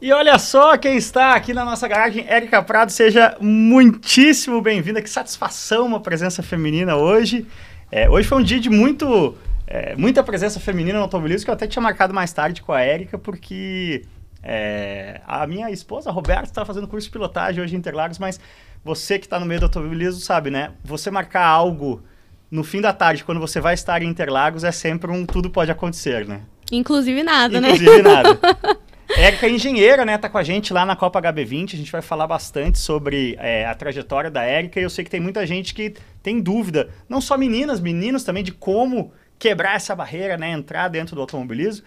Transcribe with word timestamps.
E 0.00 0.10
olha 0.12 0.38
só 0.38 0.78
quem 0.78 0.96
está 0.96 1.34
aqui 1.34 1.52
na 1.52 1.62
nossa 1.62 1.86
garagem, 1.86 2.24
Érica 2.26 2.62
Prado, 2.62 2.90
seja 2.90 3.36
muitíssimo 3.38 4.62
bem-vinda. 4.62 5.02
Que 5.02 5.10
satisfação 5.10 5.84
uma 5.84 6.00
presença 6.00 6.42
feminina 6.42 6.96
hoje. 6.96 7.46
É, 7.92 8.08
hoje 8.08 8.26
foi 8.26 8.38
um 8.38 8.42
dia 8.42 8.58
de 8.58 8.70
muito, 8.70 9.36
é, 9.66 9.94
muita 9.96 10.22
presença 10.22 10.58
feminina 10.58 10.96
no 10.96 11.04
automobilismo, 11.04 11.44
que 11.44 11.50
eu 11.50 11.54
até 11.54 11.66
tinha 11.66 11.82
marcado 11.82 12.14
mais 12.14 12.32
tarde 12.32 12.62
com 12.62 12.72
a 12.72 12.80
Érica, 12.80 13.18
porque 13.18 14.06
é, 14.42 15.20
a 15.26 15.46
minha 15.46 15.70
esposa, 15.70 16.08
a 16.08 16.12
Roberta, 16.14 16.44
está 16.44 16.64
fazendo 16.64 16.88
curso 16.88 17.06
de 17.06 17.12
pilotagem 17.12 17.62
hoje 17.62 17.74
em 17.74 17.78
Interlagos, 17.78 18.18
mas 18.18 18.40
você 18.82 19.18
que 19.18 19.26
está 19.26 19.38
no 19.38 19.44
meio 19.44 19.60
do 19.60 19.64
automobilismo 19.64 20.22
sabe, 20.22 20.48
né? 20.48 20.70
Você 20.82 21.10
marcar 21.10 21.44
algo 21.44 22.02
no 22.50 22.64
fim 22.64 22.80
da 22.80 22.94
tarde, 22.94 23.22
quando 23.22 23.38
você 23.38 23.60
vai 23.60 23.74
estar 23.74 24.00
em 24.00 24.06
Interlagos, 24.06 24.64
é 24.64 24.72
sempre 24.72 25.10
um 25.10 25.26
tudo 25.26 25.50
pode 25.50 25.70
acontecer, 25.70 26.26
né? 26.26 26.40
Inclusive 26.72 27.22
nada, 27.22 27.58
Inclusive 27.58 28.00
né? 28.00 28.00
Inclusive 28.00 28.02
nada. 28.02 28.80
Érica 29.16 29.46
é 29.46 29.50
engenheira, 29.50 30.04
né? 30.04 30.16
Tá 30.16 30.28
com 30.28 30.38
a 30.38 30.42
gente 30.42 30.72
lá 30.72 30.86
na 30.86 30.94
Copa 30.96 31.20
HB20. 31.20 31.74
A 31.74 31.76
gente 31.76 31.92
vai 31.92 32.02
falar 32.02 32.26
bastante 32.26 32.78
sobre 32.78 33.36
é, 33.38 33.66
a 33.66 33.74
trajetória 33.74 34.30
da 34.30 34.42
Érica. 34.42 34.78
E 34.78 34.82
eu 34.82 34.90
sei 34.90 35.04
que 35.04 35.10
tem 35.10 35.20
muita 35.20 35.46
gente 35.46 35.74
que 35.74 35.94
tem 36.22 36.40
dúvida, 36.40 36.90
não 37.08 37.20
só 37.20 37.36
meninas, 37.36 37.80
meninos 37.80 38.24
também, 38.24 38.42
de 38.42 38.52
como 38.52 39.12
quebrar 39.38 39.76
essa 39.76 39.94
barreira, 39.94 40.36
né? 40.36 40.50
Entrar 40.50 40.88
dentro 40.88 41.14
do 41.14 41.20
automobilismo. 41.20 41.84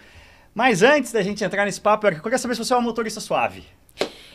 Mas 0.54 0.84
antes 0.84 1.12
da 1.12 1.22
gente 1.22 1.44
entrar 1.44 1.66
nesse 1.66 1.82
papo, 1.82 2.06
Érica, 2.06 2.20
eu 2.20 2.24
queria 2.24 2.38
saber 2.38 2.56
se 2.56 2.64
você 2.64 2.74
é 2.74 2.76
uma 2.76 2.84
motorista 2.84 3.20
suave. 3.20 3.64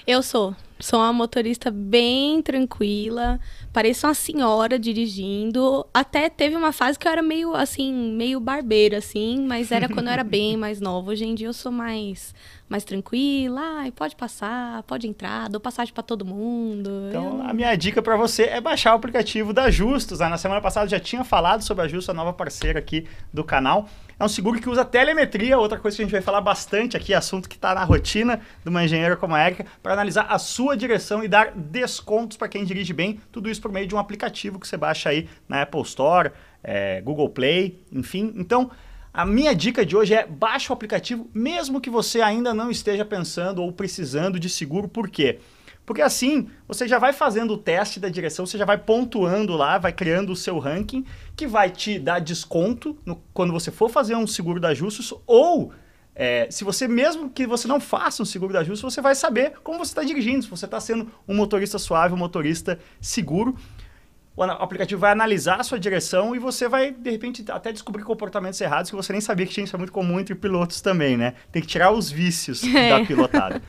Eu 0.07 0.23
sou. 0.23 0.57
Sou 0.81 1.01
uma 1.01 1.13
motorista 1.13 1.71
bem 1.71 2.41
tranquila. 2.41 3.39
Pareço 3.79 4.09
uma 4.09 4.15
senhora 4.15 4.77
dirigindo. 4.77 5.87
Até 5.95 6.29
teve 6.29 6.57
uma 6.57 6.73
fase 6.73 6.99
que 6.99 7.07
eu 7.07 7.13
era 7.13 7.23
meio, 7.23 7.55
assim, 7.55 7.93
meio 7.93 8.41
barbeira, 8.41 8.99
assim. 8.99 9.47
Mas 9.47 9.71
era 9.71 9.89
quando 9.89 10.09
eu 10.09 10.13
era 10.13 10.25
bem 10.25 10.57
mais 10.59 10.81
nova. 10.81 11.13
Hoje 11.13 11.25
em 11.25 11.33
dia 11.33 11.47
eu 11.47 11.53
sou 11.53 11.71
mais 11.71 12.35
mais 12.69 12.83
tranquila, 12.83 13.61
ai, 13.79 13.93
pode 13.93 14.17
passar, 14.17 14.83
pode 14.83 15.07
entrar, 15.07 15.49
dou 15.49 15.61
passagem 15.61 15.95
para 15.95 16.03
todo 16.03 16.25
mundo. 16.25 16.91
Então, 17.09 17.39
eu... 17.39 17.43
a 17.43 17.53
minha 17.55 17.75
dica 17.77 18.03
para 18.03 18.17
você 18.17 18.43
é 18.43 18.61
baixar 18.61 18.95
o 18.95 18.97
aplicativo 18.97 19.53
da 19.53 19.71
Justus. 19.71 20.19
Né? 20.19 20.29
Na 20.29 20.39
semana 20.39 20.61
passada 20.61 20.89
já 20.89 20.99
tinha 20.99 21.23
falado 21.23 21.63
sobre 21.63 21.85
a 21.85 21.89
Justus, 21.89 22.09
a 22.11 22.15
nova 22.15 22.33
parceira 22.33 22.81
aqui 22.81 23.07
do 23.33 23.45
canal. 23.45 23.89
É 24.21 24.25
um 24.25 24.29
seguro 24.29 24.61
que 24.61 24.69
usa 24.69 24.85
telemetria, 24.85 25.57
outra 25.59 25.79
coisa 25.79 25.97
que 25.97 26.03
a 26.03 26.05
gente 26.05 26.13
vai 26.13 26.21
falar 26.21 26.41
bastante 26.41 26.97
aqui, 26.97 27.15
assunto 27.15 27.49
que 27.49 27.55
está 27.55 27.73
na 27.73 27.85
rotina 27.85 28.41
de 28.65 28.69
uma 28.69 28.85
engenheira 28.85 29.17
como 29.17 29.33
a 29.33 29.47
Erika, 29.47 29.65
para 29.81 29.93
analisar 29.93 30.27
a 30.29 30.41
sua 30.41 30.77
direção 30.77 31.23
e 31.23 31.29
dar 31.29 31.53
descontos 31.55 32.37
para 32.37 32.49
quem 32.49 32.65
dirige 32.65 32.93
bem. 32.93 33.21
Tudo 33.31 33.49
isso 33.49 33.63
por 33.63 33.71
meio 33.71 33.87
de 33.87 33.95
um 33.95 33.99
aplicativo 33.99 34.59
que 34.59 34.67
você 34.67 34.77
baixa 34.77 35.11
aí 35.11 35.29
na 35.49 35.63
Apple 35.63 35.83
Store, 35.83 36.33
é, 36.65 37.01
Google 37.01 37.31
Play, 37.31 37.81
enfim. 37.93 38.33
Então, 38.35 38.73
a 39.15 39.25
minha 39.25 39.55
dica 39.55 39.87
de 39.87 39.97
hoje 39.97 40.15
é 40.15 40.27
baixe 40.27 40.69
o 40.71 40.73
aplicativo, 40.73 41.31
mesmo 41.33 41.81
que 41.81 41.89
você 41.89 42.21
ainda 42.21 42.53
não 42.53 42.73
esteja 42.73 43.05
pensando 43.05 43.63
ou 43.63 43.73
precisando 43.73 44.41
de 44.41 44.49
seguro. 44.49 44.89
Por 44.89 45.09
quê? 45.09 45.35
Porque 45.35 45.58
assim, 46.03 46.49
você 46.67 46.87
já 46.87 46.99
vai 46.99 47.13
fazendo 47.13 47.55
o 47.55 47.59
teste 47.59 47.99
da 47.99 48.09
direção, 48.09 48.47
você 48.47 48.59
já 48.59 48.65
vai 48.65 48.79
pontuando 48.79 49.57
lá, 49.57 49.79
vai 49.79 49.93
criando 49.93 50.33
o 50.33 50.37
seu 50.37 50.59
ranking, 50.59 51.05
que 51.37 51.47
vai 51.47 51.71
te 51.71 51.99
dar 51.99 52.21
desconto 52.21 52.97
no, 53.05 53.17
quando 53.33 53.53
você 53.53 53.71
for 53.71 53.91
fazer 53.91 54.15
um 54.15 54.27
seguro 54.27 54.61
da 54.61 54.75
Justus, 54.75 55.15
ou 55.27 55.73
é, 56.15 56.49
se 56.51 56.65
você, 56.65 56.89
mesmo 56.89 57.31
que 57.31 57.47
você 57.47 57.69
não 57.69 57.81
faça 57.81 58.23
um 58.23 58.27
seguro 58.27 58.53
da 58.53 58.65
Justus, 58.65 58.95
você 58.95 59.01
vai 59.01 59.15
saber 59.15 59.55
como 59.63 59.79
você 59.79 59.91
está 59.91 60.03
dirigindo, 60.03 60.43
se 60.43 60.51
você 60.51 60.65
está 60.65 60.81
sendo 60.81 61.11
um 61.27 61.35
motorista 61.35 61.79
suave, 61.79 62.15
um 62.15 62.19
motorista 62.19 62.79
seguro 63.01 63.57
o 64.39 64.63
aplicativo 64.63 65.01
vai 65.01 65.11
analisar 65.11 65.61
a 65.61 65.65
sua 65.65 65.81
direção 65.81 66.35
e 66.35 66.39
você 66.39 66.69
vai, 66.69 66.93
de 66.93 67.11
repente, 67.11 67.45
até 67.51 67.73
descobrir 67.73 68.05
comportamentos 68.05 68.61
errados 68.61 68.91
que 68.91 68.97
você 68.97 69.13
nem 69.13 69.21
sabia 69.21 69.47
que 69.47 69.53
tinha. 69.53 69.65
Isso 69.65 69.75
é 69.75 69.79
muito 69.79 69.93
comum 69.93 70.21
entre 70.21 70.35
pilotos 70.35 70.81
também, 70.81 71.17
né? 71.17 71.35
Tem 71.51 71.61
que 71.61 71.67
tirar 71.67 71.91
os 71.91 72.11
vícios 72.11 72.63
é. 72.63 72.91
da 73.01 73.05
pilotada. 73.05 73.61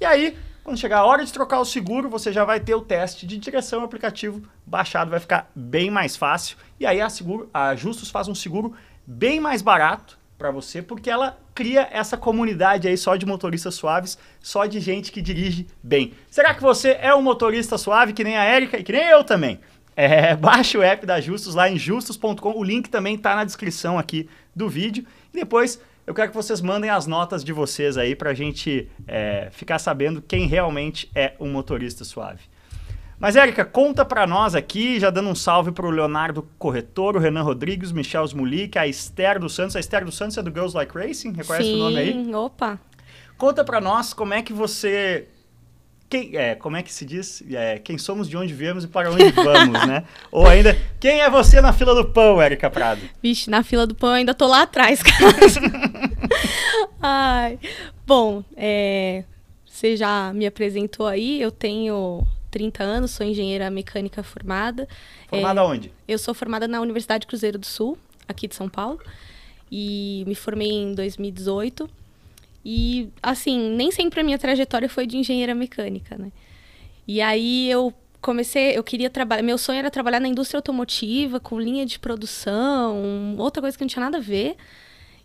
E 0.00 0.04
aí, 0.04 0.36
quando 0.66 0.80
chegar 0.80 0.98
a 0.98 1.04
hora 1.04 1.24
de 1.24 1.32
trocar 1.32 1.60
o 1.60 1.64
seguro, 1.64 2.08
você 2.08 2.32
já 2.32 2.44
vai 2.44 2.58
ter 2.58 2.74
o 2.74 2.80
teste 2.80 3.24
de 3.24 3.38
direção, 3.38 3.84
aplicativo 3.84 4.42
baixado 4.66 5.12
vai 5.12 5.20
ficar 5.20 5.48
bem 5.54 5.92
mais 5.92 6.16
fácil. 6.16 6.56
E 6.80 6.84
aí 6.84 7.00
a, 7.00 7.08
seguro, 7.08 7.48
a 7.54 7.76
Justus 7.76 8.10
faz 8.10 8.26
um 8.26 8.34
seguro 8.34 8.74
bem 9.06 9.38
mais 9.38 9.62
barato 9.62 10.18
para 10.36 10.50
você, 10.50 10.82
porque 10.82 11.08
ela 11.08 11.38
cria 11.54 11.88
essa 11.92 12.16
comunidade 12.16 12.88
aí 12.88 12.96
só 12.96 13.14
de 13.14 13.24
motoristas 13.24 13.76
suaves, 13.76 14.18
só 14.40 14.66
de 14.66 14.80
gente 14.80 15.12
que 15.12 15.22
dirige 15.22 15.68
bem. 15.80 16.14
Será 16.28 16.52
que 16.52 16.60
você 16.60 16.98
é 17.00 17.14
um 17.14 17.22
motorista 17.22 17.78
suave 17.78 18.12
que 18.12 18.24
nem 18.24 18.36
a 18.36 18.42
Érica 18.42 18.76
e 18.76 18.82
que 18.82 18.90
nem 18.90 19.06
eu 19.06 19.22
também? 19.22 19.60
É, 19.94 20.34
baixe 20.34 20.76
o 20.76 20.82
app 20.82 21.06
da 21.06 21.20
Justus 21.20 21.54
lá 21.54 21.70
em 21.70 21.78
justus.com. 21.78 22.52
O 22.56 22.64
link 22.64 22.90
também 22.90 23.14
está 23.14 23.36
na 23.36 23.44
descrição 23.44 23.96
aqui 23.96 24.28
do 24.52 24.68
vídeo. 24.68 25.06
E 25.32 25.36
depois 25.38 25.80
eu 26.06 26.14
quero 26.14 26.30
que 26.30 26.36
vocês 26.36 26.60
mandem 26.60 26.88
as 26.88 27.06
notas 27.06 27.42
de 27.42 27.52
vocês 27.52 27.98
aí 27.98 28.14
para 28.14 28.30
a 28.30 28.34
gente 28.34 28.88
é, 29.08 29.48
ficar 29.50 29.78
sabendo 29.78 30.22
quem 30.22 30.46
realmente 30.46 31.10
é 31.14 31.34
um 31.40 31.50
motorista 31.50 32.04
suave. 32.04 32.42
Mas, 33.18 33.34
Érica, 33.34 33.64
conta 33.64 34.04
para 34.04 34.26
nós 34.26 34.54
aqui, 34.54 35.00
já 35.00 35.08
dando 35.08 35.30
um 35.30 35.34
salve 35.34 35.72
para 35.72 35.86
o 35.86 35.90
Leonardo 35.90 36.46
Corretor, 36.58 37.16
o 37.16 37.18
Renan 37.18 37.42
Rodrigues, 37.42 37.90
Michel 37.90 38.24
Smulik, 38.26 38.78
a 38.78 38.86
Esther 38.86 39.40
dos 39.40 39.54
Santos. 39.54 39.74
A 39.74 39.80
Esther 39.80 40.04
dos 40.04 40.16
Santos 40.16 40.36
é 40.36 40.42
do 40.42 40.50
Girls 40.50 40.76
Like 40.76 40.96
Racing? 40.96 41.32
Reconhece 41.32 41.64
Sim, 41.64 41.74
o 41.76 41.78
nome 41.78 41.98
aí? 41.98 42.34
opa! 42.34 42.78
Conta 43.38 43.64
para 43.64 43.80
nós 43.80 44.12
como 44.12 44.34
é 44.34 44.42
que 44.42 44.52
você 44.52 45.28
quem, 46.08 46.36
é, 46.36 46.54
como 46.54 46.76
é 46.76 46.82
que 46.82 46.92
se 46.92 47.04
diz? 47.04 47.42
É, 47.50 47.78
quem 47.78 47.98
somos, 47.98 48.28
de 48.28 48.36
onde 48.36 48.54
viemos 48.54 48.84
e 48.84 48.88
para 48.88 49.10
onde 49.10 49.30
vamos, 49.32 49.86
né? 49.86 50.04
Ou 50.30 50.46
ainda, 50.46 50.76
quem 51.00 51.20
é 51.20 51.28
você 51.28 51.60
na 51.60 51.72
fila 51.72 51.94
do 51.94 52.04
pão, 52.04 52.40
Érica 52.40 52.70
Prado? 52.70 53.00
Vixe, 53.22 53.50
na 53.50 53.62
fila 53.62 53.86
do 53.86 53.94
pão 53.94 54.10
eu 54.10 54.16
ainda 54.16 54.34
tô 54.34 54.46
lá 54.46 54.62
atrás, 54.62 55.02
cara. 55.02 55.36
Ai, 57.02 57.58
bom, 58.06 58.44
é, 58.56 59.24
você 59.64 59.96
já 59.96 60.32
me 60.32 60.46
apresentou 60.46 61.06
aí, 61.06 61.40
eu 61.40 61.50
tenho 61.50 62.26
30 62.50 62.84
anos, 62.84 63.10
sou 63.10 63.26
engenheira 63.26 63.68
mecânica 63.70 64.22
formada. 64.22 64.88
Formada 65.28 65.60
é, 65.60 65.64
onde? 65.64 65.92
Eu 66.06 66.18
sou 66.18 66.32
formada 66.32 66.68
na 66.68 66.80
Universidade 66.80 67.26
Cruzeiro 67.26 67.58
do 67.58 67.66
Sul, 67.66 67.98
aqui 68.28 68.46
de 68.46 68.54
São 68.54 68.68
Paulo, 68.68 69.00
e 69.70 70.24
me 70.26 70.34
formei 70.34 70.70
em 70.70 70.94
2018. 70.94 71.88
E, 72.68 73.10
assim, 73.22 73.70
nem 73.76 73.92
sempre 73.92 74.18
a 74.18 74.24
minha 74.24 74.36
trajetória 74.36 74.88
foi 74.88 75.06
de 75.06 75.16
engenheira 75.16 75.54
mecânica, 75.54 76.18
né? 76.18 76.32
E 77.06 77.20
aí 77.20 77.70
eu 77.70 77.94
comecei, 78.20 78.76
eu 78.76 78.82
queria 78.82 79.08
trabalhar, 79.08 79.40
meu 79.40 79.56
sonho 79.56 79.78
era 79.78 79.88
trabalhar 79.88 80.18
na 80.18 80.26
indústria 80.26 80.58
automotiva, 80.58 81.38
com 81.38 81.60
linha 81.60 81.86
de 81.86 81.96
produção, 82.00 83.36
outra 83.38 83.62
coisa 83.62 83.78
que 83.78 83.84
não 83.84 83.88
tinha 83.88 84.04
nada 84.04 84.18
a 84.18 84.20
ver. 84.20 84.56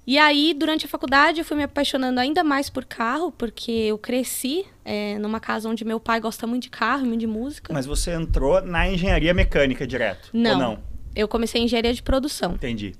E 0.05 0.19
aí, 0.19 0.53
durante 0.53 0.85
a 0.85 0.87
faculdade, 0.87 1.39
eu 1.39 1.45
fui 1.45 1.57
me 1.57 1.63
apaixonando 1.63 2.19
ainda 2.19 2.43
mais 2.43 2.69
por 2.69 2.85
carro, 2.85 3.31
porque 3.31 3.71
eu 3.71 3.97
cresci 3.97 4.63
é, 4.85 5.17
numa 5.17 5.39
casa 5.39 5.67
onde 5.67 5.83
meu 5.83 5.99
pai 5.99 6.19
gosta 6.19 6.45
muito 6.45 6.63
de 6.63 6.69
carro, 6.69 7.07
muito 7.07 7.21
de 7.21 7.27
música. 7.27 7.73
Mas 7.73 7.87
você 7.87 8.13
entrou 8.13 8.61
na 8.61 8.87
engenharia 8.87 9.33
mecânica 9.33 9.87
direto? 9.87 10.29
Não. 10.31 10.51
Ou 10.51 10.57
não? 10.57 10.83
Eu 11.15 11.27
comecei 11.27 11.59
em 11.59 11.65
engenharia 11.65 11.91
de 11.91 12.03
produção. 12.03 12.53
Entendi. 12.53 12.93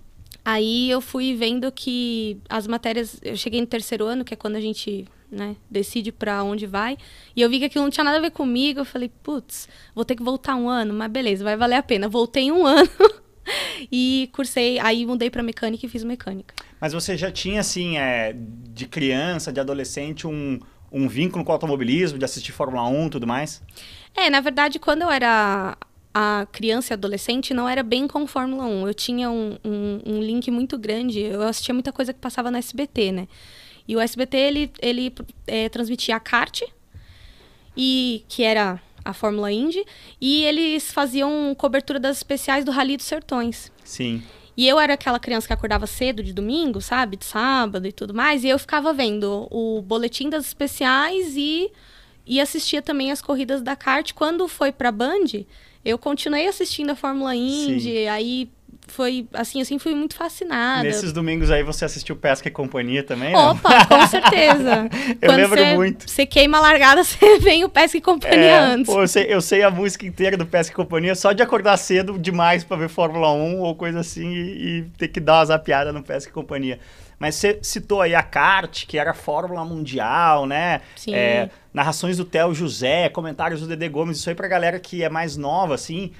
Aí 0.44 0.90
eu 0.90 1.02
fui 1.02 1.36
vendo 1.36 1.72
que 1.72 2.38
as 2.50 2.66
matérias. 2.66 3.20
Eu 3.22 3.38
cheguei 3.38 3.62
no 3.62 3.68
terceiro 3.68 4.06
ano, 4.06 4.26
que 4.26 4.34
é 4.34 4.38
quando 4.38 4.56
a 4.56 4.62
gente 4.62 5.06
né, 5.32 5.56
decide 5.70 6.12
para 6.12 6.44
onde 6.44 6.66
vai. 6.66 6.98
E 7.36 7.42
eu 7.42 7.50
vi 7.50 7.60
que 7.60 7.66
aquilo 7.66 7.84
não 7.84 7.92
tinha 7.92 8.04
nada 8.04 8.18
a 8.18 8.22
ver 8.22 8.32
comigo. 8.32 8.80
Eu 8.80 8.86
falei, 8.86 9.12
putz, 9.24 9.70
vou 9.96 10.04
ter 10.04 10.16
que 10.16 10.24
voltar 10.24 10.56
um 10.56 10.68
ano, 10.68 10.94
mas 10.94 11.12
beleza, 11.12 11.44
vai 11.44 11.56
valer 11.56 11.76
a 11.76 11.84
pena. 11.84 12.10
Voltei 12.10 12.52
um 12.52 12.66
ano 12.68 12.90
e 13.92 14.30
cursei. 14.34 14.80
Aí 14.80 15.06
mudei 15.06 15.30
para 15.30 15.44
mecânica 15.44 15.86
e 15.86 15.90
fiz 15.90 16.04
mecânica. 16.04 16.54
Mas 16.80 16.94
você 16.94 17.16
já 17.16 17.32
tinha, 17.32 17.60
assim, 17.60 17.98
é, 17.98 18.36
de 18.36 18.88
criança, 18.88 19.54
de 19.54 19.60
adolescente, 19.60 20.26
um, 20.26 20.60
um 20.92 21.08
vínculo 21.08 21.46
com 21.46 21.52
o 21.52 21.54
automobilismo, 21.54 22.18
de 22.18 22.26
assistir 22.26 22.52
Fórmula 22.52 22.88
1 22.88 23.08
e 23.08 23.10
tudo 23.12 23.28
mais? 23.28 23.62
É, 24.16 24.30
na 24.30 24.42
verdade, 24.42 24.80
quando 24.80 25.04
eu 25.04 25.12
era 25.12 25.78
a 26.14 26.48
criança 26.52 26.94
e 26.94 26.96
adolescente 26.96 27.54
não 27.54 27.68
era 27.68 27.84
bem 27.84 28.08
com 28.08 28.28
Fórmula 28.28 28.66
1. 28.66 28.88
Eu 28.88 28.94
tinha 28.94 29.30
um, 29.30 29.58
um, 29.64 30.02
um, 30.06 30.20
link 30.22 30.52
muito 30.52 30.78
grande. 30.78 31.20
Eu 31.20 31.42
assistia 31.44 31.74
muita 31.74 31.92
coisa 31.92 32.14
que 32.14 32.20
passava 32.20 32.52
no 32.52 32.58
SBT, 32.58 33.12
né? 33.12 33.28
E 33.88 33.96
o 33.96 34.00
SBT, 34.00 34.38
ele, 34.38 34.72
ele 34.82 35.14
é, 35.48 35.70
transmitia 35.70 36.16
a 36.16 36.20
kart, 36.20 36.62
e, 37.76 38.24
que 38.28 38.44
era 38.44 38.82
a 39.04 39.14
Fórmula 39.14 39.52
Indy, 39.52 39.84
e 40.20 40.44
eles 40.44 40.92
faziam 40.92 41.56
cobertura 41.58 42.00
das 42.00 42.18
especiais 42.18 42.64
do 42.64 42.72
Rally 42.72 42.98
dos 42.98 43.06
Sertões. 43.06 43.72
Sim. 43.84 44.22
E 44.56 44.68
eu 44.68 44.80
era 44.80 44.94
aquela 44.94 45.20
criança 45.20 45.48
que 45.48 45.54
acordava 45.54 45.88
cedo 45.88 46.22
de 46.22 46.34
domingo, 46.34 46.82
sabe? 46.82 47.18
De 47.18 47.26
sábado 47.26 47.88
e 47.88 47.92
tudo 47.92 48.14
mais. 48.14 48.44
E 48.44 48.50
eu 48.50 48.60
ficava 48.60 48.94
vendo 48.94 49.48
o 49.50 49.82
boletim 49.82 50.30
das 50.30 50.46
especiais 50.46 51.36
e, 51.36 51.72
e 52.26 52.40
assistia 52.40 52.82
também 52.82 53.12
as 53.12 53.22
corridas 53.22 53.62
da 53.62 53.76
kart. 53.76 54.14
Quando 54.14 54.48
foi 54.48 54.72
pra 54.72 54.92
Band, 54.92 55.46
eu 55.84 55.98
continuei 55.98 56.48
assistindo 56.48 56.92
a 56.92 56.96
Fórmula 56.96 57.36
Indy, 57.36 57.82
Sim. 57.82 58.08
aí 58.08 58.50
foi 58.92 59.26
assim, 59.34 59.62
assim, 59.62 59.80
fui 59.80 59.96
muito 59.96 60.16
fascinada. 60.16 60.84
Nesses 60.84 61.14
domingos 61.14 61.50
aí 61.50 61.64
você 61.64 61.86
assistiu 61.86 62.16
Pesca 62.16 62.48
e 62.48 62.52
Companhia 62.52 63.04
também? 63.04 63.34
Opa, 63.36 63.86
com 63.86 64.08
certeza. 64.08 64.90
eu 65.22 65.30
Quando 65.30 65.38
lembro 65.38 65.60
cê, 65.60 65.76
muito. 65.76 66.10
Você 66.10 66.26
queima 66.26 66.58
a 66.58 66.62
largada, 66.62 67.04
você 67.04 67.40
vem 67.40 67.64
o 67.64 67.70
Pesca 67.70 67.98
e 67.98 68.02
Companhia 68.02 68.38
é, 68.38 68.60
antes. 68.60 68.94
Pô, 68.94 69.02
eu, 69.02 69.08
sei, 69.08 69.26
eu 69.30 69.42
sei 69.42 69.64
a 69.64 69.72
música 69.72 70.06
inteira 70.06 70.36
do 70.36 70.46
Pesca 70.46 70.74
e 70.74 70.76
Companhia 70.76 71.16
só 71.16 71.32
de 71.32 71.42
acordar 71.42 71.78
cedo 71.78 72.20
demais 72.20 72.64
para 72.64 72.78
ver 72.78 72.90
Fórmula 72.90 73.32
1 73.32 73.60
ou 73.60 73.76
coisa 73.76 74.02
assim 74.02 74.30
e, 74.30 74.80
e 74.80 74.82
ter 74.98 75.08
que 75.08 75.20
dar 75.20 75.40
uma 75.40 75.46
zapiada 75.46 75.94
no 75.94 76.04
Pesca 76.04 76.30
e 76.30 76.34
Companhia. 76.34 76.80
Mas 77.22 77.36
você 77.36 77.60
citou 77.62 78.02
aí 78.02 78.16
a 78.16 78.24
kart, 78.24 78.88
que 78.88 78.98
era 78.98 79.12
a 79.12 79.14
Fórmula 79.14 79.64
Mundial, 79.64 80.48
né? 80.48 80.82
Sim. 80.96 81.14
É, 81.14 81.52
narrações 81.72 82.18
do 82.18 82.26
Theo 82.26 82.52
José, 82.52 83.10
comentários 83.10 83.62
do 83.62 83.68
Dede 83.68 83.88
Gomes, 83.88 84.18
isso 84.18 84.28
aí 84.28 84.34
pra 84.36 84.48
galera 84.48 84.80
que 84.80 85.04
é 85.04 85.08
mais 85.10 85.38
nova, 85.38 85.76
assim. 85.76 86.14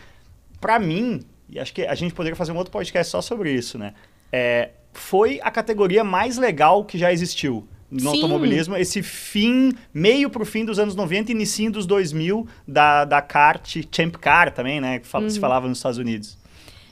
Pra 0.60 0.78
mim, 0.78 1.22
e 1.50 1.60
acho 1.60 1.74
que 1.74 1.82
a 1.88 1.96
gente 1.96 2.14
poderia 2.14 2.36
fazer 2.36 2.52
um 2.52 2.56
outro 2.58 2.72
podcast 2.72 3.10
só 3.12 3.20
sobre 3.20 3.52
isso, 3.52 3.80
né? 3.80 3.96
É, 4.32 4.70
foi 4.94 5.40
a 5.42 5.50
categoria 5.50 6.04
mais 6.04 6.38
legal 6.38 6.86
que 6.86 7.00
já 7.00 7.12
existiu 7.12 7.68
no 7.90 8.00
Sim. 8.02 8.08
automobilismo. 8.22 8.78
Esse 8.78 9.02
fim, 9.02 9.74
meio 9.92 10.30
pro 10.30 10.46
fim 10.46 10.64
dos 10.64 10.78
anos 10.78 10.94
90 10.94 11.32
e 11.32 11.34
início 11.34 11.72
dos 11.72 11.88
2000 11.88 12.48
da, 12.68 13.06
da 13.06 13.24
kart, 13.24 13.76
Champ 13.92 14.18
Car 14.18 14.54
também, 14.54 14.80
né? 14.80 15.00
Que 15.00 15.08
fala- 15.08 15.28
se 15.32 15.38
Uhum. 15.38 15.42
falava 15.42 15.68
nos 15.68 15.80
Estados 15.80 15.98
Unidos. 15.98 16.38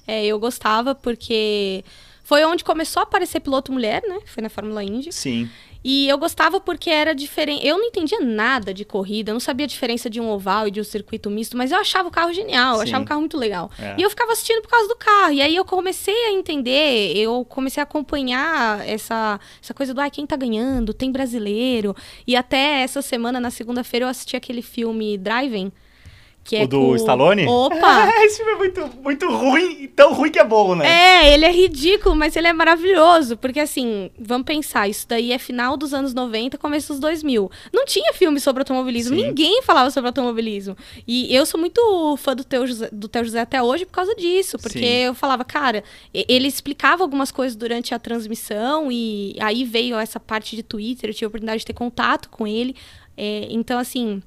É, 0.08 0.26
eu 0.26 0.40
gostava 0.40 0.96
porque 0.96 1.84
foi 2.30 2.46
onde 2.46 2.64
começou 2.64 3.00
a 3.00 3.04
aparecer 3.04 3.40
piloto 3.40 3.72
mulher, 3.72 4.04
né? 4.08 4.20
Foi 4.24 4.44
na 4.44 4.50
Fórmula 4.50 4.84
Indy. 4.84 5.12
Sim. 5.12 5.50
E 5.84 6.08
eu 6.08 6.16
gostava 6.16 6.60
porque 6.60 6.88
era 6.88 7.16
diferente. 7.16 7.66
Eu 7.66 7.80
não 7.80 7.88
entendia 7.88 8.20
nada 8.20 8.72
de 8.72 8.86
corrida, 8.86 9.32
eu 9.32 9.34
não 9.34 9.40
sabia 9.40 9.64
a 9.64 9.68
diferença 9.68 10.12
de 10.12 10.22
um 10.22 10.30
oval 10.30 10.68
e 10.68 10.72
de 10.72 10.80
um 10.80 10.84
circuito 10.84 11.28
misto, 11.28 11.58
mas 11.58 11.72
eu 11.72 11.80
achava 11.80 12.08
o 12.08 12.12
carro 12.12 12.32
genial, 12.32 12.76
eu 12.76 12.82
Sim. 12.82 12.84
achava 12.84 13.04
o 13.04 13.08
carro 13.08 13.22
muito 13.22 13.36
legal. 13.36 13.72
É. 13.80 13.96
E 13.98 14.04
eu 14.04 14.12
ficava 14.12 14.32
assistindo 14.32 14.62
por 14.62 14.70
causa 14.70 14.88
do 14.88 14.96
carro. 14.96 15.32
E 15.32 15.42
aí 15.42 15.56
eu 15.56 15.66
comecei 15.66 16.14
a 16.28 16.32
entender, 16.34 17.18
eu 17.18 17.44
comecei 17.46 17.82
a 17.82 17.84
acompanhar 17.84 18.88
essa, 18.88 19.40
essa 19.60 19.74
coisa 19.74 19.92
do 19.92 20.00
ah, 20.00 20.10
quem 20.12 20.28
tá 20.28 20.36
ganhando, 20.36 20.94
tem 20.94 21.12
brasileiro. 21.12 21.96
E 22.28 22.36
até 22.36 22.84
essa 22.84 23.02
semana, 23.02 23.40
na 23.40 23.50
segunda-feira, 23.50 24.06
eu 24.06 24.10
assisti 24.10 24.36
aquele 24.36 24.62
filme 24.62 25.18
Driving. 25.18 25.72
Que 26.44 26.56
é 26.56 26.64
o 26.64 26.68
do 26.68 26.80
com- 26.80 26.96
Stallone? 26.96 27.46
Opa! 27.46 28.10
Esse 28.26 28.38
filme 28.38 28.52
é 28.54 28.56
muito, 28.56 28.90
muito 29.04 29.30
ruim, 29.30 29.88
tão 29.96 30.14
ruim 30.14 30.32
que 30.32 30.40
é 30.40 30.44
bom, 30.44 30.74
né? 30.76 30.88
É, 30.88 31.34
ele 31.34 31.46
é 31.46 31.52
ridículo, 31.52 32.16
mas 32.16 32.36
ele 32.36 32.48
é 32.48 32.54
maravilhoso. 32.54 33.38
Porque, 33.38 33.60
assim, 33.60 34.10
vamos 34.20 34.46
pensar, 34.46 34.88
isso 34.88 35.08
daí 35.08 35.32
é 35.32 35.38
final 35.38 35.78
dos 35.78 35.94
anos 35.94 36.14
90, 36.14 36.58
começo 36.58 36.94
dos 36.94 37.00
2000. 37.00 37.52
Não 37.72 37.86
tinha 37.86 38.14
filme 38.14 38.40
sobre 38.40 38.62
automobilismo, 38.62 39.16
Sim. 39.16 39.28
ninguém 39.28 39.62
falava 39.62 39.92
sobre 39.92 40.08
automobilismo. 40.08 40.76
E 41.08 41.34
eu 41.36 41.46
sou 41.46 41.60
muito 41.60 42.18
fã 42.18 42.36
do 42.36 42.44
Teu 42.44 42.66
José, 42.66 42.90
do 42.92 43.08
Teu 43.08 43.24
José 43.24 43.42
até 43.42 43.62
hoje 43.62 43.86
por 43.86 43.94
causa 43.94 44.16
disso. 44.16 44.58
Porque 44.58 44.80
Sim. 44.80 44.86
eu 44.86 45.14
falava, 45.14 45.44
cara, 45.46 45.84
ele 46.14 46.48
explicava 46.48 47.04
algumas 47.04 47.32
coisas 47.32 47.56
durante 47.56 47.94
a 47.94 48.00
transmissão 48.00 48.92
e 48.92 49.36
aí 49.40 49.64
veio 49.64 49.98
essa 49.98 50.20
parte 50.20 50.56
de 50.56 50.64
Twitter, 50.64 51.10
eu 51.10 51.14
tive 51.14 51.26
a 51.26 51.28
oportunidade 51.28 51.60
de 51.60 51.66
ter 51.68 51.74
contato 51.74 52.30
com 52.30 52.48
ele. 52.48 52.76
É, 53.16 53.48
então, 53.50 53.78
assim, 53.78 54.24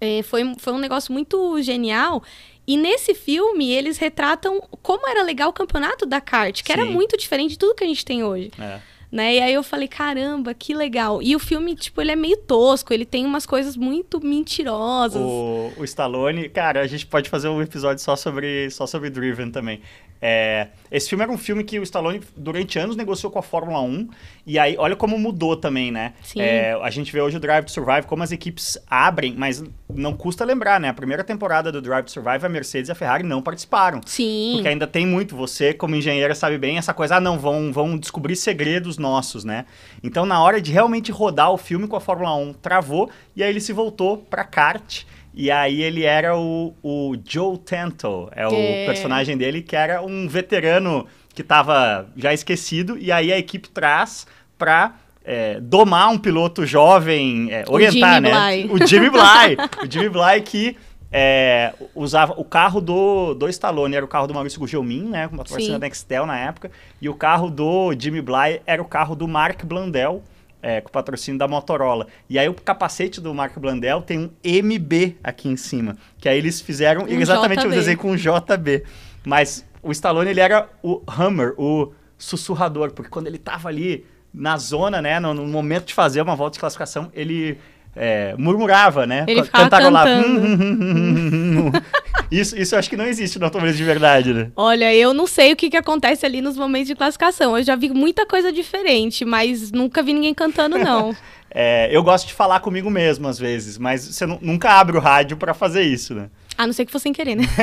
é, 0.00 0.22
foi, 0.22 0.54
foi 0.58 0.72
um 0.72 0.78
negócio 0.78 1.12
muito 1.12 1.60
genial. 1.62 2.22
E 2.66 2.76
nesse 2.76 3.14
filme, 3.14 3.70
eles 3.70 3.98
retratam 3.98 4.60
como 4.82 5.06
era 5.08 5.22
legal 5.22 5.50
o 5.50 5.52
campeonato 5.52 6.06
da 6.06 6.20
kart, 6.20 6.62
que 6.62 6.72
era 6.72 6.84
Sim. 6.84 6.92
muito 6.92 7.16
diferente 7.16 7.52
de 7.52 7.58
tudo 7.58 7.74
que 7.74 7.84
a 7.84 7.86
gente 7.86 8.04
tem 8.04 8.24
hoje. 8.24 8.50
É. 8.58 8.80
Né? 9.12 9.36
E 9.36 9.40
aí 9.40 9.54
eu 9.54 9.62
falei, 9.62 9.86
caramba, 9.86 10.52
que 10.54 10.74
legal. 10.74 11.22
E 11.22 11.36
o 11.36 11.38
filme, 11.38 11.76
tipo, 11.76 12.00
ele 12.00 12.10
é 12.10 12.16
meio 12.16 12.36
tosco, 12.36 12.92
ele 12.92 13.04
tem 13.04 13.24
umas 13.24 13.46
coisas 13.46 13.76
muito 13.76 14.20
mentirosas. 14.20 15.22
O, 15.22 15.70
o 15.76 15.84
Stallone, 15.84 16.48
cara, 16.48 16.80
a 16.80 16.86
gente 16.88 17.06
pode 17.06 17.30
fazer 17.30 17.48
um 17.48 17.62
episódio 17.62 18.02
só 18.02 18.16
sobre, 18.16 18.68
só 18.70 18.88
sobre 18.88 19.10
Driven 19.10 19.52
também. 19.52 19.80
É, 20.26 20.68
esse 20.90 21.06
filme 21.06 21.22
era 21.22 21.30
um 21.30 21.36
filme 21.36 21.62
que 21.62 21.78
o 21.78 21.82
Stallone, 21.82 22.22
durante 22.34 22.78
anos, 22.78 22.96
negociou 22.96 23.30
com 23.30 23.38
a 23.38 23.42
Fórmula 23.42 23.82
1. 23.82 24.08
E 24.46 24.58
aí, 24.58 24.74
olha 24.78 24.96
como 24.96 25.18
mudou 25.18 25.54
também, 25.54 25.92
né? 25.92 26.14
Sim. 26.22 26.40
É, 26.40 26.72
a 26.82 26.88
gente 26.88 27.12
vê 27.12 27.20
hoje 27.20 27.36
o 27.36 27.40
Drive 27.40 27.66
to 27.66 27.70
Survive, 27.70 28.06
como 28.06 28.22
as 28.22 28.32
equipes 28.32 28.78
abrem, 28.88 29.34
mas 29.36 29.62
não 29.92 30.14
custa 30.14 30.42
lembrar, 30.42 30.80
né? 30.80 30.88
A 30.88 30.94
primeira 30.94 31.22
temporada 31.22 31.70
do 31.70 31.82
Drive 31.82 32.06
to 32.06 32.10
Survive, 32.10 32.46
a 32.46 32.48
Mercedes 32.48 32.88
e 32.88 32.92
a 32.92 32.94
Ferrari 32.94 33.22
não 33.22 33.42
participaram. 33.42 34.00
Sim. 34.06 34.52
Porque 34.54 34.68
ainda 34.68 34.86
tem 34.86 35.06
muito, 35.06 35.36
você 35.36 35.74
como 35.74 35.94
engenheira 35.94 36.34
sabe 36.34 36.56
bem 36.56 36.78
essa 36.78 36.94
coisa, 36.94 37.16
ah 37.16 37.20
não, 37.20 37.38
vão, 37.38 37.70
vão 37.70 37.98
descobrir 37.98 38.34
segredos 38.34 38.96
nossos, 38.96 39.44
né? 39.44 39.66
Então 40.02 40.24
na 40.24 40.42
hora 40.42 40.58
de 40.58 40.72
realmente 40.72 41.12
rodar 41.12 41.52
o 41.52 41.58
filme 41.58 41.86
com 41.86 41.96
a 41.96 42.00
Fórmula 42.00 42.34
1, 42.34 42.54
travou, 42.54 43.10
e 43.36 43.42
aí 43.42 43.50
ele 43.50 43.60
se 43.60 43.74
voltou 43.74 44.16
pra 44.16 44.42
kart, 44.42 45.04
e 45.34 45.50
aí 45.50 45.82
ele 45.82 46.04
era 46.04 46.36
o, 46.36 46.74
o 46.82 47.16
Joe 47.26 47.58
Tanto, 47.58 48.28
é 48.34 48.46
o 48.46 48.52
É. 48.52 48.86
personagem 48.86 49.36
dele, 49.36 49.62
que 49.62 49.74
era 49.76 50.00
um 50.02 50.28
veterano 50.28 51.06
que 51.34 51.42
tava 51.42 52.06
já 52.16 52.32
esquecido, 52.32 52.96
e 52.98 53.10
aí 53.10 53.32
a 53.32 53.38
equipe 53.38 53.68
traz 53.68 54.26
pra... 54.56 54.94
é, 55.24 55.58
domar 55.58 56.10
um 56.10 56.18
piloto 56.18 56.66
jovem, 56.66 57.48
é, 57.50 57.64
orientar, 57.68 58.16
Jimmy 58.16 58.30
né? 58.30 58.66
Bly. 58.66 58.70
O 58.72 58.86
Jimmy 58.86 59.10
Bly. 59.10 59.56
o 59.82 59.90
Jimmy 59.90 60.08
Bly 60.10 60.40
que 60.42 60.76
é, 61.10 61.72
usava 61.94 62.34
o 62.36 62.44
carro 62.44 62.80
do, 62.80 63.34
do 63.34 63.48
Stallone 63.48 63.96
era 63.96 64.04
o 64.04 64.08
carro 64.08 64.26
do 64.26 64.34
Maurício 64.34 64.60
Gugelmin, 64.60 65.04
né, 65.04 65.26
com 65.28 65.34
uma 65.34 65.44
patrocínio 65.44 65.74
Sim. 65.74 65.78
da 65.78 65.86
Nextel 65.86 66.26
na 66.26 66.38
época, 66.38 66.70
e 67.00 67.08
o 67.08 67.14
carro 67.14 67.48
do 67.50 67.94
Jimmy 67.98 68.20
Bly 68.20 68.60
era 68.66 68.82
o 68.82 68.84
carro 68.84 69.14
do 69.16 69.26
Mark 69.26 69.64
Blandel, 69.64 70.22
é, 70.64 70.80
com 70.80 70.90
patrocínio 70.90 71.38
da 71.38 71.46
Motorola. 71.46 72.06
E 72.28 72.38
aí 72.38 72.48
o 72.48 72.54
capacete 72.54 73.20
do 73.20 73.34
Mark 73.34 73.58
Blandel 73.58 74.00
tem 74.00 74.18
um 74.18 74.30
MB 74.42 75.18
aqui 75.22 75.46
em 75.46 75.58
cima, 75.58 75.94
que 76.18 76.26
aí 76.26 76.38
eles 76.38 76.58
fizeram 76.62 77.02
Um 77.02 77.08
exatamente 77.08 77.66
o 77.66 77.70
desenho 77.70 77.98
com 77.98 78.12
um 78.12 78.16
JB. 78.16 78.82
Mas 79.26 79.64
o 79.82 79.92
Stallone 79.92 80.30
ele 80.30 80.40
era 80.40 80.66
o 80.82 81.02
Hammer, 81.06 81.52
o 81.58 81.92
sussurrador, 82.16 82.92
porque 82.92 83.10
quando 83.10 83.26
ele 83.26 83.36
tava 83.36 83.68
ali 83.68 84.06
na 84.32 84.56
zona, 84.56 85.02
né, 85.02 85.20
no, 85.20 85.34
no 85.34 85.46
momento 85.46 85.84
de 85.84 85.94
fazer 85.94 86.22
uma 86.22 86.34
volta 86.34 86.54
de 86.54 86.60
classificação, 86.60 87.10
ele 87.12 87.58
é, 87.96 88.34
murmurava, 88.38 89.06
né? 89.06 89.24
Ele 89.28 89.40
ca- 89.40 89.44
ficava 89.46 89.64
cantarolava. 89.64 90.10
cantando. 90.10 91.72
isso, 92.30 92.56
isso 92.58 92.74
eu 92.74 92.78
acho 92.78 92.90
que 92.90 92.96
não 92.96 93.06
existe 93.06 93.38
no 93.38 93.44
automobilismo 93.44 93.78
de 93.78 93.84
verdade, 93.84 94.32
né? 94.34 94.48
Olha, 94.56 94.94
eu 94.94 95.12
não 95.14 95.26
sei 95.26 95.52
o 95.52 95.56
que, 95.56 95.70
que 95.70 95.76
acontece 95.76 96.24
ali 96.26 96.40
nos 96.40 96.56
momentos 96.56 96.88
de 96.88 96.94
classificação. 96.94 97.56
Eu 97.56 97.62
já 97.64 97.76
vi 97.76 97.90
muita 97.90 98.26
coisa 98.26 98.52
diferente, 98.52 99.24
mas 99.24 99.70
nunca 99.70 100.02
vi 100.02 100.12
ninguém 100.12 100.34
cantando, 100.34 100.78
não. 100.78 101.14
É, 101.56 101.88
eu 101.92 102.02
gosto 102.02 102.26
de 102.26 102.32
falar 102.34 102.58
comigo 102.58 102.90
mesmo 102.90 103.28
às 103.28 103.38
vezes, 103.38 103.78
mas 103.78 104.00
você 104.04 104.26
nu- 104.26 104.40
nunca 104.42 104.70
abre 104.72 104.96
o 104.96 105.00
rádio 105.00 105.36
pra 105.36 105.54
fazer 105.54 105.82
isso, 105.82 106.12
né? 106.12 106.26
A 106.56 106.66
não 106.66 106.72
ser 106.72 106.84
que 106.84 106.92
fosse 106.92 107.04
sem 107.04 107.12
querer, 107.12 107.34
né? 107.34 107.44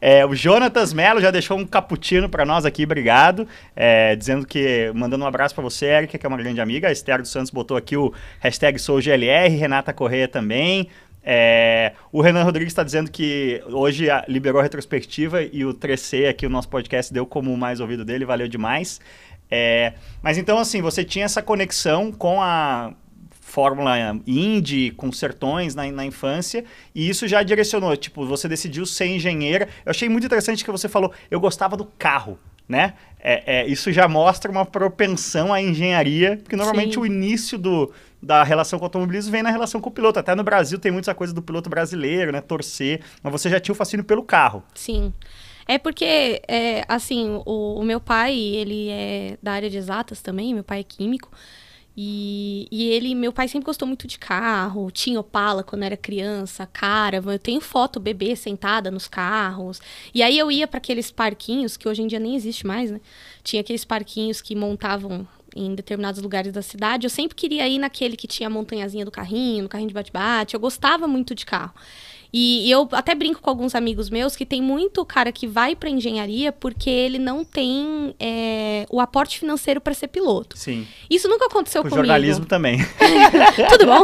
É, 0.00 0.26
o 0.26 0.34
Jonatas 0.34 0.92
Melo 0.92 1.20
já 1.20 1.30
deixou 1.30 1.56
um 1.56 1.64
cappuccino 1.64 2.28
pra 2.28 2.44
nós 2.44 2.64
aqui, 2.64 2.82
obrigado. 2.84 3.46
É, 3.76 4.16
dizendo 4.16 4.44
que, 4.44 4.90
mandando 4.94 5.24
um 5.24 5.28
abraço 5.28 5.54
pra 5.54 5.62
você, 5.62 5.86
Erika, 5.86 6.18
que 6.18 6.26
é 6.26 6.28
uma 6.28 6.36
grande 6.38 6.60
amiga. 6.60 6.88
A 6.88 6.92
Esther 6.92 7.20
dos 7.20 7.30
Santos 7.30 7.50
botou 7.52 7.76
aqui 7.76 7.96
o 7.96 8.12
hashtag 8.40 8.78
SouGLR, 8.80 9.48
Renata 9.56 9.92
Correia 9.92 10.26
também. 10.26 10.88
É, 11.22 11.92
o 12.10 12.20
Renan 12.20 12.42
Rodrigues 12.42 12.72
está 12.72 12.82
dizendo 12.82 13.08
que 13.10 13.62
hoje 13.70 14.10
a- 14.10 14.24
liberou 14.26 14.58
a 14.58 14.62
retrospectiva 14.64 15.40
e 15.42 15.64
o 15.64 15.72
3C 15.72 16.28
aqui, 16.28 16.44
o 16.46 16.50
nosso 16.50 16.68
podcast, 16.68 17.12
deu 17.12 17.24
como 17.24 17.56
mais 17.56 17.78
ouvido 17.78 18.04
dele, 18.04 18.24
valeu 18.24 18.48
demais. 18.48 19.00
É, 19.48 19.92
mas 20.20 20.36
então, 20.36 20.58
assim, 20.58 20.82
você 20.82 21.04
tinha 21.04 21.26
essa 21.26 21.40
conexão 21.40 22.10
com 22.10 22.42
a 22.42 22.92
Fórmula 23.52 23.98
Indy, 24.26 24.92
com 24.92 25.12
sertões 25.12 25.74
na, 25.74 25.86
na 25.92 26.06
infância, 26.06 26.64
e 26.94 27.06
isso 27.06 27.28
já 27.28 27.42
direcionou, 27.42 27.94
tipo, 27.94 28.24
você 28.24 28.48
decidiu 28.48 28.86
ser 28.86 29.08
engenheira. 29.08 29.68
Eu 29.84 29.90
achei 29.90 30.08
muito 30.08 30.24
interessante 30.24 30.64
que 30.64 30.70
você 30.70 30.88
falou, 30.88 31.12
eu 31.30 31.38
gostava 31.38 31.76
do 31.76 31.84
carro, 31.84 32.38
né? 32.66 32.94
É, 33.20 33.60
é, 33.60 33.66
isso 33.66 33.92
já 33.92 34.08
mostra 34.08 34.50
uma 34.50 34.64
propensão 34.64 35.52
à 35.52 35.60
engenharia, 35.60 36.38
porque 36.42 36.56
normalmente 36.56 36.94
Sim. 36.94 37.00
o 37.00 37.04
início 37.04 37.58
do, 37.58 37.92
da 38.22 38.42
relação 38.42 38.78
com 38.78 38.86
o 38.86 38.86
automobilismo 38.86 39.30
vem 39.30 39.42
na 39.42 39.50
relação 39.50 39.82
com 39.82 39.90
o 39.90 39.92
piloto. 39.92 40.18
Até 40.18 40.34
no 40.34 40.42
Brasil 40.42 40.78
tem 40.78 40.90
muita 40.90 41.14
coisa 41.14 41.34
do 41.34 41.42
piloto 41.42 41.68
brasileiro, 41.68 42.32
né? 42.32 42.40
Torcer, 42.40 43.02
mas 43.22 43.30
você 43.30 43.50
já 43.50 43.60
tinha 43.60 43.74
o 43.74 43.76
fascínio 43.76 44.02
pelo 44.02 44.22
carro. 44.22 44.62
Sim. 44.74 45.12
É 45.68 45.76
porque, 45.76 46.40
é, 46.48 46.86
assim, 46.88 47.38
o, 47.44 47.80
o 47.80 47.84
meu 47.84 48.00
pai, 48.00 48.34
ele 48.34 48.88
é 48.88 49.36
da 49.42 49.52
área 49.52 49.68
de 49.68 49.76
exatas 49.76 50.22
também, 50.22 50.54
meu 50.54 50.64
pai 50.64 50.80
é 50.80 50.84
químico. 50.84 51.30
E, 51.96 52.66
e 52.70 52.84
ele, 52.84 53.14
meu 53.14 53.32
pai 53.32 53.48
sempre 53.48 53.66
gostou 53.66 53.86
muito 53.86 54.06
de 54.06 54.18
carro, 54.18 54.90
tinha 54.90 55.20
Opala 55.20 55.62
quando 55.62 55.82
era 55.82 55.96
criança, 55.96 56.66
Caravan, 56.66 57.34
eu 57.34 57.38
tenho 57.38 57.60
foto 57.60 58.00
bebê 58.00 58.34
sentada 58.34 58.90
nos 58.90 59.06
carros. 59.06 59.80
E 60.14 60.22
aí 60.22 60.38
eu 60.38 60.50
ia 60.50 60.66
para 60.66 60.78
aqueles 60.78 61.10
parquinhos, 61.10 61.76
que 61.76 61.86
hoje 61.86 62.02
em 62.02 62.06
dia 62.06 62.18
nem 62.18 62.34
existe 62.34 62.66
mais, 62.66 62.90
né? 62.90 63.00
Tinha 63.44 63.60
aqueles 63.60 63.84
parquinhos 63.84 64.40
que 64.40 64.54
montavam 64.54 65.28
em 65.54 65.74
determinados 65.74 66.22
lugares 66.22 66.52
da 66.52 66.62
cidade. 66.62 67.06
Eu 67.06 67.10
sempre 67.10 67.34
queria 67.34 67.68
ir 67.68 67.78
naquele 67.78 68.16
que 68.16 68.26
tinha 68.26 68.46
a 68.46 68.50
montanhazinha 68.50 69.04
do 69.04 69.10
carrinho, 69.10 69.64
no 69.64 69.68
carrinho 69.68 69.88
de 69.88 69.94
bate-bate. 69.94 70.54
Eu 70.54 70.60
gostava 70.60 71.06
muito 71.06 71.34
de 71.34 71.44
carro. 71.44 71.74
E, 72.32 72.66
e 72.66 72.70
eu 72.70 72.88
até 72.92 73.14
brinco 73.14 73.42
com 73.42 73.50
alguns 73.50 73.74
amigos 73.74 74.08
meus 74.08 74.34
que 74.34 74.46
tem 74.46 74.62
muito 74.62 75.04
cara 75.04 75.30
que 75.30 75.46
vai 75.46 75.76
para 75.76 75.90
engenharia 75.90 76.50
porque 76.50 76.88
ele 76.88 77.18
não 77.18 77.44
tem 77.44 78.14
é, 78.18 78.86
o 78.90 79.00
aporte 79.00 79.38
financeiro 79.38 79.80
para 79.82 79.92
ser 79.92 80.08
piloto. 80.08 80.56
Sim. 80.56 80.86
Isso 81.10 81.28
nunca 81.28 81.44
aconteceu 81.46 81.80
O 81.80 81.84
comigo. 81.84 81.96
jornalismo 81.96 82.46
também. 82.46 82.78
Tudo 83.68 83.84
bom? 83.86 84.02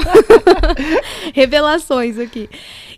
Revelações 1.35 2.19
aqui. 2.19 2.49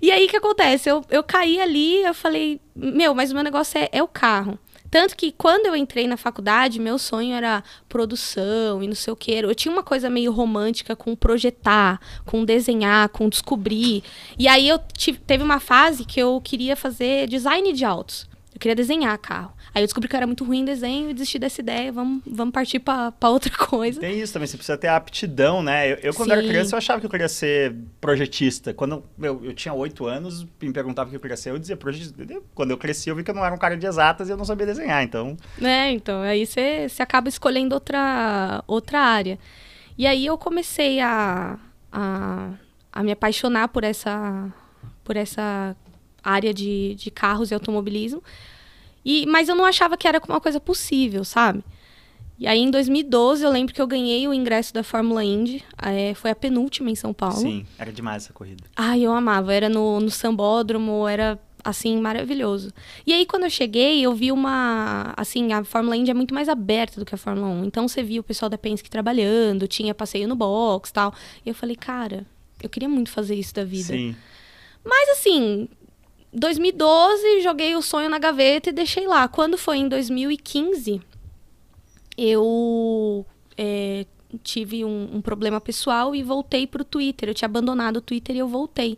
E 0.03 0.11
aí, 0.11 0.27
o 0.27 0.29
que 0.29 0.37
acontece? 0.37 0.89
Eu, 0.89 1.05
eu 1.11 1.23
caí 1.23 1.61
ali, 1.61 2.03
eu 2.03 2.15
falei, 2.15 2.61
meu, 2.75 3.15
mas 3.15 3.31
o 3.31 3.35
meu 3.35 3.45
negócio 3.45 3.79
é, 3.79 3.89
é 3.93 4.03
o 4.03 4.09
carro. 4.09 4.59
Tanto 4.91 5.17
que 5.17 5.31
quando 5.31 5.67
eu 5.67 5.77
entrei 5.77 6.07
na 6.09 6.17
faculdade, 6.17 6.81
meu 6.81 6.99
sonho 6.99 7.35
era 7.35 7.63
produção 7.89 8.83
e 8.83 8.89
não 8.89 8.95
sei 8.95 9.13
o 9.13 9.17
que. 9.17 9.33
Eu 9.33 9.55
tinha 9.55 9.73
uma 9.73 9.83
coisa 9.83 10.11
meio 10.11 10.33
romântica 10.33 10.97
com 10.97 11.15
projetar, 11.15 12.01
com 12.27 12.45
desenhar, 12.45 13.09
com 13.11 13.29
descobrir. 13.29 14.03
E 14.39 14.49
aí 14.49 14.69
eu 14.69 14.81
tive, 14.93 15.19
teve 15.19 15.45
uma 15.45 15.61
fase 15.61 16.05
que 16.05 16.21
eu 16.21 16.41
queria 16.43 16.75
fazer 16.75 17.29
design 17.29 17.73
de 17.73 17.85
autos. 17.85 18.29
Eu 18.53 18.59
queria 18.59 18.75
desenhar 18.75 19.17
carro. 19.19 19.53
Aí 19.75 19.83
eu 19.83 19.87
descobri 19.87 20.09
que 20.09 20.17
eu 20.17 20.19
era 20.19 20.27
muito 20.27 20.45
ruim 20.45 20.61
em 20.61 20.65
desenho 20.65 21.11
e 21.11 21.15
desisti 21.15 21.39
dessa 21.39 21.61
ideia. 21.61 21.93
Vamos, 21.93 22.23
vamos 22.27 22.53
partir 22.53 22.81
para 22.81 23.13
outra 23.23 23.53
coisa. 23.57 24.01
Tem 24.01 24.21
isso 24.21 24.33
também, 24.33 24.47
você 24.47 24.57
precisa 24.57 24.77
ter 24.77 24.89
aptidão, 24.89 25.63
né? 25.63 25.93
Eu, 25.93 25.97
eu 25.97 26.15
quando 26.15 26.31
Sim. 26.31 26.39
era 26.39 26.43
criança, 26.43 26.75
eu 26.75 26.79
achava 26.79 27.01
que 27.01 27.07
eu 27.07 27.11
queria 27.11 27.29
ser 27.29 27.77
projetista. 28.01 28.75
Quando 28.75 29.05
eu, 29.21 29.45
eu 29.45 29.55
tinha 29.55 29.73
oito 29.73 30.07
anos, 30.07 30.45
me 30.61 30.73
perguntava 30.73 31.09
o 31.09 31.11
que 31.11 31.17
eu 31.17 31.21
queria 31.21 31.37
ser, 31.37 31.51
eu 31.51 31.59
dizia 31.59 31.77
projetista. 31.77 32.15
Quando 32.55 32.73
eu 32.73 32.79
cresci, 32.79 33.11
eu 33.11 33.17
vi 33.17 33.23
que 33.23 33.31
eu 33.31 33.35
não 33.35 33.45
era 33.45 33.55
um 33.55 33.59
cara 33.59 33.77
de 33.77 33.87
exatas 33.87 34.29
e 34.29 34.33
eu 34.33 34.37
não 34.37 34.45
sabia 34.45 34.67
desenhar, 34.67 35.03
então... 35.05 35.37
É, 35.63 35.93
então, 35.93 36.21
aí 36.23 36.45
você, 36.45 36.89
você 36.89 37.03
acaba 37.03 37.29
escolhendo 37.29 37.75
outra, 37.75 38.65
outra 38.67 39.01
área. 39.01 39.39
E 39.97 40.07
aí 40.07 40.27
eu 40.27 40.37
comecei 40.37 40.99
a, 41.01 41.59
a, 41.93 42.51
a 42.93 43.03
me 43.03 43.13
apaixonar 43.13 43.69
por 43.69 43.85
essa, 43.85 44.53
por 45.05 45.17
essa 45.17 45.77
área 46.25 46.53
de, 46.53 46.95
de 46.97 47.11
carros 47.11 47.51
e 47.51 47.55
automobilismo. 47.55 48.23
E, 49.11 49.27
mas 49.27 49.49
eu 49.49 49.57
não 49.57 49.65
achava 49.65 49.97
que 49.97 50.07
era 50.07 50.23
uma 50.29 50.41
coisa 50.41 50.61
possível, 50.61 51.25
sabe? 51.25 51.65
E 52.39 52.47
aí, 52.47 52.61
em 52.61 52.71
2012, 52.71 53.43
eu 53.45 53.51
lembro 53.51 53.75
que 53.75 53.83
eu 53.83 53.87
ganhei 53.89 54.27
o 54.29 54.33
ingresso 54.33 54.73
da 54.73 54.85
Fórmula 54.85 55.25
Indy. 55.25 55.65
É, 55.83 56.15
foi 56.15 56.31
a 56.31 56.35
penúltima 56.35 56.89
em 56.91 56.95
São 56.95 57.13
Paulo. 57.13 57.41
Sim, 57.41 57.67
era 57.77 57.93
demais 57.93 58.23
essa 58.23 58.33
corrida. 58.33 58.63
Ai, 58.77 59.03
eu 59.03 59.13
amava. 59.13 59.53
Era 59.53 59.69
no, 59.69 59.99
no 59.99 60.11
Sambódromo, 60.11 61.09
era, 61.09 61.39
assim, 61.65 62.01
maravilhoso. 62.01 62.73
E 63.05 63.13
aí, 63.13 63.27
quando 63.27 63.43
eu 63.43 63.51
cheguei, 63.51 64.01
eu 64.01 64.15
vi 64.15 64.31
uma... 64.31 65.13
Assim, 65.17 65.53
a 65.53 65.65
Fórmula 65.65 65.97
Indy 65.97 66.13
é 66.13 66.15
muito 66.15 66.33
mais 66.33 66.49
aberta 66.49 67.01
do 67.01 67.05
que 67.05 67.15
a 67.15 67.19
Fórmula 67.19 67.49
1. 67.49 67.65
Então, 67.65 67.89
você 67.89 68.01
via 68.01 68.21
o 68.21 68.25
pessoal 68.25 68.49
da 68.49 68.57
Penske 68.57 68.89
trabalhando, 68.89 69.67
tinha 69.67 69.93
passeio 69.93 70.29
no 70.29 70.37
box 70.37 70.89
e 70.89 70.93
tal. 70.93 71.13
E 71.45 71.49
eu 71.49 71.55
falei, 71.55 71.75
cara, 71.75 72.25
eu 72.63 72.71
queria 72.71 72.89
muito 72.89 73.11
fazer 73.11 73.35
isso 73.35 73.55
da 73.55 73.65
vida. 73.65 73.93
Sim. 73.93 74.15
Mas, 74.83 75.11
assim, 75.11 75.69
2012, 76.33 77.41
joguei 77.43 77.75
o 77.75 77.83
sonho 77.83 78.09
na 78.09 78.19
gaveta 78.19 78.71
e 78.71 78.73
deixei 78.73 79.07
lá. 79.07 79.27
Quando 79.27 79.59
foi 79.59 79.79
em 79.79 79.89
2015, 79.89 81.01
eu 82.17 83.27
é, 83.57 84.07
tive 84.43 84.85
um, 84.85 85.17
um, 85.17 85.21
problema 85.21 85.61
pessoal 85.61 86.15
e 86.15 86.23
voltei 86.23 86.67
para 86.67 86.83
o 86.83 86.85
Twitter. 86.85 87.29
Eu 87.29 87.35
tinha 87.35 87.47
abandonado 87.47 87.97
o 87.97 88.01
Twitter 88.01 88.37
e 88.37 88.39
eu 88.39 88.49
voltei. 88.49 88.97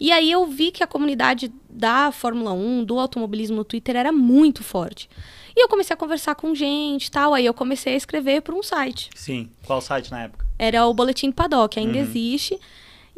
E 0.00 0.12
aí 0.12 0.30
eu 0.30 0.46
vi 0.46 0.70
que 0.70 0.82
a 0.82 0.86
comunidade 0.86 1.52
da 1.68 2.12
Fórmula 2.12 2.52
1, 2.52 2.84
do 2.84 2.98
automobilismo 2.98 3.56
no 3.56 3.64
Twitter 3.64 3.96
era 3.96 4.12
muito 4.12 4.62
forte. 4.62 5.10
E 5.56 5.60
eu 5.60 5.68
comecei 5.68 5.92
a 5.92 5.96
conversar 5.96 6.36
com 6.36 6.54
gente 6.54 7.10
tal. 7.10 7.34
Aí 7.34 7.44
eu 7.44 7.52
comecei 7.52 7.94
a 7.94 7.96
escrever 7.96 8.42
para 8.42 8.54
um 8.54 8.62
site. 8.62 9.10
Sim. 9.14 9.50
Qual 9.66 9.80
site 9.80 10.10
na 10.10 10.22
época? 10.22 10.46
Era 10.56 10.86
o 10.86 10.94
Boletim 10.94 11.32
Paddock, 11.32 11.78
ainda 11.78 11.98
uhum. 11.98 12.04
existe. 12.04 12.58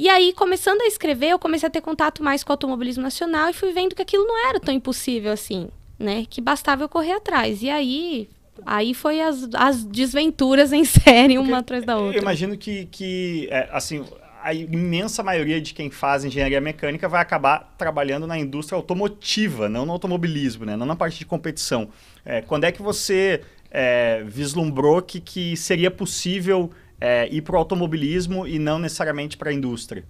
E 0.00 0.08
aí, 0.08 0.32
começando 0.32 0.80
a 0.80 0.86
escrever, 0.86 1.28
eu 1.28 1.38
comecei 1.38 1.66
a 1.66 1.70
ter 1.70 1.82
contato 1.82 2.24
mais 2.24 2.42
com 2.42 2.50
o 2.50 2.54
automobilismo 2.54 3.02
nacional 3.02 3.50
e 3.50 3.52
fui 3.52 3.70
vendo 3.70 3.94
que 3.94 4.00
aquilo 4.00 4.26
não 4.26 4.48
era 4.48 4.58
tão 4.58 4.72
impossível 4.72 5.30
assim, 5.30 5.68
né? 5.98 6.24
Que 6.30 6.40
bastava 6.40 6.82
eu 6.82 6.88
correr 6.88 7.12
atrás. 7.12 7.62
E 7.62 7.68
aí, 7.68 8.26
aí 8.64 8.94
foi 8.94 9.20
as, 9.20 9.46
as 9.54 9.84
desventuras 9.84 10.72
em 10.72 10.86
série, 10.88 11.36
uma 11.36 11.48
Porque 11.48 11.60
atrás 11.60 11.84
da 11.84 11.98
outra. 11.98 12.16
Eu 12.16 12.22
imagino 12.22 12.56
que, 12.56 12.86
que 12.86 13.46
é, 13.50 13.68
assim, 13.70 14.02
a 14.42 14.54
imensa 14.54 15.22
maioria 15.22 15.60
de 15.60 15.74
quem 15.74 15.90
faz 15.90 16.24
engenharia 16.24 16.62
mecânica 16.62 17.06
vai 17.06 17.20
acabar 17.20 17.74
trabalhando 17.76 18.26
na 18.26 18.38
indústria 18.38 18.76
automotiva, 18.76 19.68
não 19.68 19.84
no 19.84 19.92
automobilismo, 19.92 20.64
né? 20.64 20.78
não 20.78 20.86
na 20.86 20.96
parte 20.96 21.18
de 21.18 21.26
competição. 21.26 21.90
É, 22.24 22.40
quando 22.40 22.64
é 22.64 22.72
que 22.72 22.80
você 22.80 23.42
é, 23.70 24.24
vislumbrou 24.26 25.02
que, 25.02 25.20
que 25.20 25.58
seria 25.58 25.90
possível 25.90 26.70
é, 27.00 27.28
ir 27.30 27.42
para 27.42 27.56
o 27.56 27.58
automobilismo 27.58 28.46
e 28.46 28.58
não 28.58 28.78
necessariamente 28.78 29.36
para 29.36 29.50
a 29.50 29.52
indústria? 29.52 30.04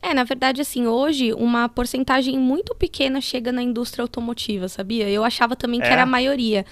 É, 0.00 0.14
na 0.14 0.22
verdade, 0.22 0.60
assim, 0.60 0.86
hoje 0.86 1.32
uma 1.32 1.68
porcentagem 1.68 2.38
muito 2.38 2.74
pequena 2.74 3.20
chega 3.20 3.50
na 3.50 3.62
indústria 3.62 4.02
automotiva, 4.02 4.68
sabia? 4.68 5.08
Eu 5.10 5.24
achava 5.24 5.56
também 5.56 5.80
que 5.80 5.86
é. 5.86 5.92
era 5.92 6.02
a 6.02 6.06
maioria. 6.06 6.64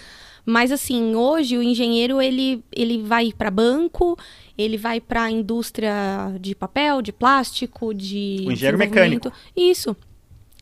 Mas 0.45 0.71
assim, 0.71 1.17
hoje 1.17 1.59
o 1.59 1.63
engenheiro 1.63 2.23
ele, 2.23 2.63
ele 2.71 3.03
vai 3.03 3.33
para 3.37 3.51
banco, 3.51 4.17
ele 4.57 4.79
vai 4.79 5.01
para 5.01 5.25
a 5.25 5.31
indústria 5.31 5.93
de 6.41 6.55
papel, 6.55 7.03
de 7.03 7.13
plástico, 7.13 7.93
de 7.93 8.45
o 8.47 8.53
engenheiro 8.53 8.79
mecânico. 8.79 9.33
Isso. 9.57 9.97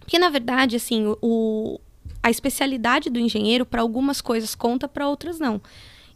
Porque 0.00 0.18
na 0.18 0.30
verdade, 0.30 0.76
assim, 0.76 1.14
o, 1.20 1.78
a 2.22 2.30
especialidade 2.30 3.10
do 3.10 3.18
engenheiro 3.18 3.66
para 3.66 3.82
algumas 3.82 4.22
coisas 4.22 4.54
conta, 4.54 4.88
para 4.88 5.06
outras 5.06 5.38
não. 5.38 5.60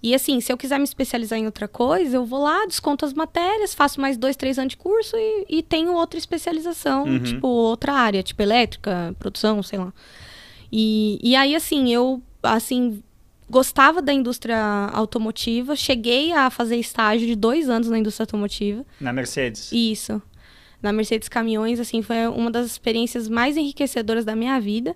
E 0.02 0.14
assim, 0.14 0.40
se 0.40 0.52
eu 0.52 0.56
quiser 0.56 0.78
me 0.78 0.84
especializar 0.84 1.38
em 1.38 1.46
outra 1.46 1.66
coisa, 1.66 2.16
eu 2.16 2.24
vou 2.24 2.42
lá, 2.42 2.66
desconto 2.66 3.04
as 3.04 3.12
matérias, 3.12 3.74
faço 3.74 4.00
mais 4.00 4.16
dois, 4.16 4.36
três 4.36 4.58
anos 4.58 4.70
de 4.70 4.76
curso 4.76 5.16
e, 5.16 5.46
e 5.48 5.62
tenho 5.62 5.92
outra 5.92 6.18
especialização, 6.18 7.04
uhum. 7.04 7.22
tipo, 7.22 7.48
outra 7.48 7.92
área, 7.92 8.22
tipo 8.22 8.40
elétrica, 8.40 9.14
produção, 9.18 9.62
sei 9.62 9.78
lá. 9.78 9.92
E, 10.70 11.18
e 11.22 11.34
aí, 11.34 11.56
assim, 11.56 11.92
eu, 11.92 12.22
assim, 12.42 13.02
gostava 13.50 14.00
da 14.00 14.12
indústria 14.12 14.58
automotiva, 14.92 15.74
cheguei 15.74 16.32
a 16.32 16.50
fazer 16.50 16.76
estágio 16.76 17.26
de 17.26 17.34
dois 17.34 17.68
anos 17.68 17.88
na 17.88 17.98
indústria 17.98 18.22
automotiva. 18.22 18.84
Na 19.00 19.12
Mercedes? 19.12 19.72
Isso. 19.72 20.22
Na 20.80 20.92
Mercedes 20.92 21.28
Caminhões, 21.28 21.80
assim, 21.80 22.02
foi 22.02 22.28
uma 22.28 22.50
das 22.50 22.66
experiências 22.66 23.28
mais 23.28 23.56
enriquecedoras 23.56 24.24
da 24.24 24.36
minha 24.36 24.60
vida. 24.60 24.94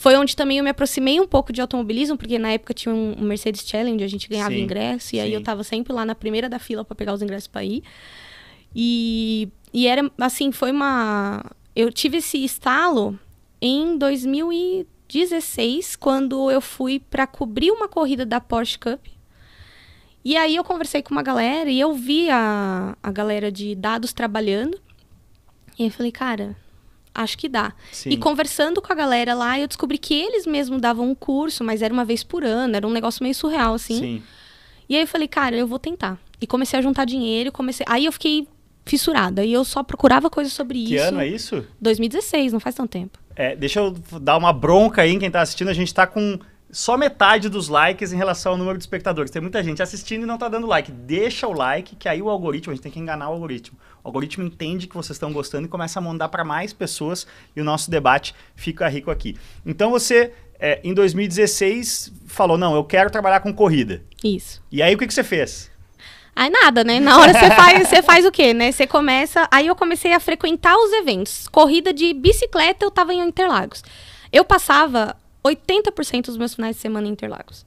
Foi 0.00 0.16
onde 0.16 0.34
também 0.34 0.56
eu 0.56 0.64
me 0.64 0.70
aproximei 0.70 1.20
um 1.20 1.26
pouco 1.26 1.52
de 1.52 1.60
automobilismo, 1.60 2.16
porque 2.16 2.38
na 2.38 2.52
época 2.52 2.72
tinha 2.72 2.94
um 2.94 3.20
Mercedes 3.20 3.68
Challenge, 3.68 4.02
a 4.02 4.08
gente 4.08 4.30
ganhava 4.30 4.54
sim, 4.54 4.62
ingresso, 4.62 5.08
e 5.08 5.10
sim. 5.10 5.20
aí 5.20 5.30
eu 5.30 5.42
tava 5.42 5.62
sempre 5.62 5.92
lá 5.92 6.06
na 6.06 6.14
primeira 6.14 6.48
da 6.48 6.58
fila 6.58 6.82
para 6.82 6.96
pegar 6.96 7.12
os 7.12 7.20
ingressos 7.20 7.48
para 7.48 7.62
ir. 7.62 7.82
E, 8.74 9.50
e 9.74 9.86
era, 9.86 10.10
assim, 10.16 10.52
foi 10.52 10.70
uma. 10.70 11.44
Eu 11.76 11.92
tive 11.92 12.16
esse 12.16 12.42
estalo 12.42 13.20
em 13.60 13.98
2016, 13.98 15.96
quando 15.96 16.50
eu 16.50 16.62
fui 16.62 16.98
para 16.98 17.26
cobrir 17.26 17.70
uma 17.70 17.86
corrida 17.86 18.24
da 18.24 18.40
Porsche 18.40 18.78
Cup. 18.78 19.04
E 20.24 20.34
aí 20.34 20.56
eu 20.56 20.64
conversei 20.64 21.02
com 21.02 21.10
uma 21.10 21.22
galera 21.22 21.68
e 21.68 21.78
eu 21.78 21.92
vi 21.92 22.30
a, 22.30 22.96
a 23.02 23.12
galera 23.12 23.52
de 23.52 23.74
dados 23.74 24.14
trabalhando. 24.14 24.80
E 25.78 25.84
eu 25.84 25.90
falei, 25.90 26.10
cara, 26.10 26.56
acho 27.14 27.36
que 27.36 27.48
dá. 27.48 27.72
Sim. 27.92 28.10
E 28.10 28.16
conversando 28.16 28.80
com 28.80 28.92
a 28.92 28.96
galera 28.96 29.34
lá, 29.34 29.58
eu 29.58 29.66
descobri 29.66 29.98
que 29.98 30.14
eles 30.14 30.46
mesmos 30.46 30.80
davam 30.80 31.08
um 31.08 31.14
curso, 31.14 31.64
mas 31.64 31.82
era 31.82 31.92
uma 31.92 32.04
vez 32.04 32.22
por 32.22 32.44
ano, 32.44 32.76
era 32.76 32.86
um 32.86 32.92
negócio 32.92 33.22
meio 33.22 33.34
surreal, 33.34 33.74
assim. 33.74 33.98
Sim. 33.98 34.22
E 34.88 34.96
aí 34.96 35.02
eu 35.02 35.06
falei, 35.06 35.28
cara, 35.28 35.56
eu 35.56 35.66
vou 35.66 35.78
tentar. 35.78 36.18
E 36.40 36.46
comecei 36.46 36.78
a 36.78 36.82
juntar 36.82 37.04
dinheiro, 37.04 37.52
comecei. 37.52 37.86
Aí 37.88 38.04
eu 38.04 38.12
fiquei 38.12 38.48
fissurada. 38.84 39.44
E 39.44 39.52
eu 39.52 39.64
só 39.64 39.82
procurava 39.82 40.28
coisas 40.28 40.52
sobre 40.52 40.78
que 40.78 40.94
isso. 40.94 41.04
Que 41.04 41.08
ano 41.08 41.20
é 41.20 41.26
isso? 41.26 41.66
2016, 41.80 42.52
não 42.52 42.60
faz 42.60 42.74
tanto 42.74 42.90
tempo. 42.90 43.18
É, 43.36 43.54
deixa 43.54 43.80
eu 43.80 43.92
dar 44.20 44.36
uma 44.36 44.52
bronca 44.52 45.02
aí 45.02 45.12
em 45.12 45.18
quem 45.18 45.30
tá 45.30 45.40
assistindo. 45.40 45.68
A 45.68 45.74
gente 45.74 45.94
tá 45.94 46.06
com 46.06 46.38
só 46.70 46.96
metade 46.96 47.48
dos 47.48 47.68
likes 47.68 48.12
em 48.12 48.16
relação 48.16 48.52
ao 48.52 48.58
número 48.58 48.78
de 48.78 48.82
espectadores. 48.82 49.30
Tem 49.30 49.42
muita 49.42 49.62
gente 49.62 49.82
assistindo 49.82 50.22
e 50.22 50.26
não 50.26 50.38
tá 50.38 50.48
dando 50.48 50.66
like. 50.66 50.90
Deixa 50.90 51.46
o 51.46 51.52
like, 51.52 51.96
que 51.96 52.08
aí 52.08 52.22
o 52.22 52.28
algoritmo, 52.28 52.72
a 52.72 52.74
gente 52.74 52.82
tem 52.82 52.92
que 52.92 52.98
enganar 52.98 53.28
o 53.28 53.32
algoritmo. 53.32 53.78
O 54.02 54.08
algoritmo 54.08 54.44
entende 54.44 54.86
que 54.86 54.94
vocês 54.94 55.16
estão 55.16 55.32
gostando 55.32 55.66
e 55.66 55.68
começa 55.68 55.98
a 55.98 56.02
mandar 56.02 56.28
para 56.28 56.44
mais 56.44 56.72
pessoas 56.72 57.26
e 57.54 57.60
o 57.60 57.64
nosso 57.64 57.90
debate 57.90 58.34
fica 58.54 58.88
rico 58.88 59.10
aqui. 59.10 59.36
Então 59.64 59.90
você, 59.90 60.32
é, 60.58 60.80
em 60.82 60.94
2016, 60.94 62.12
falou: 62.26 62.56
não, 62.56 62.74
eu 62.74 62.84
quero 62.84 63.10
trabalhar 63.10 63.40
com 63.40 63.52
corrida. 63.52 64.02
Isso. 64.22 64.62
E 64.70 64.82
aí 64.82 64.94
o 64.94 64.98
que, 64.98 65.06
que 65.06 65.14
você 65.14 65.24
fez? 65.24 65.70
Aí 66.34 66.48
nada, 66.48 66.84
né? 66.84 67.00
Na 67.00 67.18
hora 67.18 67.32
você 67.32 67.50
faz, 67.54 67.88
você 67.88 68.02
faz 68.02 68.24
o 68.24 68.30
quê, 68.30 68.54
né? 68.54 68.72
Você 68.72 68.86
começa. 68.86 69.46
Aí 69.50 69.66
eu 69.66 69.76
comecei 69.76 70.12
a 70.12 70.20
frequentar 70.20 70.76
os 70.76 70.92
eventos. 70.92 71.48
Corrida 71.48 71.92
de 71.92 72.14
bicicleta, 72.14 72.84
eu 72.84 72.90
tava 72.90 73.12
em 73.12 73.20
Interlagos. 73.20 73.82
Eu 74.32 74.44
passava 74.44 75.16
80% 75.44 76.26
dos 76.26 76.36
meus 76.36 76.54
finais 76.54 76.76
de 76.76 76.82
semana 76.82 77.06
em 77.06 77.10
Interlagos. 77.10 77.66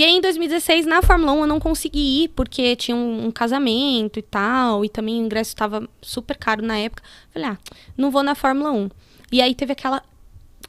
E 0.00 0.02
aí, 0.02 0.12
em 0.12 0.20
2016, 0.22 0.86
na 0.86 1.02
Fórmula 1.02 1.32
1, 1.32 1.40
eu 1.42 1.46
não 1.46 1.60
consegui 1.60 2.24
ir, 2.24 2.28
porque 2.28 2.74
tinha 2.74 2.96
um, 2.96 3.26
um 3.26 3.30
casamento 3.30 4.18
e 4.18 4.22
tal, 4.22 4.82
e 4.82 4.88
também 4.88 5.20
o 5.20 5.26
ingresso 5.26 5.50
estava 5.50 5.86
super 6.00 6.38
caro 6.38 6.64
na 6.64 6.78
época. 6.78 7.02
Falei, 7.30 7.50
ah, 7.50 7.58
não 7.98 8.10
vou 8.10 8.22
na 8.22 8.34
Fórmula 8.34 8.72
1. 8.72 8.88
E 9.30 9.42
aí 9.42 9.54
teve 9.54 9.72
aquela 9.72 10.02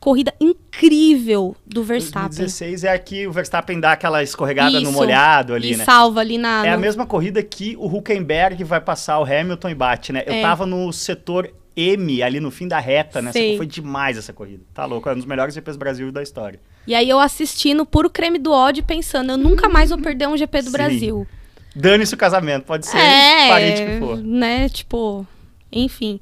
corrida 0.01 0.33
incrível 0.38 1.55
do 1.65 1.81
Verstappen. 1.81 2.39
2016 2.39 2.83
é 2.83 2.91
aqui 2.91 3.25
o 3.25 3.31
Verstappen 3.31 3.79
dá 3.79 3.93
aquela 3.93 4.21
escorregada 4.21 4.71
Isso, 4.77 4.81
no 4.81 4.91
molhado 4.91 5.53
ali, 5.53 5.75
e 5.75 5.77
né? 5.77 5.85
salva 5.85 6.19
ali 6.19 6.38
na... 6.38 6.65
É 6.65 6.71
no... 6.71 6.75
a 6.75 6.77
mesma 6.77 7.05
corrida 7.05 7.41
que 7.41 7.77
o 7.77 7.85
Huckenberg 7.85 8.61
vai 8.65 8.81
passar 8.81 9.17
o 9.17 9.23
Hamilton 9.23 9.69
e 9.69 9.75
bate, 9.75 10.11
né? 10.11 10.23
Eu 10.27 10.33
é. 10.33 10.41
tava 10.41 10.65
no 10.65 10.91
setor 10.91 11.50
M 11.75 12.22
ali 12.22 12.40
no 12.40 12.51
fim 12.51 12.68
da 12.68 12.80
reta, 12.80 13.22
né? 13.22 13.32
Foi 13.58 13.66
demais 13.66 14.18
essa 14.18 14.34
corrida. 14.34 14.63
Tá 14.74 14.86
louco, 14.86 15.08
é 15.08 15.13
um 15.13 15.16
dos 15.16 15.25
melhores 15.25 15.54
GPs 15.54 15.78
do 15.78 15.80
Brasil 15.80 16.12
da 16.12 16.22
história. 16.22 16.60
E 16.86 16.96
aí 16.96 17.10
eu 17.10 17.20
assistindo 17.20 17.86
puro 17.86 18.10
creme 18.10 18.40
do 18.40 18.51
ódio, 18.51 18.84
pensando, 18.84 19.32
eu 19.32 19.38
nunca 19.38 19.70
mais 19.70 19.90
vou 19.90 20.00
perder 20.00 20.28
um 20.28 20.38
GP 20.38 20.62
do 20.62 20.66
Sim. 20.66 20.72
Brasil. 20.72 21.28
Dane-se 21.75 22.13
o 22.13 22.18
casamento, 22.18 22.66
pode 22.66 22.86
ser 22.86 22.98
é, 22.98 23.48
parente 23.48 23.86
que 23.86 24.00
for. 24.00 24.18
Né, 24.18 24.68
tipo, 24.68 25.25
enfim. 25.72 26.20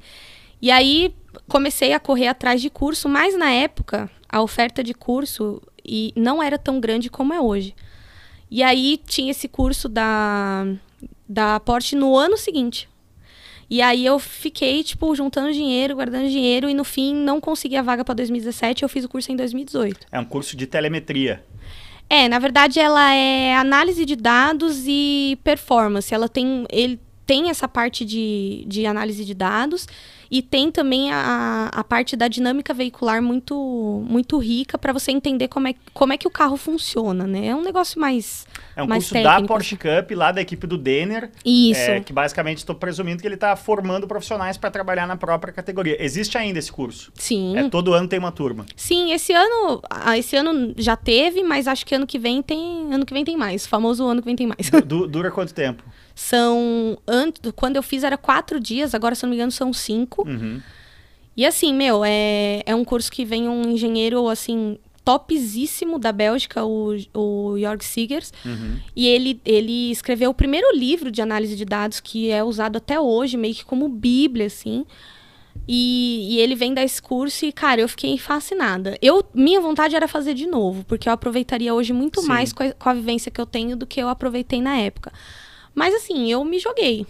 E 0.62 0.70
aí 0.70 1.14
comecei 1.48 1.92
a 1.92 2.00
correr 2.00 2.28
atrás 2.28 2.60
de 2.60 2.70
curso, 2.70 3.08
mas 3.08 3.36
na 3.36 3.50
época 3.50 4.08
a 4.28 4.42
oferta 4.42 4.84
de 4.84 4.94
curso 4.94 5.60
e 5.84 6.12
não 6.14 6.42
era 6.42 6.58
tão 6.58 6.78
grande 6.78 7.10
como 7.10 7.32
é 7.32 7.40
hoje. 7.40 7.74
E 8.50 8.62
aí 8.62 9.00
tinha 9.06 9.30
esse 9.30 9.48
curso 9.48 9.88
da, 9.88 10.66
da 11.28 11.58
Porsche 11.60 11.96
no 11.96 12.16
ano 12.16 12.36
seguinte. 12.36 12.88
E 13.70 13.80
aí 13.80 14.04
eu 14.04 14.18
fiquei, 14.18 14.82
tipo, 14.82 15.14
juntando 15.14 15.52
dinheiro, 15.52 15.94
guardando 15.94 16.28
dinheiro, 16.28 16.68
e 16.68 16.74
no 16.74 16.82
fim 16.82 17.14
não 17.14 17.40
consegui 17.40 17.76
a 17.76 17.82
vaga 17.82 18.04
para 18.04 18.14
2017, 18.16 18.82
eu 18.82 18.88
fiz 18.88 19.04
o 19.04 19.08
curso 19.08 19.30
em 19.30 19.36
2018. 19.36 20.08
É 20.10 20.18
um 20.18 20.24
curso 20.24 20.56
de 20.56 20.66
telemetria. 20.66 21.44
É, 22.08 22.28
na 22.28 22.40
verdade 22.40 22.80
ela 22.80 23.14
é 23.14 23.54
análise 23.54 24.04
de 24.04 24.16
dados 24.16 24.84
e 24.88 25.38
performance. 25.44 26.12
Ela 26.12 26.28
tem, 26.28 26.66
ele 26.68 26.98
tem 27.24 27.48
essa 27.48 27.68
parte 27.68 28.04
de, 28.04 28.64
de 28.66 28.84
análise 28.84 29.24
de 29.24 29.32
dados 29.32 29.86
e 30.30 30.40
tem 30.42 30.70
também 30.70 31.10
a, 31.12 31.68
a 31.72 31.82
parte 31.82 32.14
da 32.16 32.28
dinâmica 32.28 32.72
veicular 32.72 33.20
muito, 33.20 34.04
muito 34.06 34.38
rica 34.38 34.78
para 34.78 34.92
você 34.92 35.10
entender 35.10 35.48
como 35.48 35.66
é, 35.68 35.74
como 35.92 36.12
é 36.12 36.16
que 36.16 36.28
o 36.28 36.30
carro 36.30 36.56
funciona, 36.56 37.26
né? 37.26 37.48
É 37.48 37.56
um 37.56 37.62
negócio 37.62 38.00
mais. 38.00 38.46
É 38.76 38.82
um 38.82 38.86
mais 38.86 39.02
curso 39.04 39.14
técnico, 39.14 39.42
da 39.42 39.48
Porsche 39.48 39.76
Cup, 39.76 40.10
lá 40.12 40.30
da 40.30 40.40
equipe 40.40 40.66
do 40.66 40.78
Denner. 40.78 41.30
Isso. 41.44 41.80
É, 41.80 42.00
que 42.00 42.12
basicamente 42.12 42.58
estou 42.58 42.74
presumindo 42.76 43.20
que 43.20 43.26
ele 43.26 43.34
está 43.34 43.56
formando 43.56 44.06
profissionais 44.06 44.56
para 44.56 44.70
trabalhar 44.70 45.06
na 45.06 45.16
própria 45.16 45.52
categoria. 45.52 46.02
Existe 46.02 46.38
ainda 46.38 46.58
esse 46.58 46.70
curso? 46.70 47.10
Sim. 47.14 47.56
É, 47.56 47.68
todo 47.68 47.92
ano 47.92 48.06
tem 48.06 48.18
uma 48.18 48.30
turma. 48.32 48.66
Sim, 48.76 49.12
esse 49.12 49.32
ano, 49.32 49.82
esse 50.16 50.36
ano 50.36 50.74
já 50.76 50.96
teve, 50.96 51.42
mas 51.42 51.66
acho 51.66 51.84
que 51.84 51.94
ano 51.94 52.06
que 52.06 52.18
vem 52.18 52.40
tem, 52.40 52.94
ano 52.94 53.04
que 53.04 53.12
vem 53.12 53.24
tem 53.24 53.36
mais. 53.36 53.64
O 53.64 53.68
famoso 53.68 54.06
ano 54.06 54.22
que 54.22 54.26
vem 54.26 54.36
tem 54.36 54.46
mais. 54.46 54.70
Du- 54.86 55.06
dura 55.06 55.30
quanto 55.30 55.52
tempo? 55.52 55.82
São 56.14 56.98
quando 57.56 57.76
eu 57.76 57.82
fiz 57.82 58.04
era 58.04 58.18
quatro 58.18 58.60
dias, 58.60 58.94
agora 58.94 59.14
se 59.14 59.22
não 59.22 59.30
me 59.30 59.36
engano 59.36 59.50
são 59.50 59.72
cinco. 59.72 60.19
Uhum. 60.26 60.60
E 61.36 61.46
assim, 61.46 61.72
meu, 61.72 62.04
é, 62.04 62.62
é 62.66 62.74
um 62.74 62.84
curso 62.84 63.10
que 63.10 63.24
vem 63.24 63.48
um 63.48 63.70
engenheiro, 63.70 64.28
assim, 64.28 64.78
topzíssimo 65.04 65.98
da 65.98 66.12
Bélgica, 66.12 66.64
o, 66.64 66.96
o 67.14 67.58
Jorg 67.58 67.82
Sigers. 67.82 68.32
Uhum. 68.44 68.78
E 68.94 69.06
ele, 69.06 69.40
ele 69.44 69.90
escreveu 69.90 70.30
o 70.30 70.34
primeiro 70.34 70.76
livro 70.76 71.10
de 71.10 71.22
análise 71.22 71.56
de 71.56 71.64
dados 71.64 72.00
que 72.00 72.30
é 72.30 72.44
usado 72.44 72.76
até 72.76 73.00
hoje, 73.00 73.36
meio 73.36 73.54
que 73.54 73.64
como 73.64 73.88
bíblia, 73.88 74.46
assim. 74.46 74.84
E, 75.66 76.34
e 76.34 76.40
ele 76.40 76.54
vem 76.54 76.74
dar 76.74 76.82
esse 76.82 77.00
curso 77.00 77.44
e, 77.44 77.52
cara, 77.52 77.80
eu 77.80 77.88
fiquei 77.88 78.16
fascinada. 78.18 78.96
Eu, 79.00 79.24
minha 79.34 79.60
vontade 79.60 79.96
era 79.96 80.08
fazer 80.08 80.34
de 80.34 80.46
novo, 80.46 80.84
porque 80.84 81.08
eu 81.08 81.12
aproveitaria 81.12 81.74
hoje 81.74 81.92
muito 81.92 82.20
Sim. 82.20 82.28
mais 82.28 82.52
com 82.52 82.62
a, 82.62 82.72
com 82.72 82.88
a 82.88 82.94
vivência 82.94 83.30
que 83.30 83.40
eu 83.40 83.46
tenho 83.46 83.76
do 83.76 83.86
que 83.86 84.00
eu 84.00 84.08
aproveitei 84.08 84.60
na 84.60 84.76
época. 84.76 85.12
Mas 85.74 85.94
assim, 85.94 86.30
eu 86.30 86.44
me 86.44 86.58
joguei. 86.58 87.06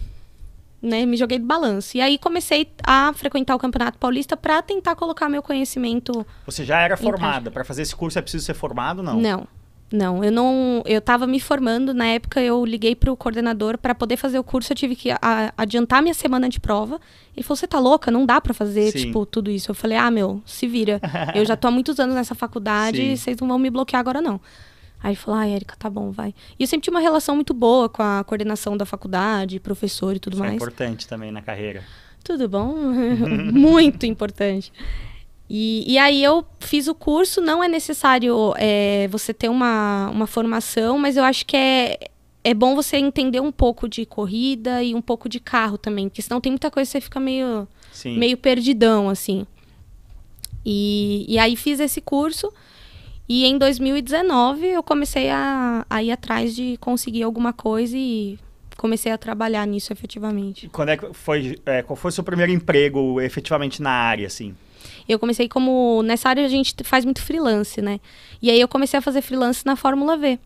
Né, 0.81 1.05
me 1.05 1.15
joguei 1.15 1.37
de 1.37 1.45
balanço. 1.45 1.95
E 1.95 2.01
aí 2.01 2.17
comecei 2.17 2.67
a 2.83 3.13
frequentar 3.13 3.55
o 3.55 3.59
Campeonato 3.59 3.99
Paulista 3.99 4.35
para 4.35 4.61
tentar 4.63 4.95
colocar 4.95 5.29
meu 5.29 5.43
conhecimento 5.43 6.25
Você 6.45 6.65
já 6.65 6.81
era 6.81 6.97
formada. 6.97 7.51
Para 7.51 7.63
fazer 7.63 7.83
esse 7.83 7.95
curso 7.95 8.17
é 8.17 8.21
preciso 8.21 8.43
ser 8.45 8.55
formado? 8.55 9.03
Não. 9.03 9.19
não. 9.19 9.47
Não, 9.93 10.23
eu 10.23 10.31
não. 10.31 10.81
Eu 10.85 11.01
tava 11.01 11.27
me 11.27 11.37
formando, 11.37 11.93
na 11.93 12.05
época 12.05 12.41
eu 12.41 12.65
liguei 12.65 12.95
pro 12.95 13.13
coordenador 13.17 13.77
para 13.77 13.93
poder 13.93 14.15
fazer 14.15 14.39
o 14.39 14.43
curso, 14.43 14.71
eu 14.71 14.75
tive 14.77 14.95
que 14.95 15.11
a- 15.11 15.53
adiantar 15.57 16.01
minha 16.01 16.13
semana 16.13 16.47
de 16.47 16.61
prova. 16.61 16.97
Ele 17.35 17.43
falou: 17.43 17.57
"Você 17.57 17.67
tá 17.67 17.77
louca? 17.77 18.09
Não 18.09 18.25
dá 18.25 18.39
para 18.39 18.53
fazer, 18.53 18.89
Sim. 18.93 18.99
tipo, 19.07 19.25
tudo 19.25 19.51
isso". 19.51 19.69
Eu 19.69 19.75
falei: 19.75 19.97
"Ah, 19.97 20.09
meu, 20.09 20.41
se 20.45 20.65
vira. 20.65 21.01
eu 21.35 21.45
já 21.45 21.57
tô 21.57 21.67
há 21.67 21.71
muitos 21.71 21.99
anos 21.99 22.15
nessa 22.15 22.33
faculdade, 22.33 23.01
vocês 23.17 23.35
não 23.41 23.49
vão 23.49 23.59
me 23.59 23.69
bloquear 23.69 23.99
agora 23.99 24.21
não". 24.21 24.39
Aí 25.03 25.11
ele 25.11 25.15
falou: 25.15 25.39
"Ah, 25.39 25.47
Erika, 25.47 25.75
tá 25.77 25.89
bom, 25.89 26.11
vai". 26.11 26.33
E 26.59 26.63
eu 26.63 26.67
sempre 26.67 26.83
tinha 26.83 26.93
uma 26.93 26.99
relação 27.01 27.35
muito 27.35 27.53
boa 27.53 27.89
com 27.89 28.03
a 28.03 28.23
coordenação 28.23 28.77
da 28.77 28.85
faculdade, 28.85 29.59
professor 29.59 30.15
e 30.15 30.19
tudo 30.19 30.33
Isso 30.33 30.43
é 30.43 30.47
mais. 30.47 30.55
importante 30.55 31.07
também 31.07 31.31
na 31.31 31.41
carreira. 31.41 31.83
Tudo 32.23 32.47
bom? 32.47 32.75
Muito 33.51 34.05
importante. 34.05 34.71
E, 35.53 35.83
e 35.85 35.97
aí 35.97 36.23
eu 36.23 36.45
fiz 36.61 36.87
o 36.87 36.95
curso, 36.95 37.41
não 37.41 37.61
é 37.61 37.67
necessário 37.67 38.53
é, 38.55 39.09
você 39.09 39.33
ter 39.33 39.49
uma, 39.49 40.09
uma 40.09 40.25
formação, 40.25 40.97
mas 40.97 41.17
eu 41.17 41.25
acho 41.25 41.45
que 41.45 41.57
é, 41.57 41.99
é 42.41 42.53
bom 42.53 42.73
você 42.73 42.95
entender 42.95 43.41
um 43.41 43.51
pouco 43.51 43.89
de 43.89 44.05
corrida 44.05 44.81
e 44.81 44.95
um 44.95 45.01
pouco 45.01 45.27
de 45.27 45.41
carro 45.41 45.77
também, 45.77 46.07
porque 46.07 46.21
senão 46.21 46.39
tem 46.39 46.53
muita 46.53 46.71
coisa 46.71 46.87
que 46.87 46.93
você 46.93 47.01
fica 47.01 47.19
meio, 47.19 47.67
Sim. 47.91 48.17
meio 48.17 48.37
perdidão, 48.37 49.09
assim. 49.09 49.45
E, 50.65 51.25
e 51.27 51.37
aí 51.37 51.57
fiz 51.57 51.81
esse 51.81 51.99
curso 51.99 52.53
e 53.33 53.45
em 53.45 53.57
2019 53.57 54.67
eu 54.67 54.83
comecei 54.83 55.29
a, 55.29 55.85
a 55.89 56.03
ir 56.03 56.11
atrás 56.11 56.53
de 56.53 56.75
conseguir 56.81 57.23
alguma 57.23 57.53
coisa 57.53 57.95
e 57.97 58.37
comecei 58.75 59.09
a 59.09 59.17
trabalhar 59.17 59.65
nisso 59.65 59.93
efetivamente. 59.93 60.67
Quando 60.67 60.89
é 60.89 60.97
que 60.97 61.13
foi, 61.13 61.57
é, 61.65 61.81
qual 61.81 61.95
foi 61.95 62.09
o 62.09 62.11
seu 62.11 62.25
primeiro 62.25 62.51
emprego 62.51 63.21
efetivamente 63.21 63.81
na 63.81 63.89
área, 63.89 64.27
assim? 64.27 64.53
Eu 65.07 65.17
comecei 65.17 65.47
como. 65.47 66.03
Nessa 66.03 66.27
área 66.27 66.43
a 66.45 66.49
gente 66.49 66.75
faz 66.83 67.05
muito 67.05 67.21
freelance, 67.21 67.81
né? 67.81 68.01
E 68.41 68.51
aí 68.51 68.59
eu 68.59 68.67
comecei 68.67 68.97
a 68.97 69.01
fazer 69.01 69.21
freelance 69.21 69.65
na 69.65 69.77
Fórmula 69.77 70.17
V. 70.17 70.37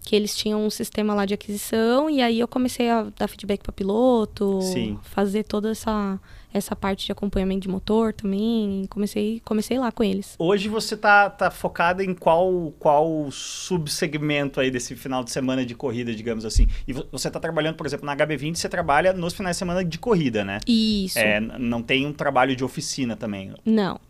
Que 0.00 0.14
eles 0.14 0.36
tinham 0.36 0.64
um 0.64 0.70
sistema 0.70 1.14
lá 1.14 1.26
de 1.26 1.34
aquisição, 1.34 2.08
e 2.08 2.22
aí 2.22 2.38
eu 2.38 2.46
comecei 2.46 2.88
a 2.88 3.08
dar 3.18 3.26
feedback 3.26 3.60
para 3.60 3.72
piloto, 3.72 4.62
Sim. 4.62 5.00
fazer 5.02 5.42
toda 5.42 5.72
essa, 5.72 6.16
essa 6.52 6.74
parte 6.74 7.06
de 7.06 7.12
acompanhamento 7.12 7.60
de 7.60 7.68
motor 7.68 8.12
também. 8.12 8.84
Comecei, 8.90 9.40
comecei 9.44 9.78
lá 9.78 9.90
com 9.92 10.02
eles. 10.02 10.34
Hoje 10.38 10.68
você 10.68 10.96
tá, 10.96 11.30
tá 11.30 11.50
focada 11.50 12.04
em 12.04 12.14
qual, 12.14 12.72
qual 12.78 13.30
subsegmento 13.30 14.60
aí 14.60 14.70
desse 14.70 14.94
final 14.96 15.22
de 15.24 15.30
semana 15.30 15.64
de 15.64 15.74
corrida, 15.74 16.14
digamos 16.14 16.44
assim? 16.44 16.66
E 16.86 16.92
vo- 16.92 17.06
você 17.12 17.30
tá 17.30 17.38
trabalhando, 17.40 17.76
por 17.76 17.86
exemplo, 17.86 18.04
na 18.04 18.16
HB20, 18.16 18.56
você 18.56 18.68
trabalha 18.68 19.12
nos 19.12 19.32
finais 19.34 19.56
de 19.56 19.58
semana 19.58 19.84
de 19.84 19.98
corrida, 19.98 20.44
né? 20.44 20.58
Isso. 20.66 21.18
É, 21.18 21.40
não 21.40 21.82
tem 21.82 22.06
um 22.06 22.12
trabalho 22.12 22.54
de 22.56 22.64
oficina 22.64 23.16
também. 23.16 23.52
Não. 23.64 24.00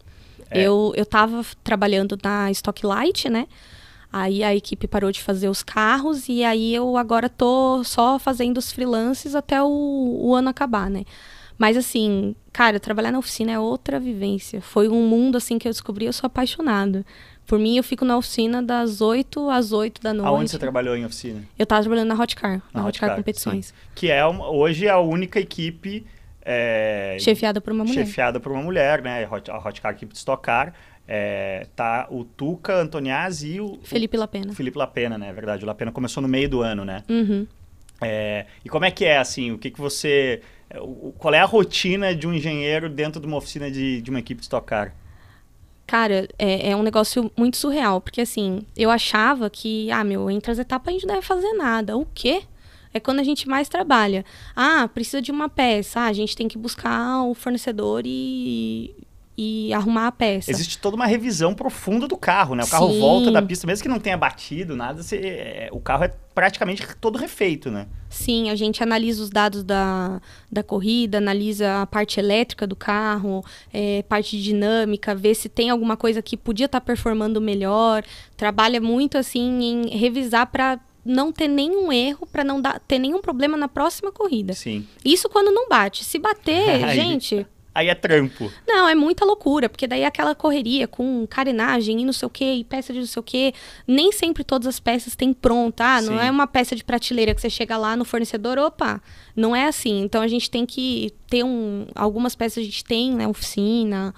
É. 0.50 0.62
Eu, 0.62 0.92
eu 0.96 1.06
tava 1.06 1.44
trabalhando 1.62 2.18
na 2.22 2.50
Stock 2.50 2.84
Light, 2.84 3.28
né? 3.28 3.46
Aí 4.12 4.42
a 4.42 4.52
equipe 4.54 4.88
parou 4.88 5.12
de 5.12 5.22
fazer 5.22 5.48
os 5.48 5.62
carros 5.62 6.28
e 6.28 6.42
aí 6.42 6.74
eu 6.74 6.96
agora 6.96 7.28
tô 7.28 7.84
só 7.84 8.18
fazendo 8.18 8.58
os 8.58 8.72
freelances 8.72 9.36
até 9.36 9.62
o, 9.62 9.68
o 10.20 10.34
ano 10.34 10.48
acabar, 10.48 10.90
né? 10.90 11.04
Mas 11.60 11.76
assim, 11.76 12.34
cara, 12.54 12.80
trabalhar 12.80 13.12
na 13.12 13.18
oficina 13.18 13.52
é 13.52 13.58
outra 13.58 14.00
vivência. 14.00 14.62
Foi 14.62 14.88
um 14.88 15.06
mundo 15.06 15.36
assim 15.36 15.58
que 15.58 15.68
eu 15.68 15.70
descobri, 15.70 16.06
eu 16.06 16.12
sou 16.14 16.26
apaixonada. 16.26 17.04
Por 17.46 17.58
mim, 17.58 17.76
eu 17.76 17.84
fico 17.84 18.02
na 18.02 18.16
oficina 18.16 18.62
das 18.62 19.02
8 19.02 19.50
às 19.50 19.70
8 19.70 20.00
da 20.00 20.14
noite. 20.14 20.26
Aonde 20.26 20.50
você 20.50 20.58
trabalhou 20.58 20.96
em 20.96 21.04
oficina? 21.04 21.42
Eu 21.58 21.66
tava 21.66 21.82
trabalhando 21.82 22.08
na 22.08 22.14
Hot 22.14 22.34
Car, 22.34 22.62
na, 22.72 22.80
Na 22.80 22.88
Hot 22.88 22.98
Car 22.98 23.08
Hotcar, 23.10 23.16
Competições. 23.16 23.74
Que 23.94 24.10
é 24.10 24.24
hoje 24.24 24.88
a 24.88 24.98
única 25.00 25.38
equipe 25.38 26.06
é, 26.40 27.18
Chefiada 27.20 27.60
por 27.60 27.74
uma 27.74 27.84
mulher. 27.84 28.06
chefiada 28.06 28.40
por 28.40 28.52
uma 28.52 28.62
mulher, 28.62 29.02
né? 29.02 29.26
A 29.26 29.34
Hot, 29.34 29.50
a 29.50 29.72
Car, 29.82 29.92
equipe 29.92 30.14
de 30.14 30.18
Stock 30.18 30.42
Car. 30.42 30.72
É, 31.06 31.66
tá 31.76 32.06
o 32.10 32.24
Tuca 32.24 32.74
Antoniazzi 32.74 33.56
e 33.56 33.60
o, 33.60 33.80
Felipe 33.82 34.16
o 34.16 34.20
Lapena. 34.20 34.54
Felipe 34.54 34.78
Lapena, 34.78 35.18
né? 35.18 35.28
É 35.28 35.32
verdade. 35.34 35.62
O 35.62 35.66
Lapena 35.66 35.92
começou 35.92 36.22
no 36.22 36.28
meio 36.28 36.48
do 36.48 36.62
ano, 36.62 36.86
né? 36.86 37.04
Uhum. 37.06 37.46
É, 38.00 38.46
e 38.64 38.68
como 38.70 38.86
é 38.86 38.90
que 38.90 39.04
é, 39.04 39.18
assim, 39.18 39.50
o 39.50 39.58
que 39.58 39.70
que 39.70 39.78
você... 39.78 40.40
o- 40.78 41.12
Qual 41.18 41.34
é 41.34 41.40
a 41.40 41.44
rotina 41.44 42.14
de 42.14 42.26
um 42.26 42.34
engenheiro 42.34 42.88
dentro 42.88 43.20
de 43.20 43.26
uma 43.26 43.36
oficina 43.36 43.70
de, 43.70 44.00
de 44.02 44.10
uma 44.10 44.18
equipe 44.20 44.40
de 44.40 44.44
Stock 44.44 44.66
Car? 44.66 44.94
Cara, 45.86 46.28
é, 46.38 46.70
é 46.70 46.76
um 46.76 46.82
negócio 46.84 47.30
muito 47.36 47.56
surreal, 47.56 48.00
porque 48.00 48.20
assim, 48.20 48.62
eu 48.76 48.90
achava 48.90 49.50
que, 49.50 49.90
ah, 49.90 50.04
meu, 50.04 50.30
entre 50.30 50.50
as 50.52 50.58
etapas 50.58 50.88
a 50.88 50.92
gente 50.92 51.06
não 51.06 51.14
deve 51.14 51.26
fazer 51.26 51.52
nada. 51.54 51.96
O 51.96 52.06
quê? 52.14 52.42
É 52.94 53.00
quando 53.00 53.18
a 53.20 53.24
gente 53.24 53.48
mais 53.48 53.68
trabalha. 53.68 54.24
Ah, 54.54 54.88
precisa 54.92 55.20
de 55.20 55.30
uma 55.32 55.48
peça. 55.48 56.00
Ah, 56.00 56.06
a 56.06 56.12
gente 56.12 56.36
tem 56.36 56.46
que 56.48 56.58
buscar 56.58 57.22
o 57.24 57.34
fornecedor 57.34 58.02
e, 58.06 58.94
e 59.36 59.72
arrumar 59.72 60.08
a 60.08 60.12
peça. 60.12 60.50
Existe 60.50 60.76
toda 60.78 60.96
uma 60.96 61.06
revisão 61.06 61.54
profunda 61.54 62.06
do 62.06 62.16
carro, 62.16 62.54
né? 62.54 62.62
O 62.64 62.68
carro 62.68 62.92
Sim. 62.92 63.00
volta 63.00 63.30
da 63.30 63.40
pista, 63.40 63.66
mesmo 63.66 63.82
que 63.82 63.88
não 63.88 63.98
tenha 63.98 64.16
batido, 64.16 64.76
nada, 64.76 65.02
você- 65.02 65.16
é, 65.16 65.68
o 65.72 65.80
carro 65.80 66.04
é 66.04 66.12
praticamente 66.34 66.86
todo 67.00 67.16
refeito, 67.16 67.70
né? 67.70 67.86
Sim, 68.08 68.50
a 68.50 68.54
gente 68.56 68.82
analisa 68.82 69.22
os 69.22 69.30
dados 69.30 69.62
da, 69.62 70.20
da 70.50 70.62
corrida, 70.62 71.18
analisa 71.18 71.82
a 71.82 71.86
parte 71.86 72.18
elétrica 72.20 72.66
do 72.66 72.76
carro, 72.76 73.44
é, 73.72 74.02
parte 74.02 74.40
dinâmica, 74.40 75.14
vê 75.14 75.34
se 75.34 75.48
tem 75.48 75.70
alguma 75.70 75.96
coisa 75.96 76.20
que 76.20 76.36
podia 76.36 76.66
estar 76.66 76.80
performando 76.80 77.40
melhor. 77.40 78.04
Trabalha 78.36 78.80
muito 78.80 79.16
assim 79.16 79.62
em 79.62 79.88
revisar 79.96 80.46
para 80.48 80.78
não 81.04 81.32
ter 81.32 81.48
nenhum 81.48 81.90
erro, 81.90 82.26
para 82.30 82.44
não 82.44 82.60
dar, 82.60 82.78
ter 82.80 82.98
nenhum 82.98 83.22
problema 83.22 83.56
na 83.56 83.68
próxima 83.68 84.12
corrida. 84.12 84.52
Sim. 84.52 84.86
Isso 85.04 85.28
quando 85.30 85.50
não 85.50 85.66
bate. 85.68 86.04
Se 86.04 86.18
bater, 86.18 86.88
gente, 86.94 87.46
Aí 87.74 87.88
é 87.88 87.94
trampo. 87.94 88.50
não, 88.66 88.88
é 88.88 88.94
muita 88.94 89.24
loucura, 89.24 89.68
porque 89.68 89.86
daí 89.86 90.02
é 90.02 90.06
aquela 90.06 90.34
correria 90.34 90.88
com 90.88 91.26
carenagem 91.26 92.00
e 92.00 92.04
não 92.04 92.12
sei 92.12 92.26
o 92.26 92.30
que, 92.30 92.44
e 92.44 92.64
peça 92.64 92.92
de 92.92 92.98
não 92.98 93.06
sei 93.06 93.20
o 93.20 93.22
que. 93.22 93.54
Nem 93.86 94.10
sempre 94.10 94.42
todas 94.42 94.66
as 94.66 94.80
peças 94.80 95.14
têm 95.14 95.32
pronta. 95.32 95.84
Ah, 95.84 96.02
não 96.02 96.18
Sim. 96.18 96.26
é 96.26 96.30
uma 96.30 96.46
peça 96.46 96.74
de 96.74 96.82
prateleira 96.82 97.34
que 97.34 97.40
você 97.40 97.50
chega 97.50 97.76
lá 97.76 97.96
no 97.96 98.04
fornecedor, 98.04 98.58
opa, 98.58 99.00
não 99.36 99.54
é 99.54 99.66
assim. 99.66 100.02
Então 100.02 100.20
a 100.20 100.28
gente 100.28 100.50
tem 100.50 100.66
que 100.66 101.12
ter 101.28 101.44
um. 101.44 101.86
Algumas 101.94 102.34
peças 102.34 102.58
a 102.58 102.64
gente 102.64 102.84
tem, 102.84 103.14
né? 103.14 103.28
Oficina. 103.28 104.14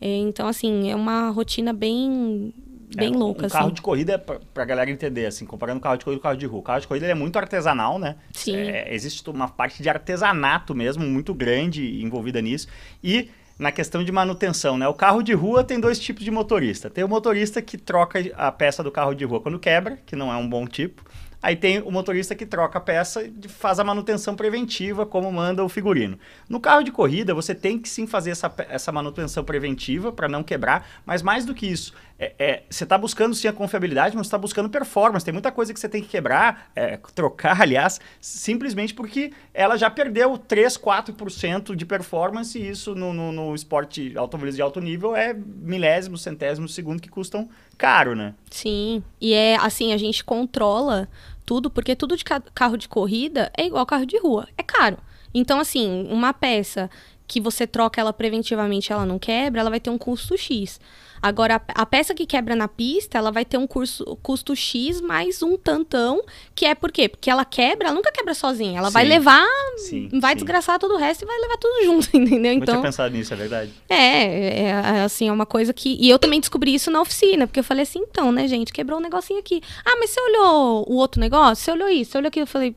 É, 0.00 0.18
então, 0.18 0.46
assim, 0.46 0.90
é 0.90 0.96
uma 0.96 1.30
rotina 1.30 1.72
bem. 1.72 2.52
Bem 2.96 3.12
É, 3.12 3.16
louca, 3.16 3.46
um 3.46 3.48
carro 3.48 3.66
assim. 3.66 3.74
de 3.74 3.82
corrida, 3.82 4.12
é 4.14 4.18
pra, 4.18 4.40
pra 4.52 4.64
galera 4.64 4.90
entender, 4.90 5.26
assim, 5.26 5.44
comparando 5.46 5.78
o 5.78 5.82
carro 5.82 5.96
de 5.96 6.04
corrida 6.04 6.20
com 6.20 6.26
o 6.26 6.30
carro 6.30 6.38
de 6.38 6.46
rua. 6.46 6.60
O 6.60 6.62
carro 6.62 6.80
de 6.80 6.86
corrida 6.88 7.06
ele 7.06 7.12
é 7.12 7.16
muito 7.16 7.38
artesanal, 7.38 7.98
né? 7.98 8.16
Sim. 8.32 8.56
É, 8.56 8.94
existe 8.94 9.28
uma 9.28 9.48
parte 9.48 9.82
de 9.82 9.88
artesanato 9.88 10.74
mesmo, 10.74 11.04
muito 11.04 11.34
grande 11.34 12.02
envolvida 12.02 12.40
nisso. 12.40 12.68
E 13.02 13.28
na 13.58 13.70
questão 13.70 14.02
de 14.02 14.10
manutenção, 14.10 14.76
né? 14.76 14.88
O 14.88 14.94
carro 14.94 15.22
de 15.22 15.32
rua 15.32 15.62
tem 15.62 15.78
dois 15.78 15.98
tipos 15.98 16.24
de 16.24 16.30
motorista. 16.30 16.90
Tem 16.90 17.04
o 17.04 17.08
motorista 17.08 17.62
que 17.62 17.78
troca 17.78 18.18
a 18.36 18.50
peça 18.50 18.82
do 18.82 18.90
carro 18.90 19.14
de 19.14 19.24
rua 19.24 19.40
quando 19.40 19.58
quebra, 19.58 19.98
que 20.04 20.16
não 20.16 20.32
é 20.32 20.36
um 20.36 20.48
bom 20.48 20.66
tipo. 20.66 21.02
Aí 21.40 21.54
tem 21.54 21.78
o 21.82 21.90
motorista 21.90 22.34
que 22.34 22.46
troca 22.46 22.78
a 22.78 22.80
peça 22.80 23.22
e 23.22 23.48
faz 23.48 23.78
a 23.78 23.84
manutenção 23.84 24.34
preventiva, 24.34 25.04
como 25.04 25.30
manda 25.30 25.62
o 25.62 25.68
figurino. 25.68 26.18
No 26.48 26.58
carro 26.58 26.82
de 26.82 26.90
corrida, 26.90 27.34
você 27.34 27.54
tem 27.54 27.78
que 27.78 27.86
sim 27.86 28.06
fazer 28.06 28.30
essa, 28.30 28.52
essa 28.66 28.90
manutenção 28.90 29.44
preventiva 29.44 30.10
para 30.10 30.26
não 30.26 30.42
quebrar, 30.42 30.88
mas 31.04 31.20
mais 31.20 31.44
do 31.44 31.54
que 31.54 31.66
isso, 31.66 31.92
é, 32.18 32.34
é, 32.38 32.62
você 32.70 32.84
está 32.84 32.96
buscando 32.96 33.34
sim 33.34 33.48
a 33.48 33.52
confiabilidade, 33.52 34.16
mas 34.16 34.26
está 34.26 34.38
buscando 34.38 34.68
performance. 34.68 35.24
Tem 35.24 35.32
muita 35.32 35.50
coisa 35.50 35.74
que 35.74 35.80
você 35.80 35.88
tem 35.88 36.02
que 36.02 36.08
quebrar, 36.08 36.70
é, 36.74 36.96
trocar, 37.14 37.60
aliás, 37.62 38.00
simplesmente 38.20 38.94
porque 38.94 39.32
ela 39.52 39.76
já 39.76 39.90
perdeu 39.90 40.38
3, 40.38 40.78
4% 40.78 41.74
de 41.74 41.84
performance 41.84 42.58
e 42.58 42.68
isso 42.68 42.94
no, 42.94 43.12
no, 43.12 43.32
no 43.32 43.54
esporte 43.54 44.16
automobilismo 44.16 44.56
de 44.56 44.62
alto 44.62 44.80
nível 44.80 45.16
é 45.16 45.34
milésimo, 45.34 46.16
centésimo 46.16 46.68
segundo 46.68 47.02
que 47.02 47.08
custam 47.08 47.48
caro, 47.76 48.14
né? 48.14 48.34
Sim, 48.50 49.02
e 49.20 49.34
é 49.34 49.56
assim, 49.56 49.92
a 49.92 49.96
gente 49.96 50.24
controla 50.24 51.08
tudo, 51.44 51.68
porque 51.68 51.96
tudo 51.96 52.16
de 52.16 52.24
carro 52.24 52.76
de 52.76 52.88
corrida 52.88 53.50
é 53.56 53.66
igual 53.66 53.84
carro 53.84 54.06
de 54.06 54.18
rua, 54.18 54.48
é 54.56 54.62
caro. 54.62 54.98
Então, 55.34 55.58
assim, 55.58 56.06
uma 56.08 56.32
peça 56.32 56.88
que 57.26 57.40
você 57.40 57.66
troca 57.66 58.00
ela 58.00 58.12
preventivamente 58.12 58.92
ela 58.92 59.04
não 59.04 59.18
quebra, 59.18 59.60
ela 59.60 59.70
vai 59.70 59.80
ter 59.80 59.90
um 59.90 59.98
custo 59.98 60.36
X. 60.38 60.80
Agora, 61.24 61.58
a, 61.68 61.86
peça 61.86 62.12
que 62.12 62.26
quebra 62.26 62.54
na 62.54 62.68
pista, 62.68 63.16
ela 63.16 63.32
vai 63.32 63.46
ter 63.46 63.56
um 63.56 63.66
curso, 63.66 64.04
custo 64.22 64.54
X 64.54 65.00
mais 65.00 65.42
um 65.42 65.56
tantão, 65.56 66.22
que 66.54 66.66
é 66.66 66.74
por 66.74 66.92
quê? 66.92 67.08
Porque 67.08 67.30
ela 67.30 67.46
quebra, 67.46 67.88
ela 67.88 67.94
nunca 67.94 68.12
quebra 68.12 68.34
sozinha. 68.34 68.78
Ela 68.78 68.88
sim. 68.88 68.92
vai 68.92 69.04
levar, 69.06 69.46
sim, 69.78 70.10
vai 70.20 70.32
sim. 70.32 70.36
desgraçar 70.36 70.78
todo 70.78 70.92
o 70.92 70.98
resto 70.98 71.22
e 71.22 71.26
vai 71.26 71.40
levar 71.40 71.56
tudo 71.56 71.82
junto, 71.82 72.08
entendeu? 72.14 72.52
Então, 72.52 72.74
eu 72.74 72.80
tinha 72.80 72.90
pensado 72.90 73.16
nisso, 73.16 73.32
é 73.32 73.36
verdade. 73.38 73.72
É, 73.88 73.94
é, 73.96 74.62
é, 74.64 75.02
assim, 75.02 75.26
é 75.26 75.32
uma 75.32 75.46
coisa 75.46 75.72
que... 75.72 75.96
E 75.98 76.10
eu 76.10 76.18
também 76.18 76.38
descobri 76.40 76.74
isso 76.74 76.90
na 76.90 77.00
oficina, 77.00 77.46
porque 77.46 77.60
eu 77.60 77.64
falei 77.64 77.84
assim, 77.84 78.00
então, 78.00 78.30
né, 78.30 78.46
gente, 78.46 78.70
quebrou 78.70 78.98
um 78.98 79.02
negocinho 79.02 79.40
aqui. 79.40 79.62
Ah, 79.82 79.96
mas 79.98 80.10
você 80.10 80.20
olhou 80.20 80.84
o 80.86 80.96
outro 80.96 81.18
negócio? 81.18 81.64
Você 81.64 81.70
olhou 81.70 81.88
isso? 81.88 82.10
Você 82.10 82.18
olhou 82.18 82.28
aquilo? 82.28 82.42
Eu 82.42 82.48
falei, 82.48 82.76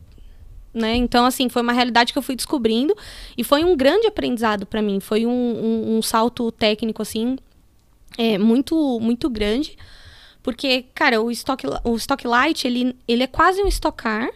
né? 0.73 0.95
Então, 0.95 1.25
assim, 1.25 1.49
foi 1.49 1.62
uma 1.62 1.73
realidade 1.73 2.13
que 2.13 2.19
eu 2.19 2.23
fui 2.23 2.36
descobrindo 2.36 2.95
e 3.38 3.43
foi 3.43 3.63
um 3.65 3.75
grande 3.75 4.07
aprendizado 4.07 4.65
para 4.65 4.81
mim. 4.81 4.99
Foi 4.99 5.25
um, 5.25 5.31
um, 5.31 5.97
um, 5.97 6.01
salto 6.01 6.51
técnico, 6.51 7.01
assim, 7.01 7.38
é, 8.17 8.38
muito, 8.38 9.00
muito 9.00 9.30
grande. 9.30 9.78
Porque, 10.43 10.86
cara, 10.96 11.22
o 11.22 11.30
Stock, 11.32 11.65
o 11.84 11.96
stock 11.98 12.26
Light, 12.26 12.65
ele, 12.65 12.96
ele 13.08 13.24
é 13.24 13.28
quase 13.28 13.62
um 13.62 13.67
Stock 13.67 14.02
Car, 14.02 14.30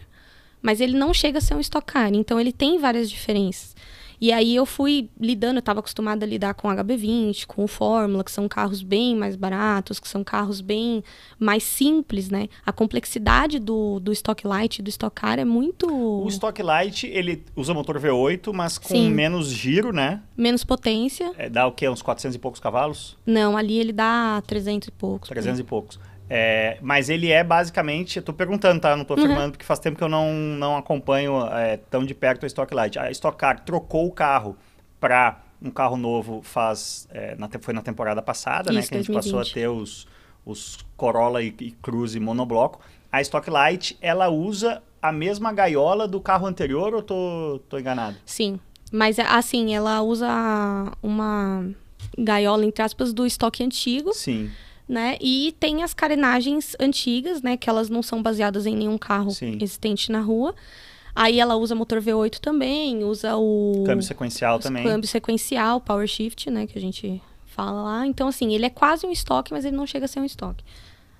mas 0.60 0.80
ele 0.80 0.96
não 0.96 1.14
chega 1.14 1.38
a 1.38 1.40
ser 1.40 1.54
um 1.54 1.60
Stock 1.60 1.86
Car. 1.86 2.12
Então, 2.12 2.38
ele 2.38 2.52
tem 2.52 2.78
várias 2.78 3.08
diferenças. 3.08 3.74
E 4.22 4.30
aí 4.30 4.54
eu 4.54 4.64
fui 4.64 5.10
lidando, 5.20 5.56
eu 5.56 5.58
estava 5.58 5.80
acostumada 5.80 6.24
a 6.24 6.28
lidar 6.28 6.54
com 6.54 6.68
HB20, 6.68 7.44
com 7.44 7.64
o 7.64 7.66
Fórmula, 7.66 8.22
que 8.22 8.30
são 8.30 8.46
carros 8.46 8.80
bem 8.80 9.16
mais 9.16 9.34
baratos, 9.34 9.98
que 9.98 10.08
são 10.08 10.22
carros 10.22 10.60
bem 10.60 11.02
mais 11.40 11.64
simples, 11.64 12.30
né? 12.30 12.46
A 12.64 12.72
complexidade 12.72 13.58
do, 13.58 13.98
do 13.98 14.12
Stock 14.12 14.46
Light 14.46 14.78
e 14.78 14.82
do 14.82 14.88
Stock 14.90 15.12
Car 15.12 15.40
é 15.40 15.44
muito... 15.44 15.88
O 15.92 16.28
Stock 16.28 16.62
Light, 16.62 17.04
ele 17.08 17.42
usa 17.56 17.74
motor 17.74 17.98
V8, 17.98 18.52
mas 18.52 18.78
com 18.78 18.90
Sim. 18.90 19.10
menos 19.10 19.48
giro, 19.48 19.92
né? 19.92 20.22
Menos 20.36 20.62
potência. 20.62 21.32
É, 21.36 21.50
dá 21.50 21.66
o 21.66 21.72
quê? 21.72 21.88
Uns 21.88 22.00
400 22.00 22.36
e 22.36 22.38
poucos 22.38 22.60
cavalos? 22.60 23.18
Não, 23.26 23.56
ali 23.56 23.76
ele 23.76 23.92
dá 23.92 24.40
300 24.46 24.86
e 24.86 24.90
poucos. 24.92 25.28
300 25.30 25.58
né? 25.58 25.64
e 25.64 25.66
poucos. 25.66 25.98
É, 26.34 26.78
mas 26.80 27.10
ele 27.10 27.30
é 27.30 27.44
basicamente, 27.44 28.16
eu 28.16 28.22
tô 28.22 28.32
perguntando, 28.32 28.80
tá? 28.80 28.96
Não 28.96 29.04
tô 29.04 29.12
uhum. 29.12 29.20
afirmando, 29.22 29.50
porque 29.50 29.66
faz 29.66 29.78
tempo 29.78 29.98
que 29.98 30.02
eu 30.02 30.08
não, 30.08 30.32
não 30.32 30.78
acompanho 30.78 31.46
é, 31.48 31.76
tão 31.76 32.06
de 32.06 32.14
perto 32.14 32.44
a 32.44 32.46
Stock 32.46 32.74
Light. 32.74 32.98
A 32.98 33.10
Stock 33.10 33.36
Car 33.36 33.60
trocou 33.60 34.06
o 34.06 34.10
carro 34.10 34.56
para 34.98 35.42
um 35.60 35.70
carro 35.70 35.98
novo 35.98 36.40
faz, 36.42 37.06
é, 37.10 37.36
na, 37.36 37.50
foi 37.60 37.74
na 37.74 37.82
temporada 37.82 38.22
passada, 38.22 38.70
Isso, 38.70 38.80
né? 38.80 38.86
Que 38.86 38.94
a 38.94 38.96
gente 38.96 39.12
2020. 39.12 39.14
passou 39.14 39.40
a 39.40 39.44
ter 39.44 39.68
os, 39.68 40.06
os 40.46 40.78
Corolla 40.96 41.42
e, 41.42 41.54
e 41.60 41.70
Cruze 41.72 42.18
monobloco. 42.18 42.80
A 43.12 43.20
Stock 43.20 43.50
Light, 43.50 43.98
ela 44.00 44.30
usa 44.30 44.82
a 45.02 45.12
mesma 45.12 45.52
gaiola 45.52 46.08
do 46.08 46.18
carro 46.18 46.46
anterior 46.46 46.94
ou 46.94 47.02
tô, 47.02 47.60
tô 47.68 47.78
enganado? 47.78 48.16
Sim, 48.24 48.58
mas 48.90 49.18
assim, 49.18 49.74
ela 49.74 50.00
usa 50.00 50.30
uma 51.02 51.68
gaiola, 52.16 52.64
entre 52.64 52.82
aspas, 52.82 53.12
do 53.12 53.26
estoque 53.26 53.62
antigo. 53.62 54.14
Sim 54.14 54.50
né? 54.92 55.16
E 55.20 55.56
tem 55.58 55.82
as 55.82 55.94
carenagens 55.94 56.76
antigas, 56.78 57.40
né? 57.42 57.56
Que 57.56 57.68
elas 57.68 57.88
não 57.88 58.02
são 58.02 58.22
baseadas 58.22 58.66
em 58.66 58.76
nenhum 58.76 58.98
carro 58.98 59.30
Sim. 59.30 59.58
existente 59.60 60.12
na 60.12 60.20
rua. 60.20 60.54
Aí 61.14 61.40
ela 61.40 61.56
usa 61.56 61.74
motor 61.74 62.00
V8 62.00 62.38
também, 62.38 63.02
usa 63.04 63.36
o... 63.36 63.82
Câmbio 63.84 64.02
sequencial 64.02 64.58
também. 64.58 64.84
Câmbio 64.84 65.08
sequencial, 65.08 65.80
power 65.80 66.06
shift, 66.06 66.50
né? 66.50 66.66
Que 66.66 66.78
a 66.78 66.80
gente 66.80 67.20
fala 67.46 67.82
lá. 67.82 68.06
Então, 68.06 68.28
assim, 68.28 68.54
ele 68.54 68.64
é 68.64 68.70
quase 68.70 69.06
um 69.06 69.10
estoque, 69.10 69.52
mas 69.52 69.64
ele 69.64 69.76
não 69.76 69.86
chega 69.86 70.04
a 70.04 70.08
ser 70.08 70.20
um 70.20 70.24
estoque. 70.24 70.64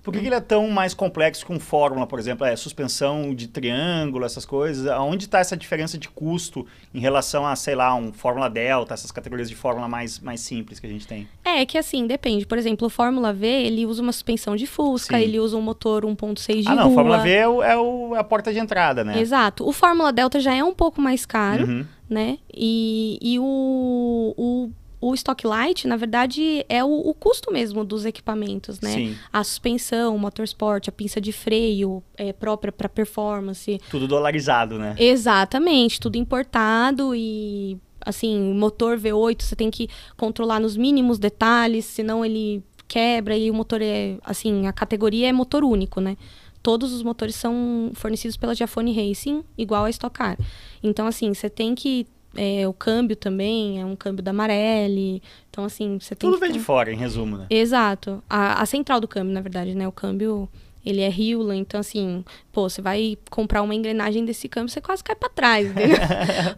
Por 0.02 0.12
que, 0.12 0.20
que, 0.20 0.26
ele 0.26 0.34
é 0.34 0.40
tão 0.40 0.68
mais 0.68 0.94
complexo 0.94 1.46
que 1.46 1.52
um 1.52 1.60
Fórmula, 1.60 2.06
por 2.08 2.18
exemplo? 2.18 2.44
É 2.44 2.56
suspensão 2.56 3.32
de 3.32 3.46
triângulo, 3.46 4.24
essas 4.24 4.44
coisas. 4.44 4.86
Onde 4.98 5.26
está 5.26 5.38
essa 5.38 5.56
diferença 5.56 5.96
de 5.96 6.08
custo 6.08 6.66
em 6.92 6.98
relação 6.98 7.46
a, 7.46 7.54
sei 7.54 7.76
lá, 7.76 7.94
um 7.94 8.12
Fórmula 8.12 8.50
Delta, 8.50 8.94
essas 8.94 9.12
categorias 9.12 9.48
de 9.48 9.54
Fórmula 9.54 9.88
mais, 9.88 10.18
mais 10.18 10.40
simples 10.40 10.80
que 10.80 10.86
a 10.86 10.90
gente 10.90 11.06
tem? 11.06 11.28
É, 11.44 11.64
que 11.64 11.78
assim, 11.78 12.04
depende. 12.06 12.44
Por 12.44 12.58
exemplo, 12.58 12.88
o 12.88 12.90
Fórmula 12.90 13.32
V, 13.32 13.46
ele 13.46 13.86
usa 13.86 14.02
uma 14.02 14.12
suspensão 14.12 14.56
de 14.56 14.66
Fusca, 14.66 15.16
Sim. 15.16 15.22
ele 15.22 15.38
usa 15.38 15.56
um 15.56 15.62
motor 15.62 16.04
1.6 16.04 16.62
de 16.62 16.68
Ah, 16.68 16.74
não, 16.74 16.90
o 16.90 16.94
Fórmula 16.94 17.18
V 17.18 17.30
é, 17.30 17.46
o, 17.46 17.62
é, 17.62 17.76
o, 17.76 18.16
é, 18.16 18.18
a 18.18 18.24
porta 18.24 18.52
de 18.52 18.58
entrada, 18.58 19.04
né? 19.04 19.20
Exato. 19.20 19.64
O 19.66 19.72
Fórmula 19.72 20.12
Delta 20.12 20.40
já 20.40 20.52
é 20.52 20.64
um 20.64 20.74
pouco 20.74 21.00
mais 21.00 21.24
caro, 21.24 21.64
uhum. 21.64 21.86
né? 22.10 22.38
E, 22.52 23.18
e 23.22 23.38
o, 23.38 24.34
o 24.36 24.70
o 25.02 25.12
Stock 25.14 25.44
Light, 25.44 25.88
na 25.88 25.96
verdade, 25.96 26.64
é 26.68 26.84
o, 26.84 26.88
o, 26.88 27.12
custo 27.12 27.52
mesmo 27.52 27.84
dos 27.84 28.04
equipamentos, 28.04 28.80
né? 28.80 28.94
Sim. 28.94 29.16
A 29.32 29.42
suspensão, 29.42 30.14
o 30.14 30.18
motorsport, 30.18 30.86
a 30.86 30.92
pinça 30.92 31.20
de 31.20 31.32
freio 31.32 32.00
é, 32.16 32.32
própria 32.32 32.70
para 32.70 32.88
performance. 32.88 33.80
Tudo 33.90 34.06
dolarizado, 34.06 34.78
né? 34.78 34.94
Exatamente, 34.96 35.98
tudo 35.98 36.16
importado 36.16 37.16
e 37.16 37.76
assim, 38.04 38.54
motor 38.54 38.96
V8 38.96 39.42
você 39.42 39.56
tem 39.56 39.72
que 39.72 39.88
controlar 40.16 40.60
nos 40.60 40.76
mínimos 40.76 41.18
detalhes, 41.18 41.84
senão 41.84 42.24
ele 42.24 42.62
quebra 42.86 43.36
e 43.36 43.50
o 43.50 43.54
motor 43.54 43.82
é, 43.82 44.18
assim, 44.24 44.68
a 44.68 44.72
categoria 44.72 45.28
é 45.28 45.32
motor 45.32 45.64
único, 45.64 46.00
né? 46.00 46.16
Todos 46.62 46.92
os 46.92 47.02
motores 47.02 47.34
são 47.34 47.90
fornecidos 47.94 48.36
pela 48.36 48.54
Giafone 48.54 48.94
Racing, 48.94 49.42
igual 49.58 49.84
a 49.84 49.90
Stock 49.90 50.16
Car. 50.16 50.38
Então, 50.80 51.08
assim, 51.08 51.34
você 51.34 51.50
tem 51.50 51.74
que 51.74 52.06
é, 52.36 52.66
o 52.66 52.72
câmbio 52.72 53.16
também 53.16 53.80
é 53.80 53.84
um 53.84 53.96
câmbio 53.96 54.22
da 54.22 54.32
Marelli. 54.32 55.22
Então, 55.50 55.64
assim, 55.64 55.98
você 56.00 56.14
tem. 56.14 56.30
Tudo 56.30 56.40
vem 56.40 56.52
de 56.52 56.60
fora, 56.60 56.92
em 56.92 56.96
resumo, 56.96 57.36
né? 57.36 57.46
Exato. 57.50 58.22
A, 58.28 58.62
a 58.62 58.66
central 58.66 59.00
do 59.00 59.08
câmbio, 59.08 59.32
na 59.32 59.40
verdade, 59.40 59.74
né? 59.74 59.86
O 59.86 59.92
câmbio 59.92 60.48
ele 60.84 61.00
é 61.00 61.08
Hewlett, 61.08 61.60
então 61.60 61.78
assim, 61.78 62.24
pô, 62.50 62.68
você 62.68 62.82
vai 62.82 63.16
comprar 63.30 63.62
uma 63.62 63.74
engrenagem 63.74 64.24
desse 64.24 64.48
câmbio, 64.48 64.68
você 64.68 64.80
quase 64.80 65.02
cai 65.02 65.14
para 65.14 65.28
trás, 65.28 65.70
entendeu? 65.70 65.96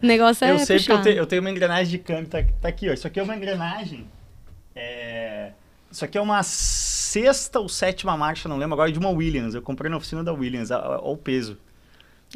o 0.01 0.05
negócio 0.05 0.45
é 0.45 0.51
Eu 0.51 0.59
sei 0.59 0.79
que 0.79 0.91
eu, 0.91 1.01
te, 1.01 1.09
eu, 1.09 1.25
tenho 1.27 1.41
uma 1.41 1.51
engrenagem 1.51 1.91
de 1.91 1.99
câmbio, 1.99 2.27
tá, 2.27 2.43
tá, 2.59 2.67
aqui, 2.67 2.89
ó. 2.89 2.93
Isso 2.93 3.05
aqui 3.05 3.19
é 3.19 3.23
uma 3.23 3.35
engrenagem. 3.35 4.07
É... 4.75 5.51
Isso 5.91 6.03
aqui 6.03 6.17
é 6.17 6.21
uma 6.21 6.41
sexta 6.43 7.59
ou 7.59 7.69
sétima 7.69 8.17
marcha, 8.17 8.49
não 8.49 8.57
lembro 8.57 8.73
agora, 8.73 8.91
de 8.91 8.99
uma 8.99 9.09
Williams. 9.09 9.53
Eu 9.53 9.61
comprei 9.61 9.89
na 9.89 9.97
oficina 9.97 10.23
da 10.23 10.33
Williams, 10.33 10.71
olha 10.71 10.99
o 10.99 11.15
peso. 11.15 11.57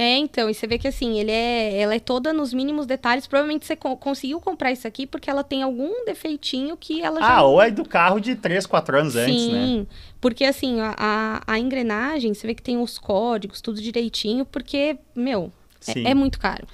É, 0.02 0.16
então, 0.16 0.50
e 0.50 0.54
você 0.54 0.66
vê 0.66 0.78
que 0.78 0.88
assim, 0.88 1.20
ele 1.20 1.30
é, 1.30 1.78
ela 1.78 1.94
é 1.94 2.00
toda 2.00 2.32
nos 2.32 2.54
mínimos 2.54 2.86
detalhes. 2.86 3.28
Provavelmente 3.28 3.66
você 3.66 3.76
co 3.76 3.98
conseguiu 3.98 4.40
comprar 4.40 4.72
isso 4.72 4.88
aqui 4.88 5.06
porque 5.06 5.30
ela 5.30 5.44
tem 5.44 5.62
algum 5.62 6.06
defeitinho 6.06 6.78
que 6.78 7.02
ela 7.02 7.20
já. 7.20 7.36
Ah, 7.36 7.44
ou 7.44 7.62
é 7.62 7.70
do 7.70 7.84
carro 7.84 8.18
de 8.18 8.34
3, 8.34 8.66
4 8.66 8.98
anos 8.98 9.12
Sim, 9.12 9.20
antes, 9.20 9.48
né? 9.48 9.66
Sim, 9.66 9.88
porque 10.22 10.46
assim, 10.46 10.78
a, 10.80 11.44
a 11.46 11.60
engrenagem, 11.60 12.34
você 12.34 12.48
vê 12.48 12.56
que 12.56 12.62
tem 12.62 12.78
os 12.78 12.98
códigos, 12.98 13.60
tudo 13.60 13.82
direitinho, 13.82 14.46
porque, 14.46 14.98
meu, 15.14 15.52
é, 15.86 16.12
é, 16.12 16.14
muito 16.14 16.40
caro. 16.40 16.66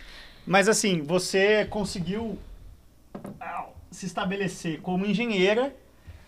Mas 0.46 0.70
assim, 0.70 1.02
você 1.02 1.66
conseguiu 1.66 2.38
se 3.90 4.06
estabelecer 4.06 4.82
como 4.82 5.04
engenheira, 5.04 5.76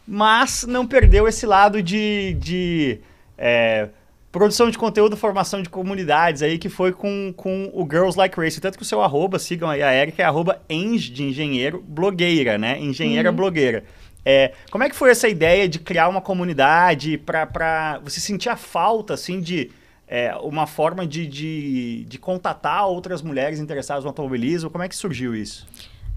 mas 0.07 0.65
não 0.67 0.87
perdeu 0.87 1.27
esse 1.27 1.45
lado 1.45 1.79
de. 1.79 2.35
de 2.39 2.99
é, 3.37 3.89
produção 4.37 4.69
de 4.69 4.77
conteúdo, 4.77 5.17
formação 5.17 5.61
de 5.61 5.69
comunidades 5.69 6.43
aí, 6.43 6.59
que 6.59 6.69
foi 6.69 6.91
com, 6.91 7.33
com 7.35 7.71
o 7.73 7.81
Girls 7.89 8.17
Like 8.17 8.39
Race. 8.39 8.61
Tanto 8.61 8.77
que 8.77 8.83
o 8.83 8.85
seu 8.85 9.01
arroba, 9.01 9.39
sigam 9.39 9.69
aí 9.69 9.81
a 9.81 9.93
Erika, 9.93 10.21
é 10.21 10.25
arroba 10.25 10.61
eng 10.69 10.97
de 10.97 11.23
engenheiro, 11.23 11.83
blogueira, 11.87 12.57
né? 12.57 12.79
Engenheira 12.79 13.31
uhum. 13.31 13.35
blogueira. 13.35 13.83
É, 14.23 14.53
como 14.69 14.83
é 14.83 14.89
que 14.89 14.95
foi 14.95 15.09
essa 15.09 15.27
ideia 15.27 15.67
de 15.67 15.79
criar 15.79 16.07
uma 16.07 16.21
comunidade 16.21 17.17
para 17.17 17.99
você 18.03 18.19
sentir 18.19 18.49
a 18.49 18.55
falta, 18.55 19.13
assim, 19.13 19.41
de 19.41 19.71
é, 20.07 20.35
uma 20.35 20.67
forma 20.67 21.07
de, 21.07 21.25
de, 21.25 22.05
de 22.07 22.19
contatar 22.19 22.87
outras 22.87 23.21
mulheres 23.21 23.59
interessadas 23.59 24.03
no 24.03 24.09
automobilismo? 24.09 24.69
Como 24.69 24.83
é 24.83 24.87
que 24.87 24.95
surgiu 24.95 25.35
isso? 25.35 25.65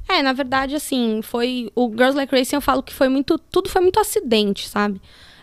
É, 0.08 0.22
na 0.22 0.32
verdade, 0.32 0.74
assim, 0.74 1.20
foi... 1.22 1.70
O 1.74 1.88
Girls 1.88 2.16
Like 2.16 2.34
Racing 2.34 2.56
eu 2.56 2.60
falo 2.60 2.82
que 2.82 2.92
foi 2.92 3.08
muito... 3.08 3.38
Tudo 3.38 3.68
foi 3.68 3.80
muito 3.80 3.98
acidente, 4.00 4.68
sabe? 4.68 5.00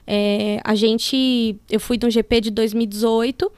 É, 0.08 0.62
a 0.64 0.74
gente. 0.74 1.60
Eu 1.70 1.80
fui 1.80 2.00
um 2.02 2.10
GP 2.10 2.42
de 2.42 2.52
2018. 2.52 3.52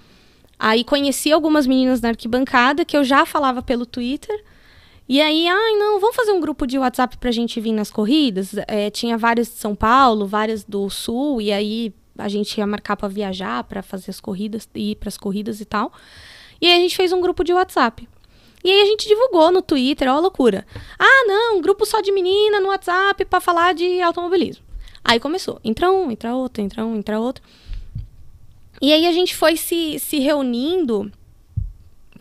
Aí 0.57 0.83
conheci 0.83 1.31
algumas 1.31 1.65
meninas 1.65 2.01
na 2.01 2.09
arquibancada 2.09 2.83
que 2.83 2.97
eu 2.97 3.03
já 3.03 3.25
falava 3.25 3.61
pelo 3.61 3.85
Twitter. 3.85 4.43
E 5.07 5.21
aí, 5.21 5.47
ai, 5.47 5.75
não, 5.75 5.99
vamos 5.99 6.15
fazer 6.15 6.31
um 6.31 6.41
grupo 6.41 6.67
de 6.67 6.77
WhatsApp 6.77 7.17
pra 7.17 7.31
gente 7.31 7.59
vir 7.61 7.71
nas 7.71 7.89
corridas? 7.89 8.53
É, 8.67 8.89
tinha 8.89 9.17
várias 9.17 9.47
de 9.47 9.55
São 9.55 9.73
Paulo, 9.73 10.27
várias 10.27 10.63
do 10.63 10.87
Sul, 10.89 11.41
e 11.41 11.51
aí 11.51 11.93
a 12.17 12.27
gente 12.27 12.57
ia 12.57 12.67
marcar 12.67 12.95
para 12.97 13.07
viajar, 13.07 13.63
para 13.63 13.81
fazer 13.81 14.11
as 14.11 14.19
corridas, 14.19 14.69
ir 14.75 14.95
para 14.97 15.09
as 15.09 15.17
corridas 15.17 15.61
e 15.61 15.65
tal. 15.65 15.91
E 16.61 16.67
aí 16.67 16.73
a 16.73 16.79
gente 16.81 16.95
fez 16.95 17.11
um 17.13 17.21
grupo 17.21 17.43
de 17.43 17.53
WhatsApp. 17.53 18.07
E 18.63 18.69
aí 18.69 18.81
a 18.81 18.85
gente 18.85 19.07
divulgou 19.07 19.51
no 19.51 19.61
Twitter, 19.61 20.07
ó, 20.13 20.19
loucura. 20.19 20.65
Ah, 20.99 21.25
não, 21.25 21.57
um 21.57 21.61
grupo 21.61 21.85
só 21.85 22.01
de 22.01 22.11
menina 22.11 22.59
no 22.59 22.67
WhatsApp 22.67 23.23
para 23.25 23.39
falar 23.39 23.73
de 23.73 24.01
automobilismo. 24.01 24.68
Aí 25.09 25.19
começou, 25.19 25.59
entra 25.63 25.91
um, 25.91 26.11
entra 26.11 26.35
outro, 26.35 26.61
entra 26.61 26.85
um, 26.85 26.95
entra 26.95 27.19
outro. 27.19 27.43
E 28.79 28.93
aí 28.93 29.07
a 29.07 29.11
gente 29.11 29.35
foi 29.35 29.57
se, 29.57 29.97
se 29.97 30.19
reunindo. 30.19 31.11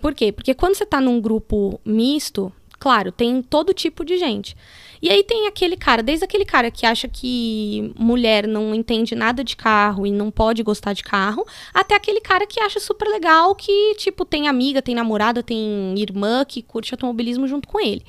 Por 0.01 0.15
quê? 0.15 0.33
Porque 0.33 0.55
quando 0.55 0.75
você 0.75 0.87
tá 0.87 0.99
num 0.99 1.21
grupo 1.21 1.79
misto, 1.85 2.51
claro, 2.79 3.13
tem 3.13 3.43
todo 3.43 3.75
tipo 3.75 4.07
de 4.07 4.17
gente. 4.17 4.57
E 5.03 5.11
aí 5.11 5.23
tem 5.23 5.47
aquele 5.47 5.77
cara, 5.77 6.03
desde 6.03 6.25
aquele 6.25 6.47
cara 6.47 6.71
que 6.71 6.87
acha 6.87 7.07
que 7.07 7.93
mulher 7.95 8.49
não 8.49 8.75
entende 8.75 9.15
nada 9.15 9.45
de 9.45 9.55
carro 9.55 10.07
e 10.07 10.11
não 10.11 10.31
pode 10.31 10.63
gostar 10.63 10.95
de 10.95 11.03
carro, 11.03 11.45
até 11.75 11.95
aquele 11.95 12.23
cara 12.23 12.47
que 12.47 12.59
acha 12.59 12.81
super 12.81 13.07
legal 13.07 13.55
que, 13.55 13.97
tipo, 13.97 14.25
tem 14.25 14.49
amiga, 14.49 14.81
tem 14.81 14.95
namorada, 14.95 15.43
tem 15.43 15.95
irmã 15.99 16.43
que 16.43 16.63
curte 16.63 16.95
automobilismo 16.95 17.47
junto 17.47 17.69
com 17.69 17.79
ele. 17.79 18.03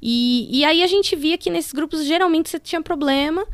E, 0.00 0.48
e 0.60 0.64
aí 0.64 0.82
a 0.82 0.86
gente 0.86 1.14
via 1.14 1.36
que 1.36 1.50
nesses 1.50 1.74
grupos 1.74 2.06
geralmente 2.06 2.48
você 2.48 2.58
tinha 2.58 2.80
problema, 2.80 3.46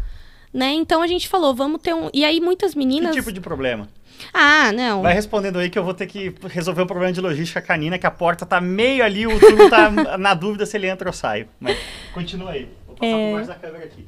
né? 0.54 0.72
Então 0.72 1.02
a 1.02 1.06
gente 1.08 1.28
falou, 1.28 1.52
vamos 1.52 1.82
ter 1.82 1.92
um. 1.92 2.08
E 2.14 2.24
aí 2.24 2.40
muitas 2.40 2.76
meninas. 2.76 3.10
Que 3.10 3.18
tipo 3.18 3.32
de 3.32 3.40
problema? 3.40 3.88
Ah, 4.32 4.70
não. 4.72 5.02
Vai 5.02 5.12
respondendo 5.12 5.58
aí 5.58 5.68
que 5.68 5.76
eu 5.78 5.82
vou 5.82 5.92
ter 5.92 6.06
que 6.06 6.32
resolver 6.44 6.82
o 6.82 6.86
problema 6.86 7.12
de 7.12 7.20
logística 7.20 7.60
canina, 7.60 7.98
que 7.98 8.06
a 8.06 8.10
porta 8.10 8.46
tá 8.46 8.60
meio 8.60 9.04
ali, 9.04 9.26
o 9.26 9.40
turno 9.40 9.68
tá 9.68 9.90
na 10.16 10.32
dúvida 10.32 10.64
se 10.64 10.76
ele 10.76 10.86
entra 10.86 11.08
ou 11.08 11.12
sai. 11.12 11.48
Mas 11.58 11.76
continua 12.14 12.52
aí. 12.52 12.68
Vou 12.86 12.96
passar 12.96 13.12
é... 13.12 13.30
por 13.30 13.34
baixo 13.34 13.48
da 13.48 13.54
câmera 13.56 13.84
aqui. 13.84 14.06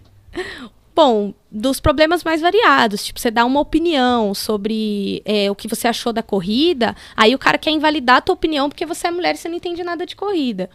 Bom, 0.95 1.35
dos 1.51 1.79
problemas 1.79 2.25
mais 2.25 2.41
variados, 2.41 3.05
tipo, 3.05 3.21
você 3.21 3.31
dá 3.31 3.45
uma 3.45 3.61
opinião 3.61 4.33
sobre 4.33 5.21
é, 5.27 5.51
o 5.51 5.55
que 5.55 5.69
você 5.69 5.87
achou 5.89 6.11
da 6.11 6.23
corrida, 6.23 6.97
aí 7.15 7.35
o 7.35 7.39
cara 7.39 7.59
quer 7.59 7.71
invalidar 7.71 8.17
a 8.17 8.21
tua 8.23 8.35
opinião 8.35 8.71
porque 8.71 8.87
você 8.87 9.09
é 9.09 9.11
mulher 9.11 9.35
e 9.35 9.37
você 9.37 9.47
não 9.47 9.57
entende 9.57 9.85
nada 9.85 10.07
de 10.07 10.17
corrida. 10.17 10.71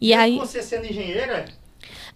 E 0.00 0.10
Mesmo 0.10 0.22
aí 0.22 0.38
você 0.38 0.62
sendo 0.62 0.86
engenheira, 0.86 1.46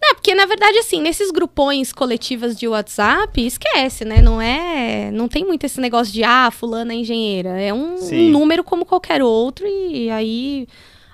não, 0.02 0.14
porque 0.16 0.34
na 0.34 0.46
verdade, 0.46 0.76
assim, 0.78 1.00
nesses 1.00 1.30
grupões 1.30 1.92
coletivas 1.92 2.56
de 2.56 2.66
WhatsApp, 2.66 3.46
esquece, 3.46 4.04
né? 4.04 4.20
Não 4.20 4.42
é. 4.42 5.12
Não 5.12 5.28
tem 5.28 5.44
muito 5.44 5.64
esse 5.64 5.80
negócio 5.80 6.12
de, 6.12 6.24
ah, 6.24 6.50
fulana 6.50 6.92
é 6.92 6.96
engenheira. 6.96 7.50
É 7.50 7.72
um, 7.72 7.94
um 7.94 8.30
número 8.30 8.64
como 8.64 8.84
qualquer 8.84 9.22
outro, 9.22 9.64
e 9.64 10.10
aí 10.10 10.66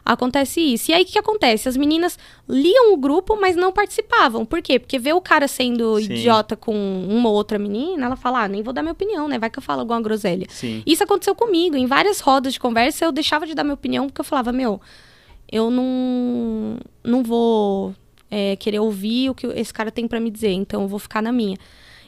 acontece 0.03 0.59
isso. 0.59 0.91
E 0.91 0.95
aí 0.95 1.03
o 1.03 1.07
que, 1.07 1.19
acontece? 1.19 1.69
As 1.69 1.77
meninas 1.77 2.19
liam 2.49 2.95
o 2.95 2.97
grupo, 2.97 3.39
mas 3.39 3.55
não 3.55 3.71
participavam. 3.71 4.47
Por 4.47 4.63
quê? 4.63 4.79
Porque 4.79 4.99
vê 4.99 5.13
o 5.13 5.21
cara 5.21 5.47
sendo 5.47 6.01
Sim. 6.01 6.05
idiota 6.05 6.57
com 6.57 6.75
uma 6.75 7.29
ou 7.29 7.35
outra 7.35 7.59
menina, 7.59 8.07
ela 8.07 8.17
fala, 8.17 8.45
ah, 8.45 8.49
nem 8.49 8.63
vou 8.63 8.73
dar 8.73 8.81
minha 8.81 8.93
opinião, 8.93 9.29
né? 9.29 9.39
Vai 9.39 9.51
que 9.51 9.59
eu 9.59 9.63
falo 9.63 9.81
alguma 9.81 10.01
groselha. 10.01 10.47
Sim. 10.49 10.83
Isso 10.87 11.05
aconteceu 11.05 11.35
comigo. 11.35 11.77
Em 11.77 11.85
várias 11.85 12.21
rodas 12.21 12.55
de 12.55 12.61
conversa, 12.61 13.05
eu 13.05 13.13
deixava 13.13 13.47
de 13.47 13.55
dar 13.55 13.65
minha 13.65 13.75
opinião, 13.75 14.07
porque 14.07 14.23
eu 14.23 14.25
falava, 14.25 14.51
meu, 14.51 14.81
eu 15.53 15.71
não, 15.71 16.79
não 17.05 17.23
vou 17.23 17.95
é, 18.31 18.57
querer 18.57 18.81
ouvir 18.81 19.31
o 19.31 19.35
que 19.35 19.47
esse 19.49 19.73
cara 19.73 19.91
tem 19.91 20.07
para 20.07 20.21
me 20.21 20.31
dizer, 20.31 20.53
então 20.53 20.83
eu 20.83 20.89
vou 20.89 20.99
ficar 20.99 21.23
na 21.23 21.33
minha. 21.33 21.57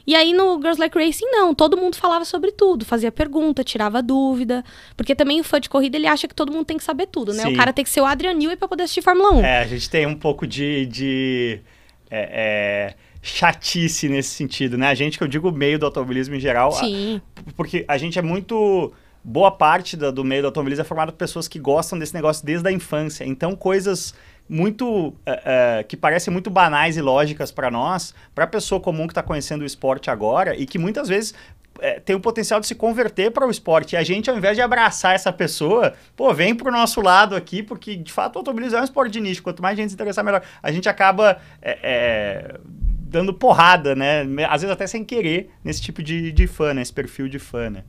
E 0.05 0.15
aí 0.15 0.33
no 0.33 0.55
Girls 0.55 0.79
Like 0.79 0.97
Racing, 0.97 1.25
não, 1.25 1.53
todo 1.53 1.77
mundo 1.77 1.95
falava 1.95 2.25
sobre 2.25 2.51
tudo, 2.51 2.85
fazia 2.85 3.11
pergunta, 3.11 3.63
tirava 3.63 4.01
dúvida. 4.01 4.63
Porque 4.97 5.15
também 5.15 5.39
o 5.39 5.43
fã 5.43 5.59
de 5.59 5.69
corrida, 5.69 5.97
ele 5.97 6.07
acha 6.07 6.27
que 6.27 6.35
todo 6.35 6.51
mundo 6.51 6.65
tem 6.65 6.77
que 6.77 6.83
saber 6.83 7.07
tudo, 7.07 7.33
né? 7.33 7.43
Sim. 7.43 7.53
O 7.53 7.57
cara 7.57 7.71
tem 7.71 7.83
que 7.83 7.89
ser 7.89 8.01
o 8.01 8.05
Adrian 8.05 8.33
Newey 8.33 8.55
pra 8.55 8.67
poder 8.67 8.83
assistir 8.83 9.01
Fórmula 9.01 9.31
1. 9.33 9.45
É, 9.45 9.59
a 9.59 9.67
gente 9.67 9.89
tem 9.89 10.05
um 10.05 10.15
pouco 10.15 10.47
de. 10.47 10.85
de 10.87 11.61
é, 12.09 12.93
é, 12.93 12.95
chatice 13.21 14.09
nesse 14.09 14.29
sentido, 14.29 14.77
né? 14.77 14.87
A 14.87 14.95
gente, 14.95 15.17
que 15.17 15.23
eu 15.23 15.27
digo 15.27 15.51
meio 15.51 15.77
do 15.77 15.85
automobilismo 15.85 16.35
em 16.35 16.39
geral. 16.39 16.71
Sim. 16.71 17.21
A, 17.35 17.51
porque 17.55 17.85
a 17.87 17.97
gente 17.97 18.17
é 18.17 18.21
muito 18.21 18.91
boa 19.23 19.51
parte 19.51 19.95
do, 19.95 20.11
do 20.11 20.23
meio 20.23 20.41
do 20.41 20.45
automobilismo 20.47 20.81
é 20.81 20.85
formado 20.85 21.11
por 21.11 21.17
pessoas 21.19 21.47
que 21.47 21.59
gostam 21.59 21.99
desse 21.99 22.13
negócio 22.13 22.43
desde 22.43 22.67
a 22.67 22.71
infância. 22.71 23.23
Então, 23.23 23.55
coisas 23.55 24.15
muito 24.51 25.13
é, 25.25 25.79
é, 25.79 25.83
que 25.83 25.95
parecem 25.95 26.29
muito 26.29 26.49
banais 26.49 26.97
e 26.97 27.01
lógicas 27.01 27.53
para 27.53 27.71
nós, 27.71 28.13
para 28.35 28.43
a 28.43 28.47
pessoa 28.47 28.81
comum 28.81 29.07
que 29.07 29.11
está 29.11 29.23
conhecendo 29.23 29.61
o 29.61 29.65
esporte 29.65 30.11
agora 30.11 30.53
e 30.57 30.65
que 30.65 30.77
muitas 30.77 31.07
vezes 31.07 31.33
é, 31.79 32.01
tem 32.01 32.17
o 32.17 32.19
potencial 32.19 32.59
de 32.59 32.67
se 32.67 32.75
converter 32.75 33.31
para 33.31 33.47
o 33.47 33.49
esporte. 33.49 33.93
E 33.93 33.97
a 33.97 34.03
gente, 34.03 34.29
ao 34.29 34.37
invés 34.37 34.57
de 34.57 34.61
abraçar 34.61 35.15
essa 35.15 35.31
pessoa, 35.31 35.93
pô, 36.17 36.33
vem 36.33 36.53
para 36.53 36.67
o 36.67 36.71
nosso 36.71 36.99
lado 36.99 37.33
aqui, 37.33 37.63
porque 37.63 37.95
de 37.95 38.11
fato 38.11 38.35
o 38.35 38.39
automobilismo 38.39 38.77
é 38.77 38.81
um 38.81 38.83
esporte 38.83 39.13
de 39.13 39.21
nicho. 39.21 39.41
Quanto 39.41 39.61
mais 39.61 39.77
gente 39.77 39.87
se 39.87 39.95
interessar, 39.95 40.21
melhor. 40.21 40.43
A 40.61 40.69
gente 40.69 40.89
acaba 40.89 41.39
é, 41.61 41.79
é, 41.81 42.59
dando 42.67 43.33
porrada, 43.33 43.95
né? 43.95 44.23
Às 44.49 44.63
vezes 44.63 44.73
até 44.73 44.85
sem 44.85 45.05
querer, 45.05 45.49
nesse 45.63 45.81
tipo 45.81 46.03
de, 46.03 46.29
de 46.33 46.45
fã, 46.45 46.73
né? 46.73 46.81
Esse 46.81 46.91
perfil 46.91 47.29
de 47.29 47.39
fã, 47.39 47.69
né? 47.69 47.85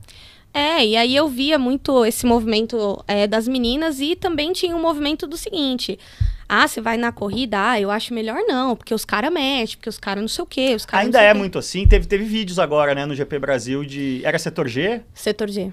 É, 0.53 0.85
e 0.85 0.95
aí 0.95 1.13
eu 1.13 1.27
via 1.27 1.59
muito 1.59 2.05
esse 2.05 2.25
movimento 2.25 3.03
é, 3.05 3.27
das 3.27 3.49
meninas 3.49 3.99
e 3.99 4.15
também 4.15 4.53
tinha 4.53 4.75
um 4.75 4.81
movimento 4.81 5.27
do 5.27 5.35
seguinte. 5.35 5.99
Ah, 6.55 6.67
você 6.67 6.79
vai 6.79 6.97
na 6.97 7.11
corrida? 7.11 7.71
Ah, 7.71 7.81
eu 7.81 7.89
acho 7.89 8.13
melhor 8.13 8.43
não, 8.47 8.75
porque 8.75 8.93
os 8.93 9.03
caras 9.03 9.33
mexem, 9.33 9.75
porque 9.75 9.89
os 9.89 9.97
caras 9.97 10.21
não 10.21 10.27
sei 10.27 10.43
o 10.43 10.45
quê. 10.45 10.75
Os 10.75 10.85
Ainda 10.91 11.19
é 11.19 11.33
muito 11.33 11.57
assim. 11.57 11.87
Teve, 11.87 12.05
teve 12.05 12.23
vídeos 12.25 12.59
agora, 12.59 12.93
né, 12.93 13.07
no 13.07 13.15
GP 13.15 13.39
Brasil 13.39 13.83
de. 13.83 14.21
Era 14.23 14.37
setor 14.37 14.67
G? 14.67 15.01
Setor 15.15 15.49
G. 15.49 15.71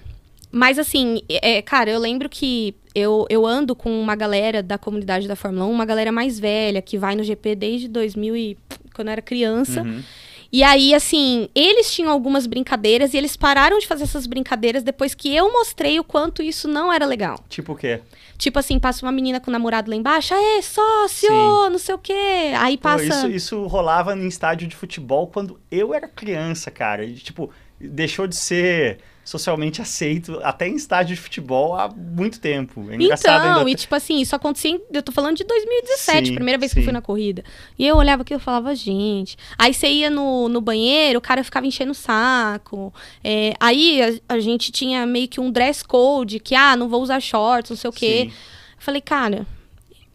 Mas 0.51 0.79
assim, 0.79 1.21
é, 1.29 1.61
cara, 1.61 1.91
eu 1.91 1.99
lembro 1.99 2.31
que 2.31 2.75
eu, 2.95 3.27
eu 3.29 3.47
ando 3.47 3.77
com 3.77 3.91
uma 4.01 4.17
galera 4.17 4.63
da 4.63 4.79
comunidade 4.79 5.29
da 5.29 5.37
Fórmula 5.37 5.67
1, 5.67 5.71
uma 5.71 5.85
galera 5.85 6.11
mais 6.11 6.41
velha, 6.41 6.81
que 6.81 6.97
vai 6.97 7.15
no 7.15 7.23
GP 7.23 7.57
desde 7.57 7.87
2000 7.87 8.37
e... 8.37 8.59
quando 8.95 9.09
eu 9.09 9.13
era 9.13 9.23
criança. 9.23 9.83
Uhum. 9.83 10.03
E 10.51 10.63
aí, 10.63 10.95
assim, 10.95 11.49
eles 11.55 11.93
tinham 11.93 12.11
algumas 12.11 12.47
brincadeiras 12.47 13.13
e 13.13 13.19
eles 13.19 13.37
pararam 13.37 13.79
de 13.79 13.87
fazer 13.87 14.05
essas 14.05 14.27
brincadeiras 14.27 14.83
depois 14.83 15.15
que 15.15 15.33
eu 15.35 15.53
mostrei 15.53 16.01
o 16.01 16.05
quanto 16.05 16.43
isso 16.43 16.67
não 16.67 16.91
era 16.91 17.05
legal. 17.05 17.39
Tipo 17.49 17.75
o 17.75 17.77
quê? 17.77 18.01
Tipo 18.41 18.59
assim, 18.59 18.79
passa 18.79 19.05
uma 19.05 19.13
menina 19.13 19.39
com 19.39 19.51
o 19.51 19.53
namorado 19.53 19.91
lá 19.91 19.97
embaixo, 19.97 20.33
aê, 20.33 20.63
sócio, 20.63 21.29
Sim. 21.29 21.71
não 21.71 21.79
sei 21.79 21.95
o 21.95 21.99
quê. 21.99 22.55
Aí 22.59 22.79
passa. 22.79 23.05
Pô, 23.05 23.11
isso, 23.11 23.29
isso 23.29 23.67
rolava 23.67 24.17
em 24.17 24.27
estádio 24.27 24.67
de 24.67 24.75
futebol 24.75 25.27
quando 25.27 25.61
eu 25.71 25.93
era 25.93 26.09
criança, 26.09 26.71
cara. 26.71 27.05
E, 27.05 27.17
tipo, 27.17 27.51
deixou 27.79 28.27
de 28.27 28.35
ser 28.35 28.99
socialmente 29.31 29.81
aceito 29.81 30.41
até 30.43 30.67
em 30.67 30.75
estádio 30.75 31.15
de 31.15 31.21
futebol 31.21 31.77
há 31.77 31.89
muito 31.89 32.41
tempo. 32.41 32.85
É 32.91 32.97
engraçado 32.97 33.47
então, 33.47 33.59
ainda... 33.59 33.71
e 33.71 33.75
tipo 33.77 33.95
assim, 33.95 34.21
isso 34.21 34.35
acontecia, 34.35 34.81
eu 34.93 35.03
tô 35.05 35.13
falando 35.13 35.37
de 35.37 35.45
2017, 35.45 36.27
sim, 36.27 36.35
primeira 36.35 36.59
vez 36.59 36.73
sim. 36.73 36.75
que 36.75 36.81
eu 36.81 36.85
fui 36.85 36.93
na 36.93 37.01
corrida. 37.01 37.45
E 37.79 37.87
eu 37.87 37.97
olhava 37.97 38.23
aquilo 38.23 38.41
e 38.41 38.43
falava, 38.43 38.75
gente. 38.75 39.37
Aí 39.57 39.73
você 39.73 39.87
ia 39.87 40.11
no, 40.11 40.49
no 40.49 40.61
banheiro, 40.61 41.21
o 41.21 41.23
cara 41.23 41.45
ficava 41.45 41.65
enchendo 41.65 41.93
o 41.93 41.95
saco. 41.95 42.93
É, 43.23 43.55
aí 43.61 44.03
a, 44.03 44.35
a, 44.35 44.41
gente 44.41 44.73
tinha 44.73 45.07
meio 45.07 45.29
que 45.29 45.39
um 45.39 45.53
dress 45.53 45.85
code, 45.85 46.41
que, 46.41 46.57
ah, 46.57 46.75
não 46.75 46.89
vou 46.89 47.01
usar 47.01 47.21
shorts, 47.21 47.71
não 47.71 47.77
sei 47.77 47.89
o 47.89 47.93
quê. 47.93 48.23
Sim. 48.25 48.37
Eu 48.79 48.83
falei, 48.83 49.01
cara, 49.01 49.47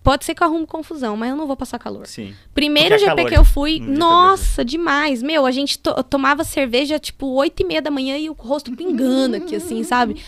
Pode 0.06 0.24
ser 0.24 0.36
que 0.36 0.44
eu 0.44 0.46
arrume 0.46 0.68
confusão, 0.68 1.18
mas 1.18 1.32
eu 1.32 1.36
não 1.36 1.48
vou 1.48 1.58
passar 1.58 1.80
calor. 1.80 2.06
Sim. 2.06 2.36
Primeiro 2.54 2.96
GP 2.96 3.16
calor, 3.16 3.28
que 3.28 3.36
eu 3.36 3.44
fui, 3.44 3.80
nossa, 3.80 4.64
demais. 4.64 5.24
Meu, 5.24 5.48
a 5.48 5.52
gente 5.52 5.80
to 5.80 5.92
tomava 6.04 6.44
cerveja 6.44 7.00
tipo 7.00 7.26
8 7.26 7.60
e 7.60 7.66
meia 7.66 7.82
da 7.82 7.90
manhã 7.90 8.16
e 8.16 8.30
o 8.30 8.34
rosto 8.34 8.72
pingando 8.76 9.38
aqui, 9.38 9.56
assim, 9.56 9.84
sabe? 9.84 10.22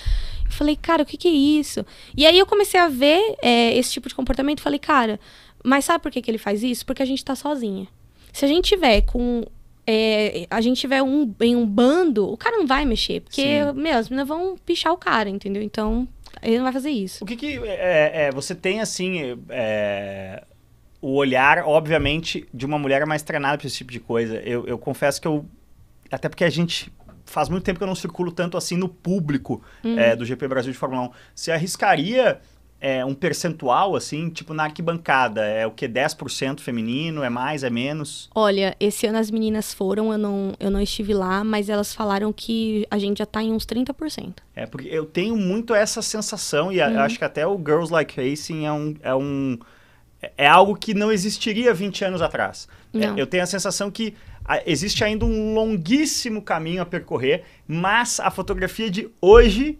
Eu 0.44 0.52
falei, 0.52 0.76
cara, 0.76 1.04
o 1.04 1.06
que, 1.06 1.16
que 1.16 1.28
é 1.28 1.32
isso? 1.32 1.86
E 2.16 2.26
aí 2.26 2.40
eu 2.40 2.48
comecei 2.48 2.80
a 2.80 2.88
ver 2.88 3.36
é, 3.40 3.78
esse 3.78 3.92
tipo 3.92 4.10
de 4.10 4.16
comportamento 4.16 4.58
e 4.58 4.64
falei, 4.64 4.80
cara, 4.80 5.20
mas 5.64 5.86
sabe 5.86 6.02
por 6.02 6.12
que, 6.12 6.24
que 6.24 6.32
ele 6.32 6.40
faz 6.40 6.64
isso? 6.64 6.84
Porque 6.84 7.04
a 7.04 7.06
gente 7.06 7.24
tá 7.24 7.36
sozinha. 7.36 7.88
Se 8.34 8.46
a 8.46 8.48
gente 8.48 8.70
tiver 8.70 9.02
com 9.02 9.44
é, 9.86 10.48
a 10.50 10.60
gente 10.60 10.82
tiver 10.82 11.04
um, 11.04 11.32
em 11.40 11.56
um 11.56 11.66
bando, 11.66 12.28
o 12.30 12.36
cara 12.36 12.58
não 12.58 12.66
vai 12.66 12.84
mexer. 12.84 13.22
Porque, 13.22 13.44
Sim. 13.44 13.74
meu, 13.74 13.98
as 13.98 14.10
meninas 14.10 14.28
vão 14.28 14.58
pichar 14.66 14.92
o 14.92 14.98
cara, 14.98 15.30
entendeu? 15.30 15.62
Então, 15.62 16.08
ele 16.42 16.58
não 16.58 16.64
vai 16.64 16.74
fazer 16.74 16.90
isso. 16.90 17.24
O 17.24 17.28
que 17.28 17.36
que 17.36 17.60
é, 17.66 18.28
é, 18.28 18.32
você 18.32 18.54
tem, 18.54 18.82
assim, 18.82 19.38
é, 19.50 20.44
o 21.02 21.16
olhar, 21.16 21.60
obviamente, 21.60 22.48
de 22.54 22.66
uma 22.66 22.78
mulher 22.78 23.06
mais 23.06 23.24
treinada 23.24 23.58
para 23.58 23.68
esse 23.68 23.78
tipo 23.78 23.92
de 23.92 24.00
coisa. 24.00 24.36
Eu, 24.38 24.66
eu 24.68 24.78
confesso 24.78 25.22
que 25.22 25.28
eu... 25.28 25.46
Até 26.12 26.30
porque 26.30 26.44
a 26.44 26.50
gente 26.50 26.92
faz 27.26 27.50
muito 27.50 27.64
tempo 27.64 27.78
que 27.78 27.84
eu 27.84 27.88
não 27.88 27.96
circulo 27.96 28.32
tanto 28.32 28.58
assim 28.58 28.78
no 28.78 28.88
público 28.88 29.62
uhum. 29.84 30.00
é, 30.00 30.16
do 30.16 30.26
GP 30.26 30.48
Brasil 30.48 30.72
de 30.72 30.78
Fórmula 30.78 31.04
1. 31.04 31.12
Você 31.36 31.52
arriscaria 31.52 32.40
é, 32.80 33.04
um 33.04 33.14
percentual, 33.14 33.96
assim, 33.96 34.30
tipo 34.30 34.54
na 34.54 34.64
arquibancada? 34.64 35.44
É 35.44 35.66
o 35.66 35.72
que? 35.72 35.88
10% 35.88 36.60
feminino? 36.60 37.24
É 37.24 37.30
mais? 37.30 37.64
É 37.64 37.70
menos? 37.70 38.30
Olha, 38.36 38.76
esse 38.80 39.08
ano 39.08 39.18
as 39.18 39.32
meninas 39.32 39.74
foram, 39.74 40.12
eu 40.12 40.18
não, 40.18 40.54
eu 40.60 40.70
não 40.70 40.80
estive 40.80 41.14
lá, 41.14 41.44
mas 41.44 41.70
elas 41.70 41.94
falaram 41.94 42.32
que 42.32 42.86
a 42.92 42.98
gente 42.98 43.18
já 43.18 43.26
tá 43.26 43.42
em 43.42 43.52
uns 43.52 43.66
30%. 43.66 44.36
É, 44.56 44.66
porque 44.66 44.88
eu 44.88 45.06
tenho 45.06 45.36
muito 45.36 45.74
essa 45.74 46.02
sensação, 46.02 46.72
e 46.72 46.80
uhum. 46.80 47.00
acho 47.00 47.18
que 47.18 47.26
até 47.26 47.46
o 47.48 47.58
Girls 47.58 47.92
Like 47.92 48.20
Racing 48.20 48.66
é 48.66 48.72
um. 48.72 48.96
É 49.02 49.16
um 49.16 49.58
é 50.36 50.48
algo 50.48 50.76
que 50.76 50.96
não 50.96 51.12
existiria 51.12 51.72
20 51.76 52.06
anos 52.06 52.22
atrás. 52.24 52.68
É, 52.92 53.22
eu 53.22 53.28
tenho 53.28 53.44
a 53.44 53.46
sensação 53.46 53.92
que 53.92 54.16
existe 54.66 55.04
ainda 55.04 55.26
um 55.26 55.54
longuíssimo 55.54 56.42
caminho 56.42 56.82
a 56.82 56.86
percorrer, 56.86 57.44
mas 57.68 58.20
a 58.20 58.32
fotografia 58.32 58.90
de 58.90 59.10
hoje 59.22 59.78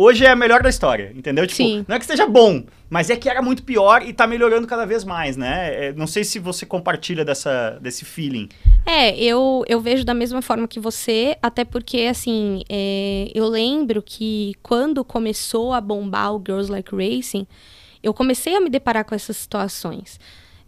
hoje 0.00 0.24
é 0.24 0.30
a 0.30 0.36
melhor 0.36 0.62
da 0.62 0.70
história, 0.70 1.12
entendeu? 1.14 1.46
Tipo, 1.46 1.56
Sim. 1.56 1.84
não 1.86 1.94
é 1.94 1.98
que 1.98 2.04
esteja 2.04 2.26
bom, 2.26 2.64
mas 2.88 3.10
é 3.10 3.16
que 3.16 3.28
era 3.28 3.42
muito 3.42 3.62
pior 3.62 4.02
e 4.02 4.12
tá 4.12 4.26
melhorando 4.26 4.66
cada 4.66 4.86
vez 4.86 5.04
mais, 5.04 5.36
né? 5.36 5.88
É, 5.88 5.92
não 5.92 6.06
sei 6.06 6.24
se 6.24 6.38
você 6.38 6.64
compartilha 6.64 7.24
dessa, 7.24 7.78
desse 7.82 8.06
feeling. 8.06 8.48
É, 8.86 9.14
eu, 9.18 9.62
eu 9.68 9.78
vejo 9.80 10.02
da 10.04 10.14
mesma 10.14 10.40
forma 10.40 10.66
que 10.66 10.80
você, 10.80 11.36
até 11.42 11.64
porque, 11.64 12.02
assim, 12.10 12.62
é, 12.68 13.30
eu 13.34 13.46
lembro 13.46 14.02
que 14.02 14.54
quando 14.62 15.04
começou 15.04 15.74
a 15.74 15.80
bombar 15.80 16.34
o 16.34 16.42
Girls 16.44 16.72
Like 16.72 16.90
Racing, 16.94 17.46
eu 18.02 18.14
comecei 18.14 18.56
a 18.56 18.60
me 18.60 18.70
deparar 18.70 19.04
com 19.04 19.14
essas 19.14 19.36
situações. 19.36 20.18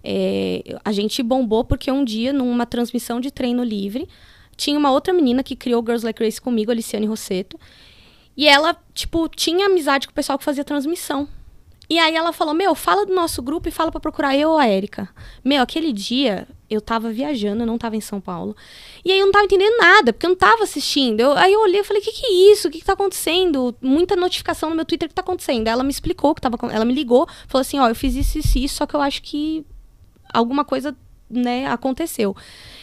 É, 0.05 0.63
a 0.85 0.93
gente 0.93 1.23
bombou 1.23 1.65
porque 1.65 1.91
um 1.91 2.05
dia, 2.05 2.33
numa 2.33 2.67
transmissão 2.67 3.19
de 3.19 3.31
treino 3.31 3.65
livre, 3.65 4.07
tinha 4.57 4.79
uma 4.79 4.93
outra 4.93 5.15
menina 5.15 5.43
que 5.43 5.57
criou 5.57 5.81
o 5.83 5.85
Girls 5.85 6.05
Like 6.05 6.23
Racing 6.23 6.43
comigo, 6.43 6.71
a 6.71 6.75
Liciane 6.75 7.07
Rosseto, 7.07 7.59
e 8.37 8.49
ela, 8.49 8.77
tipo, 8.95 9.29
tinha 9.29 9.67
amizade 9.67 10.07
com 10.07 10.13
o 10.13 10.15
pessoal 10.15 10.39
que 10.39 10.45
fazia 10.45 10.65
transmissão. 10.65 11.29
E 11.91 11.99
aí 11.99 12.15
ela 12.15 12.33
falou: 12.33 12.55
Meu, 12.55 12.75
fala 12.75 13.05
do 13.05 13.15
nosso 13.15 13.43
grupo 13.43 13.69
e 13.69 13.73
fala 13.73 13.91
pra 13.91 14.01
procurar 14.01 14.35
eu 14.37 14.51
ou 14.51 14.59
a 14.59 14.67
Érica. 14.67 15.09
Meu, 15.45 15.63
aquele 15.63 15.93
dia 15.93 16.49
eu 16.71 16.81
tava 16.81 17.11
viajando, 17.11 17.63
eu 17.63 17.67
não 17.67 17.77
tava 17.77 17.97
em 17.97 18.01
São 18.01 18.19
Paulo. 18.19 18.57
E 19.05 19.13
aí 19.13 19.19
eu 19.19 19.27
não 19.27 19.33
tava 19.33 19.45
entendendo 19.45 19.77
nada, 19.77 20.11
porque 20.13 20.25
eu 20.25 20.31
não 20.31 20.37
tava 20.37 20.63
assistindo. 20.63 21.21
Eu- 21.21 21.33
aí 21.33 21.53
eu 21.53 21.61
olhei 21.61 21.81
e 21.81 21.85
falei: 21.85 22.01
O 22.01 22.05
que, 22.05 22.13
que 22.13 22.25
é 22.25 22.53
isso? 22.53 22.69
O 22.69 22.71
que, 22.71 22.79
que 22.79 22.85
tá 22.85 22.95
acontecendo? 22.95 23.75
Muita 23.83 24.17
notificação 24.17 24.71
no 24.71 24.77
meu 24.77 24.87
Twitter, 24.87 25.07
que 25.09 25.15
tá 25.15 25.21
acontecendo? 25.21 25.69
Ela 25.69 25.85
me 25.85 25.91
explicou 25.91 26.35
que 26.35 26.41
tava 26.41 26.57
Ela 26.73 26.85
me 26.87 26.95
ligou, 26.95 27.27
falou 27.47 27.61
assim: 27.61 27.79
Ó, 27.79 27.87
eu 27.89 27.95
fiz 27.95 28.15
isso, 28.15 28.39
isso, 28.39 28.59
isso, 28.59 28.77
só 28.77 28.87
que 28.87 28.95
eu 28.97 29.03
acho 29.03 29.21
que 29.23 29.67
alguma 30.33 30.65
coisa, 30.65 30.97
né, 31.29 31.67
aconteceu. 31.67 32.35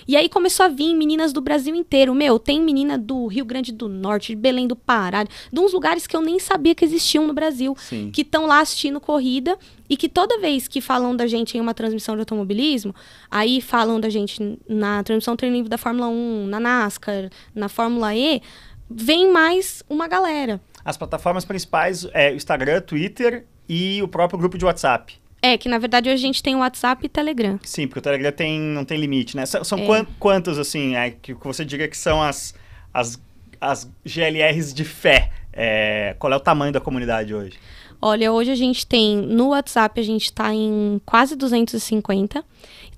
E 0.07 0.15
aí 0.15 0.29
começou 0.29 0.65
a 0.65 0.69
vir 0.69 0.93
meninas 0.95 1.33
do 1.33 1.41
Brasil 1.41 1.75
inteiro. 1.75 2.13
Meu, 2.13 2.39
tem 2.39 2.61
menina 2.61 2.97
do 2.97 3.27
Rio 3.27 3.45
Grande 3.45 3.71
do 3.71 3.87
Norte, 3.87 4.33
de 4.33 4.35
Belém 4.35 4.67
do 4.67 4.75
Pará, 4.75 5.23
de 5.23 5.59
uns 5.59 5.73
lugares 5.73 6.07
que 6.07 6.15
eu 6.15 6.21
nem 6.21 6.39
sabia 6.39 6.75
que 6.75 6.83
existiam 6.83 7.27
no 7.27 7.33
Brasil 7.33 7.75
Sim. 7.77 8.11
que 8.11 8.21
estão 8.21 8.45
lá 8.45 8.59
assistindo 8.59 8.99
corrida 8.99 9.57
e 9.89 9.97
que 9.97 10.07
toda 10.07 10.39
vez 10.39 10.67
que 10.67 10.81
falam 10.81 11.15
da 11.15 11.27
gente 11.27 11.57
em 11.57 11.61
uma 11.61 11.73
transmissão 11.73 12.15
de 12.15 12.21
automobilismo, 12.21 12.93
aí 13.29 13.61
falam 13.61 13.99
da 13.99 14.09
gente 14.09 14.59
na 14.67 15.03
transmissão 15.03 15.35
treino 15.35 15.55
livre 15.55 15.69
da 15.69 15.77
Fórmula 15.77 16.07
1, 16.07 16.47
na 16.47 16.59
NASCAR, 16.59 17.29
na 17.55 17.67
Fórmula 17.67 18.15
E, 18.15 18.41
vem 18.89 19.31
mais 19.31 19.83
uma 19.89 20.07
galera. 20.07 20.61
As 20.83 20.97
plataformas 20.97 21.45
principais 21.45 22.07
é 22.13 22.31
o 22.31 22.35
Instagram, 22.35 22.81
Twitter 22.81 23.45
e 23.67 24.01
o 24.01 24.07
próprio 24.07 24.39
grupo 24.39 24.57
de 24.57 24.65
WhatsApp. 24.65 25.19
É, 25.41 25.57
que 25.57 25.69
na 25.69 25.77
verdade 25.77 26.09
hoje 26.09 26.15
a 26.23 26.27
gente 26.27 26.43
tem 26.43 26.55
o 26.55 26.59
WhatsApp 26.59 27.05
e 27.05 27.09
Telegram. 27.09 27.59
Sim, 27.63 27.87
porque 27.87 27.99
o 27.99 28.01
Telegram 28.01 28.31
tem, 28.31 28.59
não 28.59 28.83
tem 28.83 28.99
limite, 28.99 29.35
né? 29.37 29.45
São, 29.45 29.63
são 29.63 29.79
É. 29.79 29.85
quan- 29.85 30.05
quantos, 30.19 30.57
assim, 30.59 30.95
é, 30.95 31.11
que 31.11 31.33
você 31.33 31.63
diria 31.63 31.87
que 31.87 31.97
são 31.97 32.21
as, 32.21 32.53
as, 32.93 33.19
as 33.61 33.89
GLRs 34.05 34.73
de 34.73 34.83
fé? 34.83 35.31
É, 35.53 36.15
qual 36.19 36.31
é 36.31 36.35
o 36.35 36.39
tamanho 36.39 36.71
da 36.73 36.79
comunidade 36.81 37.33
hoje? 37.33 37.57
Olha, 38.01 38.31
hoje 38.31 38.51
a 38.51 38.55
gente 38.55 38.85
tem 38.87 39.17
no 39.17 39.49
WhatsApp 39.49 39.99
a 39.99 40.03
gente 40.03 40.31
tá 40.31 40.53
em 40.53 41.01
quase 41.05 41.35
250. 41.35 42.43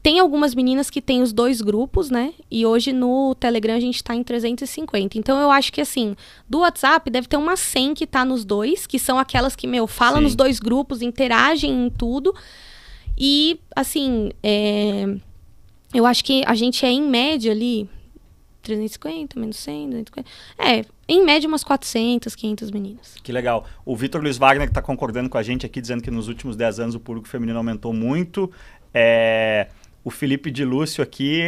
Tem 0.03 0.19
algumas 0.19 0.55
meninas 0.55 0.89
que 0.89 0.99
têm 0.99 1.21
os 1.21 1.31
dois 1.31 1.61
grupos, 1.61 2.09
né? 2.09 2.33
E 2.49 2.65
hoje 2.65 2.91
no 2.91 3.35
Telegram 3.35 3.75
a 3.75 3.79
gente 3.79 4.03
tá 4.03 4.15
em 4.15 4.23
350. 4.23 5.17
Então 5.17 5.39
eu 5.39 5.51
acho 5.51 5.71
que 5.71 5.79
assim, 5.79 6.15
do 6.49 6.59
WhatsApp 6.59 7.09
deve 7.09 7.27
ter 7.27 7.37
umas 7.37 7.59
100 7.59 7.93
que 7.93 8.07
tá 8.07 8.25
nos 8.25 8.43
dois, 8.43 8.87
que 8.87 8.97
são 8.97 9.19
aquelas 9.19 9.55
que, 9.55 9.67
meu, 9.67 9.85
falam 9.85 10.17
Sim. 10.17 10.23
nos 10.23 10.35
dois 10.35 10.59
grupos, 10.59 11.03
interagem 11.03 11.85
em 11.85 11.89
tudo. 11.89 12.33
E 13.15 13.59
assim, 13.75 14.31
é, 14.41 15.05
eu 15.93 16.05
acho 16.07 16.23
que 16.23 16.43
a 16.47 16.55
gente 16.55 16.83
é 16.83 16.89
em 16.89 17.03
média 17.03 17.51
ali 17.51 17.87
350, 18.63 19.39
menos 19.39 19.57
100, 19.57 19.89
250. 19.89 20.29
É, 20.57 20.85
em 21.07 21.23
média 21.23 21.47
umas 21.47 21.63
400, 21.63 22.33
500 22.35 22.71
meninas. 22.71 23.15
Que 23.21 23.31
legal. 23.31 23.65
O 23.85 23.95
Vitor 23.95 24.21
Luiz 24.21 24.37
Wagner 24.37 24.67
está 24.67 24.81
concordando 24.81 25.29
com 25.29 25.37
a 25.37 25.43
gente 25.43 25.65
aqui, 25.65 25.79
dizendo 25.79 26.01
que 26.01 26.09
nos 26.09 26.27
últimos 26.27 26.55
10 26.55 26.79
anos 26.79 26.95
o 26.95 26.99
público 26.99 27.27
feminino 27.27 27.57
aumentou 27.57 27.93
muito. 27.93 28.51
É, 28.93 29.67
o 30.03 30.09
Felipe 30.09 30.49
de 30.49 30.65
Lúcio 30.65 31.03
aqui, 31.03 31.41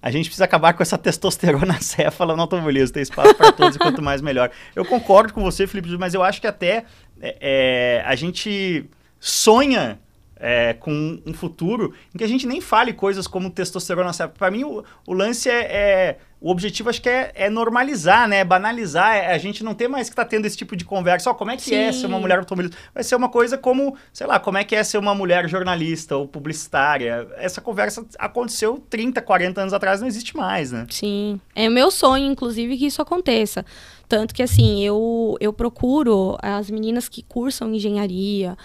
a 0.00 0.10
gente 0.10 0.24
precisa 0.24 0.44
acabar 0.44 0.72
com 0.72 0.82
essa 0.82 0.98
testosterona 0.98 1.78
céfala 1.82 2.34
no 2.34 2.42
automobilismo. 2.42 2.94
Tem 2.94 3.02
espaço 3.02 3.34
para 3.34 3.52
todos 3.52 3.76
e 3.76 3.78
quanto 3.78 4.02
mais 4.02 4.20
melhor. 4.20 4.50
Eu 4.74 4.84
concordo 4.84 5.32
com 5.32 5.42
você, 5.42 5.66
Felipe, 5.66 5.96
mas 5.96 6.12
eu 6.14 6.22
acho 6.22 6.40
que 6.40 6.46
até 6.46 6.84
é, 7.20 7.36
é, 7.40 8.04
a 8.04 8.14
gente 8.16 8.84
sonha 9.20 10.00
é, 10.44 10.74
com 10.74 11.22
um 11.24 11.32
futuro 11.32 11.94
em 12.12 12.18
que 12.18 12.24
a 12.24 12.28
gente 12.28 12.46
nem 12.48 12.60
fale 12.60 12.92
coisas 12.92 13.28
como 13.28 13.48
testosterona. 13.48 14.10
Para 14.36 14.50
mim, 14.50 14.64
o, 14.64 14.82
o 15.06 15.12
lance 15.14 15.48
é, 15.48 15.60
é- 15.62 16.18
O 16.44 16.50
objetivo 16.50 16.90
acho 16.90 17.00
que 17.00 17.08
é, 17.08 17.30
é 17.36 17.48
normalizar, 17.48 18.26
né? 18.26 18.42
Banalizar. 18.44 19.14
É, 19.14 19.32
a 19.32 19.38
gente 19.38 19.62
não 19.62 19.74
ter 19.74 19.86
mais 19.86 20.08
que 20.08 20.12
estar 20.12 20.24
tendo 20.24 20.44
esse 20.44 20.56
tipo 20.56 20.74
de 20.74 20.84
conversa. 20.84 21.30
Ó, 21.30 21.34
como 21.34 21.52
é 21.52 21.56
que 21.56 21.72
é 21.72 21.92
Sim. 21.92 22.00
ser 22.00 22.06
uma 22.08 22.18
mulher 22.18 22.38
automobilista? 22.40 22.76
Vai 22.92 23.04
ser 23.04 23.14
uma 23.14 23.28
coisa 23.28 23.56
como, 23.56 23.96
sei 24.12 24.26
lá, 24.26 24.40
como 24.40 24.58
é 24.58 24.64
que 24.64 24.74
é 24.74 24.82
ser 24.82 24.98
uma 24.98 25.14
mulher 25.14 25.48
jornalista 25.48 26.16
ou 26.16 26.26
publicitária. 26.26 27.28
Essa 27.36 27.60
conversa 27.60 28.04
aconteceu 28.18 28.84
30, 28.90 29.22
40 29.22 29.60
anos 29.60 29.72
atrás, 29.72 30.00
não 30.00 30.08
existe 30.08 30.36
mais, 30.36 30.72
né? 30.72 30.84
Sim. 30.90 31.40
É 31.54 31.68
meu 31.68 31.92
sonho, 31.92 32.26
inclusive, 32.32 32.76
que 32.76 32.86
isso 32.86 33.00
aconteça. 33.00 33.64
Tanto 34.08 34.34
que, 34.34 34.42
assim, 34.42 34.82
eu, 34.84 35.36
eu 35.40 35.52
procuro 35.52 36.36
as 36.42 36.68
meninas 36.68 37.08
que 37.08 37.22
cursam 37.22 37.72
engenharia, 37.72 38.56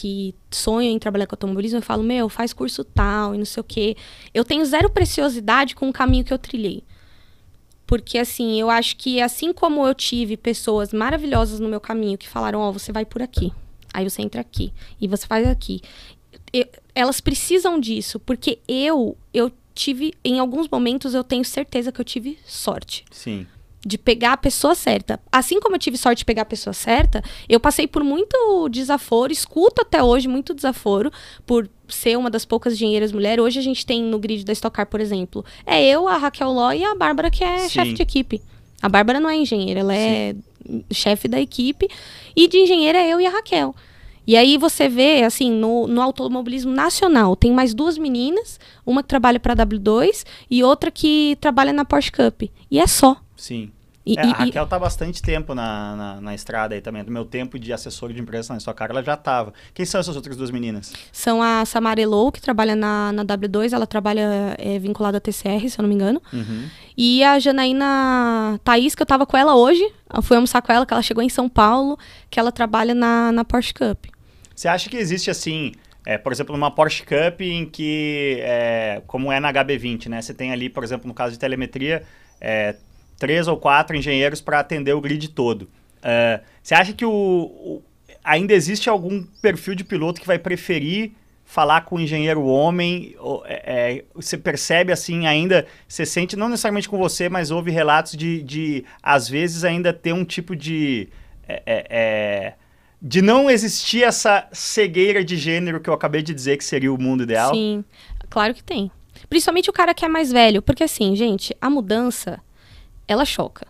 que 0.00 0.34
sonham 0.50 0.92
em 0.92 0.98
trabalhar 0.98 1.26
com 1.26 1.34
automobilismo, 1.34 1.78
eu 1.78 1.82
falo, 1.82 2.02
meu, 2.02 2.28
faz 2.28 2.52
curso 2.52 2.84
tal 2.84 3.34
e 3.34 3.38
não 3.38 3.44
sei 3.44 3.60
o 3.60 3.64
quê. 3.64 3.96
Eu 4.34 4.44
tenho 4.44 4.64
zero 4.64 4.90
preciosidade 4.90 5.74
com 5.74 5.88
o 5.88 5.92
caminho 5.92 6.24
que 6.24 6.32
eu 6.32 6.38
trilhei. 6.38 6.82
Porque, 7.86 8.18
assim, 8.18 8.60
eu 8.60 8.68
acho 8.68 8.96
que 8.96 9.20
assim 9.20 9.52
como 9.52 9.86
eu 9.86 9.94
tive 9.94 10.36
pessoas 10.36 10.92
maravilhosas 10.92 11.60
no 11.60 11.68
meu 11.68 11.80
caminho 11.80 12.18
que 12.18 12.28
falaram, 12.28 12.60
ó, 12.60 12.72
você 12.72 12.92
vai 12.92 13.04
por 13.04 13.22
aqui. 13.22 13.52
Aí 13.94 14.08
você 14.08 14.22
entra 14.22 14.40
aqui. 14.40 14.72
E 15.00 15.06
você 15.06 15.26
faz 15.26 15.46
aqui. 15.46 15.80
Eu- 16.52 16.66
elas 16.94 17.20
precisam 17.20 17.78
disso, 17.78 18.18
porque 18.20 18.58
eu, 18.66 19.16
eu 19.32 19.50
tive, 19.74 20.12
em 20.24 20.38
alguns 20.40 20.68
momentos, 20.68 21.14
eu 21.14 21.22
tenho 21.22 21.44
certeza 21.44 21.92
que 21.92 22.00
eu 22.00 22.04
tive 22.04 22.38
sorte 22.44 23.04
Sim. 23.10 23.46
De 23.86 23.96
pegar 23.96 24.32
a 24.32 24.36
pessoa 24.36 24.74
certa. 24.74 25.20
Assim 25.30 25.60
como 25.60 25.76
eu 25.76 25.78
tive 25.78 25.96
sorte 25.96 26.18
de 26.18 26.24
pegar 26.24 26.42
a 26.42 26.46
pessoa 26.46 26.74
certa, 26.74 27.22
eu 27.48 27.60
passei 27.60 27.86
por 27.86 28.02
muito 28.02 28.68
desaforo, 28.68 29.32
escuto 29.32 29.82
até 29.82 30.02
hoje 30.02 30.26
muito 30.26 30.52
desaforo 30.52 31.12
por 31.46 31.70
ser 31.86 32.18
uma 32.18 32.28
das 32.28 32.44
poucas 32.44 32.72
engenheiras 32.72 33.12
mulheres. 33.12 33.44
Hoje 33.44 33.60
a 33.60 33.62
gente 33.62 33.86
tem 33.86 34.02
no 34.02 34.18
grid 34.18 34.44
da 34.44 34.52
Stock 34.52 34.74
Car, 34.74 34.86
por 34.86 35.00
exemplo, 35.00 35.44
é 35.64 35.86
eu, 35.86 36.08
a 36.08 36.16
Raquel 36.16 36.50
Ló 36.50 36.72
e 36.72 36.84
a 36.84 36.96
Bárbara 36.96 37.30
que 37.30 37.44
é 37.44 37.58
Sim. 37.60 37.68
chefe 37.68 37.92
de 37.92 38.02
equipe. 38.02 38.42
A 38.82 38.88
Bárbara 38.88 39.20
não 39.20 39.30
é 39.30 39.36
engenheira, 39.36 39.80
ela 39.80 39.94
é 39.94 40.34
chefe 40.90 41.28
da 41.28 41.40
equipe 41.40 41.88
e 42.34 42.48
de 42.48 42.58
engenheira 42.58 42.98
é 42.98 43.08
eu 43.12 43.20
e 43.20 43.26
a 43.26 43.30
Raquel. 43.30 43.72
E 44.26 44.36
aí 44.36 44.58
você 44.58 44.88
vê, 44.88 45.22
assim, 45.22 45.52
no, 45.52 45.86
no 45.86 46.02
automobilismo 46.02 46.72
nacional, 46.72 47.36
tem 47.36 47.52
mais 47.52 47.72
duas 47.72 47.96
meninas, 47.96 48.58
uma 48.84 49.00
que 49.00 49.08
trabalha 49.08 49.38
para 49.38 49.52
a 49.52 49.64
W2 49.64 50.24
e 50.50 50.64
outra 50.64 50.90
que 50.90 51.38
trabalha 51.40 51.72
na 51.72 51.84
Porsche 51.84 52.10
Cup. 52.10 52.42
E 52.68 52.80
é 52.80 52.86
só. 52.88 53.16
Sim. 53.36 53.70
E- 54.06 54.16
É, 54.16 54.24
e- 54.24 54.30
a 54.30 54.32
Raquel 54.34 54.66
tá 54.66 54.78
bastante 54.78 55.20
tempo 55.20 55.52
na, 55.52 55.96
na, 55.96 56.20
na 56.20 56.34
estrada 56.34 56.76
aí 56.76 56.80
também. 56.80 57.02
Do 57.02 57.10
meu 57.10 57.24
tempo 57.24 57.58
de 57.58 57.72
assessor 57.72 58.12
de 58.12 58.20
imprensa 58.20 58.54
na 58.54 58.60
sua 58.60 58.72
cara, 58.72 58.92
ela 58.92 59.02
já 59.02 59.16
tava. 59.16 59.52
Quem 59.74 59.84
são 59.84 59.98
essas 60.00 60.14
outras 60.14 60.36
duas 60.36 60.50
meninas? 60.52 60.92
São 61.10 61.42
a 61.42 61.64
Samara 61.64 62.00
Elou, 62.00 62.30
que 62.30 62.40
trabalha 62.40 62.76
na, 62.76 63.10
na 63.12 63.24
W2, 63.24 63.72
ela 63.72 63.86
trabalha 63.86 64.54
é, 64.58 64.78
vinculada 64.78 65.18
à 65.18 65.20
TCR, 65.20 65.68
se 65.68 65.78
eu 65.78 65.82
não 65.82 65.88
me 65.88 65.94
engano. 65.96 66.22
Uhum. 66.32 66.68
E 66.96 67.24
a 67.24 67.38
Janaína 67.40 68.60
Thaís, 68.64 68.94
que 68.94 69.02
eu 69.02 69.06
tava 69.06 69.26
com 69.26 69.36
ela 69.36 69.54
hoje, 69.56 69.84
eu 70.14 70.22
fui 70.22 70.36
almoçar 70.36 70.62
com 70.62 70.72
ela, 70.72 70.86
que 70.86 70.92
ela 70.92 71.02
chegou 71.02 71.22
em 71.22 71.28
São 71.28 71.48
Paulo, 71.48 71.98
que 72.30 72.38
ela 72.38 72.52
trabalha 72.52 72.94
na, 72.94 73.32
na 73.32 73.44
Porsche 73.44 73.74
Cup. 73.74 74.06
Você 74.54 74.68
acha 74.68 74.88
que 74.88 74.96
existe 74.96 75.30
assim, 75.30 75.72
é, 76.06 76.16
por 76.16 76.32
exemplo, 76.32 76.54
numa 76.56 76.70
Porsche 76.70 77.02
Cup 77.02 77.40
em 77.40 77.66
que, 77.66 78.38
é, 78.40 79.02
como 79.06 79.30
é 79.32 79.40
na 79.40 79.52
HB20, 79.52 80.06
né? 80.08 80.22
Você 80.22 80.32
tem 80.32 80.52
ali, 80.52 80.68
por 80.70 80.84
exemplo, 80.84 81.06
no 81.08 81.12
caso 81.14 81.32
de 81.32 81.38
telemetria, 81.38 82.02
é, 82.40 82.76
três 83.18 83.48
ou 83.48 83.56
quatro 83.56 83.96
engenheiros 83.96 84.40
para 84.40 84.60
atender 84.60 84.94
o 84.94 85.00
grid 85.00 85.28
todo. 85.28 85.68
É, 86.02 86.40
você 86.62 86.74
acha 86.74 86.92
que 86.92 87.04
o, 87.04 87.10
o- 87.10 87.82
ainda 88.22 88.52
existe 88.54 88.88
algum 88.88 89.22
perfil 89.40 89.74
de 89.74 89.84
piloto 89.84 90.20
que 90.20 90.26
vai 90.26 90.38
preferir 90.38 91.12
falar 91.44 91.82
com 91.82 91.96
o 91.96 92.00
engenheiro 92.00 92.44
homem? 92.44 93.14
É, 93.46 94.04
você 94.14 94.36
percebe 94.36 94.92
assim 94.92 95.26
ainda, 95.26 95.66
você 95.86 96.04
sente, 96.04 96.36
não 96.36 96.48
necessariamente 96.48 96.88
com 96.88 96.98
você, 96.98 97.28
mas 97.28 97.50
houve 97.50 97.70
relatos 97.70 98.16
de, 98.16 98.42
de 98.42 98.84
às 99.02 99.28
vezes, 99.28 99.64
ainda 99.64 99.92
ter 99.92 100.12
um 100.12 100.24
tipo 100.24 100.56
de... 100.56 101.08
de 103.00 103.22
não 103.22 103.48
existir 103.50 104.02
essa 104.02 104.48
cegueira 104.52 105.24
de 105.24 105.36
gênero 105.36 105.80
que 105.80 105.88
eu 105.88 105.94
acabei 105.94 106.22
de 106.22 106.34
dizer 106.34 106.56
que 106.56 106.64
seria 106.64 106.92
o 106.92 107.00
mundo 107.00 107.22
ideal? 107.22 107.54
Sim, 107.54 107.84
claro 108.28 108.54
que 108.54 108.62
tem. 108.64 108.90
Principalmente 109.28 109.70
o 109.70 109.72
cara 109.72 109.94
que 109.94 110.04
é 110.04 110.08
mais 110.08 110.32
velho, 110.32 110.60
porque 110.62 110.84
assim, 110.84 111.14
gente, 111.14 111.56
a 111.60 111.70
mudança, 111.70 112.40
ela 113.06 113.24
choca. 113.24 113.66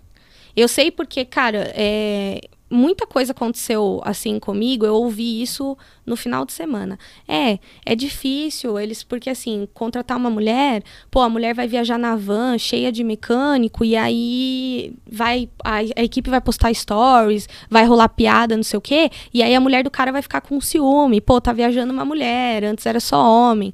Eu 0.56 0.68
sei 0.68 0.90
porque, 0.90 1.24
cara, 1.24 1.70
é, 1.74 2.40
muita 2.68 3.06
coisa 3.06 3.32
aconteceu 3.32 4.00
assim 4.04 4.38
comigo, 4.38 4.84
eu 4.84 4.94
ouvi 4.94 5.40
isso 5.40 5.76
no 6.04 6.16
final 6.16 6.44
de 6.44 6.52
semana. 6.52 6.98
É, 7.28 7.58
é 7.84 7.94
difícil 7.94 8.78
eles, 8.78 9.02
porque 9.02 9.30
assim, 9.30 9.68
contratar 9.72 10.16
uma 10.16 10.30
mulher, 10.30 10.82
pô, 11.10 11.20
a 11.20 11.28
mulher 11.28 11.54
vai 11.54 11.68
viajar 11.68 11.98
na 11.98 12.16
van 12.16 12.58
cheia 12.58 12.90
de 12.90 13.04
mecânico 13.04 13.84
e 13.84 13.96
aí 13.96 14.94
vai 15.10 15.48
a, 15.64 15.76
a 15.96 16.02
equipe 16.02 16.30
vai 16.30 16.40
postar 16.40 16.74
stories, 16.74 17.48
vai 17.70 17.84
rolar 17.84 18.08
piada, 18.08 18.56
não 18.56 18.64
sei 18.64 18.78
o 18.78 18.82
quê, 18.82 19.10
e 19.32 19.42
aí 19.42 19.54
a 19.54 19.60
mulher 19.60 19.84
do 19.84 19.90
cara 19.90 20.10
vai 20.10 20.22
ficar 20.22 20.40
com 20.40 20.60
ciúme, 20.60 21.20
pô, 21.20 21.40
tá 21.40 21.52
viajando 21.52 21.92
uma 21.92 22.04
mulher, 22.04 22.64
antes 22.64 22.84
era 22.86 23.00
só 23.00 23.18
homem. 23.22 23.72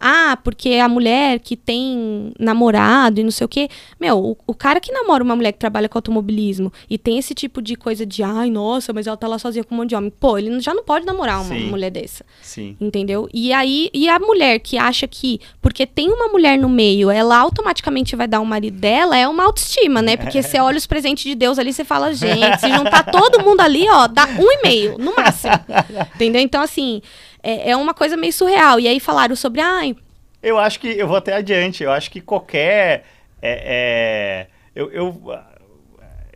Ah, 0.00 0.38
porque 0.42 0.74
a 0.74 0.88
mulher 0.88 1.40
que 1.40 1.56
tem 1.56 2.32
namorado 2.38 3.20
e 3.20 3.24
não 3.24 3.30
sei 3.30 3.44
o 3.44 3.48
quê. 3.48 3.68
Meu, 3.98 4.18
o, 4.18 4.38
o, 4.46 4.54
cara 4.54 4.80
que 4.80 4.92
namora 4.92 5.24
uma 5.24 5.34
mulher 5.34 5.52
que 5.52 5.58
trabalha 5.58 5.88
com 5.88 5.98
automobilismo 5.98 6.72
e 6.88 6.96
tem 6.96 7.18
esse 7.18 7.34
tipo 7.34 7.60
de 7.60 7.74
coisa 7.74 8.06
de, 8.06 8.22
ai, 8.22 8.48
nossa, 8.50 8.92
mas 8.92 9.06
ela 9.06 9.16
tá 9.16 9.26
lá 9.26 9.38
sozinha 9.38 9.64
com 9.64 9.74
um 9.74 9.78
monte 9.78 9.90
de 9.90 9.96
homem. 9.96 10.10
Pô, 10.10 10.38
ele 10.38 10.60
já 10.60 10.72
não 10.72 10.84
pode 10.84 11.04
namorar 11.04 11.42
uma 11.42 11.54
Sim. 11.54 11.68
mulher 11.68 11.90
dessa. 11.90 12.24
Sim. 12.40 12.76
Entendeu? 12.80 13.28
E 13.34 13.52
aí, 13.52 13.90
e 13.92 14.08
a 14.08 14.18
mulher 14.20 14.60
que 14.60 14.78
acha 14.78 15.08
que, 15.08 15.40
porque 15.60 15.84
tem 15.84 16.08
uma 16.10 16.28
mulher 16.28 16.56
no 16.56 16.68
meio, 16.68 17.10
ela 17.10 17.36
automaticamente 17.36 18.14
vai 18.14 18.28
dar 18.28 18.38
o 18.38 18.42
um 18.42 18.46
marido 18.46 18.78
dela, 18.78 19.16
é 19.16 19.26
uma 19.26 19.44
autoestima, 19.44 20.00
né? 20.00 20.16
Porque 20.16 20.42
você 20.42 20.60
olha 20.60 20.78
os 20.78 20.86
presentes 20.86 21.24
de 21.24 21.34
Deus 21.34 21.58
ali, 21.58 21.72
você 21.72 21.84
fala, 21.84 22.12
gente, 22.14 22.60
se 22.60 22.68
juntar 22.68 23.02
todo 23.04 23.42
mundo 23.42 23.60
ali, 23.60 23.88
ó, 23.88 24.06
dá 24.06 24.26
um 24.26 24.52
e 24.52 24.62
meio, 24.62 24.96
no 24.98 25.14
máximo. 25.14 25.52
Entendeu? 26.14 26.40
Então, 26.40 26.62
assim 26.62 27.02
é, 27.42 27.70
é 27.70 27.76
uma 27.76 27.94
coisa 27.94 28.16
meio 28.16 28.32
surreal. 28.32 28.80
E 28.80 28.88
aí 28.88 29.00
falaram 29.00 29.36
sobre, 29.36 29.60
ai. 29.60 29.96
Eu 30.42 30.58
acho 30.58 30.78
que, 30.80 30.88
eu 30.88 31.06
vou 31.06 31.16
até 31.16 31.34
adiante, 31.34 31.82
eu 31.82 31.90
acho 31.90 32.10
que 32.10 32.20
qualquer. 32.20 33.04
É, 33.40 34.46
é, 34.46 34.46
eu, 34.74 34.90
eu, 34.92 35.38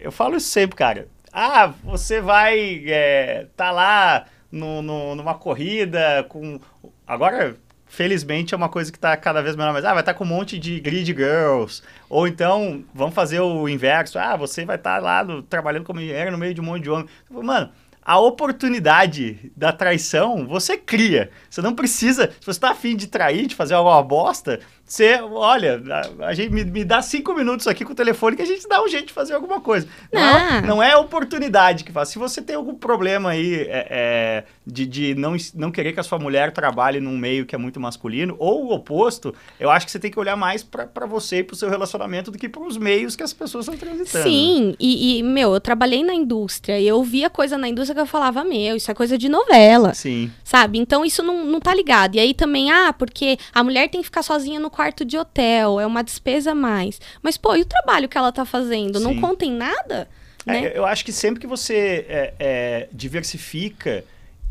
eu 0.00 0.12
falo 0.12 0.36
isso 0.36 0.48
sempre, 0.48 0.76
cara. 0.76 1.09
Ah, 1.32 1.72
você 1.82 2.20
vai 2.20 2.84
é, 2.86 3.46
tá 3.57 3.70
lá 3.70 4.26
no, 4.50 4.82
no, 4.82 5.14
numa 5.14 5.34
corrida 5.34 6.26
com. 6.28 6.61
Agora, 7.07 7.57
felizmente, 7.86 8.55
é 8.55 8.57
uma 8.57 8.68
coisa 8.68 8.90
que 8.90 8.98
está 8.98 9.16
cada 9.16 9.42
vez 9.42 9.55
menor, 9.55 9.72
mas 9.72 9.84
ah, 9.84 9.92
vai 9.92 10.00
estar 10.00 10.12
tá 10.12 10.18
com 10.18 10.24
um 10.24 10.28
monte 10.28 10.59
de 10.59 10.80
grid 10.80 11.07
girls. 11.07 11.82
Ou 12.09 12.26
então, 12.26 12.84
vamos 12.94 13.14
fazer 13.14 13.40
o 13.40 13.68
inverso. 13.68 14.18
Ah, 14.18 14.36
você 14.36 14.64
vai 14.64 14.76
estar 14.76 14.96
tá 14.96 15.00
lá 15.00 15.22
no, 15.22 15.42
trabalhando 15.42 15.84
como 15.84 16.00
engenheiro 16.00 16.32
no 16.32 16.38
meio 16.38 16.55
de 16.55 16.61
um 16.61 16.64
monte 16.64 16.82
de 16.82 16.90
homem. 16.90 17.09
Mano, 17.30 17.70
a 18.05 18.18
oportunidade 18.18 19.53
da 19.57 19.72
traição 19.72 20.46
você 20.46 20.76
cria. 20.76 21.30
Você 21.48 21.62
não 21.62 21.74
precisa. 21.74 22.30
Se 22.40 22.44
você 22.44 22.50
está 22.50 22.70
afim 22.70 22.96
de 22.96 23.07
trair, 23.07 23.46
de 23.46 23.55
fazer 23.55 23.74
alguma 23.74 24.03
bosta, 24.03 24.61
você, 24.93 25.18
olha, 25.22 25.82
a, 26.20 26.26
a 26.26 26.34
gente 26.34 26.53
me, 26.53 26.62
me, 26.66 26.84
dá 26.84 27.01
cinco 27.01 27.32
minutos 27.32 27.66
aqui 27.66 27.82
com 27.82 27.93
o 27.93 27.97
telefone 27.97 28.36
que 28.36 28.43
a 28.43 28.47
gente 28.47 28.68
dá 28.68 28.84
um 28.84 28.88
jeito 28.88 29.07
de 29.07 29.12
fazer 29.14 29.32
alguma 29.32 29.59
coisa. 29.59 29.88
Não, 30.12 30.20
é, 30.20 30.61
não 30.61 30.82
é 30.82 30.95
oportunidade 30.95 31.82
que 31.82 31.90
faz. 31.90 32.11
Se 32.11 32.18
você 32.18 32.43
tem 32.43 32.57
algum 32.57 32.74
problema 32.74 33.30
aí 33.30 33.55
é, 33.55 33.86
é, 33.88 34.45
de, 34.66 34.84
de 34.84 35.14
não, 35.14 35.34
não 35.55 35.70
querer 35.70 35.95
que 35.95 36.01
a 36.01 36.03
sua 36.03 36.18
mulher 36.18 36.53
trabalhe 36.53 37.01
num 37.01 37.16
meio 37.16 37.47
que 37.47 37.55
é 37.55 37.59
muito 37.59 37.80
masculino, 37.80 38.36
ou 38.38 38.66
o 38.66 38.74
oposto, 38.74 39.34
eu 39.59 39.70
acho 39.70 39.86
que 39.86 39.93
você 39.93 39.99
tem 39.99 40.11
que 40.11 40.20
olhar 40.20 40.36
mais 40.36 40.62
para 40.62 41.07
você 41.07 41.38
e 41.38 41.43
para 41.43 41.55
o 41.55 41.57
seu 41.57 41.70
relacionamento 41.70 42.30
do 42.30 42.36
que 42.36 42.47
para 42.47 42.62
os 42.62 42.76
meios 42.76 43.16
que 43.16 43.22
as 43.22 43.32
pessoas 43.32 43.66
estão 43.66 43.78
transitando. 43.78 44.24
Sim, 44.24 44.74
e, 44.78 45.20
e, 45.20 45.22
meu, 45.22 45.55
eu 45.55 45.61
trabalhei 45.61 46.05
na 46.05 46.12
indústria 46.12 46.78
e 46.78 46.86
eu 46.86 47.03
via 47.03 47.30
coisa 47.30 47.57
na 47.57 47.66
indústria 47.66 47.95
que 47.95 48.01
eu 48.03 48.07
falava, 48.07 48.45
meu, 48.45 48.76
isso 48.76 48.90
é 48.90 48.95
coisa 48.95 49.16
de 49.16 49.30
novela. 49.30 49.95
Sim. 49.95 50.30
Sabe? 50.45 50.78
Então 50.78 51.03
isso 51.03 51.22
não, 51.22 51.47
não 51.47 51.61
tá 51.61 51.74
ligado. 51.74 52.16
E 52.16 52.20
aí 52.20 52.34
também, 52.34 52.70
ah, 52.70 52.93
porque 52.93 53.38
a 53.55 53.64
mulher 53.64 53.88
tem 53.88 54.03
que 54.03 54.05
ficar 54.05 54.22
sozinha 54.22 54.61
no 54.61 54.68
quarto 54.68 54.82
de 55.05 55.16
hotel, 55.16 55.78
é 55.78 55.87
uma 55.87 56.03
despesa 56.03 56.53
a 56.53 56.55
mais. 56.55 57.01
Mas, 57.22 57.37
pô, 57.37 57.55
e 57.55 57.62
o 57.62 57.64
trabalho 57.64 58.09
que 58.09 58.18
ela 58.18 58.33
tá 58.33 58.45
fazendo? 58.45 58.99
Sim. 58.99 59.05
Não 59.05 59.20
conta 59.20 59.45
em 59.45 59.53
nada? 59.53 60.09
É, 60.47 60.53
né? 60.53 60.72
eu 60.74 60.85
acho 60.85 61.05
que 61.05 61.12
sempre 61.12 61.41
que 61.41 61.47
você 61.47 62.05
é, 62.09 62.35
é, 62.39 62.89
diversifica 62.93 64.05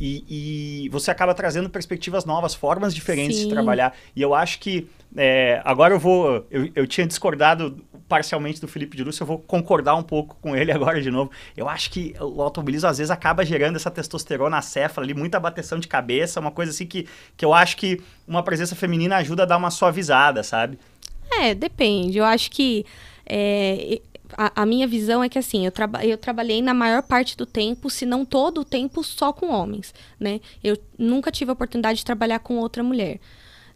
e, 0.03 0.85
e, 0.85 0.89
você 0.89 1.11
acaba 1.11 1.31
trazendo 1.31 1.69
perspectivas 1.69 2.25
novas, 2.25 2.55
formas 2.55 2.91
diferentes 2.95 3.37
Sim. 3.37 3.43
de 3.43 3.53
trabalhar. 3.53 3.95
E 4.15 4.21
eu 4.21 4.33
acho 4.33 4.57
que 4.57 4.87
é, 5.15 5.61
agora 5.63 5.93
eu 5.93 5.99
vou. 5.99 6.43
Eu, 6.49 6.71
eu 6.73 6.87
tinha 6.87 7.05
discordado 7.05 7.77
parcialmente 8.09 8.59
do 8.59 8.67
Felipe 8.67 8.97
de 8.97 9.03
Lúcio, 9.03 9.21
eu 9.21 9.27
vou 9.27 9.37
concordar 9.37 9.95
um 9.95 10.01
pouco 10.01 10.35
com 10.41 10.55
ele 10.55 10.71
agora 10.73 10.99
de 10.99 11.11
novo. 11.11 11.29
Eu 11.55 11.69
acho 11.69 11.91
que 11.91 12.15
o 12.19 12.41
automobilismo 12.41 12.89
às 12.89 12.97
vezes 12.97 13.11
acaba 13.11 13.45
gerando 13.45 13.75
essa 13.75 13.91
testosterona 13.91 14.57
acéfala 14.57 15.05
ali, 15.05 15.13
muita 15.13 15.39
bateção 15.39 15.77
de 15.77 15.87
cabeça, 15.87 16.39
uma 16.39 16.51
coisa 16.51 16.71
assim 16.71 16.87
que, 16.87 17.07
que 17.37 17.45
eu 17.45 17.53
acho 17.53 17.77
que 17.77 18.01
uma 18.27 18.41
presença 18.41 18.75
feminina 18.75 19.17
ajuda 19.17 19.43
a 19.43 19.45
dar 19.45 19.57
uma 19.57 19.69
suavizada, 19.69 20.41
sabe? 20.41 20.79
É, 21.31 21.53
depende. 21.53 22.17
Eu 22.17 22.25
acho 22.25 22.49
que 22.49 22.87
é, 23.25 24.01
a, 24.37 24.65
minha 24.65 24.87
visão 24.87 25.23
é 25.23 25.29
que 25.29 25.39
assim, 25.39 25.65
eu, 25.65 25.71
traba 25.71 26.05
eu 26.05 26.17
trabalhei 26.17 26.61
na 26.61 26.73
maior 26.73 27.03
parte 27.03 27.35
do 27.35 27.45
tempo, 27.45 27.89
se 27.89 28.05
não 28.05 28.25
todo 28.25 28.61
o 28.61 28.65
tempo, 28.65 29.03
só 29.03 29.31
com 29.33 29.49
homens, 29.49 29.93
né? 30.19 30.39
Eu 30.63 30.77
nunca 30.97 31.31
tive 31.31 31.51
a 31.51 31.53
oportunidade 31.53 31.99
de 31.99 32.05
trabalhar 32.05 32.39
com 32.39 32.57
outra 32.57 32.83
mulher, 32.83 33.19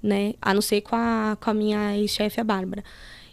né? 0.01 0.33
A 0.41 0.53
não 0.53 0.61
ser 0.61 0.81
com 0.81 0.95
a, 0.95 1.37
com 1.41 1.49
a 1.49 1.53
minha 1.53 1.97
ex-chefe, 1.97 2.39
a 2.39 2.43
Bárbara. 2.43 2.83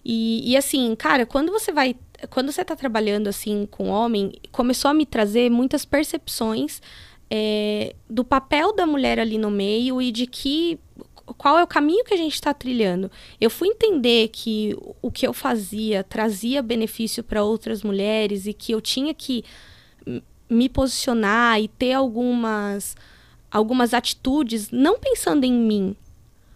E, 0.05 0.51
e 0.51 0.57
assim, 0.57 0.95
cara, 0.97 1.25
quando 1.25 1.53
você 1.53 1.73
vai. 1.73 1.97
Quando 2.31 2.53
você 2.53 2.65
tá 2.65 2.77
trabalhando 2.77 3.27
assim 3.27 3.67
com 3.69 3.89
homem, 3.89 4.33
começou 4.53 4.91
a 4.91 4.95
me 4.95 5.05
trazer 5.05 5.51
muitas 5.51 5.85
percepções 5.85 6.81
é, 7.29 7.97
do 8.09 8.23
papel 8.23 8.75
da 8.75 8.87
mulher 8.87 9.19
ali 9.19 9.39
no 9.39 9.51
meio 9.51 10.01
e 10.01 10.13
de 10.13 10.27
que 10.27 10.79
qual 11.35 11.59
é 11.59 11.63
o 11.63 11.67
caminho 11.67 12.05
que 12.05 12.15
a 12.15 12.17
gente 12.17 12.35
está 12.35 12.53
trilhando. 12.53 13.11
Eu 13.41 13.51
fui 13.51 13.69
entender 13.69 14.29
que 14.29 14.77
o 15.01 15.11
que 15.11 15.27
eu 15.27 15.33
fazia 15.33 16.05
trazia 16.05 16.63
benefício 16.63 17.23
para 17.23 17.43
outras 17.43 17.83
mulheres 17.83 18.47
e 18.47 18.53
que 18.53 18.73
eu 18.73 18.81
tinha 18.81 19.13
que 19.15 19.45
me 20.49 20.69
posicionar 20.69 21.61
e 21.61 21.69
ter 21.69 21.93
algumas 21.93 22.97
algumas 23.51 23.93
atitudes 23.93 24.71
não 24.71 24.99
pensando 24.99 25.45
em 25.45 25.53
mim. 25.53 25.97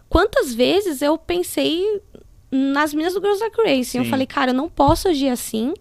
Quantas 0.09 0.55
vezes 0.55 1.03
eu 1.03 1.19
pensei 1.19 2.01
nas 2.51 2.95
minhas 2.95 3.15
do 3.15 3.21
Girls 3.21 3.43
Like 3.43 3.57
Racing. 3.61 3.85
Sim. 3.85 3.99
Eu 3.99 4.05
falei, 4.07 4.27
cara, 4.27 4.51
eu 4.51 4.55
não 4.55 4.69
posso 4.69 5.09
agir 5.09 5.29
assim. 5.29 5.75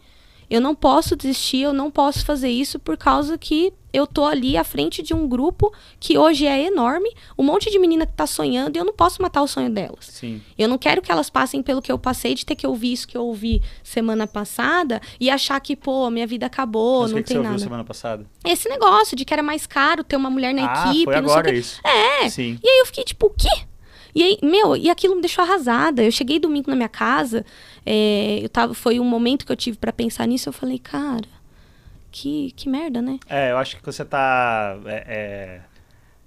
Eu 0.50 0.62
não 0.62 0.76
posso 0.76 1.16
desistir, 1.16 1.62
eu 1.62 1.74
não 1.74 1.90
posso 1.90 2.26
fazer 2.26 2.50
isso 2.50 2.80
por 2.80 2.98
causa 2.98 3.38
que 3.38 3.74
eu 3.96 4.06
tô 4.06 4.26
ali 4.26 4.58
à 4.58 4.64
frente 4.64 5.02
de 5.02 5.14
um 5.14 5.26
grupo 5.28 5.74
que 6.00 6.18
hoje 6.18 6.46
é 6.46 6.66
enorme, 6.66 7.10
um 7.38 7.44
monte 7.44 7.72
de 7.72 7.80
menina 7.80 8.06
que 8.06 8.12
tá 8.12 8.28
sonhando 8.28 8.76
e 8.76 8.80
eu 8.80 8.84
não 8.84 8.94
posso 8.94 9.22
matar 9.22 9.42
o 9.42 9.48
sonho 9.48 9.70
delas. 9.70 10.06
Sim. 10.06 10.42
Eu 10.58 10.68
não 10.68 10.78
quero 10.78 11.02
que 11.02 11.12
elas 11.12 11.30
passem 11.30 11.64
pelo 11.64 11.82
que 11.82 11.92
eu 11.92 11.98
passei 11.98 12.36
de 12.36 12.46
ter 12.46 12.56
que 12.56 12.68
ouvir 12.68 12.92
isso 12.92 13.08
que 13.08 13.16
eu 13.16 13.26
ouvi 13.26 13.62
semana 13.84 14.28
passada 14.28 15.02
e 15.18 15.30
achar 15.30 15.60
que, 15.62 15.78
pô, 15.78 16.10
minha 16.10 16.28
vida 16.28 16.46
acabou, 16.46 17.04
Mas 17.04 17.12
não 17.12 17.18
que 17.20 17.24
tem 17.24 17.38
que 17.38 17.40
você 17.40 17.44
nada. 17.44 17.54
Ouviu 17.54 17.64
semana 17.64 17.84
passada? 17.86 18.26
Esse 18.44 18.68
negócio 18.68 19.16
de 19.16 19.24
que 19.24 19.34
era 19.34 19.44
mais 19.44 19.66
caro 19.66 20.04
ter 20.04 20.18
uma 20.18 20.30
mulher 20.30 20.54
na 20.54 20.70
ah, 20.70 20.90
equipe, 20.90 21.06
foi 21.06 21.16
agora 21.16 21.54
isso. 21.54 21.80
É. 21.86 22.28
Sim. 22.28 22.60
E 22.62 22.68
aí 22.68 22.80
eu 22.80 22.86
fiquei 22.86 23.06
tipo, 23.06 23.28
o 23.28 23.30
quê? 23.30 23.66
E 24.16 24.24
aí, 24.24 24.38
meu, 24.42 24.78
e 24.78 24.90
aquilo 24.90 25.14
me 25.14 25.22
deixou 25.22 25.44
arrasada. 25.44 26.02
Eu 26.02 26.12
cheguei 26.12 26.40
domingo 26.40 26.70
na 26.70 26.76
minha 26.76 26.88
casa, 26.88 27.46
é, 27.86 28.40
eu 28.44 28.50
tava, 28.50 28.74
foi 28.74 29.00
um 29.00 29.06
momento 29.06 29.46
que 29.46 29.52
eu 29.52 29.56
tive 29.56 29.78
para 29.78 29.94
pensar 29.94 30.26
nisso. 30.26 30.50
Eu 30.50 30.54
falei, 30.54 30.80
cara, 30.80 31.28
que, 32.12 32.52
que 32.56 32.68
merda, 32.68 33.02
né? 33.02 33.20
É, 33.30 33.52
eu 33.52 33.58
acho 33.58 33.78
que 33.78 33.86
você 33.86 34.04
tá 34.04 34.78
é, 34.86 35.04
é, 35.08 35.62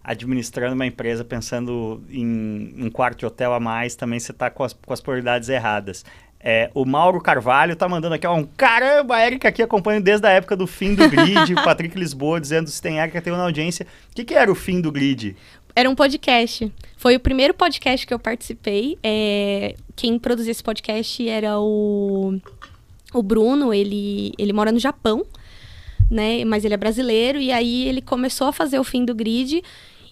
administrando 0.05 0.75
uma 0.75 0.87
empresa 0.87 1.25
pensando 1.25 2.03
em 2.09 2.75
um 2.79 2.91
quarto 2.91 3.19
de 3.19 3.27
hotel 3.27 3.53
a 3.53 3.61
mais, 3.61 3.97
também 3.97 4.21
você 4.21 4.33
tá 4.33 4.51
com 4.51 4.63
as, 4.63 4.73
com 4.73 4.93
as 4.93 5.01
prioridades 5.01 5.49
erradas. 5.49 6.05
É, 6.41 6.71
o 6.73 6.85
Mauro 6.85 7.21
Carvalho 7.21 7.75
tá 7.75 7.89
mandando 7.89 8.15
aqui, 8.15 8.25
ó, 8.25 8.35
um 8.37 8.45
caramba, 8.45 9.17
a 9.17 9.27
Erika 9.27 9.49
aqui 9.49 9.61
acompanha 9.61 10.01
desde 10.01 10.25
a 10.25 10.31
época 10.31 10.57
do 10.57 10.69
fim 10.69 10.95
do 10.95 11.09
grid, 11.11 11.53
Patrick 11.65 11.99
Lisboa 11.99 12.41
dizendo 12.41 12.71
se 12.71 12.81
tem 12.81 12.99
Erika, 13.01 13.21
tem 13.21 13.33
uma 13.33 13.43
audiência. 13.43 13.87
O 14.13 14.15
que, 14.15 14.25
que 14.25 14.35
era 14.35 14.51
o 14.51 14.55
fim 14.55 14.81
do 14.81 14.93
grid? 14.93 15.37
Era 15.79 15.89
um 15.89 15.95
podcast. 15.95 16.73
Foi 16.97 17.15
o 17.15 17.21
primeiro 17.21 17.55
podcast 17.55 18.05
que 18.05 18.13
eu 18.13 18.19
participei. 18.19 18.99
É, 19.01 19.77
quem 19.95 20.19
produzia 20.19 20.51
esse 20.51 20.61
podcast 20.61 21.29
era 21.29 21.61
o, 21.61 22.37
o 23.15 23.23
Bruno, 23.23 23.73
ele, 23.73 24.33
ele 24.37 24.53
mora 24.53 24.73
no 24.73 24.81
Japão, 24.81 25.25
né? 26.11 26.45
Mas 26.45 26.65
ele 26.65 26.75
é 26.75 26.77
brasileiro, 26.77 27.39
e 27.39 27.53
aí 27.53 27.87
ele 27.87 28.03
começou 28.03 28.49
a 28.49 28.53
fazer 28.53 28.81
o 28.81 28.83
fim 28.83 29.05
do 29.05 29.15
grid. 29.15 29.63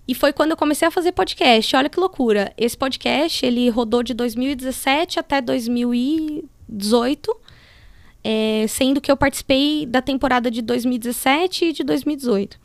E 0.07 0.15
foi 0.15 0.33
quando 0.33 0.53
eu 0.53 0.57
comecei 0.57 0.87
a 0.87 0.91
fazer 0.93 1.11
podcast. 1.11 1.75
Olha 1.75 1.89
que 1.89 1.99
loucura. 1.99 2.53
Esse 2.57 2.77
podcast, 2.77 3.45
ele 3.45 3.69
rodou 3.69 4.05
de 4.05 4.15
2017 4.15 5.19
até 5.19 5.41
2018. 5.41 7.37
É, 8.23 8.67
sendo 8.69 9.01
que 9.01 9.11
eu 9.11 9.17
participei 9.17 9.85
da 9.85 10.01
temporada 10.01 10.49
de 10.49 10.63
2017 10.63 11.65
e 11.65 11.73
de 11.73 11.83
2018. 11.83 12.57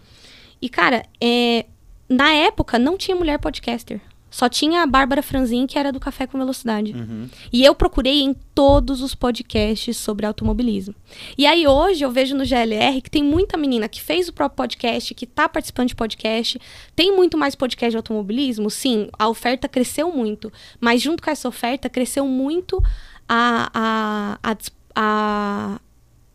E, 0.62 0.70
cara, 0.70 1.04
é, 1.20 1.66
na 2.12 2.34
época, 2.34 2.78
não 2.78 2.98
tinha 2.98 3.16
mulher 3.16 3.40
podcaster. 3.40 4.02
Só 4.30 4.48
tinha 4.48 4.82
a 4.82 4.88
Bárbara 4.88 5.22
Franzin, 5.22 5.68
que 5.68 5.78
era 5.78 5.92
do 5.92 6.00
Café 6.00 6.26
com 6.26 6.38
Velocidade. 6.38 6.94
Uhum. 6.94 7.30
E 7.52 7.66
eu 7.66 7.76
procurei 7.76 8.22
em 8.22 8.34
todos 8.56 9.02
os 9.02 9.14
podcasts 9.14 9.98
sobre 9.98 10.26
automobilismo. 10.26 10.96
E 11.38 11.46
aí 11.46 11.68
hoje 11.68 12.04
eu 12.06 12.10
vejo 12.10 12.36
no 12.36 12.46
GLR 12.46 13.02
que 13.02 13.10
tem 13.10 13.22
muita 13.22 13.58
menina 13.58 13.90
que 13.90 14.02
fez 14.02 14.30
o 14.30 14.34
próprio 14.34 14.56
podcast, 14.56 15.14
que 15.14 15.26
está 15.26 15.50
participando 15.50 15.90
de 15.90 15.96
podcast. 15.96 16.60
Tem 16.96 17.14
muito 17.14 17.38
mais 17.38 17.56
podcast 17.56 17.92
de 17.92 17.98
automobilismo? 17.98 18.70
Sim, 18.70 19.10
a 19.20 19.28
oferta 19.28 19.68
cresceu 19.68 20.10
muito. 20.14 20.52
Mas 20.80 21.02
junto 21.02 21.22
com 21.22 21.30
essa 21.30 21.50
oferta, 21.50 21.90
cresceu 21.90 22.26
muito 22.26 22.82
a, 23.28 23.70
a, 23.74 24.40
a, 24.44 24.58
a 24.96 25.82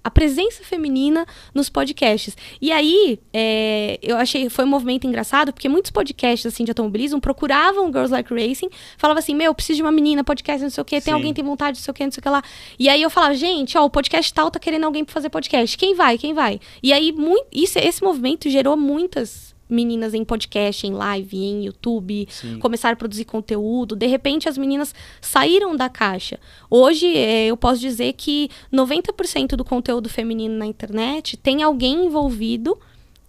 a 0.07 0.11
presença 0.11 0.63
feminina 0.63 1.27
nos 1.53 1.69
podcasts. 1.69 2.37
E 2.61 2.71
aí, 2.71 3.19
é, 3.33 3.99
eu 4.01 4.17
achei, 4.17 4.49
foi 4.49 4.65
um 4.65 4.69
movimento 4.69 5.05
engraçado, 5.05 5.53
porque 5.53 5.69
muitos 5.69 5.91
podcasts, 5.91 6.47
assim, 6.47 6.63
de 6.63 6.71
automobilismo 6.71 7.21
procuravam 7.21 7.89
Girls 7.89 8.13
Like 8.13 8.33
Racing, 8.33 8.69
falavam 8.97 9.19
assim, 9.19 9.35
meu, 9.35 9.53
preciso 9.53 9.79
de 9.79 9.83
uma 9.83 9.91
menina, 9.91 10.23
podcast, 10.23 10.63
não 10.63 10.71
sei 10.71 10.81
o 10.81 10.85
quê, 10.85 11.01
tem 11.01 11.07
Sim. 11.07 11.11
alguém 11.11 11.33
que 11.33 11.43
tem 11.43 11.45
vontade, 11.45 11.79
não 11.79 11.83
sei 11.83 11.91
o 11.91 11.95
quê, 11.95 12.05
não 12.05 12.13
sei 12.13 12.21
o 12.21 12.23
que 12.23 12.29
lá. 12.29 12.41
E 12.79 12.89
aí 12.89 13.03
eu 13.03 13.11
falava, 13.11 13.35
gente, 13.35 13.77
ó, 13.77 13.85
o 13.85 13.91
podcast 13.91 14.33
tal 14.33 14.49
tá 14.49 14.61
querendo 14.61 14.85
alguém 14.85 15.05
pra 15.05 15.13
fazer 15.13 15.29
podcast. 15.29 15.77
Quem 15.77 15.93
vai? 15.93 16.17
Quem 16.17 16.33
vai? 16.33 16.61
E 16.81 16.93
aí, 16.93 17.11
muito, 17.11 17.49
isso, 17.53 17.77
esse 17.77 18.01
movimento 18.01 18.49
gerou 18.49 18.77
muitas 18.77 19.56
meninas 19.69 20.15
em 20.15 20.25
podcast, 20.25 20.87
em 20.87 20.93
live, 20.93 21.37
em 21.37 21.65
YouTube, 21.67 22.27
Sim. 22.31 22.59
começaram 22.59 22.95
a 22.95 22.97
produzir 22.97 23.25
conteúdo. 23.25 23.97
De 23.97 24.07
repente, 24.07 24.49
as 24.49 24.57
meninas 24.57 24.95
saíram 25.21 25.75
da 25.77 25.89
caixa. 25.89 26.39
Hoje, 26.71 27.07
eh, 27.17 27.47
eu 27.47 27.57
posso 27.57 27.81
dizer 27.81 28.13
que 28.13 28.49
90% 28.73 29.57
do 29.57 29.65
conteúdo 29.65 30.09
feminino 30.09 30.55
na 30.57 30.67
internet 30.67 31.37
tem 31.37 31.63
alguém 31.63 32.07
envolvido. 32.07 32.79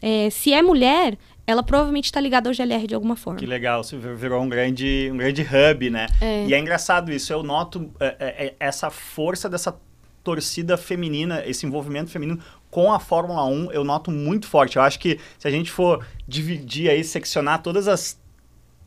Eh, 0.01 0.29
se 0.29 0.53
é 0.53 0.61
mulher, 0.61 1.17
ela 1.47 1.63
provavelmente 1.63 2.05
está 2.05 2.19
ligada 2.19 2.49
ao 2.49 2.53
GLR 2.53 2.85
de 2.85 2.93
alguma 2.93 3.15
forma. 3.15 3.39
Que 3.39 3.45
legal, 3.45 3.83
você 3.83 3.97
vir- 3.97 4.15
virou 4.15 4.41
um 4.41 4.49
grande, 4.49 5.09
um 5.11 5.17
grande 5.17 5.41
hub, 5.41 5.89
né? 5.89 6.07
É. 6.21 6.45
E 6.45 6.53
é 6.53 6.59
engraçado 6.59 7.11
isso, 7.11 7.31
eu 7.33 7.41
noto 7.41 7.89
é, 7.99 8.05
é, 8.19 8.45
é, 8.47 8.55
essa 8.59 8.89
força 8.89 9.49
dessa 9.49 9.75
torcida 10.23 10.75
feminina, 10.77 11.41
esse 11.45 11.65
envolvimento 11.65 12.11
feminino 12.11 12.37
com 12.69 12.91
a 12.91 12.99
Fórmula 12.99 13.45
1, 13.45 13.71
eu 13.71 13.83
noto 13.83 14.11
muito 14.11 14.47
forte. 14.47 14.77
Eu 14.77 14.81
acho 14.83 14.99
que 14.99 15.19
se 15.39 15.47
a 15.47 15.51
gente 15.51 15.71
for 15.71 16.05
dividir 16.27 16.89
aí, 16.89 17.03
seccionar 17.03 17.61
todas 17.61 17.87
as 17.87 18.19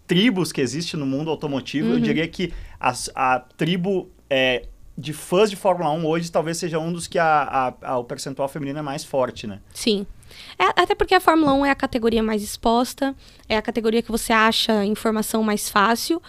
tribos 0.06 0.52
que 0.52 0.60
existem 0.60 0.98
no 0.98 1.06
mundo 1.06 1.30
automotivo, 1.30 1.88
eu 1.90 1.94
Uhum. 1.94 2.00
diria 2.00 2.26
que 2.26 2.52
as- 2.78 3.10
a, 3.14 3.40
tribo 3.56 4.10
é, 4.28 4.66
de 4.98 5.12
fãs 5.12 5.48
de 5.50 5.56
Fórmula 5.56 5.90
1 5.92 6.04
hoje 6.06 6.30
talvez 6.30 6.56
seja 6.58 6.78
um 6.78 6.92
dos 6.92 7.06
que 7.06 7.18
a, 7.18 7.42
a- 7.82 7.92
a- 7.92 7.98
o 7.98 8.04
percentual 8.04 8.48
feminino 8.48 8.78
é 8.78 8.82
mais 8.82 9.02
forte, 9.04 9.46
né? 9.46 9.60
Sim. 9.72 10.06
É, 10.58 10.66
até 10.80 10.94
porque 10.94 11.14
a 11.14 11.20
Fórmula 11.20 11.52
1 11.54 11.66
é 11.66 11.70
a 11.70 11.74
categoria 11.74 12.22
mais 12.22 12.42
exposta, 12.42 13.14
é 13.48 13.56
a 13.56 13.62
categoria 13.62 14.02
que 14.02 14.10
você 14.10 14.32
acha 14.32 14.84
informação 14.84 15.42
mais 15.42 15.68
fácil. 15.68 16.20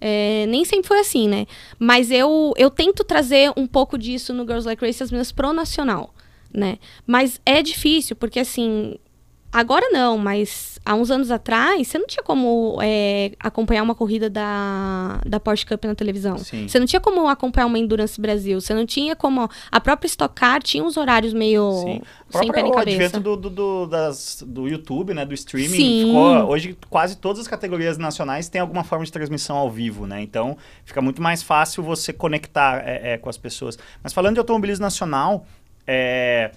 É, 0.00 0.46
nem 0.46 0.64
sempre 0.64 0.86
foi 0.88 0.98
assim, 1.00 1.28
né? 1.28 1.46
Mas 1.78 2.10
eu, 2.10 2.52
eu 2.56 2.70
tento 2.70 3.02
trazer 3.04 3.52
um 3.56 3.66
pouco 3.66 3.98
disso 3.98 4.32
no 4.32 4.44
Girls 4.44 4.66
Like 4.66 4.84
Race, 4.84 5.02
as 5.02 5.10
meninas 5.10 5.30
pro 5.32 5.52
nacional, 5.52 6.14
né? 6.52 6.78
Mas 7.06 7.40
é 7.44 7.62
difícil, 7.62 8.16
porque 8.16 8.40
assim, 8.40 8.96
agora 9.52 9.88
não, 9.90 10.16
mas 10.16 10.78
há 10.84 10.94
uns 10.94 11.10
anos 11.10 11.30
atrás, 11.30 11.88
você 11.88 11.98
não 11.98 12.06
tinha 12.06 12.22
como 12.22 12.78
é, 12.80 13.32
acompanhar 13.38 13.82
uma 13.82 13.94
corrida 13.94 14.30
da, 14.30 15.20
da 15.26 15.38
Porsche 15.38 15.66
Cup 15.66 15.84
na 15.84 15.94
televisão. 15.94 16.38
Sim. 16.38 16.66
Você 16.68 16.78
não 16.78 16.86
tinha 16.86 17.00
como 17.00 17.28
acompanhar 17.28 17.66
uma 17.66 17.78
Endurance 17.78 18.18
Brasil, 18.20 18.60
você 18.60 18.72
não 18.72 18.86
tinha 18.86 19.14
como... 19.14 19.48
A 19.70 19.80
própria 19.80 20.06
Stock 20.06 20.34
Car 20.34 20.62
tinha 20.62 20.82
uns 20.82 20.96
horários 20.96 21.34
meio 21.34 21.70
Sim. 21.82 22.00
sem 22.30 22.50
pé 22.50 22.62
nem 22.62 22.72
o 22.72 22.74
cabeça. 22.74 22.96
advento 22.96 23.20
do, 23.20 23.36
do, 23.36 23.50
do, 23.50 23.86
das- 23.86 24.42
do 24.46 24.66
YouTube, 24.68 25.12
né? 25.12 25.24
Do 25.26 25.34
streaming. 25.34 25.76
Sim. 25.76 26.04
Ficou, 26.06 26.48
hoje, 26.48 26.78
quase 26.88 27.16
todas 27.16 27.40
as 27.40 27.48
categorias 27.48 27.98
nacionais 27.98 28.48
têm 28.48 28.60
alguma 28.60 28.84
forma 28.84 29.04
de 29.04 29.12
transmissão 29.12 29.56
ao 29.56 29.70
vivo, 29.70 30.06
né? 30.06 30.22
Então, 30.22 30.56
fica 30.84 31.02
muito 31.02 31.20
mais 31.20 31.42
fácil 31.42 31.82
você 31.82 32.12
conectar 32.12 32.82
é, 32.86 33.12
é, 33.14 33.18
com 33.18 33.28
as 33.28 33.36
pessoas. 33.36 33.78
Mas 34.02 34.12
falando 34.12 34.34
de 34.34 34.40
automobilismo 34.40 34.82
nacional, 34.82 35.44
é, 35.92 36.52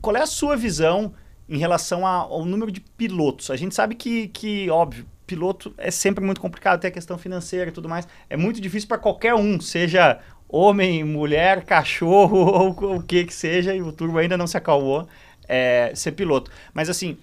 qual 0.00 0.14
é 0.14 0.22
a 0.22 0.26
sua 0.26 0.56
visão 0.56 1.12
em 1.48 1.58
relação 1.58 2.06
ao 2.06 2.44
número 2.44 2.70
de 2.70 2.80
pilotos? 2.80 3.50
A 3.50 3.56
gente 3.56 3.74
sabe 3.74 3.96
que, 3.96 4.28
que, 4.28 4.70
óbvio, 4.70 5.04
piloto 5.26 5.74
é 5.76 5.90
sempre 5.90 6.24
muito 6.24 6.40
complicado, 6.40 6.78
tem 6.78 6.88
a 6.88 6.92
questão 6.92 7.18
financeira 7.18 7.70
e 7.70 7.72
tudo 7.72 7.88
mais. 7.88 8.06
É 8.30 8.36
muito 8.36 8.60
difícil 8.60 8.86
para 8.86 8.98
qualquer 8.98 9.34
um, 9.34 9.60
seja 9.60 10.20
homem, 10.48 11.02
mulher, 11.02 11.64
cachorro 11.64 12.76
ou 12.80 12.96
o 12.98 13.02
que 13.02 13.24
que 13.24 13.34
seja, 13.34 13.74
e 13.74 13.82
o 13.82 13.90
turbo 13.90 14.16
ainda 14.16 14.36
não 14.36 14.46
se 14.46 14.56
acalmou, 14.56 15.08
é, 15.48 15.90
ser 15.96 16.12
piloto. 16.12 16.48
Mas 16.72 16.88
assim, 16.88 17.18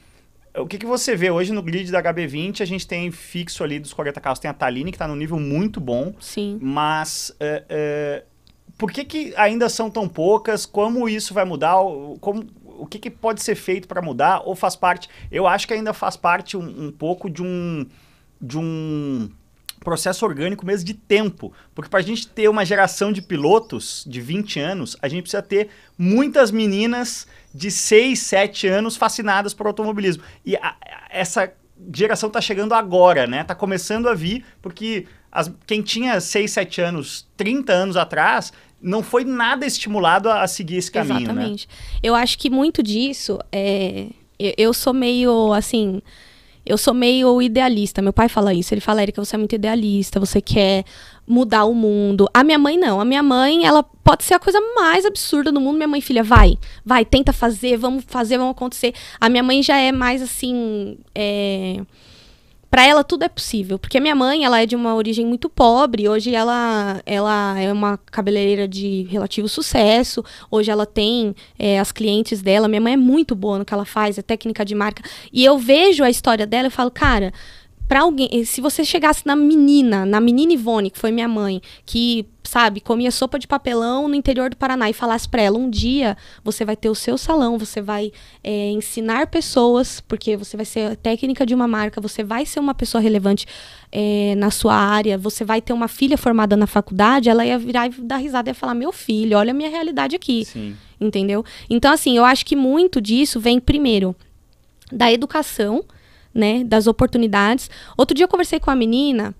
o 0.57 0.67
que, 0.67 0.77
que 0.77 0.85
você 0.85 1.15
vê 1.15 1.31
hoje 1.31 1.53
no 1.53 1.63
grid 1.63 1.89
da 1.89 2.03
HB20? 2.03 2.59
A 2.59 2.65
gente 2.65 2.85
tem 2.85 3.09
fixo 3.11 3.63
ali 3.63 3.79
dos 3.79 3.93
40 3.93 4.19
carros, 4.19 4.39
tem 4.39 4.51
a 4.51 4.53
Taline, 4.53 4.91
que 4.91 4.95
está 4.95 5.07
num 5.07 5.15
nível 5.15 5.39
muito 5.39 5.79
bom, 5.79 6.13
Sim. 6.19 6.59
mas 6.61 7.33
é, 7.39 7.63
é, 7.69 8.23
por 8.77 8.91
que, 8.91 9.03
que 9.05 9.33
ainda 9.37 9.69
são 9.69 9.89
tão 9.89 10.07
poucas? 10.07 10.65
Como 10.65 11.07
isso 11.07 11.33
vai 11.33 11.45
mudar? 11.45 11.75
Como, 12.19 12.45
o 12.63 12.85
que, 12.85 12.99
que 12.99 13.09
pode 13.09 13.41
ser 13.41 13.55
feito 13.55 13.87
para 13.87 14.01
mudar? 14.01 14.41
Ou 14.45 14.55
faz 14.55 14.75
parte? 14.75 15.09
Eu 15.31 15.47
acho 15.47 15.67
que 15.67 15.73
ainda 15.73 15.93
faz 15.93 16.17
parte 16.17 16.57
um, 16.57 16.87
um 16.87 16.91
pouco 16.91 17.29
de 17.29 17.41
um, 17.41 17.85
de 18.41 18.57
um 18.57 19.29
processo 19.79 20.25
orgânico 20.25 20.65
mesmo 20.65 20.85
de 20.85 20.93
tempo. 20.93 21.53
Porque 21.73 21.89
para 21.89 21.99
a 21.99 22.03
gente 22.03 22.27
ter 22.27 22.49
uma 22.49 22.65
geração 22.65 23.11
de 23.13 23.21
pilotos 23.21 24.03
de 24.07 24.19
20 24.19 24.59
anos, 24.59 24.97
a 25.01 25.07
gente 25.07 25.21
precisa 25.21 25.41
ter 25.43 25.69
muitas 25.97 26.51
meninas 26.51 27.27
de 27.53 27.71
6, 27.71 28.19
7 28.19 28.67
anos 28.67 28.97
fascinadas 28.97 29.53
por 29.53 29.67
automobilismo. 29.67 30.23
E 30.45 30.55
a- 30.57 30.59
a- 30.69 30.75
essa 31.09 31.53
geração 31.93 32.29
tá 32.29 32.41
chegando 32.41 32.73
agora, 32.73 33.27
né? 33.27 33.43
Tá 33.43 33.53
começando 33.55 34.09
a 34.09 34.13
vir, 34.13 34.43
porque 34.61 35.05
as- 35.31 35.51
quem 35.67 35.81
tinha 35.81 36.19
6, 36.19 36.51
7 36.51 36.81
anos, 36.81 37.27
30 37.37 37.71
anos 37.73 37.95
atrás, 37.97 38.51
não 38.81 39.01
foi 39.01 39.23
nada 39.23 39.65
estimulado 39.65 40.29
a, 40.29 40.43
a 40.43 40.47
seguir 40.47 40.77
esse 40.77 40.91
caminho, 40.91 41.19
né? 41.19 41.23
Exatamente. 41.23 41.69
Eu 42.03 42.15
acho 42.15 42.37
que 42.37 42.49
muito 42.49 42.83
disso 42.83 43.39
é. 43.51 44.07
Eu, 44.37 44.53
eu 44.57 44.73
sou 44.73 44.93
meio 44.93 45.53
assim. 45.53 46.01
Eu 46.65 46.77
sou 46.77 46.93
meio 46.93 47.41
idealista. 47.41 48.01
Meu 48.01 48.11
pai 48.11 48.27
fala 48.27 48.53
isso. 48.53 48.73
Ele 48.73 48.81
fala, 48.81 49.03
Erika, 49.03 49.23
você 49.23 49.35
é 49.35 49.37
muito 49.37 49.53
idealista, 49.53 50.19
você 50.19 50.41
quer 50.41 50.83
mudar 51.27 51.65
o 51.65 51.75
mundo. 51.75 52.27
A 52.33 52.43
minha 52.43 52.57
mãe 52.57 52.75
não. 52.75 52.99
A 52.99 53.05
minha 53.05 53.21
mãe, 53.21 53.65
ela 53.65 53.83
pode 53.83 54.23
ser 54.23 54.33
a 54.33 54.39
coisa 54.39 54.59
mais 54.75 55.05
absurda 55.05 55.51
do 55.51 55.61
mundo. 55.61 55.75
Minha 55.75 55.87
mãe, 55.87 56.01
filha, 56.01 56.23
vai, 56.23 56.57
vai, 56.83 57.05
tenta 57.05 57.31
fazer, 57.31 57.77
vamos 57.77 58.03
fazer, 58.07 58.37
vamos 58.37 58.53
acontecer. 58.53 58.93
A 59.19 59.29
minha 59.29 59.43
mãe 59.43 59.61
já 59.61 59.77
é 59.77 59.91
mais 59.91 60.23
assim. 60.23 60.97
É... 61.13 61.81
Pra 62.75 62.85
ela 62.85 63.05
tudo 63.05 63.23
é 63.23 63.29
possível, 63.29 63.79
porque 63.79 63.97
a 63.97 64.01
minha 64.01 64.13
mãe, 64.13 64.43
ela 64.43 64.61
é 64.61 64.65
de 64.65 64.75
uma 64.75 64.95
origem 64.95 65.25
muito 65.25 65.47
pobre, 65.47 66.09
hoje 66.09 66.35
ela, 66.35 67.01
ela 67.05 67.57
é 67.57 67.71
uma 67.71 67.97
cabeleireira 67.97 68.67
de 68.67 69.03
relativo 69.03 69.47
sucesso, 69.47 70.21
hoje 70.51 70.69
ela 70.69 70.85
tem 70.85 71.33
é, 71.57 71.79
as 71.79 71.93
clientes 71.93 72.41
dela, 72.41 72.67
minha 72.67 72.81
mãe 72.81 72.91
é 72.91 72.97
muito 72.97 73.33
boa 73.33 73.59
no 73.59 73.63
que 73.63 73.73
ela 73.73 73.85
faz, 73.85 74.17
é 74.17 74.21
técnica 74.21 74.65
de 74.65 74.75
marca, 74.75 75.01
e 75.31 75.45
eu 75.45 75.57
vejo 75.57 76.03
a 76.03 76.09
história 76.09 76.45
dela 76.45 76.67
e 76.67 76.69
falo, 76.69 76.91
cara, 76.91 77.31
pra 77.87 78.01
alguém, 78.01 78.43
se 78.45 78.61
você 78.61 78.83
chegasse 78.83 79.25
na 79.25 79.35
menina, 79.35 80.05
na 80.05 80.19
menina 80.19 80.53
Ivone, 80.53 80.89
que 80.89 80.97
foi 80.97 81.11
minha 81.11 81.27
mãe, 81.27 81.61
que, 81.85 82.25
sabe, 82.43 82.81
comia 82.81 83.11
sopa 83.11 83.37
de 83.37 83.47
papelão 83.47 84.07
no 84.07 84.15
interior 84.15 84.49
do 84.49 84.57
Paraná 84.57 84.89
e 84.89 84.93
falasse 84.93 85.29
pra 85.29 85.41
ela, 85.41 85.57
um 85.57 85.69
dia 85.69 86.17
você 86.43 86.65
vai 86.65 86.75
ter 86.75 86.89
o 86.89 86.95
seu 86.95 87.17
salão, 87.17 87.59
você 87.59 87.81
vai 87.81 88.11
é, 88.43 88.71
ensinar 88.71 89.27
pessoas, 89.27 90.01
porque 90.01 90.35
você 90.35 90.57
vai 90.57 90.65
ser 90.65 90.95
técnica 90.97 91.45
de 91.45 91.53
uma 91.53 91.67
marca, 91.67 92.01
você 92.01 92.23
vai 92.23 92.45
ser 92.45 92.59
uma 92.59 92.73
pessoa 92.73 93.01
relevante 93.01 93.45
é, 93.91 94.33
na 94.35 94.49
sua 94.49 94.73
área, 94.73 95.17
você 95.17 95.45
vai 95.45 95.61
ter 95.61 95.73
uma 95.73 95.87
filha 95.87 96.17
formada 96.17 96.57
na 96.57 96.65
faculdade, 96.65 97.29
ela 97.29 97.45
ia 97.45 97.57
virar 97.59 97.87
e 97.87 97.89
dar 98.01 98.17
risada 98.17 98.49
e 98.49 98.51
ia 98.51 98.55
falar, 98.55 98.73
meu 98.73 98.91
filho, 98.91 99.37
olha 99.37 99.51
a 99.51 99.53
minha 99.53 99.69
realidade 99.69 100.15
aqui 100.15 100.45
Sim. 100.45 100.75
entendeu? 100.99 101.45
Então, 101.69 101.93
assim, 101.93 102.17
eu 102.17 102.25
acho 102.25 102.45
que 102.45 102.55
muito 102.55 102.99
disso 102.99 103.39
vem, 103.39 103.59
primeiro, 103.59 104.15
da 104.91 105.11
educação, 105.11 105.83
né, 106.35 106.65
das 106.65 106.85
oportunidades. 106.85 107.69
Outro 107.97 108.13
dia 108.13 108.25
eu 108.25 108.29
conversei 108.29 108.59
com 108.59 108.69
a 108.69 108.75
menina, 108.75 109.33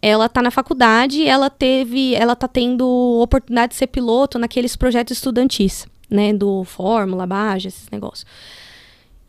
ela 0.00 0.28
tá 0.28 0.40
na 0.40 0.52
faculdade, 0.52 1.26
ela 1.26 1.50
teve, 1.50 2.14
ela 2.14 2.36
tá 2.36 2.46
tendo 2.46 2.86
oportunidade 3.20 3.72
de 3.72 3.78
ser 3.78 3.88
piloto 3.88 4.38
naqueles 4.38 4.76
projetos 4.76 5.16
estudantis, 5.16 5.86
né, 6.08 6.32
do 6.32 6.62
Fórmula, 6.62 7.26
Baja, 7.26 7.66
esses 7.66 7.90
negócios. 7.90 8.24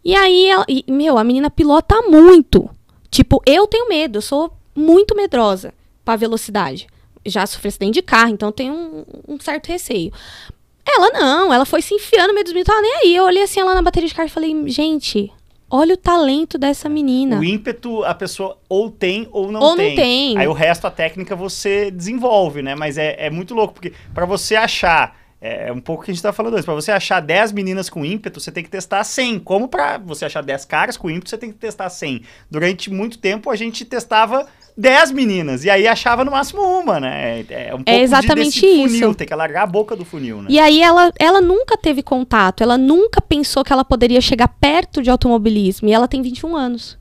E 0.06 0.16
aí, 0.16 0.46
ela, 0.46 0.66
e, 0.70 0.86
meu, 0.88 1.18
a 1.18 1.24
menina 1.24 1.50
pilota 1.50 2.02
muito. 2.04 2.70
Tipo, 3.10 3.42
eu 3.46 3.66
tenho 3.66 3.90
medo, 3.90 4.20
eu 4.20 4.22
sou 4.22 4.54
muito 4.76 5.16
medrosa 5.16 5.74
pra 6.06 6.16
velocidade. 6.16 6.88
Já 7.26 7.46
sofri 7.46 7.68
acidente 7.68 7.96
de 7.96 8.02
carro, 8.02 8.30
então 8.30 8.52
tenho 8.52 8.74
um, 8.74 9.06
um 9.28 9.40
certo 9.40 9.68
receio. 9.68 10.14
Ela 10.88 11.10
não, 11.12 11.54
ela 11.54 11.66
foi 11.66 11.82
se 11.82 11.94
enfiando 11.94 12.30
no 12.30 12.34
meio 12.34 12.46
dos 12.46 12.54
meninos, 12.54 12.68
tava 12.68 12.82
nem 12.82 12.96
aí. 13.04 13.16
Eu 13.16 13.26
olhei 13.26 13.44
assim 13.44 13.60
ela 13.60 13.76
na 13.76 13.82
bateria 13.82 14.08
de 14.08 14.16
carro 14.16 14.28
e 14.28 14.32
falei, 14.32 14.70
gente, 14.70 15.32
olha 15.70 15.94
o 15.94 15.98
talento 15.98 16.58
dessa 16.58 16.90
menina. 16.90 17.40
O 17.40 17.44
ímpeto 17.44 18.04
a 18.04 18.14
pessoa 18.14 18.58
ou 18.68 18.90
tem 18.90 19.28
ou 19.32 19.52
não 19.52 19.62
Ou 19.62 19.76
tem. 19.76 19.90
não 19.90 19.96
tem. 19.96 20.38
Aí 20.38 20.48
o 20.48 20.54
resto, 20.54 20.88
a 20.88 20.92
técnica, 20.92 21.36
você 21.36 21.92
desenvolve, 21.92 22.62
né? 22.62 22.76
Mas 22.76 22.98
é, 22.98 23.16
é 23.18 23.30
muito 23.30 23.54
louco, 23.54 23.74
porque 23.74 23.94
para 24.14 24.26
você 24.26 24.56
achar. 24.56 25.18
É 25.42 25.72
um 25.72 25.80
pouco 25.80 26.02
o 26.02 26.06
que 26.06 26.12
a 26.12 26.14
gente 26.14 26.22
tá 26.22 26.34
falando 26.34 26.56
antes. 26.56 26.66
Pra 26.66 26.74
você 26.74 26.92
achar 26.92 27.22
10 27.22 27.54
meninas 27.54 27.90
com 27.90 28.04
ímpeto, 28.04 28.42
você 28.42 28.52
tem 28.52 28.62
que 28.62 28.70
testar 28.70 29.02
100. 29.06 29.40
Como 29.40 29.70
pra 29.70 29.98
você 29.98 30.26
achar 30.26 30.44
10 30.44 30.66
caras 30.66 30.98
com 30.98 31.10
ímpeto, 31.10 31.30
você 31.30 31.38
tem 31.38 31.50
que 31.50 31.58
testar 31.58 31.90
100. 31.90 32.24
Durante 32.52 32.92
muito 32.92 33.18
tempo, 33.18 33.50
a 33.50 33.56
gente 33.56 33.86
testava 33.86 34.48
10 34.80 35.12
meninas. 35.12 35.66
E 35.66 35.70
aí 35.70 35.86
achava 35.86 36.24
no 36.24 36.32
máximo 36.32 36.62
uma, 36.62 37.02
né? 37.02 37.42
É, 37.50 37.68
é 37.70 37.76
um 37.76 37.84
pouco 37.84 37.92
de- 37.92 37.98
exatamente 37.98 38.60
funil. 38.62 38.86
isso. 38.86 39.16
Tem 39.16 39.28
que 39.28 39.34
alargar 39.34 39.64
a 39.64 39.68
boca 39.68 39.94
do 39.94 40.06
funil, 40.06 40.42
né? 40.42 40.48
E 40.50 40.58
aí 40.58 40.82
ela, 40.82 41.12
ela 41.20 41.42
nunca 41.42 41.78
teve 41.78 42.02
contato, 42.02 42.64
ela 42.64 42.78
nunca 42.78 43.20
pensou 43.20 43.62
que 43.64 43.74
ela 43.74 43.84
poderia 43.84 44.22
chegar 44.22 44.48
perto 44.48 45.02
de 45.02 45.10
automobilismo. 45.10 45.90
E 45.90 45.92
ela 45.92 46.08
tem 46.08 46.22
21 46.22 46.56
anos. 46.56 46.98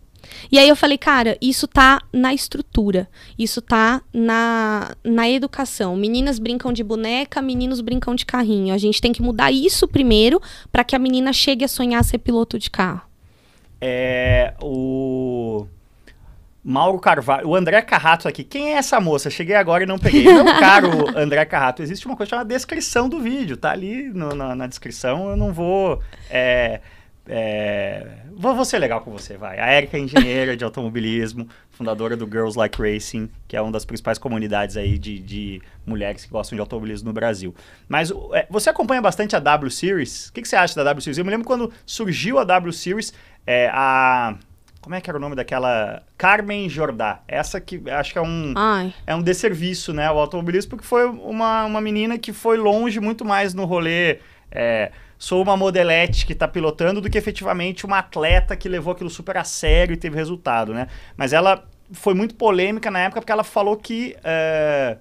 E 0.50 0.58
aí 0.58 0.68
eu 0.68 0.74
falei, 0.76 0.98
cara, 0.98 1.38
isso 1.40 1.66
tá 1.68 2.02
na 2.12 2.34
estrutura, 2.34 3.08
isso 3.38 3.62
tá 3.62 4.02
na, 4.12 4.94
na 5.04 5.30
educação. 5.30 5.96
Meninas 5.96 6.38
brincam 6.38 6.72
de 6.72 6.82
boneca, 6.82 7.40
meninos 7.40 7.80
brincam 7.80 8.14
de 8.14 8.26
carrinho. 8.26 8.74
A 8.74 8.78
gente 8.78 9.00
tem 9.00 9.12
que 9.12 9.22
mudar 9.22 9.52
isso 9.52 9.86
primeiro 9.86 10.40
para 10.72 10.82
que 10.84 10.96
a 10.96 10.98
menina 10.98 11.32
chegue 11.32 11.64
a 11.64 11.68
sonhar 11.68 12.04
ser 12.04 12.18
piloto 12.18 12.58
de 12.58 12.70
carro. 12.70 13.02
É 13.80 14.52
o 14.60 15.66
Mauro 16.68 16.98
Carvalho, 16.98 17.48
o 17.48 17.56
André 17.56 17.80
Carrato 17.80 18.28
aqui. 18.28 18.44
Quem 18.44 18.74
é 18.74 18.76
essa 18.76 19.00
moça? 19.00 19.30
Cheguei 19.30 19.56
agora 19.56 19.84
e 19.84 19.86
não 19.86 19.98
peguei. 19.98 20.24
Meu 20.24 20.44
caro 20.60 21.08
André 21.16 21.42
Carrato, 21.46 21.82
existe 21.82 22.04
uma 22.04 22.14
coisa 22.14 22.28
chamada 22.28 22.46
descrição 22.46 23.08
do 23.08 23.18
vídeo, 23.18 23.56
tá 23.56 23.70
ali 23.70 24.10
no, 24.10 24.34
na, 24.34 24.54
na, 24.54 24.66
descrição. 24.66 25.30
Eu 25.30 25.36
não 25.36 25.50
vou. 25.50 26.02
É, 26.28 26.82
é, 27.26 28.06
vou, 28.36 28.54
vou 28.54 28.66
ser 28.66 28.78
legal 28.80 29.00
com 29.00 29.10
você, 29.10 29.38
vai. 29.38 29.58
A 29.58 29.74
Erika 29.78 29.96
é 29.96 30.00
engenheira 30.00 30.54
de 30.58 30.62
automobilismo, 30.62 31.48
fundadora 31.70 32.14
do 32.18 32.26
Girls 32.26 32.58
Like 32.58 32.78
Racing, 32.78 33.30
que 33.48 33.56
é 33.56 33.62
uma 33.62 33.72
das 33.72 33.86
principais 33.86 34.18
comunidades 34.18 34.76
aí 34.76 34.98
de, 34.98 35.18
de 35.20 35.62
mulheres 35.86 36.26
que 36.26 36.30
gostam 36.30 36.54
de 36.54 36.60
automobilismo 36.60 37.08
no 37.08 37.14
Brasil. 37.14 37.54
Mas 37.88 38.10
é, 38.34 38.46
você 38.50 38.68
acompanha 38.68 39.00
bastante 39.00 39.34
a 39.34 39.38
W 39.38 39.70
Series? 39.70 40.28
O 40.28 40.34
que, 40.34 40.42
que, 40.42 40.48
você 40.48 40.56
acha 40.56 40.74
da 40.74 40.84
W 40.84 41.00
Series? 41.00 41.16
Eu 41.16 41.24
me 41.24 41.30
lembro 41.30 41.46
quando 41.46 41.72
surgiu 41.86 42.38
a 42.38 42.44
W 42.44 42.74
Series, 42.74 43.14
é, 43.46 43.70
a 43.72 44.36
como 44.88 44.94
é 44.94 45.02
que 45.02 45.10
era 45.10 45.18
o 45.18 45.20
nome 45.20 45.36
daquela? 45.36 46.02
Carmen 46.16 46.66
Jordá. 46.66 47.20
Essa 47.28 47.60
que 47.60 47.78
acho 47.90 48.10
que 48.10 48.18
é 48.18 48.22
um, 48.22 48.54
Ai. 48.56 48.94
é 49.06 49.14
um 49.14 49.20
desserviço, 49.20 49.92
né? 49.92 50.10
O 50.10 50.18
automobilismo, 50.18 50.70
porque 50.70 50.86
foi 50.86 51.04
uma, 51.04 51.66
uma 51.66 51.78
menina 51.78 52.16
que 52.16 52.32
foi 52.32 52.56
longe 52.56 52.98
muito 52.98 53.22
mais 53.22 53.52
no 53.52 53.66
rolê. 53.66 54.20
É, 54.50 54.90
sou 55.18 55.42
uma 55.42 55.58
modelete 55.58 56.24
que 56.24 56.32
está 56.32 56.48
pilotando 56.48 57.02
do 57.02 57.10
que 57.10 57.18
efetivamente 57.18 57.84
uma 57.84 57.98
atleta 57.98 58.56
que 58.56 58.66
levou 58.66 58.94
aquilo 58.94 59.10
super 59.10 59.36
a 59.36 59.44
sério 59.44 59.92
e 59.92 59.96
teve 59.98 60.16
resultado, 60.16 60.72
né? 60.72 60.86
Mas 61.18 61.34
ela 61.34 61.68
foi 61.92 62.14
muito 62.14 62.34
polêmica 62.34 62.90
na 62.90 63.00
época 63.00 63.20
porque 63.20 63.32
ela 63.32 63.44
falou 63.44 63.76
que. 63.76 64.16
É, 64.24 64.96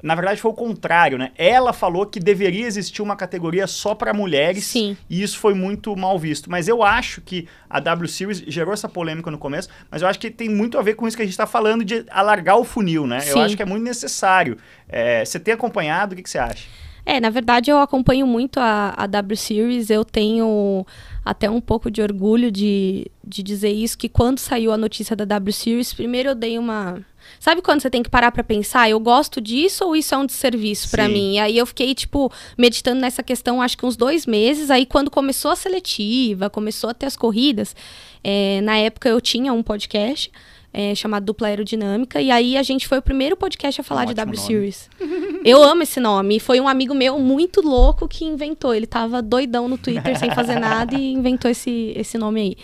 na 0.00 0.14
verdade, 0.14 0.40
foi 0.40 0.50
o 0.50 0.54
contrário, 0.54 1.18
né? 1.18 1.32
Ela 1.36 1.72
falou 1.72 2.06
que 2.06 2.20
deveria 2.20 2.66
existir 2.66 3.02
uma 3.02 3.16
categoria 3.16 3.66
só 3.66 3.94
para 3.94 4.14
mulheres 4.14 4.64
Sim. 4.64 4.96
e 5.10 5.22
isso 5.22 5.38
foi 5.38 5.54
muito 5.54 5.96
mal 5.96 6.16
visto. 6.18 6.48
Mas 6.48 6.68
eu 6.68 6.84
acho 6.84 7.20
que 7.20 7.48
a 7.68 7.80
W 7.80 8.08
Series 8.08 8.38
gerou 8.46 8.72
essa 8.72 8.88
polêmica 8.88 9.30
no 9.30 9.38
começo, 9.38 9.68
mas 9.90 10.02
eu 10.02 10.08
acho 10.08 10.18
que 10.20 10.30
tem 10.30 10.48
muito 10.48 10.78
a 10.78 10.82
ver 10.82 10.94
com 10.94 11.08
isso 11.08 11.16
que 11.16 11.22
a 11.22 11.26
gente 11.26 11.32
está 11.32 11.46
falando 11.46 11.84
de 11.84 12.04
alargar 12.10 12.58
o 12.58 12.64
funil, 12.64 13.06
né? 13.06 13.20
Sim. 13.20 13.30
Eu 13.30 13.40
acho 13.40 13.56
que 13.56 13.62
é 13.62 13.66
muito 13.66 13.82
necessário. 13.82 14.56
É, 14.88 15.24
você 15.24 15.40
tem 15.40 15.54
acompanhado? 15.54 16.12
O 16.12 16.16
que, 16.16 16.22
que 16.22 16.30
você 16.30 16.38
acha? 16.38 16.68
É, 17.04 17.18
na 17.18 17.30
verdade 17.30 17.70
eu 17.70 17.78
acompanho 17.78 18.26
muito 18.26 18.60
a, 18.60 18.92
a 18.94 19.06
W 19.06 19.36
Series, 19.36 19.88
eu 19.88 20.04
tenho 20.04 20.84
até 21.24 21.48
um 21.48 21.58
pouco 21.60 21.90
de 21.90 22.02
orgulho 22.02 22.52
de, 22.52 23.10
de 23.26 23.42
dizer 23.42 23.70
isso, 23.70 23.96
que 23.96 24.10
quando 24.10 24.38
saiu 24.38 24.72
a 24.72 24.76
notícia 24.76 25.16
da 25.16 25.24
W 25.24 25.52
Series, 25.52 25.94
primeiro 25.94 26.28
eu 26.28 26.34
dei 26.34 26.58
uma... 26.58 27.02
Sabe 27.38 27.62
quando 27.62 27.80
você 27.80 27.90
tem 27.90 28.02
que 28.02 28.10
parar 28.10 28.32
para 28.32 28.42
pensar, 28.42 28.90
eu 28.90 28.98
gosto 28.98 29.40
disso 29.40 29.84
ou 29.84 29.96
isso 29.96 30.14
é 30.14 30.18
um 30.18 30.26
desserviço 30.26 30.90
para 30.90 31.08
mim? 31.08 31.34
E 31.34 31.38
aí 31.38 31.58
eu 31.58 31.66
fiquei, 31.66 31.94
tipo, 31.94 32.32
meditando 32.56 33.00
nessa 33.00 33.22
questão 33.22 33.62
acho 33.62 33.76
que 33.76 33.86
uns 33.86 33.96
dois 33.96 34.26
meses, 34.26 34.70
aí 34.70 34.84
quando 34.84 35.10
começou 35.10 35.50
a 35.50 35.56
seletiva, 35.56 36.50
começou 36.50 36.90
a 36.90 36.94
ter 36.94 37.06
as 37.06 37.16
corridas, 37.16 37.74
é, 38.22 38.60
na 38.62 38.76
época 38.76 39.08
eu 39.08 39.20
tinha 39.20 39.52
um 39.52 39.62
podcast 39.62 40.30
é, 40.72 40.94
chamado 40.94 41.24
Dupla 41.24 41.48
Aerodinâmica. 41.48 42.20
E 42.20 42.30
aí 42.30 42.56
a 42.56 42.62
gente 42.62 42.86
foi 42.86 42.98
o 42.98 43.02
primeiro 43.02 43.36
podcast 43.36 43.80
a 43.80 43.84
falar 43.84 44.02
um 44.02 44.06
de 44.06 44.14
W 44.14 44.36
nome. 44.36 44.46
Series. 44.46 44.90
Eu 45.44 45.62
amo 45.62 45.82
esse 45.82 46.00
nome. 46.00 46.36
E 46.36 46.40
foi 46.40 46.60
um 46.60 46.68
amigo 46.68 46.94
meu 46.94 47.18
muito 47.18 47.60
louco 47.60 48.08
que 48.08 48.24
inventou. 48.24 48.74
Ele 48.74 48.86
tava 48.86 49.22
doidão 49.22 49.68
no 49.68 49.78
Twitter 49.78 50.18
sem 50.18 50.30
fazer 50.32 50.58
nada 50.58 50.94
e 50.94 51.12
inventou 51.12 51.50
esse, 51.50 51.92
esse 51.96 52.18
nome 52.18 52.40
aí. 52.40 52.56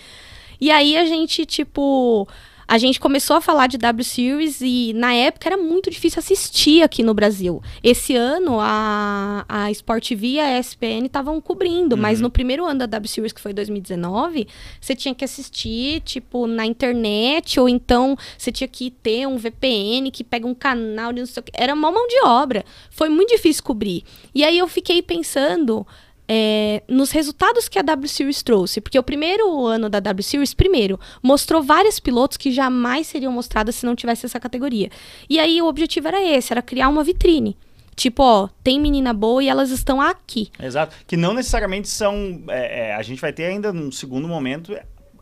E 0.61 0.71
aí 0.71 0.97
a 0.97 1.05
gente, 1.05 1.47
tipo 1.47 2.29
a 2.67 2.79
gente 2.79 2.99
começou 2.99 3.37
a 3.37 3.41
falar 3.41 3.67
de 3.67 3.79
W 3.79 4.05
Series 4.05 4.61
e 4.61 4.93
na 4.95 5.15
época 5.15 5.49
era 5.49 5.57
muito 5.57 5.91
difícil 5.91 6.19
assistir 6.19 6.83
aqui 6.83 7.03
no 7.03 7.15
Brasil. 7.15 7.63
Esse 7.83 8.17
ano 8.17 8.59
a, 8.61 9.45
a 9.49 9.71
Sport 9.71 10.09
TV 10.09 10.27
e 10.27 10.41
a 10.41 10.59
ESPN 10.59 11.07
estavam 11.07 11.41
cobrindo, 11.41 11.95
uhum. 11.95 12.03
mas 12.03 12.21
no 12.21 12.31
primeiro 12.31 12.65
ano 12.65 12.81
da 12.81 12.87
W 12.87 13.09
Series, 13.09 13.33
que 13.33 13.41
foi 13.41 13.53
2019, 13.53 14.47
você 14.81 14.95
tinha 14.95 15.15
que 15.15 15.25
assistir, 15.25 16.01
tipo, 16.01 16.47
na 16.47 16.65
internet, 16.65 17.61
ou 17.61 17.69
então 17.69 18.17
você 18.37 18.51
tinha 18.51 18.69
que 18.69 18.91
ter 18.91 19.27
um 19.27 19.37
VPN 19.37 20.11
que 20.11 20.25
pega 20.25 20.47
um 20.47 20.55
canal 20.55 21.13
de 21.13 21.21
não 21.21 21.27
sei 21.27 21.41
o 21.41 21.45
que. 21.45 21.53
Era 21.55 21.75
uma 21.75 21.91
mão 21.91 22.07
de 22.09 22.21
obra. 22.25 22.65
Foi 22.91 23.09
muito 23.09 23.31
difícil 23.31 23.63
cobrir. 23.63 24.05
E 24.35 24.45
aí 24.45 24.59
eu 24.59 24.69
fiquei 24.69 25.03
pensando 25.03 25.87
é, 26.29 26.83
nos 26.89 27.11
resultados 27.11 27.69
que 27.69 27.79
a 27.79 27.83
W 27.83 28.09
Series 28.09 28.43
trouxe, 28.43 28.81
porque 28.81 28.99
o 28.99 29.03
primeiro 29.03 29.67
ano 29.67 29.89
da 29.89 30.01
W 30.01 30.23
Series, 30.23 30.55
primeiro, 30.55 30.99
mostrou 31.23 31.63
vários 31.63 32.01
pilotos 32.01 32.37
que 32.37 32.51
jamais 32.51 33.07
seriam 33.07 33.33
mostrados 33.33 33.75
se 33.75 33.87
não 33.87 33.95
tivesse 33.95 34.27
essa 34.27 34.41
categoria. 34.41 34.91
E 35.29 35.39
aí 35.39 35.61
o 35.61 35.67
objetivo 35.67 36.09
era 36.09 36.23
esse, 36.23 36.53
era 36.53 36.63
criar 36.63 36.89
uma 36.89 37.05
vitrine. 37.05 37.57
Tipo, 37.97 38.23
ó, 38.23 38.49
tem 38.63 38.81
menina 38.81 39.13
boa 39.13 39.43
e 39.43 39.49
elas 39.49 39.71
estão 39.71 40.01
aqui. 40.01 40.51
Exato. 40.61 40.97
Que 41.07 41.17
não 41.17 41.33
necessariamente 41.33 41.89
são. 41.89 42.43
É, 42.49 42.89
é, 42.89 42.95
a 42.95 43.03
gente 43.03 43.21
vai 43.21 43.33
ter 43.33 43.45
ainda 43.45 43.73
num 43.73 43.93
segundo 43.93 44.27
momento 44.27 44.77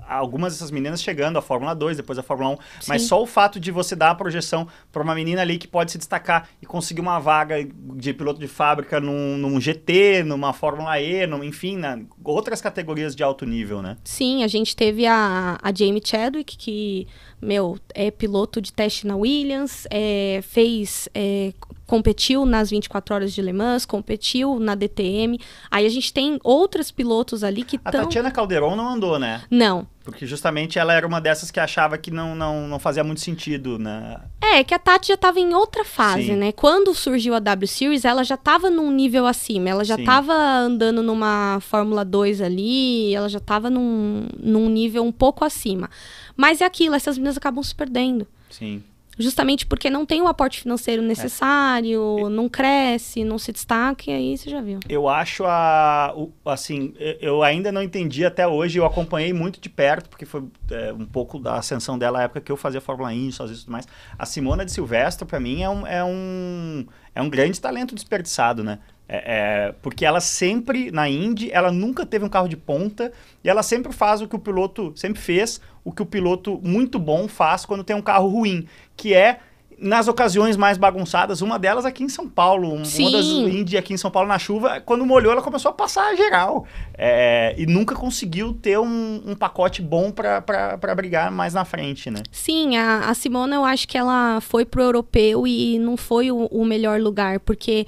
algumas 0.08 0.52
dessas 0.52 0.70
meninas 0.70 1.02
chegando 1.02 1.38
à 1.38 1.42
Fórmula 1.42 1.74
2, 1.74 1.96
depois 1.98 2.18
à 2.18 2.22
Fórmula 2.22 2.50
1, 2.50 2.54
Sim. 2.54 2.60
mas 2.88 3.02
só 3.02 3.22
o 3.22 3.26
fato 3.26 3.58
de 3.58 3.70
você 3.70 3.94
dar 3.96 4.10
a 4.10 4.14
projeção 4.14 4.66
para 4.90 5.02
uma 5.02 5.14
menina 5.14 5.40
ali 5.42 5.58
que 5.58 5.68
pode 5.68 5.92
se 5.92 5.98
destacar 5.98 6.48
e 6.60 6.66
conseguir 6.66 7.00
uma 7.00 7.18
vaga 7.18 7.56
de 7.64 8.12
piloto 8.12 8.40
de 8.40 8.48
fábrica 8.48 9.00
num, 9.00 9.36
num 9.36 9.60
GT, 9.60 10.22
numa 10.24 10.52
Fórmula 10.52 11.00
E, 11.00 11.26
num, 11.26 11.42
enfim, 11.42 11.76
na, 11.76 11.98
outras 12.24 12.60
categorias 12.60 13.14
de 13.14 13.22
alto 13.22 13.46
nível, 13.46 13.82
né? 13.82 13.96
Sim, 14.04 14.44
a 14.44 14.48
gente 14.48 14.74
teve 14.74 15.06
a, 15.06 15.58
a 15.62 15.74
Jamie 15.74 16.02
Chadwick, 16.04 16.56
que, 16.56 17.06
meu, 17.40 17.78
é 17.94 18.10
piloto 18.10 18.60
de 18.60 18.72
teste 18.72 19.06
na 19.06 19.16
Williams, 19.16 19.86
é, 19.90 20.40
fez 20.42 21.08
é, 21.14 21.52
competiu 21.92 22.46
nas 22.46 22.70
24 22.70 23.14
horas 23.14 23.34
de 23.34 23.42
Le 23.42 23.52
Mans, 23.52 23.84
competiu 23.84 24.58
na 24.58 24.74
DTM. 24.74 25.38
Aí 25.70 25.84
a 25.84 25.88
gente 25.90 26.10
tem 26.10 26.38
outros 26.42 26.90
pilotos 26.90 27.44
ali 27.44 27.62
que 27.62 27.76
estão. 27.76 28.00
A 28.00 28.04
Tatiana 28.04 28.30
Calderon 28.30 28.74
não 28.74 28.88
andou, 28.88 29.18
né? 29.18 29.42
Não. 29.50 29.86
Porque 30.02 30.26
justamente 30.26 30.78
ela 30.78 30.94
era 30.94 31.06
uma 31.06 31.20
dessas 31.20 31.50
que 31.50 31.60
achava 31.60 31.98
que 31.98 32.10
não, 32.10 32.34
não, 32.34 32.66
não 32.66 32.78
fazia 32.78 33.04
muito 33.04 33.20
sentido, 33.20 33.78
né? 33.78 34.18
É, 34.40 34.64
que 34.64 34.72
a 34.72 34.78
Tati 34.78 35.08
já 35.08 35.14
estava 35.14 35.38
em 35.38 35.52
outra 35.52 35.84
fase, 35.84 36.28
Sim. 36.28 36.36
né? 36.36 36.50
Quando 36.50 36.94
surgiu 36.94 37.34
a 37.34 37.38
W 37.38 37.68
Series, 37.68 38.06
ela 38.06 38.24
já 38.24 38.36
estava 38.36 38.70
num 38.70 38.90
nível 38.90 39.26
acima. 39.26 39.68
Ela 39.68 39.84
já 39.84 39.96
estava 39.96 40.32
andando 40.32 41.02
numa 41.02 41.58
Fórmula 41.60 42.06
2 42.06 42.40
ali, 42.40 43.14
ela 43.14 43.28
já 43.28 43.38
estava 43.38 43.68
num, 43.68 44.28
num 44.42 44.70
nível 44.70 45.04
um 45.04 45.12
pouco 45.12 45.44
acima. 45.44 45.90
Mas 46.34 46.62
é 46.62 46.64
aquilo, 46.64 46.94
essas 46.94 47.18
meninas 47.18 47.36
acabam 47.36 47.62
se 47.62 47.74
perdendo. 47.74 48.26
Sim 48.48 48.82
justamente 49.18 49.66
porque 49.66 49.90
não 49.90 50.06
tem 50.06 50.22
o 50.22 50.26
aporte 50.26 50.60
financeiro 50.60 51.02
necessário, 51.02 52.26
é. 52.26 52.28
não 52.28 52.48
cresce, 52.48 53.24
não 53.24 53.38
se 53.38 53.52
destaca, 53.52 54.10
e 54.10 54.12
aí 54.12 54.38
você 54.38 54.50
já 54.50 54.60
viu. 54.60 54.80
Eu 54.88 55.08
acho 55.08 55.44
a. 55.44 56.12
O, 56.16 56.32
assim, 56.44 56.94
eu 57.20 57.42
ainda 57.42 57.70
não 57.70 57.82
entendi 57.82 58.24
até 58.24 58.46
hoje, 58.46 58.78
eu 58.78 58.86
acompanhei 58.86 59.32
muito 59.32 59.60
de 59.60 59.68
perto, 59.68 60.08
porque 60.08 60.24
foi 60.24 60.44
é, 60.70 60.92
um 60.92 61.06
pouco 61.06 61.38
da 61.38 61.56
ascensão 61.56 61.98
dela 61.98 62.22
época 62.22 62.40
que 62.40 62.50
eu 62.52 62.56
fazia 62.56 62.80
Fórmula 62.80 63.10
1, 63.10 63.32
só 63.32 63.44
isso 63.44 63.54
e 63.54 63.58
tudo 63.60 63.72
mais. 63.72 63.86
A 64.18 64.24
Simona 64.24 64.64
de 64.64 64.72
Silvestre, 64.72 65.26
para 65.26 65.38
mim, 65.38 65.62
é 65.62 65.68
um, 65.68 65.86
é, 65.86 66.04
um, 66.04 66.86
é 67.14 67.22
um 67.22 67.28
grande 67.28 67.60
talento 67.60 67.94
desperdiçado, 67.94 68.64
né? 68.64 68.78
É, 69.08 69.68
é, 69.68 69.74
porque 69.82 70.04
ela 70.06 70.20
sempre, 70.20 70.90
na 70.90 71.08
Indy, 71.08 71.50
ela 71.52 71.70
nunca 71.70 72.06
teve 72.06 72.24
um 72.24 72.28
carro 72.28 72.48
de 72.48 72.56
ponta 72.56 73.12
e 73.44 73.48
ela 73.48 73.62
sempre 73.62 73.92
faz 73.92 74.22
o 74.22 74.28
que 74.28 74.36
o 74.36 74.38
piloto 74.38 74.92
sempre 74.96 75.20
fez, 75.20 75.60
o 75.84 75.92
que 75.92 76.00
o 76.00 76.06
piloto 76.06 76.58
muito 76.62 76.98
bom 76.98 77.28
faz 77.28 77.66
quando 77.66 77.84
tem 77.84 77.94
um 77.94 78.00
carro 78.00 78.28
ruim, 78.28 78.66
que 78.96 79.12
é 79.12 79.40
nas 79.82 80.06
ocasiões 80.06 80.56
mais 80.56 80.78
bagunçadas, 80.78 81.42
uma 81.42 81.58
delas 81.58 81.84
aqui 81.84 82.04
em 82.04 82.08
São 82.08 82.28
Paulo, 82.28 82.68
um, 82.68 82.82
uma 82.82 83.10
das 83.10 83.26
Indy 83.26 83.76
aqui 83.76 83.92
em 83.92 83.96
São 83.96 84.10
Paulo 84.10 84.28
na 84.28 84.38
chuva, 84.38 84.80
quando 84.80 85.04
molhou 85.04 85.32
ela 85.32 85.42
começou 85.42 85.70
a 85.70 85.74
passar 85.74 86.16
geral 86.16 86.64
é, 86.94 87.52
e 87.58 87.66
nunca 87.66 87.94
conseguiu 87.96 88.54
ter 88.54 88.78
um, 88.78 89.22
um 89.26 89.34
pacote 89.34 89.82
bom 89.82 90.12
para 90.12 90.94
brigar 90.94 91.32
mais 91.32 91.52
na 91.52 91.64
frente, 91.64 92.10
né? 92.10 92.22
Sim, 92.30 92.76
a, 92.76 93.10
a 93.10 93.14
Simona 93.14 93.56
eu 93.56 93.64
acho 93.64 93.88
que 93.88 93.98
ela 93.98 94.40
foi 94.40 94.64
pro 94.64 94.82
europeu 94.82 95.46
e 95.46 95.78
não 95.80 95.96
foi 95.96 96.30
o, 96.30 96.46
o 96.46 96.64
melhor 96.64 97.00
lugar, 97.00 97.40
porque 97.40 97.86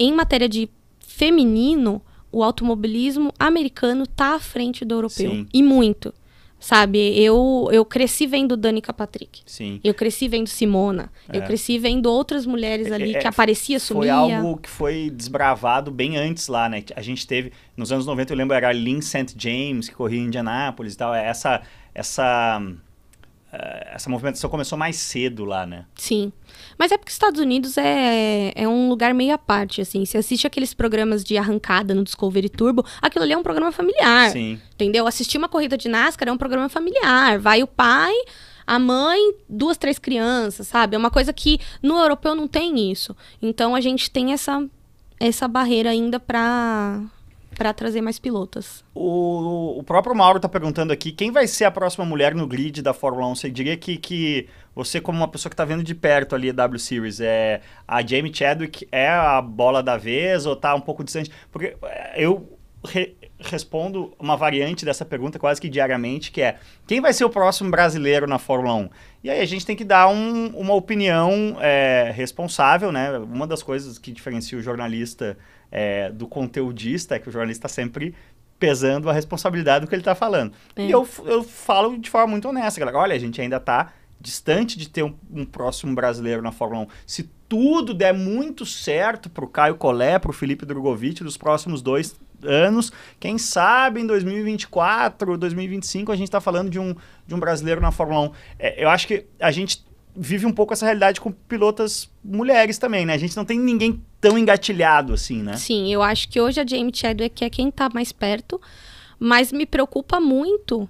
em 0.00 0.12
matéria 0.14 0.48
de 0.48 0.68
feminino, 0.98 2.02
o 2.32 2.42
automobilismo 2.42 3.32
americano 3.38 4.04
está 4.04 4.34
à 4.34 4.40
frente 4.40 4.84
do 4.84 4.94
europeu. 4.94 5.30
Sim. 5.30 5.46
E 5.52 5.62
muito. 5.62 6.14
Sabe, 6.58 6.98
eu, 7.18 7.70
eu 7.72 7.82
cresci 7.86 8.26
vendo 8.26 8.54
Danica 8.54 8.92
Patrick. 8.92 9.40
Sim. 9.46 9.80
Eu 9.82 9.94
cresci 9.94 10.28
vendo 10.28 10.46
Simona. 10.46 11.10
É. 11.26 11.38
Eu 11.38 11.42
cresci 11.42 11.78
vendo 11.78 12.04
outras 12.04 12.44
mulheres 12.44 12.88
é, 12.88 12.94
ali 12.94 13.14
é, 13.14 13.18
que 13.18 13.26
aparecia, 13.26 13.80
sumia. 13.80 14.14
Foi 14.14 14.34
algo 14.34 14.58
que 14.58 14.68
foi 14.68 15.10
desbravado 15.10 15.90
bem 15.90 16.18
antes 16.18 16.48
lá, 16.48 16.68
né? 16.68 16.84
A 16.94 17.00
gente 17.00 17.26
teve, 17.26 17.50
nos 17.74 17.90
anos 17.90 18.04
90, 18.04 18.34
eu 18.34 18.36
lembro, 18.36 18.54
era 18.54 18.70
Lynn 18.72 19.00
St. 19.00 19.34
James, 19.38 19.88
que 19.88 19.94
corria 19.94 20.20
em 20.20 20.26
Indianápolis 20.26 20.92
e 20.92 20.96
tal. 20.98 21.14
Essa, 21.14 21.62
essa 21.94 22.60
uh, 22.60 22.76
essa 23.52 24.08
movimentação 24.08 24.48
começou 24.48 24.78
mais 24.78 24.96
cedo 24.96 25.44
lá, 25.44 25.66
né? 25.66 25.84
Sim. 25.96 26.32
Mas 26.78 26.92
é 26.92 26.96
porque 26.96 27.10
os 27.10 27.14
Estados 27.14 27.40
Unidos 27.40 27.76
é, 27.76 28.52
é 28.54 28.68
um 28.68 28.88
lugar 28.88 29.12
meio 29.12 29.34
à 29.34 29.38
parte, 29.38 29.80
assim. 29.80 30.04
Você 30.04 30.18
assiste 30.18 30.46
aqueles 30.46 30.72
programas 30.72 31.24
de 31.24 31.36
arrancada 31.36 31.94
no 31.94 32.04
Discovery 32.04 32.48
Turbo, 32.48 32.84
aquilo 33.02 33.24
ali 33.24 33.32
é 33.32 33.36
um 33.36 33.42
programa 33.42 33.72
familiar. 33.72 34.30
Sim. 34.30 34.60
Entendeu? 34.74 35.06
Assistir 35.06 35.36
uma 35.36 35.48
corrida 35.48 35.76
de 35.76 35.88
NASCAR 35.88 36.28
é 36.28 36.32
um 36.32 36.38
programa 36.38 36.68
familiar. 36.68 37.38
Vai 37.38 37.62
o 37.62 37.66
pai, 37.66 38.14
a 38.66 38.78
mãe, 38.78 39.34
duas, 39.48 39.76
três 39.76 39.98
crianças, 39.98 40.68
sabe? 40.68 40.94
É 40.94 40.98
uma 40.98 41.10
coisa 41.10 41.32
que 41.32 41.58
no 41.82 41.98
europeu 41.98 42.34
não 42.34 42.46
tem 42.46 42.90
isso. 42.90 43.16
Então 43.42 43.74
a 43.74 43.80
gente 43.80 44.10
tem 44.10 44.32
essa, 44.32 44.64
essa 45.18 45.48
barreira 45.48 45.90
ainda 45.90 46.20
para 46.20 47.02
para 47.60 47.74
trazer 47.74 48.00
mais 48.00 48.18
pilotas. 48.18 48.82
O, 48.94 49.78
o 49.78 49.82
próprio 49.82 50.16
Mauro 50.16 50.38
está 50.38 50.48
perguntando 50.48 50.94
aqui, 50.94 51.12
quem 51.12 51.30
vai 51.30 51.46
ser 51.46 51.66
a 51.66 51.70
próxima 51.70 52.06
mulher 52.06 52.34
no 52.34 52.46
grid 52.46 52.80
da 52.80 52.94
Fórmula 52.94 53.26
1? 53.26 53.34
Você 53.34 53.50
diria 53.50 53.76
que, 53.76 53.98
que 53.98 54.48
você, 54.74 54.98
como 54.98 55.18
uma 55.18 55.28
pessoa 55.28 55.50
que 55.50 55.52
está 55.52 55.66
vendo 55.66 55.84
de 55.84 55.94
perto 55.94 56.34
ali 56.34 56.48
a 56.48 56.54
W 56.54 56.78
Series, 56.78 57.20
é, 57.20 57.60
a 57.86 58.00
Jamie 58.00 58.32
Chadwick 58.32 58.88
é 58.90 59.10
a 59.10 59.42
bola 59.42 59.82
da 59.82 59.98
vez 59.98 60.46
ou 60.46 60.54
está 60.54 60.74
um 60.74 60.80
pouco 60.80 61.04
distante? 61.04 61.30
Porque 61.52 61.76
é, 61.82 62.24
eu 62.24 62.48
re, 62.82 63.14
respondo 63.38 64.14
uma 64.18 64.38
variante 64.38 64.86
dessa 64.86 65.04
pergunta 65.04 65.38
quase 65.38 65.60
que 65.60 65.68
diariamente, 65.68 66.32
que 66.32 66.40
é 66.40 66.56
quem 66.86 66.98
vai 66.98 67.12
ser 67.12 67.24
o 67.24 67.30
próximo 67.30 67.70
brasileiro 67.70 68.26
na 68.26 68.38
Fórmula 68.38 68.72
1? 68.74 68.88
E 69.22 69.28
aí 69.28 69.38
a 69.38 69.46
gente 69.46 69.66
tem 69.66 69.76
que 69.76 69.84
dar 69.84 70.08
um, 70.08 70.46
uma 70.56 70.72
opinião 70.72 71.58
é, 71.60 72.10
responsável, 72.14 72.90
né? 72.90 73.18
Uma 73.18 73.46
das 73.46 73.62
coisas 73.62 73.98
que 73.98 74.10
diferencia 74.12 74.56
o 74.56 74.62
jornalista 74.62 75.36
é, 75.70 76.10
do 76.10 76.26
conteudista 76.26 77.14
é 77.14 77.18
que 77.18 77.28
o 77.28 77.32
jornalista 77.32 77.66
está 77.66 77.74
sempre 77.74 78.14
pesando 78.58 79.08
a 79.08 79.12
responsabilidade 79.12 79.84
do 79.84 79.88
que 79.88 79.94
ele 79.94 80.02
está 80.02 80.14
falando. 80.14 80.52
É. 80.76 80.86
E 80.86 80.90
eu, 80.90 81.08
eu 81.24 81.42
falo 81.42 81.98
de 81.98 82.10
forma 82.10 82.28
muito 82.28 82.48
honesta, 82.48 82.78
galera. 82.78 82.98
Olha, 82.98 83.14
a 83.14 83.18
gente 83.18 83.40
ainda 83.40 83.56
está 83.56 83.92
distante 84.20 84.76
de 84.78 84.88
ter 84.88 85.02
um, 85.02 85.14
um, 85.32 85.46
próximo 85.46 85.94
brasileiro 85.94 86.42
na 86.42 86.52
Fórmula 86.52 86.82
1. 86.82 86.86
Se 87.06 87.30
tudo 87.48 87.94
der 87.94 88.12
muito 88.12 88.66
certo 88.66 89.30
para 89.30 89.44
o 89.44 89.48
Caio 89.48 89.76
Collet, 89.76 90.20
para 90.20 90.30
o 90.30 90.34
Felipe 90.34 90.66
Drogovic 90.66 91.24
nos 91.24 91.38
próximos 91.38 91.80
dois 91.80 92.14
anos, 92.44 92.92
quem 93.18 93.38
sabe 93.38 94.00
em 94.00 94.06
2024, 94.06 95.38
2025 95.38 96.12
a 96.12 96.16
gente 96.16 96.28
está 96.28 96.40
falando 96.40 96.70
de 96.70 96.78
um, 96.78 96.94
de 97.26 97.34
um 97.34 97.40
brasileiro 97.40 97.80
na 97.80 97.90
Fórmula 97.90 98.28
1. 98.28 98.32
É, 98.58 98.84
eu 98.84 98.90
acho 98.90 99.06
que 99.06 99.24
a 99.40 99.50
gente 99.50 99.84
vive 100.14 100.46
um 100.46 100.52
pouco 100.52 100.72
essa 100.72 100.84
realidade 100.84 101.20
com 101.20 101.30
pilotas 101.30 102.10
mulheres 102.22 102.78
também, 102.78 103.06
né? 103.06 103.14
A 103.14 103.18
gente 103.18 103.36
não 103.36 103.44
tem 103.44 103.58
ninguém 103.58 104.02
tão 104.20 104.36
engatilhado 104.38 105.12
assim, 105.12 105.42
né? 105.42 105.56
Sim, 105.56 105.92
eu 105.92 106.02
acho 106.02 106.28
que 106.28 106.40
hoje 106.40 106.60
a 106.60 106.66
Jamie 106.66 106.94
Chadwick 106.94 107.44
é 107.44 107.50
quem 107.50 107.68
está 107.68 107.88
mais 107.92 108.12
perto, 108.12 108.60
mas 109.18 109.52
me 109.52 109.66
preocupa 109.66 110.20
muito 110.20 110.88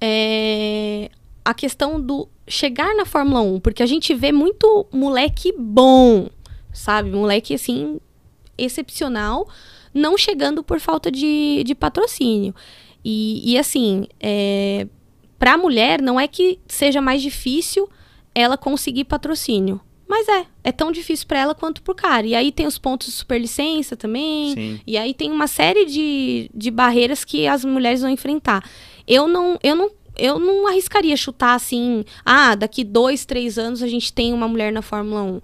é, 0.00 1.10
a 1.44 1.54
questão 1.54 2.00
do 2.00 2.28
chegar 2.48 2.94
na 2.94 3.04
Fórmula 3.04 3.40
1, 3.40 3.60
porque 3.60 3.82
a 3.82 3.86
gente 3.86 4.14
vê 4.14 4.32
muito 4.32 4.86
moleque 4.92 5.52
bom, 5.58 6.28
sabe? 6.72 7.10
Moleque, 7.10 7.54
assim, 7.54 8.00
excepcional, 8.56 9.48
não 9.92 10.16
chegando 10.16 10.62
por 10.62 10.80
falta 10.80 11.10
de, 11.10 11.62
de 11.64 11.74
patrocínio. 11.74 12.54
E, 13.04 13.52
e 13.52 13.58
assim, 13.58 14.06
é, 14.20 14.86
para 15.38 15.54
a 15.54 15.58
mulher, 15.58 16.00
não 16.00 16.18
é 16.18 16.26
que 16.26 16.58
seja 16.66 17.00
mais 17.00 17.22
difícil 17.22 17.88
ela 18.36 18.58
conseguir 18.58 19.04
patrocínio. 19.04 19.80
Mas 20.06 20.28
é, 20.28 20.46
é 20.62 20.70
tão 20.70 20.92
difícil 20.92 21.26
para 21.26 21.40
ela 21.40 21.54
quanto 21.54 21.82
pro 21.82 21.94
cara. 21.94 22.26
E 22.26 22.34
aí 22.34 22.52
tem 22.52 22.66
os 22.66 22.78
pontos 22.78 23.08
de 23.08 23.14
superlicença 23.14 23.96
também. 23.96 24.54
Sim. 24.54 24.80
E 24.86 24.96
aí 24.96 25.14
tem 25.14 25.32
uma 25.32 25.48
série 25.48 25.84
de, 25.86 26.50
de 26.54 26.70
barreiras 26.70 27.24
que 27.24 27.48
as 27.48 27.64
mulheres 27.64 28.02
vão 28.02 28.10
enfrentar. 28.10 28.62
Eu 29.08 29.26
não, 29.26 29.58
eu 29.62 29.74
não, 29.74 29.90
eu 30.16 30.38
não 30.38 30.68
arriscaria 30.68 31.16
chutar 31.16 31.54
assim, 31.54 32.04
ah, 32.24 32.54
daqui 32.54 32.84
dois, 32.84 33.24
três 33.24 33.58
anos 33.58 33.82
a 33.82 33.88
gente 33.88 34.12
tem 34.12 34.32
uma 34.32 34.46
mulher 34.46 34.70
na 34.70 34.82
Fórmula 34.82 35.22
1. 35.22 35.40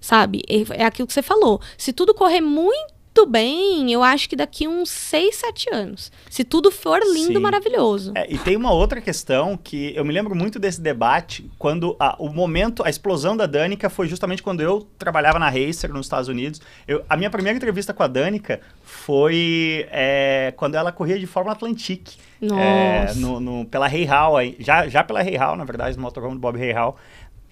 Sabe? 0.00 0.42
É, 0.46 0.82
é 0.82 0.84
aquilo 0.84 1.08
que 1.08 1.14
você 1.14 1.22
falou. 1.22 1.60
Se 1.78 1.92
tudo 1.92 2.14
correr 2.14 2.42
muito 2.42 2.93
muito 3.16 3.30
bem, 3.30 3.92
eu 3.92 4.02
acho 4.02 4.28
que 4.28 4.34
daqui 4.34 4.66
uns 4.66 4.90
6, 4.90 5.36
7 5.36 5.70
anos. 5.72 6.10
Se 6.28 6.42
tudo 6.42 6.72
for 6.72 7.00
lindo, 7.00 7.34
Sim. 7.34 7.38
maravilhoso. 7.38 8.12
É, 8.12 8.26
e 8.28 8.36
tem 8.36 8.56
uma 8.56 8.72
outra 8.72 9.00
questão 9.00 9.56
que 9.56 9.94
eu 9.94 10.04
me 10.04 10.12
lembro 10.12 10.34
muito 10.34 10.58
desse 10.58 10.80
debate, 10.80 11.48
quando 11.56 11.94
a, 12.00 12.16
o 12.18 12.28
momento, 12.28 12.84
a 12.84 12.90
explosão 12.90 13.36
da 13.36 13.46
Danica 13.46 13.88
foi 13.88 14.08
justamente 14.08 14.42
quando 14.42 14.62
eu 14.62 14.88
trabalhava 14.98 15.38
na 15.38 15.48
Racer 15.48 15.92
nos 15.92 16.06
Estados 16.06 16.26
Unidos. 16.28 16.60
Eu, 16.88 17.04
a 17.08 17.16
minha 17.16 17.30
primeira 17.30 17.56
entrevista 17.56 17.94
com 17.94 18.02
a 18.02 18.08
Danica 18.08 18.60
foi 18.82 19.86
é, 19.92 20.52
quando 20.56 20.74
ela 20.74 20.90
corria 20.90 21.16
de 21.16 21.26
Fórmula 21.26 21.54
Atlantique. 21.54 22.16
É, 22.42 23.14
no, 23.14 23.38
no, 23.38 23.64
pela 23.64 23.86
Rei 23.86 24.04
Hall, 24.04 24.38
já, 24.58 24.88
já 24.88 25.04
pela 25.04 25.22
Rei 25.22 25.36
Hall, 25.36 25.54
na 25.54 25.64
verdade, 25.64 25.96
no 25.96 26.02
motorhome 26.02 26.34
do 26.34 26.40
Bob 26.40 26.58
Rei 26.58 26.72
Hall. 26.72 26.96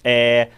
É, 0.03 0.49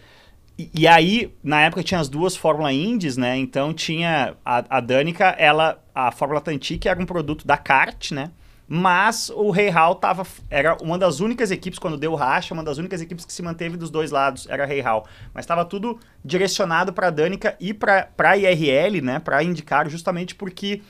e, 0.58 0.88
aí, 0.88 1.34
na 1.42 1.60
época 1.62 1.82
tinha 1.82 2.00
as 2.00 2.08
duas 2.08 2.34
Fórmula 2.34 2.72
Indies, 2.72 3.16
né? 3.18 3.36
Então 3.36 3.74
tinha 3.74 4.36
a, 4.44 4.64
a 4.78 4.80
Danica, 4.80 5.26
ela, 5.38 5.82
a 5.94 6.10
Fórmula 6.10 6.40
Atlantique 6.40 6.88
era 6.88 7.00
um 7.00 7.04
produto 7.04 7.46
da 7.46 7.58
kart, 7.58 8.12
né? 8.12 8.30
Mas 8.68 9.30
o 9.30 9.50
Rei 9.50 9.68
Hall 9.68 9.94
tava, 9.94 10.26
era 10.50 10.76
uma 10.82 10.98
das 10.98 11.20
únicas 11.20 11.50
equipes, 11.50 11.78
quando 11.78 11.96
deu 11.96 12.14
racha, 12.14 12.54
uma 12.54 12.64
das 12.64 12.78
únicas 12.78 13.00
equipes 13.00 13.24
que 13.24 13.32
se 13.32 13.42
manteve 13.42 13.76
dos 13.76 13.90
dois 13.90 14.10
lados, 14.10 14.46
era 14.48 14.64
Rei 14.64 14.80
Hall. 14.80 15.06
Mas 15.32 15.44
estava 15.44 15.64
tudo 15.64 16.00
direcionado 16.24 16.92
para 16.92 17.08
a 17.08 17.10
Danica 17.10 17.54
e 17.60 17.74
para 17.74 18.08
a 18.18 18.36
IRL, 18.36 19.02
né? 19.02 19.20
Para 19.20 19.42
indicar 19.44 19.88
justamente 19.88 20.34
porque 20.34 20.80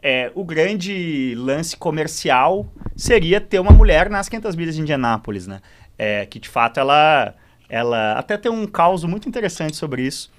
é, 0.00 0.30
o 0.36 0.44
grande 0.44 1.34
lance 1.36 1.76
comercial 1.76 2.64
seria 2.94 3.40
ter 3.40 3.58
uma 3.58 3.72
mulher 3.72 4.08
nas 4.08 4.28
500 4.28 4.54
milhas 4.54 4.76
de 4.76 4.82
Indianápolis, 4.82 5.48
né? 5.48 5.60
É, 5.98 6.24
que 6.26 6.38
de 6.38 6.48
fato 6.48 6.78
ela 6.78 7.34
ela 7.68 8.12
até 8.12 8.36
tem 8.36 8.50
um 8.50 8.66
caos 8.66 9.04
muito 9.04 9.28
interessante 9.28 9.76
sobre 9.76 10.02
isso, 10.02 10.30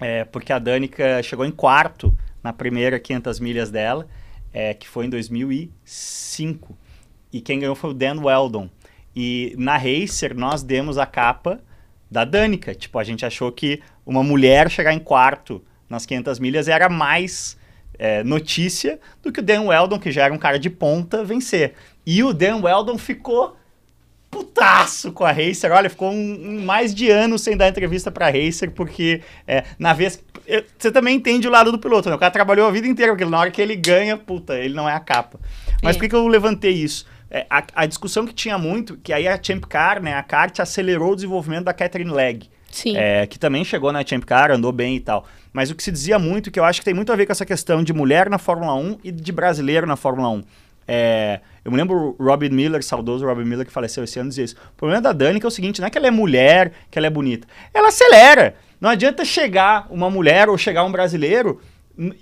é, 0.00 0.24
porque 0.24 0.52
a 0.52 0.58
Danica 0.58 1.22
chegou 1.22 1.44
em 1.44 1.50
quarto 1.50 2.16
na 2.42 2.52
primeira 2.52 2.98
500 2.98 3.40
milhas 3.40 3.70
dela, 3.70 4.08
é, 4.52 4.74
que 4.74 4.88
foi 4.88 5.06
em 5.06 5.10
2005. 5.10 6.76
E 7.32 7.40
quem 7.40 7.60
ganhou 7.60 7.74
foi 7.74 7.90
o 7.90 7.94
Dan 7.94 8.20
Weldon. 8.22 8.70
E 9.14 9.54
na 9.58 9.76
Racer 9.76 10.34
nós 10.34 10.62
demos 10.62 10.98
a 10.98 11.06
capa 11.06 11.60
da 12.10 12.24
Danica. 12.24 12.74
Tipo, 12.74 12.98
a 12.98 13.04
gente 13.04 13.26
achou 13.26 13.50
que 13.52 13.82
uma 14.06 14.22
mulher 14.22 14.70
chegar 14.70 14.92
em 14.92 14.98
quarto 14.98 15.62
nas 15.88 16.06
500 16.06 16.38
milhas 16.38 16.68
era 16.68 16.88
mais 16.88 17.58
é, 17.98 18.22
notícia 18.22 19.00
do 19.22 19.32
que 19.32 19.40
o 19.40 19.42
Dan 19.42 19.62
Weldon, 19.62 19.98
que 19.98 20.12
já 20.12 20.24
era 20.24 20.32
um 20.32 20.38
cara 20.38 20.58
de 20.58 20.70
ponta, 20.70 21.24
vencer. 21.24 21.74
E 22.06 22.22
o 22.22 22.32
Dan 22.32 22.62
Weldon 22.62 22.96
ficou 22.96 23.57
putaço 24.38 25.10
com 25.10 25.24
a 25.24 25.32
Racer. 25.32 25.72
Olha, 25.72 25.90
ficou 25.90 26.12
um, 26.12 26.14
um, 26.14 26.64
mais 26.64 26.94
de 26.94 27.10
ano 27.10 27.38
sem 27.38 27.56
dar 27.56 27.68
entrevista 27.68 28.10
pra 28.10 28.30
Racer, 28.30 28.70
porque 28.70 29.20
é, 29.46 29.64
na 29.78 29.92
vez. 29.92 30.22
Eu, 30.46 30.64
você 30.78 30.90
também 30.90 31.16
entende 31.16 31.46
o 31.46 31.50
lado 31.50 31.70
do 31.72 31.78
piloto, 31.78 32.08
né? 32.08 32.14
O 32.14 32.18
cara 32.18 32.30
trabalhou 32.30 32.66
a 32.66 32.70
vida 32.70 32.86
inteira 32.86 33.12
porque 33.12 33.24
na 33.24 33.38
hora 33.38 33.50
que 33.50 33.60
ele 33.60 33.76
ganha, 33.76 34.16
puta, 34.16 34.54
ele 34.54 34.74
não 34.74 34.88
é 34.88 34.94
a 34.94 35.00
capa. 35.00 35.38
Mas 35.82 35.96
é. 35.96 35.98
por 35.98 36.04
que, 36.04 36.08
que 36.08 36.14
eu 36.14 36.26
levantei 36.26 36.72
isso? 36.72 37.06
É, 37.30 37.46
a, 37.50 37.62
a, 37.74 37.86
discussão 37.86 38.24
que 38.24 38.32
tinha 38.32 38.56
muito, 38.56 38.96
que 38.96 39.12
aí 39.12 39.28
a 39.28 39.38
Champ 39.42 39.64
Car, 39.66 40.02
né, 40.02 40.14
a 40.14 40.22
kart 40.22 40.58
acelerou 40.60 41.12
o 41.12 41.14
desenvolvimento 41.14 41.64
da 41.64 41.74
Catherine 41.74 42.10
Legg. 42.10 42.48
Sim. 42.70 42.96
É, 42.96 43.26
que 43.26 43.38
também 43.38 43.64
chegou 43.64 43.92
na 43.92 44.06
Champ 44.06 44.24
Car, 44.24 44.50
andou 44.50 44.72
bem 44.72 44.96
e 44.96 45.00
tal. 45.00 45.26
Mas 45.52 45.70
o 45.70 45.74
que 45.74 45.82
se 45.82 45.92
dizia 45.92 46.18
muito, 46.18 46.50
que 46.50 46.58
eu 46.58 46.64
acho 46.64 46.80
que 46.80 46.84
tem 46.86 46.94
muito 46.94 47.12
a 47.12 47.16
ver 47.16 47.26
com 47.26 47.32
essa 47.32 47.44
questão 47.44 47.82
de 47.82 47.92
mulher 47.92 48.30
na 48.30 48.38
Fórmula 48.38 48.74
1 48.74 49.00
e 49.04 49.12
de 49.12 49.32
brasileiro 49.32 49.86
na 49.86 49.96
Fórmula 49.96 50.30
1 50.30 50.42
é, 50.88 51.40
eu 51.64 51.70
me 51.70 51.76
lembro 51.76 52.16
o 52.18 52.24
Robin 52.24 52.48
Miller, 52.48 52.82
saudoso 52.82 53.26
Robin 53.26 53.44
Miller, 53.44 53.66
que 53.66 53.72
faleceu 53.72 54.02
esse 54.02 54.18
ano, 54.18 54.30
dizia 54.30 54.44
isso. 54.46 54.56
O 54.72 54.76
problema 54.76 55.02
da 55.02 55.12
Dani 55.12 55.38
é, 55.38 55.44
é 55.44 55.46
o 55.46 55.50
seguinte, 55.50 55.80
não 55.80 55.86
é 55.86 55.90
que 55.90 55.98
ela 55.98 56.06
é 56.06 56.10
mulher, 56.10 56.72
que 56.90 56.98
ela 56.98 57.06
é 57.06 57.10
bonita. 57.10 57.46
Ela 57.74 57.88
acelera. 57.88 58.56
Não 58.80 58.88
adianta 58.88 59.24
chegar 59.24 59.86
uma 59.90 60.08
mulher 60.08 60.48
ou 60.48 60.56
chegar 60.56 60.84
um 60.84 60.90
brasileiro... 60.90 61.60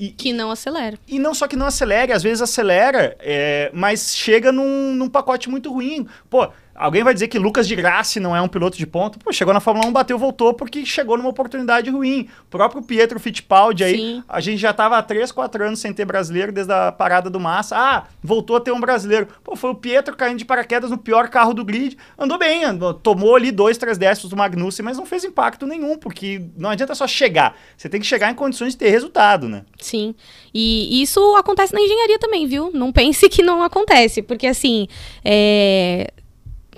E, 0.01 0.09
que 0.09 0.33
não 0.33 0.51
acelera. 0.51 0.99
E 1.07 1.19
não 1.19 1.35
só 1.35 1.47
que 1.47 1.55
não 1.55 1.67
acelere, 1.67 2.11
às 2.11 2.23
vezes 2.23 2.41
acelera, 2.41 3.15
é, 3.21 3.71
mas 3.75 4.17
chega 4.17 4.51
num, 4.51 4.95
num 4.95 5.07
pacote 5.07 5.51
muito 5.51 5.71
ruim. 5.71 6.09
Pô, 6.31 6.49
Alguém 6.77 7.03
vai 7.03 7.15
dizer 7.15 7.29
que 7.29 7.39
Lucas 7.39 7.67
de 7.67 7.75
Grassi 7.75 8.21
não 8.21 8.37
é 8.37 8.41
um 8.41 8.49
piloto 8.49 8.77
de 8.77 8.87
ponta? 8.87 9.19
Pô, 9.19 9.33
chegou 9.33 9.55
na 9.55 9.61
Fórmula 9.61 9.89
1, 9.89 9.93
bateu, 9.93 10.19
voltou 10.19 10.53
porque 10.53 10.85
chegou 10.85 11.17
numa 11.17 11.31
oportunidade 11.31 11.91
ruim. 11.91 12.29
O 12.43 12.51
próprio 12.51 12.83
Pietro 12.83 13.19
Fittipaldi 13.19 13.83
aí, 13.83 13.97
Sim. 13.97 14.25
a 14.29 14.41
gente 14.41 14.59
já 14.59 14.71
estava 14.71 14.99
há 14.99 15.03
3, 15.03 15.33
4 15.33 15.65
anos 15.65 15.79
sem 15.79 15.93
ter 15.93 16.05
brasileiro 16.05 16.53
desde 16.53 16.73
a 16.73 16.93
parada 16.93 17.31
do 17.31 17.41
Massa. 17.41 17.77
Ah, 17.77 18.05
voltou 18.23 18.57
a 18.57 18.61
ter 18.61 18.73
um 18.73 18.81
brasileiro. 18.81 19.29
Pô, 19.43 19.57
foi 19.57 19.71
o 19.71 19.75
Pietro 19.75 20.15
caindo 20.17 20.39
de 20.39 20.45
paraquedas 20.45 20.91
no 20.91 20.99
pior 20.99 21.29
carro 21.29 21.55
do 21.55 21.65
grid. 21.65 21.97
Andou 22.19 22.39
bem, 22.39 22.65
andou, 22.65 22.93
tomou 22.93 23.37
ali 23.37 23.51
dois, 23.51 23.79
três 23.79 23.97
décimos 23.97 24.31
do 24.31 24.37
Magnussen, 24.37 24.85
mas 24.85 24.99
não 24.99 25.07
fez 25.07 25.25
impacto 25.25 25.67
nenhum, 25.67 25.97
porque 25.97 26.43
não 26.57 26.71
adianta 26.71 26.95
só 26.95 27.07
chegar. 27.07 27.57
Você 27.77 27.89
tem 27.89 28.01
que 28.01 28.07
chegar 28.07 28.31
em 28.31 28.35
condições 28.35 28.73
de 28.73 28.79
ter 28.79 28.91
resultado, 28.91 29.49
né? 29.49 29.65
Sim. 29.79 30.15
E 30.53 31.03
isso 31.03 31.21
acontece 31.37 31.73
na 31.73 31.81
engenharia 31.81 32.19
também, 32.19 32.47
viu? 32.47 32.71
Não 32.73 32.93
pense 32.93 33.29
que 33.29 33.43
não 33.43 33.63
acontece, 33.63 34.23
porque 34.23 34.47
assim, 34.47 34.87
é 35.25 36.13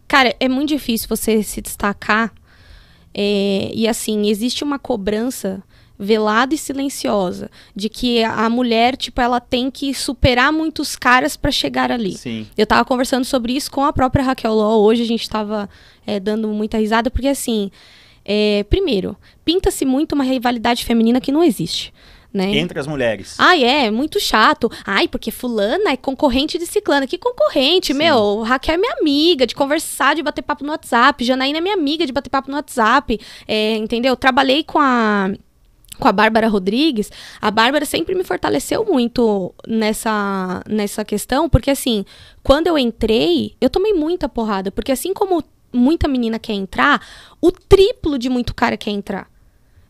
Cara, 0.09 0.35
é 0.41 0.49
muito 0.49 0.71
difícil 0.71 1.07
você 1.09 1.43
se 1.43 1.61
destacar. 1.61 2.33
É, 3.15 3.71
e 3.75 3.87
assim, 3.87 4.29
existe 4.29 4.65
uma 4.65 4.79
cobrança 4.79 5.63
velada 5.99 6.55
e 6.55 6.59
silenciosa, 6.59 7.51
de 7.75 7.89
que 7.89 8.23
a 8.23 8.49
mulher, 8.49 8.97
tipo, 8.97 9.21
ela 9.21 9.41
tem 9.41 9.69
que 9.71 9.93
superar 9.93 10.53
muitos 10.53 10.95
caras 10.95 11.37
para 11.37 11.51
chegar 11.51 11.91
ali. 11.91 12.17
Sim. 12.17 12.47
Eu 12.57 12.67
tava 12.67 12.85
conversando 12.85 13.25
sobre 13.25 13.55
isso 13.55 13.71
com 13.71 13.85
a 13.85 13.93
própria 13.93 14.25
Raquel 14.25 14.55
Ló, 14.55 14.79
hoje 14.79 15.03
a 15.03 15.07
gente 15.07 15.29
tava 15.29 15.69
é, 16.07 16.21
dando 16.21 16.47
muita 16.49 16.79
risada, 16.79 17.11
porque 17.11 17.27
assim, 17.27 17.71
é, 18.25 18.65
primeiro, 18.71 19.17
pinta-se 19.45 19.85
muito 19.85 20.13
uma 20.13 20.23
rivalidade 20.23 20.85
feminina 20.85 21.21
que 21.21 21.33
não 21.33 21.43
existe. 21.43 21.93
Né? 22.33 22.59
Entre 22.59 22.79
as 22.79 22.87
mulheres. 22.87 23.37
Ai, 23.39 23.65
é, 23.65 23.91
muito 23.91 24.21
chato. 24.21 24.71
Ai, 24.85 25.09
porque 25.09 25.31
fulana 25.31 25.91
é 25.91 25.97
concorrente 25.97 26.59
de 26.59 26.67
ciclana. 26.67 27.07
Que 27.07 27.17
concorrente, 27.17 27.89
Sim. 27.89 27.99
meu? 27.99 28.43
Raquel 28.43 28.75
é 28.75 28.79
minha 28.79 28.95
amiga, 29.01 29.47
de 29.47 29.55
conversar, 29.55 30.15
de 30.15 30.23
bater 30.23 30.43
papo 30.43 30.63
no 30.63 30.71
WhatsApp. 30.71 31.25
Janaína 31.25 31.59
é 31.59 31.61
minha 31.61 31.75
amiga, 31.75 32.07
de 32.07 32.13
bater 32.13 32.29
papo 32.29 32.51
no 32.51 32.57
WhatsApp. 32.57 33.19
É, 33.47 33.77
entendeu? 33.77 34.15
Trabalhei 34.15 34.63
com 34.63 34.79
a 34.79 35.31
com 35.99 36.07
a 36.07 36.13
Bárbara 36.13 36.49
Rodrigues, 36.49 37.11
a 37.41 37.51
Bárbara 37.51 37.85
sempre 37.85 38.15
me 38.15 38.23
fortaleceu 38.23 38.85
muito 38.85 39.53
nessa, 39.67 40.63
nessa 40.69 41.05
questão, 41.05 41.49
porque 41.49 41.71
assim, 41.71 42.05
quando 42.43 42.69
eu 42.69 42.79
entrei, 42.79 43.57
eu 43.61 43.69
tomei 43.69 43.93
muita 43.93 44.29
porrada, 44.29 44.71
porque 44.71 44.93
assim 44.93 45.13
como 45.13 45.43
muita 45.73 46.09
menina 46.09 46.39
quer 46.39 46.55
entrar, 46.55 47.05
o 47.41 47.51
triplo 47.51 48.19
de 48.19 48.29
muito 48.29 48.55
cara 48.55 48.77
quer 48.77 48.91
entrar. 48.91 49.29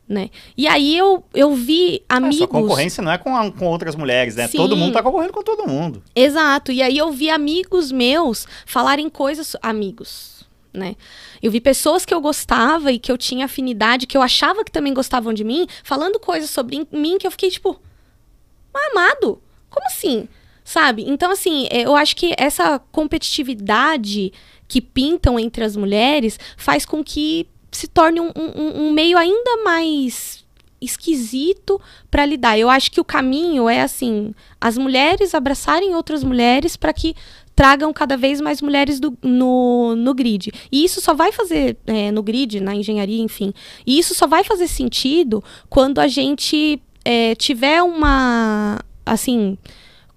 Né? 0.08 0.30
E 0.56 0.66
aí 0.66 0.96
eu, 0.96 1.22
eu 1.34 1.54
vi 1.54 2.02
A 2.08 2.16
amigos. 2.16 2.38
sua 2.38 2.48
concorrência 2.48 3.02
não 3.02 3.12
é 3.12 3.18
com, 3.18 3.36
a- 3.36 3.52
com 3.52 3.66
outras 3.66 3.94
mulheres, 3.94 4.36
né? 4.36 4.48
Sim. 4.48 4.56
Todo 4.56 4.74
mundo 4.74 4.94
tá 4.94 5.02
concorrendo 5.02 5.34
com 5.34 5.42
todo 5.42 5.68
mundo. 5.68 6.02
Exato. 6.16 6.72
E 6.72 6.80
aí 6.80 6.96
eu 6.96 7.12
vi 7.12 7.28
amigos 7.28 7.92
meus 7.92 8.46
falarem 8.64 9.10
coisas. 9.10 9.54
Amigos, 9.60 10.44
né? 10.72 10.96
Eu 11.42 11.50
vi 11.50 11.60
pessoas 11.60 12.06
que 12.06 12.14
eu 12.14 12.22
gostava 12.22 12.90
e 12.90 12.98
que 12.98 13.12
eu 13.12 13.18
tinha 13.18 13.44
afinidade, 13.44 14.06
que 14.06 14.16
eu 14.16 14.22
achava 14.22 14.64
que 14.64 14.72
também 14.72 14.94
gostavam 14.94 15.34
de 15.34 15.44
mim, 15.44 15.66
falando 15.84 16.18
coisas 16.18 16.48
sobre 16.48 16.86
mim 16.90 17.18
que 17.18 17.26
eu 17.26 17.30
fiquei 17.30 17.50
tipo. 17.50 17.78
"Mas, 18.72 18.90
amado? 18.92 19.42
Como 19.68 19.86
assim? 19.86 20.26
Sabe? 20.64 21.04
Então, 21.06 21.30
assim, 21.30 21.66
é, 21.70 21.82
eu 21.82 21.94
acho 21.94 22.16
que 22.16 22.34
essa 22.38 22.78
competitividade 22.90 24.32
que 24.66 24.80
pintam 24.80 25.38
entre 25.38 25.64
as 25.64 25.76
mulheres 25.76 26.38
faz 26.56 26.84
com 26.84 27.02
que 27.04 27.46
se 27.70 27.86
torne 27.86 28.20
um, 28.20 28.32
um- 28.36 28.82
um 28.88 28.92
meio 28.92 29.16
ainda 29.18 29.62
mais 29.64 30.44
esquisito 30.80 31.80
para 32.10 32.24
lidar. 32.26 32.58
Eu 32.58 32.70
acho 32.70 32.90
que 32.90 33.00
o 33.00 33.04
caminho 33.04 33.68
é 33.68 33.82
assim, 33.82 34.32
as 34.60 34.78
mulheres 34.78 35.34
abraçarem 35.34 35.94
outras 35.94 36.22
mulheres 36.24 36.76
para 36.76 36.92
que 36.92 37.14
tragam 37.54 37.92
cada 37.92 38.16
vez 38.16 38.40
mais 38.40 38.62
mulheres 38.62 39.00
do- 39.00 39.18
no, 39.22 39.96
no 39.96 40.14
grid. 40.14 40.52
E 40.70 40.84
isso 40.84 41.00
só 41.00 41.12
vai 41.14 41.32
fazer 41.32 41.76
é, 41.86 42.10
no 42.12 42.22
grid, 42.22 42.60
na 42.60 42.74
engenharia, 42.74 43.20
enfim. 43.20 43.52
E 43.84 43.98
isso 43.98 44.14
só 44.14 44.26
vai 44.26 44.44
fazer 44.44 44.68
sentido 44.68 45.42
quando 45.68 45.98
a 45.98 46.06
gente 46.06 46.80
é, 47.04 47.34
tiver 47.34 47.82
uma 47.82 48.78
assim, 49.04 49.58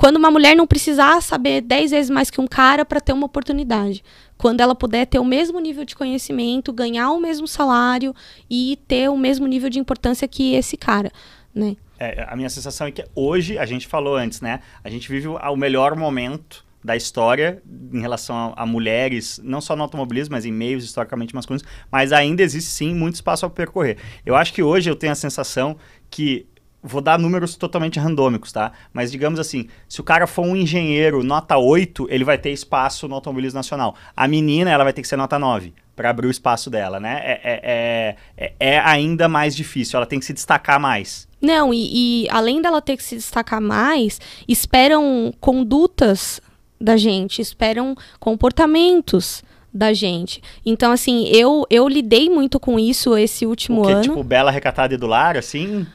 quando 0.02 0.16
uma 0.16 0.32
mulher 0.32 0.56
não 0.56 0.66
precisar 0.66 1.22
saber 1.22 1.62
10 1.62 1.92
vezes 1.92 2.10
mais 2.10 2.32
que 2.32 2.42
um 2.42 2.48
cara 2.48 2.84
para 2.84 3.00
ter 3.00 3.14
uma 3.14 3.28
oportunidade. 3.28 4.04
Quando 4.36 4.60
ela 4.60 4.74
puder 4.74 5.06
ter 5.06 5.20
o 5.20 5.24
mesmo 5.24 5.60
nível 5.60 5.86
de 5.86 5.96
conhecimento, 5.96 6.74
ganhar 6.74 7.12
o 7.12 7.20
mesmo 7.20 7.48
salário 7.48 8.12
e 8.50 8.80
ter 8.88 9.12
o 9.12 9.16
mesmo 9.16 9.46
nível 9.46 9.70
de 9.70 9.78
importância 9.78 10.28
que 10.28 10.56
esse 10.56 10.76
cara, 10.76 11.12
né? 11.54 11.76
É, 12.00 12.26
a 12.28 12.36
minha 12.36 12.50
sensação 12.50 12.88
é 12.88 12.92
que 12.92 13.06
hoje, 13.14 13.60
a 13.60 13.66
gente 13.68 13.88
falou 13.88 14.16
antes, 14.16 14.42
né? 14.42 14.62
A 14.84 14.90
gente 14.90 15.08
vive 15.08 15.28
o 15.28 15.36
o 15.36 15.56
melhor 15.56 15.96
momento 15.96 16.66
da 16.84 16.96
história 16.96 17.62
em 17.94 18.02
relação 18.02 18.36
a, 18.36 18.64
a 18.64 18.66
mulheres, 18.66 19.40
não 19.44 19.62
só 19.62 19.76
no 19.76 19.84
automobilismo, 19.84 20.34
mas 20.34 20.46
em 20.46 20.52
meios 20.52 20.84
historicamente 20.84 21.36
masculinos, 21.36 21.64
mas 21.92 22.12
ainda 22.12 22.42
existe 22.42 22.72
sim 22.72 22.96
muito 22.96 23.14
espaço 23.14 23.46
a 23.46 23.52
percorrer. 23.52 23.98
Eu 24.26 24.36
acho 24.36 24.52
que 24.52 24.64
hoje 24.64 24.90
eu 24.90 24.96
tenho 24.96 25.12
a 25.12 25.16
sensação 25.16 25.78
que 26.10 26.48
vou 26.84 27.02
dar 27.02 27.20
números 27.20 27.56
totalmente 27.56 28.00
randômicos, 28.00 28.52
tá? 28.52 28.72
Mas 28.94 29.12
digamos 29.12 29.40
assim, 29.40 29.68
se 29.88 30.02
o 30.02 30.04
cara 30.04 30.26
for 30.26 30.44
um 30.46 30.56
engenheiro 30.56 31.24
nota 31.24 31.58
8, 31.58 32.08
ele 32.10 32.24
vai 32.24 32.38
ter 32.38 32.52
espaço 32.52 33.08
no 33.08 33.16
automobilismo 33.16 33.58
nacional. 33.58 33.96
A 34.16 34.28
menina, 34.28 34.72
ela 34.72 34.84
vai 34.84 34.94
ter 34.94 35.02
que 35.02 35.08
ser 35.08 35.16
nota 35.18 35.38
9 35.38 35.74
para 35.96 36.10
abrir 36.10 36.28
o 36.28 36.32
espaço 36.32 36.70
dela, 36.70 37.00
né? 37.00 37.22
É, 37.24 37.32
é, 37.44 37.60
é, 37.64 38.16
é- 38.38 38.54
é 38.76 38.80
ainda 38.80 39.28
mais 39.28 39.56
difícil, 39.56 39.98
ela 39.98 40.06
tem 40.06 40.20
que 40.20 40.26
se 40.26 40.34
destacar 40.34 40.80
mais. 40.80 41.28
Não, 41.40 41.74
e, 41.74 42.24
e 42.26 42.30
além 42.30 42.62
dela 42.62 42.82
ter 42.82 42.98
que 42.98 43.04
se 43.04 43.16
destacar 43.16 43.62
mais, 43.62 44.20
esperam 44.48 45.34
condutas 45.40 46.42
da 46.80 46.98
gente, 46.98 47.42
esperam 47.42 47.96
comportamentos 48.20 49.44
da 49.74 49.94
gente. 49.94 50.42
Então, 50.66 50.92
assim, 50.92 51.28
eu, 51.28 51.66
eu 51.70 51.88
lidei 51.88 52.30
muito 52.30 52.60
com 52.60 52.78
isso 52.80 53.18
esse 53.18 53.46
último 53.46 53.82
o 53.82 53.86
que, 53.86 53.92
ano. 53.92 54.02
tipo, 54.02 54.24
bela, 54.24 54.52
recatada 54.52 54.94
e 54.94 54.98
do 54.98 55.08
lar, 55.08 55.38
assim? 55.38 55.86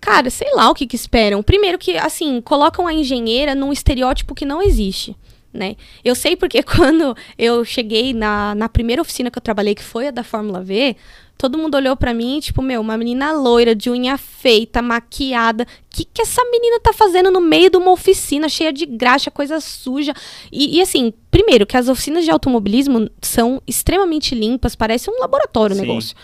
Cara, 0.00 0.30
sei 0.30 0.48
lá 0.54 0.70
o 0.70 0.74
que, 0.74 0.86
que 0.86 0.96
esperam. 0.96 1.42
Primeiro 1.42 1.78
que, 1.78 1.96
assim, 1.96 2.40
colocam 2.40 2.86
a 2.86 2.94
engenheira 2.94 3.54
num 3.54 3.72
estereótipo 3.72 4.34
que 4.34 4.46
não 4.46 4.62
existe, 4.62 5.14
né? 5.52 5.76
Eu 6.02 6.14
sei 6.14 6.36
porque 6.36 6.62
quando 6.64 7.14
eu 7.38 7.64
cheguei 7.64 8.14
na, 8.14 8.54
na 8.54 8.68
primeira 8.68 9.02
oficina 9.02 9.30
que 9.30 9.36
eu 9.36 9.42
trabalhei, 9.42 9.74
que 9.74 9.82
foi 9.82 10.08
a 10.08 10.10
da 10.10 10.24
Fórmula 10.24 10.62
V, 10.62 10.96
todo 11.36 11.58
mundo 11.58 11.74
olhou 11.74 11.94
pra 11.96 12.14
mim, 12.14 12.40
tipo, 12.40 12.62
meu, 12.62 12.80
uma 12.80 12.96
menina 12.96 13.32
loira, 13.32 13.74
de 13.74 13.90
unha 13.90 14.16
feita, 14.16 14.80
maquiada. 14.80 15.64
O 15.64 15.66
que, 15.90 16.06
que 16.06 16.22
essa 16.22 16.42
menina 16.50 16.80
tá 16.80 16.94
fazendo 16.94 17.30
no 17.30 17.40
meio 17.40 17.68
de 17.68 17.76
uma 17.76 17.92
oficina 17.92 18.48
cheia 18.48 18.72
de 18.72 18.86
graxa, 18.86 19.30
coisa 19.30 19.60
suja? 19.60 20.14
E, 20.50 20.78
e, 20.78 20.80
assim, 20.80 21.12
primeiro, 21.30 21.66
que 21.66 21.76
as 21.76 21.88
oficinas 21.88 22.24
de 22.24 22.30
automobilismo 22.30 23.10
são 23.20 23.62
extremamente 23.66 24.34
limpas, 24.34 24.74
parece 24.74 25.10
um 25.10 25.20
laboratório 25.20 25.76
o 25.76 25.78
negócio 25.78 26.16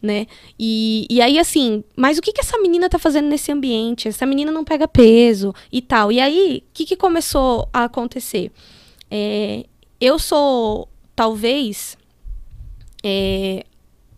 né? 0.00 0.26
E, 0.58 1.06
e 1.10 1.20
aí, 1.20 1.38
assim, 1.38 1.82
mas 1.96 2.18
o 2.18 2.22
que, 2.22 2.32
que 2.32 2.40
essa 2.40 2.58
menina 2.58 2.88
tá 2.88 2.98
fazendo 2.98 3.28
nesse 3.28 3.50
ambiente? 3.50 4.08
Essa 4.08 4.24
menina 4.24 4.52
não 4.52 4.64
pega 4.64 4.86
peso 4.86 5.54
e 5.72 5.82
tal. 5.82 6.12
E 6.12 6.20
aí, 6.20 6.62
o 6.68 6.72
que, 6.72 6.84
que 6.86 6.96
começou 6.96 7.68
a 7.72 7.84
acontecer? 7.84 8.52
É, 9.10 9.64
eu 10.00 10.18
sou, 10.18 10.88
talvez, 11.16 11.96
é, 13.02 13.64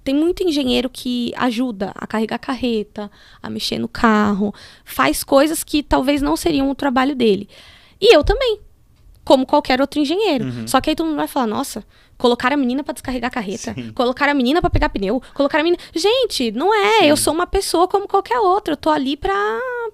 tem 0.05 0.15
muito 0.15 0.43
engenheiro 0.43 0.91
que 0.91 1.33
ajuda 1.37 1.93
a 1.95 2.07
carregar 2.07 2.39
carreta, 2.39 3.11
a 3.43 3.49
mexer 3.49 3.79
no 3.79 3.89
carro, 3.89 4.55
faz 4.85 5.25
coisas 5.25 5.65
que 5.65 5.83
talvez 5.83 6.21
não 6.21 6.37
seriam 6.37 6.71
o 6.71 6.75
trabalho 6.75 7.15
dele. 7.15 7.49
E 8.01 8.15
eu 8.15 8.25
também, 8.25 8.61
como 9.25 9.47
qualquer 9.47 9.81
outro 9.81 10.01
engenheiro. 10.01 10.45
Uhum. 10.45 10.69
Só 10.69 10.81
que 10.81 10.91
aí 10.91 10.97
todo 10.97 11.07
mundo 11.07 11.17
vai 11.17 11.29
falar, 11.29 11.47
nossa, 11.47 11.85
colocar 12.21 12.53
a 12.53 12.57
menina 12.57 12.85
pra 12.85 12.93
descarregar 12.93 13.29
a 13.29 13.33
carreta, 13.33 13.75
Sim. 13.75 13.91
colocar 13.93 14.29
a 14.29 14.35
menina 14.35 14.61
pra 14.61 14.71
pegar 14.71 14.89
pneu, 14.91 15.21
colocar 15.35 15.59
a 15.59 15.63
menina... 15.63 15.83
Gente, 15.95 16.53
não 16.53 16.73
é, 16.75 17.01
Sim. 17.01 17.07
eu 17.07 17.17
sou 17.17 17.33
uma 17.35 17.47
pessoa 17.47 17.89
como 17.89 18.07
qualquer 18.07 18.39
outra, 18.39 18.75
eu 18.75 18.77
tô 18.77 18.91
ali 18.91 19.17
pra, 19.17 19.33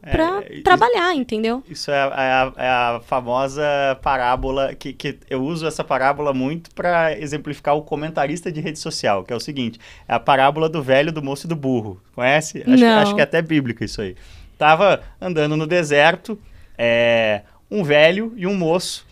pra 0.02 0.42
É, 0.48 0.56
e- 0.58 0.62
trabalhar, 0.62 1.14
entendeu? 1.14 1.62
Isso 1.68 1.90
é, 1.90 1.94
a- 2.02 2.06
é 2.06 2.32
a, 2.32 2.52
é 2.64 2.68
a 2.68 3.00
famosa 3.06 3.62
parábola, 4.02 4.74
que, 4.74 4.92
que 4.92 5.18
eu 5.30 5.42
uso 5.42 5.66
essa 5.66 5.84
parábola 5.84 6.34
muito 6.34 6.70
para 6.74 7.16
exemplificar 7.18 7.76
o 7.76 7.82
comentarista 7.82 8.50
de 8.50 8.60
rede 8.60 8.78
social, 8.78 9.22
que 9.24 9.32
é 9.32 9.36
o 9.36 9.40
seguinte, 9.40 9.78
é 10.08 10.14
a 10.14 10.20
parábola 10.20 10.68
do 10.68 10.82
velho, 10.82 11.12
do 11.12 11.22
moço 11.22 11.46
e 11.46 11.48
do 11.48 11.56
burro. 11.56 12.00
Conhece? 12.14 12.58
Acho, 12.58 12.64
que- 12.76 12.76
Não. 12.84 12.98
acho 12.98 13.14
que 13.14 13.20
é 13.20 13.24
até 13.24 13.40
bíblico 13.40 13.84
isso 13.84 14.02
aí. 14.02 14.16
Tava 14.58 15.02
andando 15.20 15.56
no 15.56 15.66
deserto, 15.66 16.36
é, 16.76 17.42
um 17.70 17.84
velho 17.84 18.32
e 18.36 18.46
um 18.46 18.54
moço 18.56 19.05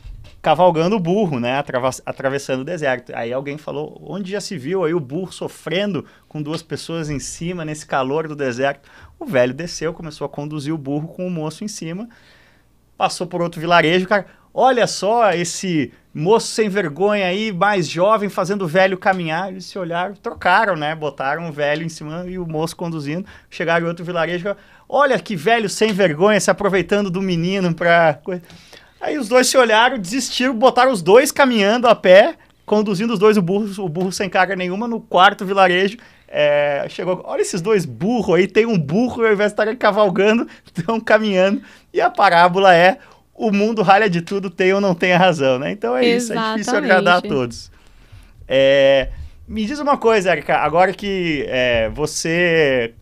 cavalgando 0.44 0.94
o 0.94 1.00
burro, 1.00 1.40
né? 1.40 1.64
Atravessando 2.04 2.60
o 2.60 2.64
deserto. 2.64 3.16
Aí 3.16 3.32
alguém 3.32 3.56
falou, 3.56 3.98
onde 4.06 4.30
já 4.30 4.42
se 4.42 4.58
viu 4.58 4.84
aí 4.84 4.92
o 4.92 5.00
burro 5.00 5.32
sofrendo 5.32 6.04
com 6.28 6.42
duas 6.42 6.62
pessoas 6.62 7.08
em 7.08 7.18
cima, 7.18 7.64
nesse 7.64 7.86
calor 7.86 8.28
do 8.28 8.36
deserto? 8.36 8.86
O 9.18 9.24
velho 9.24 9.54
desceu, 9.54 9.94
começou 9.94 10.26
a 10.26 10.28
conduzir 10.28 10.74
o 10.74 10.76
burro 10.76 11.08
com 11.08 11.26
o 11.26 11.30
moço 11.30 11.64
em 11.64 11.68
cima, 11.68 12.10
passou 12.94 13.26
por 13.26 13.40
outro 13.40 13.58
vilarejo, 13.58 14.06
cara, 14.06 14.26
olha 14.52 14.86
só 14.86 15.32
esse 15.32 15.90
moço 16.12 16.48
sem 16.48 16.68
vergonha 16.68 17.24
aí, 17.24 17.50
mais 17.50 17.88
jovem, 17.88 18.28
fazendo 18.28 18.66
o 18.66 18.68
velho 18.68 18.98
caminhar. 18.98 19.48
Eles 19.48 19.64
se 19.64 19.78
olharam, 19.78 20.14
trocaram, 20.14 20.76
né? 20.76 20.94
Botaram 20.94 21.48
o 21.48 21.52
velho 21.52 21.84
em 21.84 21.88
cima 21.88 22.26
e 22.28 22.38
o 22.38 22.46
moço 22.46 22.76
conduzindo. 22.76 23.26
Chegaram 23.48 23.86
em 23.86 23.88
outro 23.88 24.04
vilarejo, 24.04 24.54
olha 24.86 25.18
que 25.18 25.34
velho 25.36 25.70
sem 25.70 25.90
vergonha, 25.90 26.38
se 26.38 26.50
aproveitando 26.50 27.10
do 27.10 27.22
menino 27.22 27.74
pra... 27.74 28.20
coisa." 29.04 29.10
Aí 29.10 29.18
os 29.18 29.28
dois 29.28 29.46
se 29.46 29.56
olharam, 29.56 29.98
desistiram, 29.98 30.54
botaram 30.54 30.92
os 30.92 31.02
dois 31.02 31.30
caminhando 31.30 31.86
a 31.86 31.94
pé, 31.94 32.36
conduzindo 32.64 33.12
os 33.12 33.18
dois, 33.18 33.36
o 33.36 33.42
burro, 33.42 33.84
o 33.84 33.88
burro 33.88 34.12
sem 34.12 34.28
carga 34.28 34.56
nenhuma, 34.56 34.88
no 34.88 35.00
quarto 35.00 35.44
vilarejo. 35.44 35.98
É, 36.28 36.86
chegou, 36.88 37.22
olha 37.24 37.42
esses 37.42 37.60
dois 37.60 37.84
burros 37.84 38.34
aí, 38.34 38.48
tem 38.48 38.66
um 38.66 38.76
burro, 38.76 39.24
ao 39.24 39.32
invés 39.32 39.50
de 39.50 39.54
estarem 39.54 39.76
cavalgando, 39.76 40.48
estão 40.76 40.98
caminhando. 40.98 41.62
E 41.92 42.00
a 42.00 42.10
parábola 42.10 42.74
é, 42.74 42.98
o 43.34 43.52
mundo 43.52 43.82
ralha 43.82 44.08
de 44.08 44.20
tudo, 44.20 44.50
tem 44.50 44.72
ou 44.72 44.80
não 44.80 44.94
tem 44.94 45.12
a 45.12 45.18
razão, 45.18 45.58
né? 45.58 45.70
Então 45.70 45.96
é 45.96 46.04
isso, 46.04 46.32
é 46.32 46.36
difícil 46.36 46.60
Exatamente. 46.60 46.90
agradar 46.90 47.18
a 47.18 47.22
todos. 47.22 47.70
É, 48.48 49.10
me 49.46 49.64
diz 49.64 49.78
uma 49.78 49.96
coisa, 49.96 50.32
Erika, 50.32 50.56
agora 50.56 50.92
que 50.92 51.44
é, 51.48 51.88
você, 51.90 52.94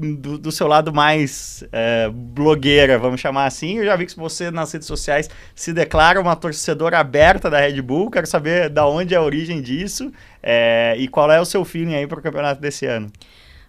do, 0.00 0.38
do 0.38 0.50
seu 0.52 0.66
lado 0.66 0.92
mais 0.92 1.62
é, 1.72 2.08
blogueira, 2.08 2.98
vamos 2.98 3.20
chamar 3.20 3.46
assim, 3.46 3.78
eu 3.78 3.84
já 3.84 3.94
vi 3.96 4.06
que 4.06 4.16
você 4.16 4.50
nas 4.50 4.72
redes 4.72 4.86
sociais 4.86 5.28
se 5.54 5.72
declara 5.72 6.20
uma 6.20 6.34
torcedora 6.34 6.98
aberta 6.98 7.50
da 7.50 7.60
Red 7.60 7.80
Bull, 7.82 8.10
quero 8.10 8.26
saber 8.26 8.68
da 8.68 8.86
onde 8.86 9.14
é 9.14 9.18
a 9.18 9.22
origem 9.22 9.60
disso 9.60 10.10
é, 10.42 10.94
e 10.98 11.06
qual 11.08 11.30
é 11.30 11.40
o 11.40 11.44
seu 11.44 11.64
feeling 11.64 11.94
aí 11.94 12.06
para 12.06 12.18
o 12.18 12.22
campeonato 12.22 12.60
desse 12.60 12.86
ano. 12.86 13.10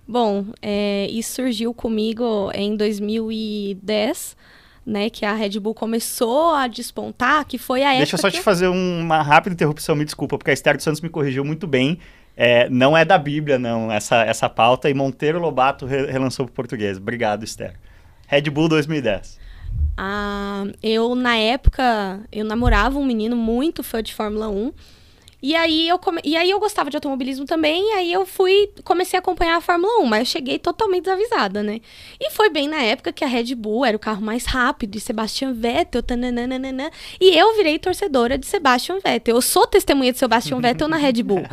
Bom, 0.08 0.46
é, 0.62 1.08
isso 1.10 1.36
surgiu 1.36 1.74
comigo 1.74 2.52
em 2.54 2.76
2010, 2.76 4.36
né? 4.86 5.10
Que 5.10 5.26
a 5.26 5.34
Red 5.34 5.60
Bull 5.60 5.74
começou 5.74 6.54
a 6.54 6.68
despontar, 6.68 7.46
que 7.46 7.58
foi 7.58 7.82
a 7.82 7.90
época. 7.90 7.98
Deixa 8.00 8.16
eu 8.16 8.20
só 8.20 8.30
que 8.30 8.38
te 8.38 8.44
fazer 8.44 8.68
uma 8.68 9.22
rápida 9.22 9.54
interrupção, 9.54 9.96
me 9.96 10.04
desculpa, 10.04 10.38
porque 10.38 10.52
a 10.52 10.54
Esther 10.54 10.76
dos 10.76 10.84
Santos 10.84 11.02
me 11.02 11.10
corrigiu 11.10 11.46
muito 11.46 11.68
bem. 11.68 12.00
É, 12.36 12.70
não 12.70 12.98
é 12.98 13.04
da 13.04 13.18
Bíblia, 13.18 13.60
não, 13.60 13.92
essa, 13.92 14.24
essa 14.24 14.50
pauta, 14.50 14.90
e 14.90 14.94
Monteiro 14.94 15.40
Lobato 15.40 15.86
re 15.86 16.06
relançou 16.06 16.46
para 16.46 16.52
o 16.52 16.56
português. 16.56 16.98
Obrigado, 16.98 17.44
Esther. 17.44 17.76
Red 18.28 18.44
Bull 18.44 18.70
2010. 18.70 19.40
Ah, 19.98 20.64
eu, 20.82 21.14
na 21.16 21.36
época, 21.36 22.22
eu 22.32 22.46
namorava 22.46 22.98
um 22.98 23.06
menino 23.06 23.36
muito 23.36 23.84
fã 23.84 24.02
de 24.02 24.14
Fórmula 24.14 24.50
1. 24.50 24.72
E 25.42 25.56
aí, 25.56 25.88
eu 25.89 25.98
come... 25.98 26.22
e 26.24 26.38
aí 26.38 26.52
eu 26.52 26.60
gostava 26.60 26.89
de 26.92 26.98
automobilismo 26.98 27.46
também, 27.46 27.82
e 27.89 27.94
aí 27.94 28.14
eu 28.14 28.28
fui, 28.28 28.70
comecei 28.84 29.18
a 29.18 29.22
acompanhar 29.22 29.58
a 29.58 29.62
Fórmula 29.62 30.00
1, 30.02 30.06
mas 30.06 30.20
eu 30.20 30.26
cheguei 30.26 30.60
totalmente 30.60 31.06
desavisada, 31.06 31.64
né? 31.64 31.82
E 32.20 32.30
foi 32.30 32.50
bem 32.52 32.68
na 32.68 32.80
época 32.82 33.12
que 33.12 33.24
a 33.24 33.28
Red 33.28 33.56
Bull 33.56 33.84
era 33.84 33.98
o 33.98 34.00
carro 34.00 34.22
mais 34.22 34.46
rápido, 34.46 34.96
e 34.96 35.00
Sebastian 35.00 35.54
Vettel, 35.54 36.04
tananana, 36.04 36.92
e 37.20 37.36
eu 37.36 37.56
virei 37.56 37.80
torcedora 37.80 38.38
de 38.38 38.46
Sebastian 38.46 39.00
Vettel. 39.04 39.36
Eu 39.36 39.42
sou 39.42 39.66
testemunha 39.66 40.12
de 40.12 40.20
Sebastian 40.20 40.60
Vettel 40.62 40.88
na 40.88 40.98
Red 40.98 41.24
Bull. 41.24 41.44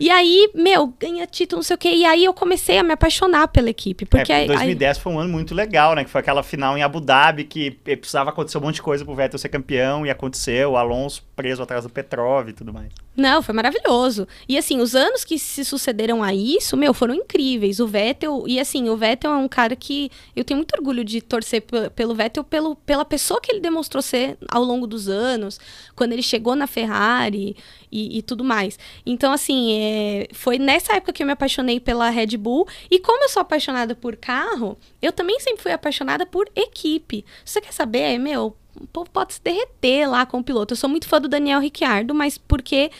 E 0.00 0.10
aí, 0.10 0.50
meu, 0.52 0.92
ganha 0.98 1.24
título, 1.26 1.58
não 1.58 1.64
sei 1.64 1.74
o 1.74 1.78
quê, 1.78 1.90
e 1.90 2.04
aí 2.04 2.24
eu 2.24 2.34
comecei 2.34 2.78
a 2.78 2.82
me 2.82 2.92
apaixonar 2.92 3.48
pela 3.48 3.70
equipe, 3.70 4.04
porque... 4.04 4.32
É, 4.32 4.46
2010 4.46 4.96
aí... 4.96 5.02
foi 5.02 5.12
um 5.12 5.18
ano 5.18 5.30
muito 5.30 5.54
legal, 5.54 5.94
né? 5.94 6.02
Que 6.02 6.10
foi 6.10 6.20
aquela 6.20 6.42
final 6.42 6.76
em 6.76 6.82
Abu 6.82 7.00
Dhabi, 7.00 7.44
que 7.44 7.70
precisava 7.70 8.30
acontecer 8.30 8.58
um 8.58 8.62
monte 8.62 8.76
de 8.76 8.82
coisa 8.82 9.04
pro 9.04 9.14
Vettel 9.14 9.38
ser 9.38 9.48
campeão, 9.48 10.04
e 10.04 10.10
aconteceu, 10.10 10.72
o 10.72 10.76
Alonso 10.76 11.24
preso 11.36 11.62
atrás 11.62 11.84
do 11.84 11.90
Petrov 11.90 12.48
e 12.48 12.52
tudo 12.52 12.72
mais. 12.72 12.88
Não, 13.18 13.42
foi 13.42 13.52
maravilhoso. 13.52 14.28
E 14.48 14.56
assim, 14.56 14.80
os 14.80 14.94
anos 14.94 15.24
que 15.24 15.40
se 15.40 15.64
sucederam 15.64 16.22
a 16.22 16.32
isso, 16.32 16.76
meu, 16.76 16.94
foram 16.94 17.12
incríveis. 17.12 17.80
O 17.80 17.86
Vettel, 17.88 18.44
e 18.46 18.60
assim, 18.60 18.88
o 18.88 18.96
Vettel 18.96 19.32
é 19.32 19.36
um 19.36 19.48
cara 19.48 19.74
que 19.74 20.08
eu 20.36 20.44
tenho 20.44 20.58
muito 20.58 20.72
orgulho 20.78 21.04
de 21.04 21.20
torcer 21.20 21.64
pelo 21.96 22.14
Vettel, 22.14 22.44
pelo, 22.44 22.76
pela 22.76 23.04
pessoa 23.04 23.40
que 23.40 23.50
ele 23.50 23.58
demonstrou 23.60 24.00
ser 24.00 24.38
ao 24.48 24.62
longo 24.62 24.86
dos 24.86 25.08
anos, 25.08 25.58
quando 25.96 26.12
ele 26.12 26.22
chegou 26.22 26.54
na 26.54 26.68
Ferrari 26.68 27.56
e, 27.90 28.18
e 28.18 28.22
tudo 28.22 28.44
mais. 28.44 28.78
Então, 29.04 29.32
assim, 29.32 29.72
é, 29.72 30.28
foi 30.32 30.58
nessa 30.58 30.94
época 30.94 31.12
que 31.12 31.22
eu 31.22 31.26
me 31.26 31.32
apaixonei 31.32 31.80
pela 31.80 32.10
Red 32.10 32.36
Bull. 32.36 32.66
E 32.90 32.98
como 32.98 33.22
eu 33.24 33.28
sou 33.28 33.40
apaixonada 33.40 33.94
por 33.94 34.16
carro, 34.16 34.78
eu 35.00 35.12
também 35.12 35.38
sempre 35.40 35.62
fui 35.62 35.72
apaixonada 35.72 36.26
por 36.26 36.48
equipe. 36.54 37.24
Você 37.44 37.60
quer 37.60 37.72
saber, 37.72 38.18
meu, 38.18 38.56
o 38.80 38.86
povo 38.86 39.10
pode 39.10 39.34
se 39.34 39.42
derreter 39.42 40.08
lá 40.08 40.24
com 40.26 40.38
o 40.38 40.44
piloto. 40.44 40.72
Eu 40.72 40.76
sou 40.76 40.88
muito 40.88 41.08
fã 41.08 41.20
do 41.20 41.28
Daniel 41.28 41.60
Ricciardo, 41.60 42.14
mas 42.14 42.38
porque 42.38 42.90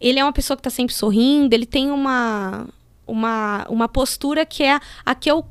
ele 0.00 0.18
é 0.18 0.24
uma 0.24 0.32
pessoa 0.32 0.56
que 0.56 0.60
está 0.60 0.70
sempre 0.70 0.94
sorrindo, 0.94 1.54
ele 1.54 1.66
tem 1.66 1.90
uma, 1.90 2.66
uma, 3.06 3.66
uma 3.68 3.88
postura 3.88 4.46
que 4.46 4.62
é 4.62 4.78
a 5.04 5.14
que 5.14 5.30
eu 5.30 5.44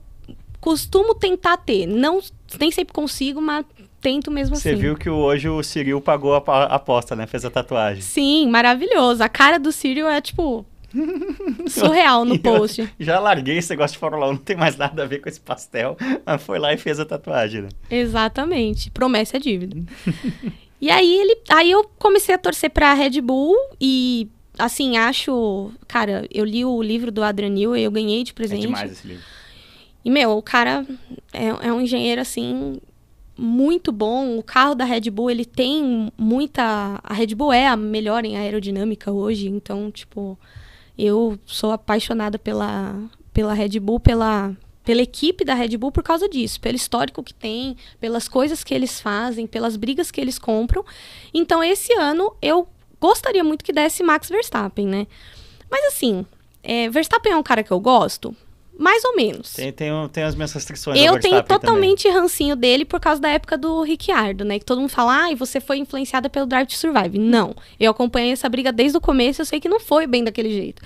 costumo 0.59 1.15
tentar 1.15 1.57
ter. 1.57 1.85
Não, 1.85 2.19
nem 2.59 2.71
sempre 2.71 2.93
consigo, 2.93 3.41
mas 3.41 3.65
tento 4.07 4.31
mesmo 4.31 4.55
Você 4.55 4.69
assim. 4.69 4.77
Você 4.77 4.81
viu 4.81 4.95
que 4.95 5.09
hoje 5.09 5.49
o 5.49 5.61
Cyril 5.61 5.99
pagou 5.99 6.33
a 6.33 6.63
aposta, 6.63 7.13
né? 7.13 7.27
Fez 7.27 7.43
a 7.43 7.49
tatuagem. 7.49 8.01
Sim, 8.01 8.47
maravilhoso. 8.49 9.21
A 9.21 9.27
cara 9.27 9.59
do 9.59 9.69
Cyril 9.69 10.07
é 10.07 10.21
tipo 10.21 10.65
surreal 11.67 12.23
no 12.23 12.39
post. 12.39 12.87
Já 12.97 13.19
larguei 13.19 13.57
esse 13.57 13.69
negócio 13.69 13.95
de 13.95 13.99
Fórmula 13.99 14.27
1, 14.27 14.31
não 14.31 14.37
tem 14.37 14.55
mais 14.55 14.77
nada 14.77 15.03
a 15.03 15.05
ver 15.05 15.19
com 15.19 15.27
esse 15.27 15.41
pastel, 15.41 15.97
mas 16.25 16.41
foi 16.41 16.57
lá 16.57 16.73
e 16.73 16.77
fez 16.77 17.01
a 17.01 17.05
tatuagem, 17.05 17.63
né? 17.63 17.69
Exatamente. 17.91 18.89
Promessa 18.91 19.35
é 19.35 19.39
dívida. 19.41 19.75
e 20.79 20.89
aí 20.89 21.13
ele, 21.19 21.37
aí 21.49 21.69
eu 21.69 21.83
comecei 21.99 22.33
a 22.33 22.37
torcer 22.37 22.69
para 22.69 22.91
a 22.91 22.93
Red 22.93 23.19
Bull 23.19 23.55
e 23.81 24.29
assim, 24.57 24.95
acho. 24.95 25.69
Cara, 25.85 26.25
eu 26.33 26.45
li 26.45 26.63
o 26.63 26.81
livro 26.81 27.11
do 27.11 27.21
Adrian 27.21 27.49
Newey, 27.49 27.83
eu 27.83 27.91
ganhei 27.91 28.23
de 28.23 28.33
presente. 28.33 28.63
É 28.63 28.67
demais 28.67 28.89
esse 28.89 29.05
livro. 29.05 29.23
E, 30.05 30.09
meu, 30.09 30.37
o 30.37 30.41
cara 30.41 30.85
é, 31.33 31.47
é 31.47 31.73
um 31.73 31.81
engenheiro, 31.81 32.21
assim, 32.21 32.79
muito 33.37 33.91
bom. 33.91 34.37
O 34.37 34.43
carro 34.43 34.75
da 34.75 34.85
Red 34.85 35.09
Bull, 35.11 35.29
ele 35.29 35.45
tem 35.45 36.11
muita. 36.17 36.99
A 37.03 37.13
Red 37.13 37.35
Bull 37.35 37.53
é 37.53 37.67
a 37.67 37.77
melhor 37.77 38.25
em 38.25 38.37
aerodinâmica 38.37 39.11
hoje, 39.11 39.47
então, 39.47 39.91
tipo, 39.91 40.37
eu 40.97 41.37
sou 41.45 41.71
apaixonada 41.71 42.39
pela, 42.39 42.95
pela 43.31 43.53
Red 43.53 43.79
Bull, 43.79 43.99
pela, 43.99 44.55
pela 44.83 45.01
equipe 45.01 45.45
da 45.45 45.53
Red 45.53 45.77
Bull 45.77 45.91
por 45.91 46.03
causa 46.03 46.27
disso, 46.27 46.59
pelo 46.59 46.75
histórico 46.75 47.21
que 47.21 47.33
tem, 47.33 47.77
pelas 47.99 48.27
coisas 48.27 48.63
que 48.63 48.73
eles 48.73 48.99
fazem, 48.99 49.45
pelas 49.45 49.75
brigas 49.75 50.09
que 50.09 50.19
eles 50.19 50.39
compram. 50.39 50.83
Então, 51.33 51.63
esse 51.63 51.93
ano 51.93 52.35
eu 52.41 52.67
gostaria 52.99 53.43
muito 53.43 53.63
que 53.63 53.71
desse 53.71 54.01
Max 54.01 54.29
Verstappen, 54.29 54.87
né? 54.87 55.07
Mas 55.69 55.85
assim, 55.93 56.25
é, 56.63 56.89
Verstappen 56.89 57.33
é 57.33 57.37
um 57.37 57.43
cara 57.43 57.63
que 57.63 57.71
eu 57.71 57.79
gosto? 57.79 58.35
Mais 58.77 59.03
ou 59.03 59.15
menos. 59.15 59.53
Tem, 59.53 59.71
tem, 59.71 59.91
tem 60.09 60.23
as 60.23 60.35
minhas 60.35 60.53
restrições. 60.53 60.99
Eu 61.01 61.19
tenho 61.19 61.41
totalmente 61.43 62.03
também. 62.03 62.21
rancinho 62.21 62.55
dele 62.55 62.85
por 62.85 62.99
causa 62.99 63.19
da 63.19 63.29
época 63.29 63.57
do 63.57 63.81
Ricciardo, 63.81 64.45
né? 64.45 64.59
Que 64.59 64.65
todo 64.65 64.79
mundo 64.79 64.89
fala, 64.89 65.23
ah, 65.23 65.31
e 65.31 65.35
você 65.35 65.59
foi 65.59 65.77
influenciada 65.77 66.29
pelo 66.29 66.45
Drive 66.45 66.67
to 66.67 66.75
Survive. 66.75 67.17
Não. 67.17 67.55
Eu 67.79 67.91
acompanhei 67.91 68.31
essa 68.31 68.47
briga 68.47 68.71
desde 68.71 68.97
o 68.97 69.01
começo, 69.01 69.41
eu 69.41 69.45
sei 69.45 69.59
que 69.59 69.67
não 69.67 69.79
foi 69.79 70.05
bem 70.05 70.23
daquele 70.23 70.49
jeito. 70.49 70.81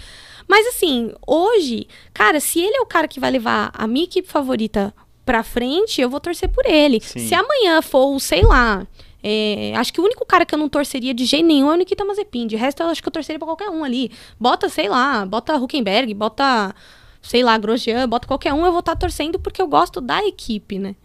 Mas 0.47 0.67
assim, 0.67 1.13
hoje, 1.25 1.87
cara, 2.13 2.39
se 2.39 2.59
ele 2.59 2.77
é 2.77 2.81
o 2.81 2.85
cara 2.85 3.07
que 3.07 3.19
vai 3.19 3.31
levar 3.31 3.71
a 3.73 3.87
minha 3.87 4.05
equipe 4.05 4.27
favorita 4.27 4.93
pra 5.25 5.43
frente, 5.43 6.01
eu 6.01 6.09
vou 6.09 6.19
torcer 6.19 6.49
por 6.49 6.65
ele. 6.65 6.99
Sim. 7.01 7.19
Se 7.19 7.33
amanhã 7.33 7.81
for, 7.81 8.19
sei 8.19 8.41
lá, 8.41 8.85
é, 9.23 9.73
acho 9.75 9.93
que 9.93 10.01
o 10.01 10.03
único 10.03 10.25
cara 10.25 10.45
que 10.45 10.53
eu 10.53 10.59
não 10.59 10.67
torceria 10.67 11.13
de 11.13 11.25
jeito 11.25 11.45
nenhum 11.45 11.69
é 11.71 11.73
o 11.73 11.77
Nikita 11.77 12.03
Mazepin. 12.03 12.47
De 12.47 12.55
resto, 12.55 12.81
eu 12.81 12.87
acho 12.87 13.01
que 13.01 13.07
eu 13.07 13.11
torceria 13.13 13.39
pra 13.39 13.47
qualquer 13.47 13.69
um 13.69 13.83
ali. 13.83 14.11
Bota, 14.39 14.67
sei 14.67 14.89
lá, 14.89 15.25
bota 15.25 15.55
Huckenberg, 15.55 16.13
bota, 16.13 16.73
sei 17.21 17.43
lá, 17.43 17.57
Grosjean, 17.57 18.07
bota 18.07 18.27
qualquer 18.27 18.53
um, 18.53 18.65
eu 18.65 18.71
vou 18.71 18.79
estar 18.79 18.93
tá 18.93 18.99
torcendo 18.99 19.39
porque 19.39 19.61
eu 19.61 19.67
gosto 19.67 20.01
da 20.01 20.25
equipe, 20.25 20.79
né? 20.79 20.95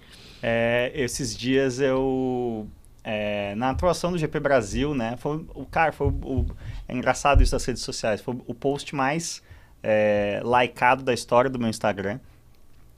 É, 0.43 0.93
esses 0.95 1.37
dias 1.37 1.81
eu. 1.81 2.67
É, 3.03 3.55
na 3.55 3.71
atuação 3.71 4.11
do 4.11 4.19
GP 4.19 4.41
Brasil, 4.41 4.95
né? 4.95 5.17
Foi 5.19 5.45
o 5.55 5.65
cara, 5.65 5.93
foi 5.93 6.09
o, 6.09 6.11
o, 6.11 6.47
é 6.89 6.95
engraçado 6.95 7.43
isso 7.43 7.53
das 7.53 7.65
redes 7.65 7.83
sociais. 7.83 8.21
Foi 8.21 8.37
o 8.47 8.55
post 8.55 8.95
mais 8.95 9.43
é, 9.83 10.41
likeado 10.45 11.05
da 11.05 11.15
história 11.15 11.49
do 11.49 11.59
meu 11.59 11.69
Instagram. 11.69 12.19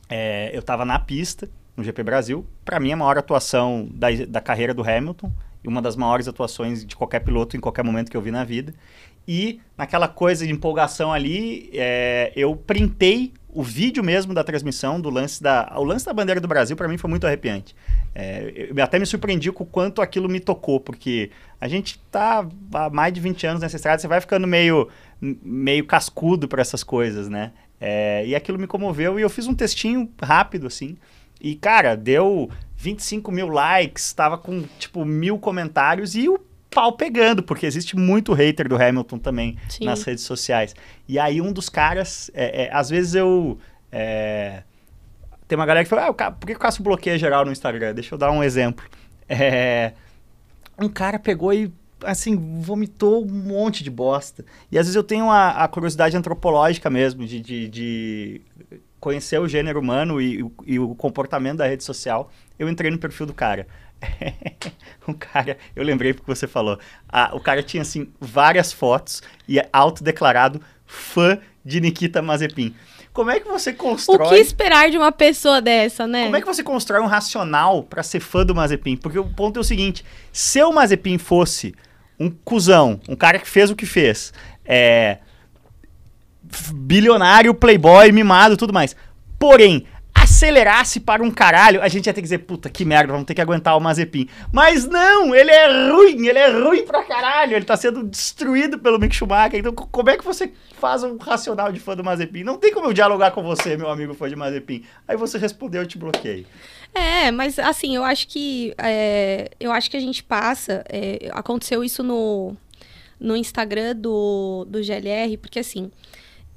É, 0.09 0.51
eu 0.55 0.63
tava 0.63 0.85
na 0.87 0.99
pista 0.99 1.49
no 1.77 1.85
GP 1.85 2.03
Brasil. 2.03 2.47
Para 2.65 2.81
mim, 2.81 2.93
a 2.93 2.97
maior 2.97 3.19
atuação 3.19 3.87
da, 3.93 4.09
da 4.27 4.41
carreira 4.41 4.73
do 4.73 4.83
Hamilton 4.83 5.31
e 5.63 5.69
uma 5.69 5.83
das 5.83 5.97
maiores 5.97 6.27
atuações 6.27 6.85
de 6.85 6.97
qualquer 6.97 7.21
piloto 7.21 7.57
em 7.57 7.61
qualquer 7.61 7.85
momento 7.85 8.11
que 8.11 8.17
eu 8.17 8.23
vi 8.23 8.31
na 8.31 8.45
vida. 8.45 8.75
E 9.29 9.61
naquela 9.77 10.09
coisa 10.09 10.47
de 10.47 10.51
empolgação 10.51 11.13
ali, 11.13 11.69
é, 11.75 12.33
eu 12.35 12.57
printei 12.57 13.35
o 13.51 13.63
vídeo 13.63 14.03
mesmo 14.03 14.33
da 14.33 14.43
transmissão 14.43 14.99
do 14.99 15.11
lance 15.11 15.43
da 15.43 15.71
o 15.77 15.85
lance 15.85 16.07
da 16.07 16.15
bandeira 16.15 16.41
do 16.41 16.49
Brasil 16.49 16.75
para 16.75 16.89
mim 16.89 16.97
foi 16.97 17.11
muito 17.11 17.27
arrepiante. 17.27 17.77
É, 18.15 18.71
eu 18.75 18.83
até 18.83 18.99
me 18.99 19.05
surpreendi 19.05 19.53
com 19.53 19.65
o 19.65 19.67
quanto 19.67 20.01
aquilo 20.01 20.31
me 20.31 20.41
tocou, 20.41 20.81
porque 20.81 21.31
a 21.61 21.69
gente 21.69 21.99
tá 22.11 22.47
há 22.73 22.89
mais 22.89 23.13
de 23.13 23.21
20 23.21 23.47
anos 23.47 23.61
nessa 23.61 23.77
estrada, 23.77 24.01
você 24.01 24.09
vai 24.09 24.21
ficando 24.23 24.47
meio 24.47 24.89
meio 25.21 25.85
cascudo 25.85 26.49
para 26.49 26.63
essas 26.63 26.83
coisas, 26.83 27.29
né? 27.29 27.53
É, 27.79 28.27
e 28.27 28.35
aquilo 28.35 28.59
me 28.59 28.67
comoveu 28.67 29.19
e 29.19 29.23
eu 29.23 29.29
fiz 29.29 29.47
um 29.47 29.55
textinho 29.55 30.11
rápido 30.23 30.67
assim. 30.67 30.97
E, 31.41 31.55
cara, 31.55 31.97
deu 31.97 32.51
25 32.77 33.31
mil 33.31 33.49
likes, 33.49 34.13
tava 34.13 34.37
com, 34.39 34.65
tipo, 34.79 35.05
mil 35.05 35.39
comentários 35.39 36.17
e 36.17 36.29
o 36.29 36.39
pau 36.71 36.93
pegando, 36.93 37.43
porque 37.43 37.67
existe 37.67 37.97
muito 37.97 38.33
hater 38.33 38.69
do 38.69 38.77
Hamilton 38.77 39.19
também 39.19 39.57
Sim. 39.69 39.85
nas 39.85 40.03
redes 40.03 40.25
sociais. 40.25 40.75
E 41.07 41.19
aí 41.19 41.41
um 41.41 41.53
dos 41.53 41.69
caras, 41.69 42.31
é, 42.35 42.65
é, 42.65 42.75
às 42.75 42.91
vezes 42.91 43.15
eu... 43.15 43.59
É, 43.91 44.63
tem 45.47 45.57
uma 45.57 45.65
galera 45.65 45.85
que 45.85 45.89
fala, 45.89 46.15
ah, 46.19 46.31
por 46.31 46.47
que 46.47 46.53
o 46.53 46.59
Cássio 46.59 46.83
bloqueia 46.83 47.19
geral 47.19 47.45
no 47.45 47.51
Instagram? 47.51 47.95
Deixa 47.95 48.15
eu 48.15 48.19
dar 48.19 48.31
um 48.31 48.45
exemplo. 48.45 48.85
É, 49.29 49.93
um 50.79 50.89
cara 50.89 51.19
pegou 51.19 51.53
e 51.53 51.73
assim, 52.05 52.37
vomitou 52.61 53.25
um 53.25 53.29
monte 53.29 53.83
de 53.83 53.91
bosta. 53.91 54.45
E 54.71 54.79
às 54.79 54.87
vezes 54.87 54.95
eu 54.95 55.03
tenho 55.03 55.31
a, 55.31 55.65
a 55.65 55.69
curiosidade 55.69 56.17
antropológica 56.17 56.89
mesmo, 56.89 57.27
de, 57.27 57.41
de, 57.41 57.69
de, 57.69 58.41
conhecer 59.01 59.41
o 59.41 59.49
gênero 59.49 59.81
humano 59.81 60.21
e, 60.21 60.45
e, 60.67 60.79
o 60.79 60.95
comportamento 60.95 61.59
da 61.59 61.67
rede 61.67 61.85
social, 61.85 62.31
eu 62.59 62.69
entrei 62.69 62.91
no 62.91 62.99
perfil 62.99 63.27
do 63.27 63.35
cara. 63.35 63.67
o 65.07 65.15
cara, 65.15 65.59
eu 65.75 65.85
lembrei 65.85 66.13
porque 66.13 66.33
você 66.33 66.47
falou. 66.47 66.79
Ah, 67.09 67.31
o 67.35 67.41
cara 67.41 67.63
tinha, 67.63 67.83
assim, 67.83 68.09
várias 68.21 68.73
fotos 68.73 69.23
e 69.47 69.59
é 69.59 69.69
autodeclarado 69.73 70.61
fã 70.87 71.39
de 71.65 71.81
Nikita 71.81 72.23
Mazepin. 72.23 72.75
Como 73.13 73.31
é 73.31 73.41
que 73.41 73.49
você 73.49 73.73
constrói... 73.73 74.27
O 74.27 74.31
que 74.31 74.37
esperar 74.37 74.91
de 74.91 74.97
uma 74.97 75.11
pessoa 75.11 75.61
dessa, 75.61 76.07
né? 76.07 76.25
Como 76.25 76.37
é 76.37 76.41
que 76.41 76.47
você 76.47 76.63
constrói 76.63 77.01
um 77.01 77.07
racional 77.07 77.83
para 77.83 78.03
ser 78.03 78.21
fã 78.21 78.47
do 78.47 78.55
Mazepin? 78.55 78.97
Porque 78.97 79.19
o 79.19 79.25
ponto 79.25 79.59
é 79.59 79.61
o 79.61 79.65
seguinte, 79.65 80.05
se 80.33 80.63
o 80.63 80.73
Mazepin 80.73 81.19
fosse 81.19 81.75
um 82.19 82.31
cuzão, 82.31 83.01
um 83.09 83.17
cara 83.17 83.39
que 83.39 83.49
fez 83.49 83.71
o 83.71 83.77
que 83.77 83.87
fez, 83.87 84.33
é 84.65 85.19
bilionário, 86.73 87.55
playboy, 87.55 88.11
mimado 88.13 88.57
tudo 88.57 88.73
mais. 88.73 88.95
Porém, 89.39 89.85
acelerasse 90.29 91.01
para 91.01 91.23
um 91.23 91.31
caralho, 91.31 91.83
a 91.83 91.89
gente 91.89 92.07
ia 92.07 92.13
ter 92.13 92.21
que 92.21 92.27
dizer, 92.27 92.39
puta, 92.39 92.69
que 92.69 92.85
merda, 92.85 93.13
vamos 93.13 93.27
ter 93.27 93.35
que 93.35 93.41
aguentar 93.41 93.77
o 93.77 93.81
Mazepin. 93.81 94.29
Mas 94.53 94.87
não, 94.87 95.35
ele 95.35 95.51
é 95.51 95.91
ruim, 95.91 96.27
ele 96.27 96.39
é 96.39 96.51
ruim 96.51 96.85
pra 96.85 97.03
caralho, 97.03 97.57
ele 97.57 97.65
tá 97.65 97.77
sendo 97.77 98.05
destruído 98.05 98.79
pelo 98.79 98.99
Mick 98.99 99.15
Schumacher. 99.15 99.59
Então, 99.59 99.73
como 99.73 100.11
é 100.11 100.17
que 100.17 100.25
você 100.25 100.53
faz 100.79 101.03
um 101.03 101.17
racional 101.17 101.73
de 101.73 101.81
fã 101.81 101.97
do 101.97 102.05
Mazepin? 102.05 102.45
Não 102.45 102.59
tem 102.59 102.73
como 102.73 102.87
eu 102.87 102.93
dialogar 102.93 103.31
com 103.31 103.43
você, 103.43 103.77
meu 103.77 103.89
amigo 103.89 104.15
fã 104.15 104.29
de 104.29 104.37
Mazepin. 104.37 104.85
Aí 105.07 105.17
você 105.17 105.39
respondeu, 105.39 105.83
eu 105.83 105.89
te 105.89 105.97
bloqueei. 105.97 106.47
É, 106.95 107.31
mas 107.31 107.59
assim, 107.59 107.97
eu 107.97 108.05
acho 108.05 108.29
que 108.29 108.75
é, 108.79 109.51
eu 109.59 109.73
acho 109.73 109.91
que 109.91 109.97
a 109.97 110.01
gente 110.01 110.23
passa. 110.23 110.85
É, 110.89 111.31
aconteceu 111.33 111.83
isso 111.83 112.03
no, 112.03 112.55
no 113.19 113.35
Instagram 113.35 113.97
do, 113.97 114.67
do 114.69 114.83
GLR, 114.83 115.37
porque 115.39 115.59
assim. 115.59 115.91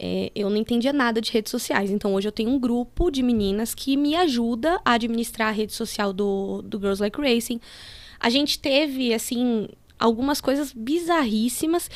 É, 0.04 0.32
eu 0.34 0.50
não 0.50 0.58
entendia 0.58 0.92
nada 0.92 1.22
de 1.22 1.32
redes 1.32 1.52
sociais. 1.52 1.92
Então, 1.92 2.16
hoje 2.16 2.28
eu 2.28 2.32
tenho 2.32 2.50
um 2.50 2.58
grupo 2.58 3.12
de 3.12 3.22
meninas 3.22 3.76
que 3.76 3.96
me 3.96 4.16
ajuda 4.16 4.82
a 4.84 4.94
administrar 4.94 5.50
a 5.50 5.52
rede 5.52 5.74
social 5.74 6.12
do, 6.12 6.64
do 6.64 6.80
Girls 6.80 7.00
Like 7.00 7.22
Racing. 7.22 7.62
A 8.20 8.28
gente 8.28 8.58
teve, 8.58 9.14
assim, 9.14 9.70
algumas 10.00 10.42
coisas 10.42 10.74
bizarríssimas. 10.74 11.88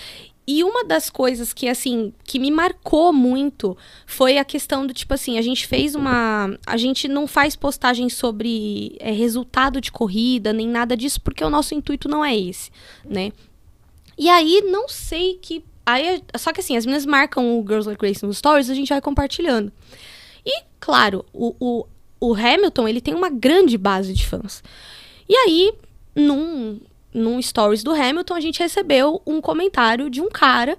E 0.45 0.63
uma 0.63 0.85
das 0.85 1.09
coisas 1.09 1.51
que, 1.51 1.67
assim, 1.67 2.13
que 2.23 2.37
me 2.37 2.51
marcou 2.51 3.11
muito 3.11 3.75
foi 4.05 4.37
a 4.37 4.45
questão 4.45 4.85
do 4.85 4.93
tipo 4.93 5.11
assim: 5.11 5.39
a 5.39 5.41
gente 5.41 5.65
fez 5.65 5.95
uma. 5.95 6.55
A 6.67 6.77
gente 6.77 7.07
não 7.07 7.25
faz 7.25 7.55
postagem 7.55 8.07
sobre 8.07 8.95
é, 8.99 9.11
resultado 9.11 9.81
de 9.81 9.91
corrida, 9.91 10.53
nem 10.53 10.67
nada 10.67 10.95
disso, 10.95 11.19
porque 11.19 11.43
o 11.43 11.49
nosso 11.49 11.73
intuito 11.73 12.07
não 12.07 12.23
é 12.23 12.37
esse, 12.37 12.69
né? 13.03 13.31
E 14.15 14.29
aí, 14.29 14.61
não 14.61 14.87
sei 14.87 15.39
que 15.41 15.65
Aí, 15.85 16.23
só 16.37 16.51
que 16.51 16.61
assim, 16.61 16.75
as 16.75 16.85
meninas 16.85 17.05
marcam 17.05 17.59
o 17.59 17.61
Girls 17.61 17.87
Like 17.87 18.05
Racing 18.05 18.25
nos 18.25 18.37
stories, 18.37 18.69
a 18.69 18.73
gente 18.73 18.89
vai 18.89 19.01
compartilhando. 19.01 19.71
E, 20.45 20.63
claro, 20.79 21.23
o, 21.31 21.55
o, 21.59 21.85
o 22.19 22.33
Hamilton, 22.33 22.87
ele 22.87 23.01
tem 23.01 23.13
uma 23.13 23.29
grande 23.29 23.77
base 23.77 24.13
de 24.13 24.25
fãs. 24.25 24.63
E 25.27 25.35
aí, 25.35 25.73
num, 26.15 26.79
num 27.13 27.41
stories 27.41 27.83
do 27.83 27.91
Hamilton, 27.91 28.33
a 28.33 28.39
gente 28.39 28.59
recebeu 28.59 29.21
um 29.25 29.39
comentário 29.39 30.09
de 30.09 30.21
um 30.21 30.29
cara. 30.29 30.77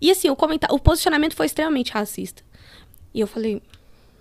E 0.00 0.10
assim, 0.10 0.30
o, 0.30 0.36
comentário, 0.36 0.74
o 0.74 0.78
posicionamento 0.78 1.34
foi 1.34 1.46
extremamente 1.46 1.92
racista. 1.92 2.42
E 3.12 3.20
eu 3.20 3.26
falei, 3.26 3.60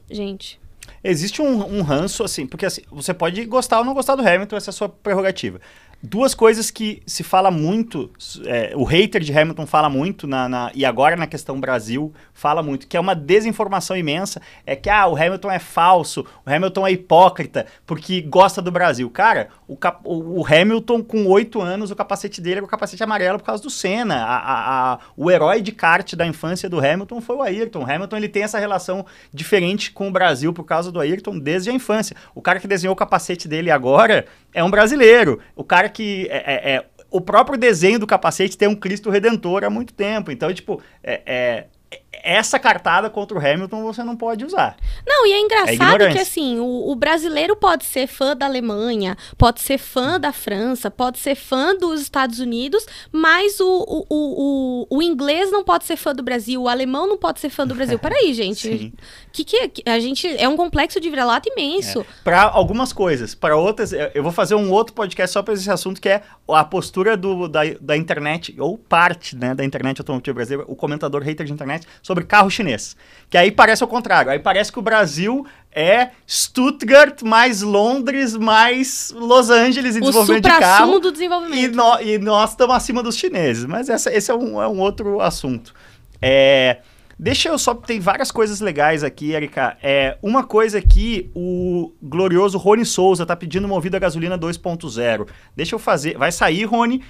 gente. 0.09 0.59
Existe 1.03 1.41
um, 1.41 1.77
um 1.77 1.81
ranço, 1.81 2.23
assim, 2.23 2.47
porque 2.47 2.65
assim, 2.65 2.81
você 2.89 3.13
pode 3.13 3.43
gostar 3.45 3.79
ou 3.79 3.85
não 3.85 3.93
gostar 3.93 4.15
do 4.15 4.27
Hamilton, 4.27 4.55
essa 4.55 4.69
é 4.69 4.71
a 4.71 4.73
sua 4.73 4.89
prerrogativa. 4.89 5.61
Duas 6.01 6.35
coisas 6.35 6.69
que 6.69 7.01
se 7.07 7.23
fala 7.23 7.49
muito, 7.49 8.11
é, 8.45 8.71
o 8.75 8.83
hater 8.83 9.19
de 9.19 9.37
Hamilton 9.37 9.65
fala 9.65 9.89
muito, 9.89 10.27
na, 10.27 10.47
na, 10.47 10.71
e 10.75 10.85
agora 10.85 11.15
na 11.15 11.25
questão 11.25 11.59
Brasil 11.59 12.13
fala 12.33 12.61
muito, 12.61 12.87
que 12.87 12.95
é 12.95 12.99
uma 12.99 13.15
desinformação 13.15 13.97
imensa, 13.97 14.39
é 14.63 14.75
que 14.75 14.91
ah, 14.91 15.07
o 15.07 15.15
Hamilton 15.15 15.51
é 15.51 15.57
falso, 15.57 16.23
o 16.45 16.49
Hamilton 16.49 16.85
é 16.85 16.91
hipócrita, 16.91 17.65
porque 17.83 18.21
gosta 18.21 18.61
do 18.61 18.71
Brasil. 18.71 19.09
Cara, 19.09 19.49
o, 19.67 19.75
o, 20.03 20.45
Hamilton 20.45 21.03
com 21.03 21.25
oito 21.25 21.59
anos, 21.59 21.89
o 21.89 21.95
capacete 21.95 22.39
dele 22.39 22.57
era 22.57 22.65
o 22.65 22.69
capacete 22.69 23.03
amarelo 23.03 23.39
por 23.39 23.45
causa 23.45 23.63
do 23.63 23.69
Senna. 23.69 24.23
A, 24.23 24.37
a, 24.37 24.93
a, 24.93 24.99
o 25.17 25.31
herói 25.31 25.61
de 25.61 25.71
kart 25.71 26.13
da 26.13 26.27
infância 26.27 26.69
do 26.69 26.79
Hamilton 26.79 27.19
foi 27.19 27.35
o 27.35 27.41
Ayrton. 27.41 27.79
O 27.79 27.91
Hamilton 27.91 28.17
ele 28.17 28.29
tem 28.29 28.43
essa 28.43 28.59
relação 28.59 29.03
diferente 29.33 29.91
com 29.91 30.07
o 30.07 30.11
Brasil 30.11 30.53
por 30.53 30.63
causa 30.63 30.91
do 30.91 30.99
Ayrton 30.99 31.39
desde 31.39 31.71
a 31.71 31.73
infância. 31.73 32.15
O 32.35 32.41
cara 32.41 32.59
que 32.59 32.67
desenhou 32.67 32.93
o 32.93 32.95
capacete 32.95 33.47
dele 33.47 33.71
agora 33.71 34.25
é 34.53 34.63
um 34.63 34.69
brasileiro. 34.71 35.39
O 35.55 35.63
cara 35.63 35.86
que 35.89 36.27
é, 36.29 36.37
é, 36.37 36.75
é, 36.75 36.85
o 37.09 37.21
próprio 37.21 37.57
desenho 37.57 37.99
do 37.99 38.07
capacete 38.07 38.57
tem 38.57 38.67
um 38.67 38.75
Cristo 38.75 39.09
Redentor 39.09 39.63
há 39.63 39.69
muito 39.69 39.93
tempo. 39.93 40.31
Então, 40.31 40.53
tipo, 40.53 40.81
é, 41.03 41.21
é 41.25 41.67
essa 42.11 42.57
cartada 42.57 43.09
contra 43.09 43.37
o 43.37 43.39
Hamilton 43.39 43.83
você 43.83 44.03
não 44.03 44.15
pode 44.15 44.45
usar. 44.45 44.77
Não, 45.05 45.25
e 45.25 45.33
é 45.33 45.39
engraçado 45.39 46.03
é 46.03 46.11
que 46.11 46.19
assim, 46.19 46.59
o, 46.59 46.89
o, 46.91 46.95
brasileiro 46.95 47.55
pode 47.55 47.85
ser 47.85 48.07
fã 48.07 48.35
da 48.35 48.45
Alemanha, 48.45 49.17
pode 49.37 49.61
ser 49.61 49.77
fã 49.77 50.19
da 50.19 50.31
França, 50.31 50.89
pode 50.89 51.19
ser 51.19 51.35
fã 51.35 51.75
dos 51.75 52.01
Estados 52.01 52.39
Unidos, 52.39 52.85
mas 53.11 53.59
o, 53.59 53.65
o, 53.67 54.05
o, 54.09 54.97
o, 54.97 55.01
inglês 55.01 55.51
não 55.51 55.63
pode 55.63 55.85
ser 55.85 55.95
fã 55.95 56.13
do 56.13 56.23
Brasil, 56.23 56.61
o 56.61 56.67
alemão 56.67 57.07
não 57.07 57.17
pode 57.17 57.39
ser 57.39 57.49
fã 57.49 57.65
do 57.65 57.75
Brasil. 57.75 57.99
Peraí, 57.99 58.33
gente. 58.35 58.93
que, 59.31 59.43
que 59.43 59.83
a 59.85 59.99
gente 59.99 60.27
é 60.27 60.47
um 60.47 60.57
complexo 60.57 60.99
de 60.99 61.09
vira-lata 61.09 61.49
imenso. 61.49 62.01
É. 62.01 62.05
Para 62.23 62.43
algumas 62.43 62.91
coisas, 62.91 63.35
para 63.35 63.55
outras, 63.55 63.91
eu 64.13 64.23
vou 64.23 64.31
fazer 64.31 64.55
um 64.55 64.71
outro 64.71 64.93
podcast 64.93 65.33
só 65.33 65.43
para 65.43 65.53
esse 65.53 65.69
assunto 65.69 66.01
que 66.01 66.09
é 66.09 66.23
a 66.47 66.63
postura 66.63 67.15
do, 67.15 67.47
da, 67.47 67.61
da 67.79 67.95
internet, 67.95 68.55
ou 68.59 68.77
parte 68.77 69.35
né, 69.35 69.53
da 69.53 69.63
internet 69.63 69.99
automotiva 69.99 70.35
brasileira, 70.35 70.65
o 70.69 70.75
comentador 70.75 71.21
hater 71.21 71.45
de 71.45 71.53
internet, 71.53 71.87
sobre 72.01 72.23
carro 72.23 72.49
chinês. 72.49 72.95
Que 73.29 73.37
aí 73.37 73.51
parece 73.51 73.83
o 73.83 73.87
contrário. 73.87 74.31
Aí 74.31 74.39
parece 74.39 74.71
que 74.71 74.79
o 74.79 74.81
Brasil 74.81 75.45
é 75.71 76.09
Stuttgart 76.27 77.21
mais 77.21 77.61
Londres 77.61 78.35
mais 78.35 79.13
Los 79.15 79.49
Angeles 79.49 79.95
em 79.95 79.99
o 79.99 80.01
desenvolvimento 80.01 80.43
de 80.43 80.49
carro. 80.49 80.99
do 80.99 81.11
desenvolvimento. 81.11 81.59
E, 81.59 81.67
no, 81.67 82.01
e 82.01 82.17
nós 82.17 82.51
estamos 82.51 82.75
acima 82.75 83.03
dos 83.03 83.17
chineses. 83.17 83.65
Mas 83.65 83.89
essa, 83.89 84.11
esse 84.13 84.31
é 84.31 84.33
um, 84.33 84.61
é 84.61 84.67
um 84.67 84.79
outro 84.79 85.19
assunto. 85.19 85.73
É... 86.21 86.79
Deixa 87.19 87.49
eu 87.49 87.57
só. 87.57 87.73
Tem 87.73 87.99
várias 87.99 88.29
coisas 88.29 88.61
legais 88.61 89.03
aqui, 89.03 89.31
Erika. 89.31 89.75
É, 89.81 90.19
uma 90.21 90.43
coisa 90.43 90.79
que 90.79 91.31
o 91.33 91.91
glorioso 92.01 92.59
Rony 92.59 92.85
Souza 92.85 93.25
tá 93.25 93.35
pedindo 93.35 93.67
movido 93.67 93.97
a 93.97 93.99
gasolina 93.99 94.37
2.0. 94.37 95.27
Deixa 95.55 95.73
eu 95.73 95.79
fazer. 95.79 96.15
Vai 96.15 96.31
sair, 96.31 96.65
Rony. 96.65 97.03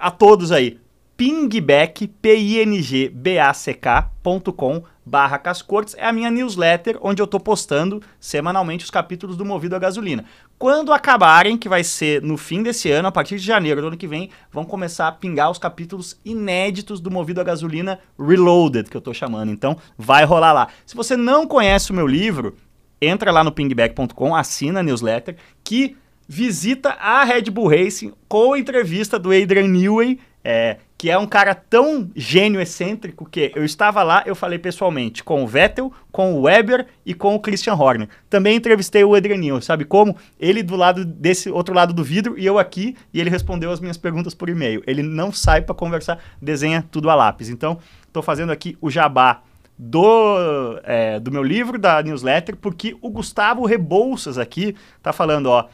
A 0.00 0.10
todos 0.10 0.50
aí 0.50 0.78
pingback, 1.22 2.08
P-I-N-G-B-A-C-K.com 2.08 4.82
barra 5.06 5.38
Cascortes 5.38 5.94
é 5.96 6.04
a 6.04 6.12
minha 6.12 6.28
newsletter, 6.32 6.98
onde 7.00 7.22
eu 7.22 7.26
estou 7.26 7.38
postando 7.38 8.02
semanalmente 8.18 8.84
os 8.84 8.90
capítulos 8.90 9.36
do 9.36 9.44
Movido 9.44 9.76
a 9.76 9.78
Gasolina. 9.78 10.24
Quando 10.58 10.92
acabarem, 10.92 11.56
que 11.56 11.68
vai 11.68 11.84
ser 11.84 12.20
no 12.22 12.36
fim 12.36 12.60
desse 12.60 12.90
ano, 12.90 13.06
a 13.06 13.12
partir 13.12 13.36
de 13.36 13.46
janeiro 13.46 13.80
do 13.80 13.86
ano 13.86 13.96
que 13.96 14.08
vem, 14.08 14.30
vão 14.50 14.64
começar 14.64 15.06
a 15.06 15.12
pingar 15.12 15.48
os 15.48 15.58
capítulos 15.58 16.20
inéditos 16.24 16.98
do 16.98 17.08
Movido 17.08 17.40
a 17.40 17.44
Gasolina 17.44 18.00
Reloaded, 18.18 18.90
que 18.90 18.96
eu 18.96 19.00
estou 19.00 19.14
chamando. 19.14 19.52
Então, 19.52 19.76
vai 19.96 20.24
rolar 20.24 20.52
lá. 20.52 20.66
Se 20.84 20.96
você 20.96 21.16
não 21.16 21.46
conhece 21.46 21.92
o 21.92 21.94
meu 21.94 22.08
livro, 22.08 22.56
entra 23.00 23.30
lá 23.30 23.44
no 23.44 23.52
pingback.com, 23.52 24.34
assina 24.34 24.80
a 24.80 24.82
newsletter, 24.82 25.36
que 25.62 25.96
visita 26.26 26.94
a 26.94 27.22
Red 27.22 27.42
Bull 27.42 27.68
Racing 27.68 28.12
com 28.26 28.54
a 28.54 28.58
entrevista 28.58 29.20
do 29.20 29.30
Adrian 29.30 29.68
Newey, 29.68 30.18
é, 30.44 30.78
que 31.02 31.10
é 31.10 31.18
um 31.18 31.26
cara 31.26 31.52
tão 31.52 32.08
gênio 32.14 32.60
excêntrico 32.60 33.28
que 33.28 33.50
eu 33.56 33.64
estava 33.64 34.04
lá, 34.04 34.22
eu 34.24 34.36
falei 34.36 34.56
pessoalmente 34.56 35.24
com 35.24 35.42
o 35.42 35.48
Vettel, 35.48 35.92
com 36.12 36.34
o 36.34 36.42
Weber 36.42 36.86
e 37.04 37.12
com 37.12 37.34
o 37.34 37.40
Christian 37.40 37.74
Horner. 37.74 38.08
Também 38.30 38.54
entrevistei 38.54 39.02
o 39.02 39.16
Adrianinho, 39.16 39.60
sabe 39.60 39.84
como? 39.84 40.16
Ele 40.38 40.62
do 40.62 40.76
lado 40.76 41.04
desse 41.04 41.50
outro 41.50 41.74
lado 41.74 41.92
do 41.92 42.04
vidro 42.04 42.38
e 42.38 42.46
eu 42.46 42.56
aqui, 42.56 42.96
e 43.12 43.20
ele 43.20 43.30
respondeu 43.30 43.72
as 43.72 43.80
minhas 43.80 43.96
perguntas 43.96 44.32
por 44.32 44.48
e-mail. 44.48 44.80
Ele 44.86 45.02
não 45.02 45.32
sai 45.32 45.60
para 45.60 45.74
conversar, 45.74 46.20
desenha 46.40 46.86
tudo 46.88 47.10
a 47.10 47.16
lápis. 47.16 47.48
Então, 47.48 47.80
estou 48.06 48.22
fazendo 48.22 48.52
aqui 48.52 48.78
o 48.80 48.88
jabá 48.88 49.42
do, 49.76 50.78
é, 50.84 51.18
do 51.18 51.32
meu 51.32 51.42
livro, 51.42 51.80
da 51.80 52.00
newsletter, 52.00 52.56
porque 52.56 52.96
o 53.00 53.10
Gustavo 53.10 53.66
Rebouças 53.66 54.38
aqui 54.38 54.76
tá 55.02 55.12
falando, 55.12 55.46
ó, 55.46 55.66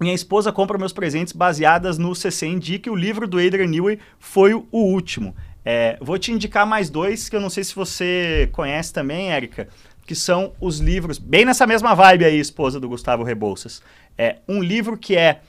minha 0.00 0.14
esposa 0.14 0.50
compra 0.50 0.78
meus 0.78 0.92
presentes 0.92 1.34
baseadas 1.34 1.98
no 1.98 2.14
CC 2.14 2.46
Indica 2.46 2.88
e 2.88 2.92
o 2.92 2.96
livro 2.96 3.28
do 3.28 3.38
Adrian 3.38 3.66
Newey 3.66 3.98
foi 4.18 4.54
o 4.54 4.66
último. 4.72 5.36
É, 5.62 5.98
vou 6.00 6.18
te 6.18 6.32
indicar 6.32 6.66
mais 6.66 6.88
dois 6.88 7.28
que 7.28 7.36
eu 7.36 7.40
não 7.40 7.50
sei 7.50 7.62
se 7.62 7.74
você 7.74 8.48
conhece 8.52 8.92
também, 8.92 9.30
Érica, 9.30 9.68
que 10.06 10.14
são 10.14 10.54
os 10.58 10.78
livros, 10.78 11.18
bem 11.18 11.44
nessa 11.44 11.66
mesma 11.66 11.94
vibe 11.94 12.24
aí, 12.24 12.38
esposa 12.38 12.80
do 12.80 12.88
Gustavo 12.88 13.22
Rebouças. 13.22 13.82
É, 14.16 14.38
um 14.48 14.62
livro 14.62 14.96
que 14.96 15.16
é. 15.16 15.40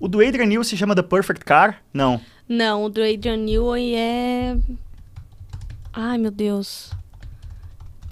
O 0.00 0.08
do 0.08 0.20
Adrian 0.20 0.46
Newey 0.46 0.64
se 0.64 0.76
chama 0.76 0.96
The 0.96 1.02
Perfect 1.02 1.44
Car? 1.44 1.80
Não. 1.94 2.20
Não, 2.48 2.84
o 2.84 2.88
do 2.88 3.00
Adrian 3.00 3.36
Newey 3.36 3.94
é. 3.94 4.56
Ai, 5.92 6.18
meu 6.18 6.32
Deus. 6.32 6.90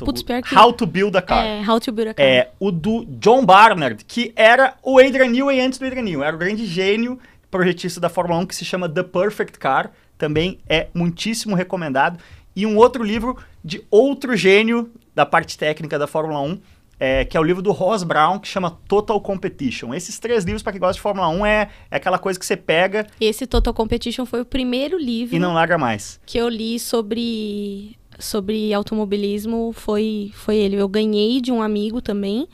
Putz, 0.05 0.23
pior 0.23 0.43
que... 0.43 0.57
How 0.57 0.73
to 0.73 0.87
Build 0.87 1.17
a 1.17 1.23
Car. 1.23 1.45
É, 1.45 1.69
How 1.69 1.81
to 1.81 1.93
Build 1.93 2.11
a 2.11 2.15
Car. 2.15 2.27
É, 2.27 2.51
o 2.59 2.71
do 2.71 3.05
John 3.05 3.45
Barnard, 3.45 4.05
que 4.05 4.33
era 4.37 4.75
o 4.83 4.99
Adrian 4.99 5.29
Newey 5.29 5.61
antes 5.61 5.79
do 5.79 5.87
Adrian 5.87 6.03
Newey. 6.03 6.27
Era 6.27 6.37
o 6.37 6.39
grande 6.39 6.67
gênio 6.67 7.19
projetista 7.51 8.01
da 8.01 8.09
Fórmula 8.09 8.41
1 8.41 8.47
que 8.47 8.57
se 8.57 8.65
chama 8.65 8.89
The 8.89 9.03
Perfect 9.03 9.59
Car. 9.59 9.91
Também 10.17 10.61
é 10.69 10.89
muitíssimo 10.95 11.57
recomendado. 11.57 12.19
E 12.55 12.67
um 12.67 12.77
outro 12.77 13.03
livro 13.03 13.37
de 13.65 13.85
outro 13.91 14.37
gênio 14.37 14.91
da 15.15 15.25
parte 15.25 15.57
técnica 15.59 15.99
da 15.99 16.07
Fórmula 16.07 16.41
1, 16.41 16.61
é, 16.99 17.25
que 17.25 17.37
é 17.37 17.41
o 17.41 17.43
livro 17.43 17.63
do 17.63 17.73
Ross 17.73 18.03
Brown, 18.03 18.39
que 18.39 18.47
chama 18.47 18.79
Total 18.87 19.19
Competition. 19.21 19.95
Esses 19.95 20.19
três 20.19 20.45
livros, 20.45 20.63
para 20.63 20.73
quem 20.73 20.81
gosta 20.81 20.95
de 20.95 21.01
Fórmula 21.01 21.29
1, 21.29 21.47
é, 21.47 21.71
é 21.91 21.97
aquela 21.97 22.19
coisa 22.19 22.39
que 22.39 22.45
você 22.45 22.57
pega. 22.57 23.07
Esse 23.21 23.47
Total 23.47 23.73
Competition 23.73 24.27
foi 24.27 24.41
o 24.41 24.45
primeiro 24.45 24.99
livro. 24.99 25.35
E 25.35 25.39
não 25.39 25.55
larga 25.55 25.79
mais. 25.79 26.21
Que 26.27 26.39
eu 26.39 26.49
li 26.49 26.79
sobre 26.79 27.97
sobre 28.21 28.73
automobilismo 28.73 29.73
foi, 29.73 30.31
foi 30.35 30.57
ele. 30.57 30.77
Eu 30.77 30.89
ganhei 30.89 31.41
de 31.41 31.51
um 31.51 31.63
amigo 31.63 32.01
também. 32.01 32.47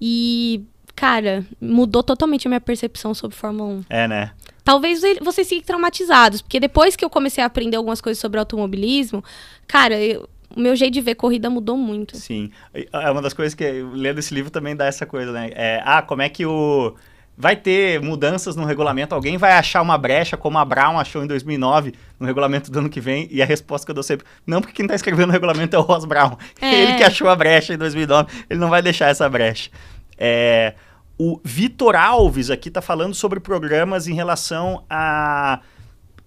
E, 0.00 0.64
cara, 0.94 1.44
mudou 1.60 2.02
totalmente 2.02 2.46
a 2.46 2.50
minha 2.50 2.60
percepção 2.60 3.14
sobre 3.14 3.36
Fórmula 3.36 3.68
1. 3.70 3.84
É, 3.90 4.08
né? 4.08 4.32
Talvez 4.64 5.00
vocês 5.20 5.48
fiquem 5.48 5.64
traumatizados, 5.64 6.40
porque 6.40 6.60
depois 6.60 6.94
que 6.94 7.04
eu 7.04 7.10
comecei 7.10 7.42
a 7.42 7.46
aprender 7.46 7.76
algumas 7.76 8.00
coisas 8.00 8.20
sobre 8.20 8.38
automobilismo, 8.38 9.24
cara, 9.66 10.00
eu, 10.00 10.28
o 10.54 10.60
meu 10.60 10.76
jeito 10.76 10.94
de 10.94 11.00
ver 11.00 11.16
corrida 11.16 11.50
mudou 11.50 11.76
muito. 11.76 12.16
Sim. 12.16 12.50
É 12.72 13.10
uma 13.10 13.22
das 13.22 13.32
coisas 13.32 13.54
que 13.54 13.64
lendo 13.92 14.18
esse 14.18 14.32
livro 14.32 14.50
também 14.50 14.76
dá 14.76 14.86
essa 14.86 15.04
coisa, 15.04 15.32
né? 15.32 15.50
É, 15.54 15.82
ah, 15.84 16.02
como 16.02 16.22
é 16.22 16.28
que 16.28 16.46
o 16.46 16.94
vai 17.36 17.56
ter 17.56 18.00
mudanças 18.00 18.56
no 18.56 18.64
regulamento, 18.64 19.14
alguém 19.14 19.36
vai 19.36 19.52
achar 19.52 19.80
uma 19.82 19.96
brecha, 19.96 20.36
como 20.36 20.58
a 20.58 20.64
Brown 20.64 20.98
achou 20.98 21.24
em 21.24 21.26
2009, 21.26 21.94
no 22.20 22.26
regulamento 22.26 22.70
do 22.70 22.78
ano 22.78 22.88
que 22.88 23.00
vem, 23.00 23.26
e 23.30 23.42
a 23.42 23.46
resposta 23.46 23.86
que 23.86 23.90
eu 23.90 23.94
dou 23.94 24.02
sempre, 24.02 24.26
não, 24.46 24.60
porque 24.60 24.74
quem 24.74 24.84
está 24.84 24.94
escrevendo 24.94 25.30
o 25.30 25.32
regulamento 25.32 25.74
é 25.74 25.78
o 25.78 25.82
Ross 25.82 26.04
Brown. 26.04 26.36
É. 26.60 26.74
Ele 26.82 26.94
que 26.94 27.04
achou 27.04 27.28
a 27.28 27.36
brecha 27.36 27.74
em 27.74 27.78
2009, 27.78 28.44
ele 28.48 28.60
não 28.60 28.68
vai 28.68 28.82
deixar 28.82 29.08
essa 29.08 29.28
brecha. 29.28 29.70
É, 30.18 30.74
o 31.18 31.40
Vitor 31.42 31.96
Alves 31.96 32.50
aqui 32.50 32.68
está 32.68 32.82
falando 32.82 33.14
sobre 33.14 33.40
programas 33.40 34.06
em 34.06 34.14
relação 34.14 34.84
a, 34.88 35.60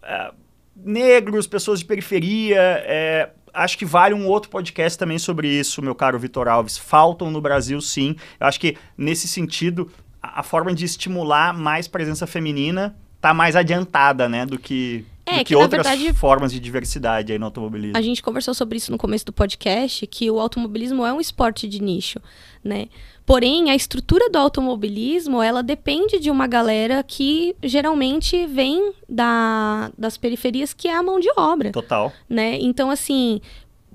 a 0.02 0.34
negros, 0.76 1.48
pessoas 1.48 1.80
de 1.80 1.86
periferia, 1.86 2.60
é, 2.60 3.30
acho 3.56 3.78
que 3.78 3.86
vale 3.86 4.14
um 4.14 4.28
outro 4.28 4.50
podcast 4.50 5.00
também 5.00 5.18
sobre 5.18 5.48
isso, 5.48 5.82
meu 5.82 5.96
caro 5.96 6.20
Vitor 6.20 6.48
Alves. 6.48 6.78
Faltam 6.78 7.32
no 7.32 7.42
Brasil, 7.42 7.80
sim. 7.80 8.16
Eu 8.40 8.48
acho 8.48 8.60
que, 8.60 8.78
nesse 8.98 9.28
sentido, 9.28 9.90
a, 10.34 10.44
forma 10.44 10.74
de 10.74 10.86
estimular 10.86 11.54
mais 11.54 11.88
presença 11.88 12.26
feminina 12.26 12.96
tá 13.22 13.34
mais 13.34 13.56
adiantada, 13.56 14.30
né, 14.30 14.46
do 14.46 14.58
que, 14.60 15.04
é, 15.26 15.40
que, 15.40 15.46
que 15.46 15.56
outras 15.56 15.86
verdade, 15.86 16.14
formas 16.14 16.52
de 16.52 16.60
diversidade 16.60 17.32
aí 17.34 17.40
no 17.40 17.46
automobilismo. 17.46 17.98
A 17.98 18.02
gente 18.02 18.22
conversou 18.22 18.54
sobre 18.54 18.78
isso 18.78 18.92
no 18.92 18.98
começo 18.98 19.26
do 19.26 19.34
podcast, 19.34 20.06
que 20.06 20.30
o 20.30 20.40
automobilismo 20.40 21.06
é 21.06 21.12
um 21.12 21.20
esporte 21.20 21.68
de 21.68 21.82
nicho, 21.82 22.20
né? 22.64 22.88
Porém, 23.26 23.72
a 23.72 23.76
estrutura 23.76 24.30
do 24.30 24.38
automobilismo, 24.38 25.42
ela 25.42 25.64
depende 25.64 26.20
de 26.20 26.30
uma 26.30 26.46
galera 26.46 27.02
que 27.02 27.56
geralmente 27.64 28.46
vem 28.46 28.94
da, 29.10 29.92
das 29.98 30.16
periferias, 30.16 30.74
que 30.74 30.88
é 30.88 30.96
a 30.96 31.02
mão 31.02 31.20
de 31.20 31.30
obra. 31.36 31.72
Total. 31.72 32.14
Né? 32.30 32.60
Então, 32.62 32.92
assim, 32.92 33.42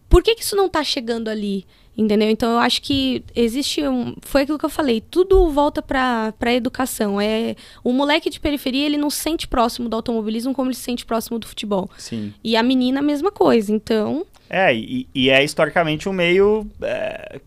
por 0.09 0.25
que, 0.25 0.35
que 0.35 0.43
isso 0.43 0.57
não 0.57 0.67
está 0.67 0.83
chegando 0.83 1.29
ali? 1.29 1.65
Entendeu? 2.01 2.31
Então 2.31 2.53
eu 2.53 2.59
acho 2.59 2.81
que 2.81 3.23
existe 3.37 3.87
um. 3.87 4.15
Foi 4.23 4.43
aquilo 4.43 4.59
que 4.59 4.65
eu 4.65 4.71
falei, 4.71 5.03
tudo 5.03 5.51
volta 5.51 5.83
para 5.83 6.33
a 6.41 6.53
educação. 6.55 7.21
É, 7.21 7.55
o 7.85 7.93
moleque 7.93 8.31
de 8.31 8.41
periferia, 8.41 8.87
ele 8.87 8.97
não 8.97 9.11
se 9.11 9.19
sente 9.19 9.47
próximo 9.47 9.87
do 9.87 9.97
automobilismo 9.97 10.55
como 10.55 10.71
ele 10.71 10.77
se 10.77 10.81
sente 10.81 11.05
próximo 11.05 11.39
do 11.39 11.47
futebol. 11.47 11.91
Sim. 11.99 12.33
E 12.43 12.57
a 12.57 12.63
menina, 12.63 13.01
a 13.01 13.03
mesma 13.03 13.31
coisa. 13.31 13.71
Então. 13.71 14.25
É, 14.49 14.75
e, 14.75 15.07
e 15.15 15.29
é 15.29 15.45
historicamente 15.45 16.09
um 16.09 16.13
meio 16.15 16.67
é, 16.81 17.39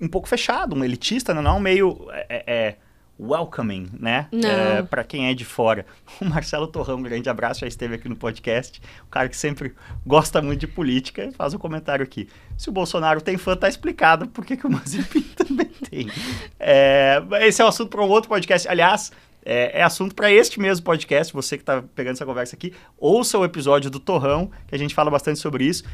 um 0.00 0.06
pouco 0.06 0.28
fechado, 0.28 0.76
um 0.76 0.84
elitista, 0.84 1.34
né? 1.34 1.40
não 1.40 1.50
é 1.50 1.54
um 1.54 1.60
meio. 1.60 2.06
É, 2.28 2.44
é 2.46 2.76
welcoming, 3.20 3.88
né? 3.98 4.28
É, 4.32 4.82
para 4.82 5.04
quem 5.04 5.28
é 5.28 5.34
de 5.34 5.44
fora. 5.44 5.84
O 6.20 6.24
Marcelo 6.24 6.66
Torrão, 6.66 6.96
um 6.96 7.02
grande 7.02 7.28
abraço, 7.28 7.60
já 7.60 7.66
esteve 7.66 7.94
aqui 7.94 8.08
no 8.08 8.16
podcast. 8.16 8.80
O 9.04 9.10
cara 9.10 9.28
que 9.28 9.36
sempre 9.36 9.74
gosta 10.06 10.42
muito 10.42 10.60
de 10.60 10.66
política, 10.66 11.30
faz 11.36 11.54
um 11.54 11.58
comentário 11.58 12.02
aqui. 12.02 12.28
Se 12.58 12.68
o 12.68 12.72
Bolsonaro 12.72 13.20
tem 13.20 13.38
fã, 13.38 13.56
tá 13.56 13.68
explicado 13.68 14.28
por 14.28 14.44
que, 14.44 14.56
que 14.56 14.66
o 14.66 14.70
Mazepin 14.70 15.22
também 15.36 15.70
tem. 15.88 16.10
É, 16.58 17.22
esse 17.42 17.62
é 17.62 17.64
um 17.64 17.68
assunto 17.68 17.90
para 17.90 18.02
um 18.02 18.08
outro 18.08 18.28
podcast. 18.28 18.68
Aliás, 18.68 19.12
é, 19.44 19.80
é, 19.80 19.82
assunto 19.82 20.14
para 20.14 20.30
este 20.30 20.60
mesmo 20.60 20.84
podcast. 20.84 21.32
Você 21.32 21.56
que 21.56 21.62
está 21.62 21.82
pegando 21.94 22.14
essa 22.14 22.26
conversa 22.26 22.54
aqui, 22.54 22.74
ouça 22.98 23.38
o 23.38 23.44
episódio 23.44 23.90
do 23.90 23.98
Torrão, 23.98 24.50
que 24.66 24.74
a 24.74 24.78
gente 24.78 24.94
fala 24.94 25.10
bastante 25.10 25.38
sobre 25.38 25.64
isso. 25.64 25.84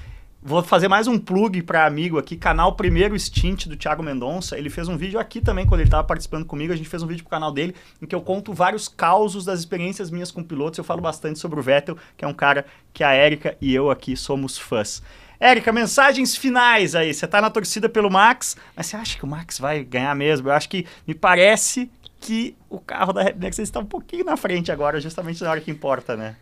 Vou 0.49 0.63
fazer 0.63 0.87
mais 0.87 1.09
um 1.09 1.19
plug 1.19 1.61
para 1.65 1.85
amigo 1.85 2.19
aqui, 2.19 2.37
canal 2.37 2.77
Primeiro 2.77 3.19
Stint 3.19 3.67
do 3.67 3.77
Thiago 3.77 4.01
Mendonça. 4.01 4.57
Ele 4.57 4.71
fez 4.71 4.87
um 4.87 4.97
vídeo 4.97 5.19
aqui 5.19 5.41
também 5.41 5.67
quando 5.67 5.81
ele 5.81 5.89
estava 5.89 6.05
participando 6.05 6.45
comigo. 6.45 6.73
A 6.73 6.77
gente 6.77 6.89
fez 6.89 7.03
um 7.03 7.07
vídeo 7.09 7.25
pro 7.25 7.33
canal 7.33 7.51
dele 7.51 7.75
em 8.01 8.07
que 8.07 8.15
eu 8.15 8.21
conto 8.21 8.53
vários 8.53 8.87
causos 8.87 9.45
das 9.45 9.59
experiências 9.59 10.09
minhas 10.09 10.31
com 10.31 10.45
pilotos. 10.45 10.79
Eu 10.79 10.85
falo 10.85 11.01
bastante 11.01 11.41
sobre 11.41 11.59
o 11.59 11.63
Vettel, 11.65 11.99
que 12.17 12.25
é 12.25 12.29
um 12.29 12.33
cara 12.33 12.65
que 12.95 13.03
a 13.03 13.13
Érica 13.13 13.57
e 13.61 13.75
eu 13.75 13.91
aqui 13.91 14.17
somos 14.17 14.57
fãs. 14.57 15.03
Érica, 15.41 15.73
mensagens 15.73 16.37
finais 16.37 16.95
aí. 16.95 17.13
Você 17.13 17.27
tá 17.27 17.41
na 17.41 17.51
torcida 17.51 17.89
pelo 17.89 18.09
Max, 18.09 18.57
mas 18.77 18.87
você 18.87 18.95
acha 18.95 19.19
que 19.19 19.25
o 19.25 19.29
Max 19.29 19.59
vai 19.59 19.83
ganhar 19.83 20.15
mesmo? 20.15 20.49
Eu 20.49 20.53
acho 20.53 20.69
que 20.69 20.87
me 21.09 21.13
parece 21.13 21.91
que 22.21 22.55
o 22.71 22.79
carro 22.79 23.13
da 23.13 23.25
Bull 23.33 23.49
está 23.49 23.81
um 23.81 23.85
pouquinho 23.85 24.25
na 24.25 24.37
frente 24.37 24.71
agora, 24.71 25.01
justamente 25.01 25.43
na 25.43 25.51
hora 25.51 25.61
que 25.61 25.73
importa, 25.73 26.17
né? 26.17 26.37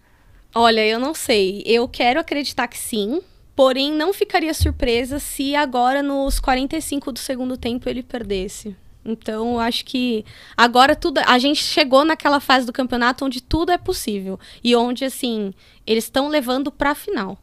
Olha, 0.55 0.87
eu 0.87 1.01
não 1.01 1.15
sei. 1.15 1.63
Eu 1.65 1.89
quero 1.89 2.21
acreditar 2.21 2.69
que 2.69 2.77
sim, 2.77 3.23
Porém, 3.57 3.93
não 3.93 4.13
ficaria 4.13 4.53
surpresa 4.53 5.19
se 5.19 5.55
agora, 5.55 6.03
nos 6.03 6.41
45 6.41 7.13
do 7.13 7.19
segundo 7.19 7.57
tempo, 7.57 7.89
ele 7.89 8.03
perdesse. 8.03 8.77
Então, 9.05 9.55
eu 9.55 9.61
acho 9.61 9.85
que 9.85 10.25
agora 10.57 10.97
tudo. 10.97 11.21
A 11.27 11.39
gente 11.39 11.63
chegou 11.63 12.05
naquela 12.05 12.41
fase 12.41 12.67
do 12.67 12.73
campeonato 12.73 13.25
onde 13.25 13.43
tudo 13.43 13.71
é 13.71 13.79
possível. 13.79 14.41
E 14.63 14.75
onde, 14.75 15.05
assim, 15.05 15.53
eles 15.87 16.05
estão 16.05 16.29
levando 16.29 16.73
para 16.73 16.93
a 16.93 16.95
final. 16.95 17.39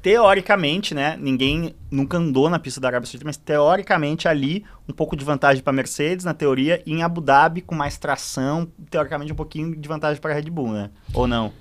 Teoricamente, 0.00 0.94
né? 0.94 1.16
Ninguém 1.18 1.74
nunca 1.90 2.18
andou 2.18 2.48
na 2.48 2.58
pista 2.58 2.80
da 2.80 2.86
Arábia 2.86 3.06
Saudita, 3.06 3.24
mas 3.24 3.36
teoricamente 3.36 4.28
ali, 4.28 4.64
um 4.88 4.92
pouco 4.92 5.16
de 5.16 5.24
vantagem 5.24 5.60
para 5.60 5.72
Mercedes, 5.72 6.24
na 6.24 6.32
teoria, 6.32 6.80
e 6.86 6.92
em 6.92 7.02
Abu 7.02 7.20
Dhabi, 7.20 7.62
com 7.62 7.74
mais 7.74 7.98
tração, 7.98 8.70
teoricamente 8.88 9.32
um 9.32 9.36
pouquinho 9.36 9.74
de 9.74 9.88
vantagem 9.88 10.20
para 10.22 10.34
Red 10.34 10.50
Bull, 10.50 10.70
né? 10.70 10.90
Ou 11.12 11.26
não? 11.26 11.52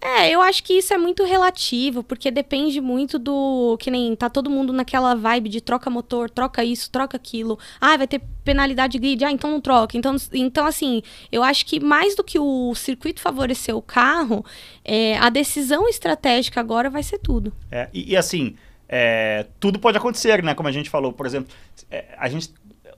É, 0.00 0.30
eu 0.30 0.40
acho 0.40 0.62
que 0.62 0.74
isso 0.74 0.94
é 0.94 0.98
muito 0.98 1.24
relativo, 1.24 2.02
porque 2.04 2.30
depende 2.30 2.80
muito 2.80 3.18
do. 3.18 3.76
Que 3.80 3.90
nem 3.90 4.14
tá 4.14 4.30
todo 4.30 4.48
mundo 4.48 4.72
naquela 4.72 5.14
vibe 5.14 5.48
de 5.48 5.60
troca 5.60 5.90
motor, 5.90 6.30
troca 6.30 6.64
isso, 6.64 6.90
troca 6.90 7.16
aquilo. 7.16 7.58
Ah, 7.80 7.96
vai 7.96 8.06
ter 8.06 8.22
penalidade 8.44 8.92
de 8.92 8.98
grid, 8.98 9.24
ah, 9.24 9.32
então 9.32 9.50
não 9.50 9.60
troca. 9.60 9.96
Então, 9.96 10.14
então 10.32 10.66
assim, 10.66 11.02
eu 11.32 11.42
acho 11.42 11.66
que 11.66 11.80
mais 11.80 12.14
do 12.14 12.22
que 12.22 12.38
o 12.38 12.74
circuito 12.74 13.20
favorecer 13.20 13.76
o 13.76 13.82
carro, 13.82 14.44
é, 14.84 15.18
a 15.18 15.28
decisão 15.30 15.88
estratégica 15.88 16.60
agora 16.60 16.88
vai 16.88 17.02
ser 17.02 17.18
tudo. 17.18 17.52
É, 17.70 17.88
e, 17.92 18.12
e 18.12 18.16
assim, 18.16 18.54
é, 18.88 19.46
tudo 19.58 19.78
pode 19.78 19.98
acontecer, 19.98 20.42
né? 20.42 20.54
Como 20.54 20.68
a 20.68 20.72
gente 20.72 20.88
falou, 20.88 21.12
por 21.12 21.26
exemplo, 21.26 21.52
é, 21.90 22.04
a 22.16 22.28
gente 22.28 22.50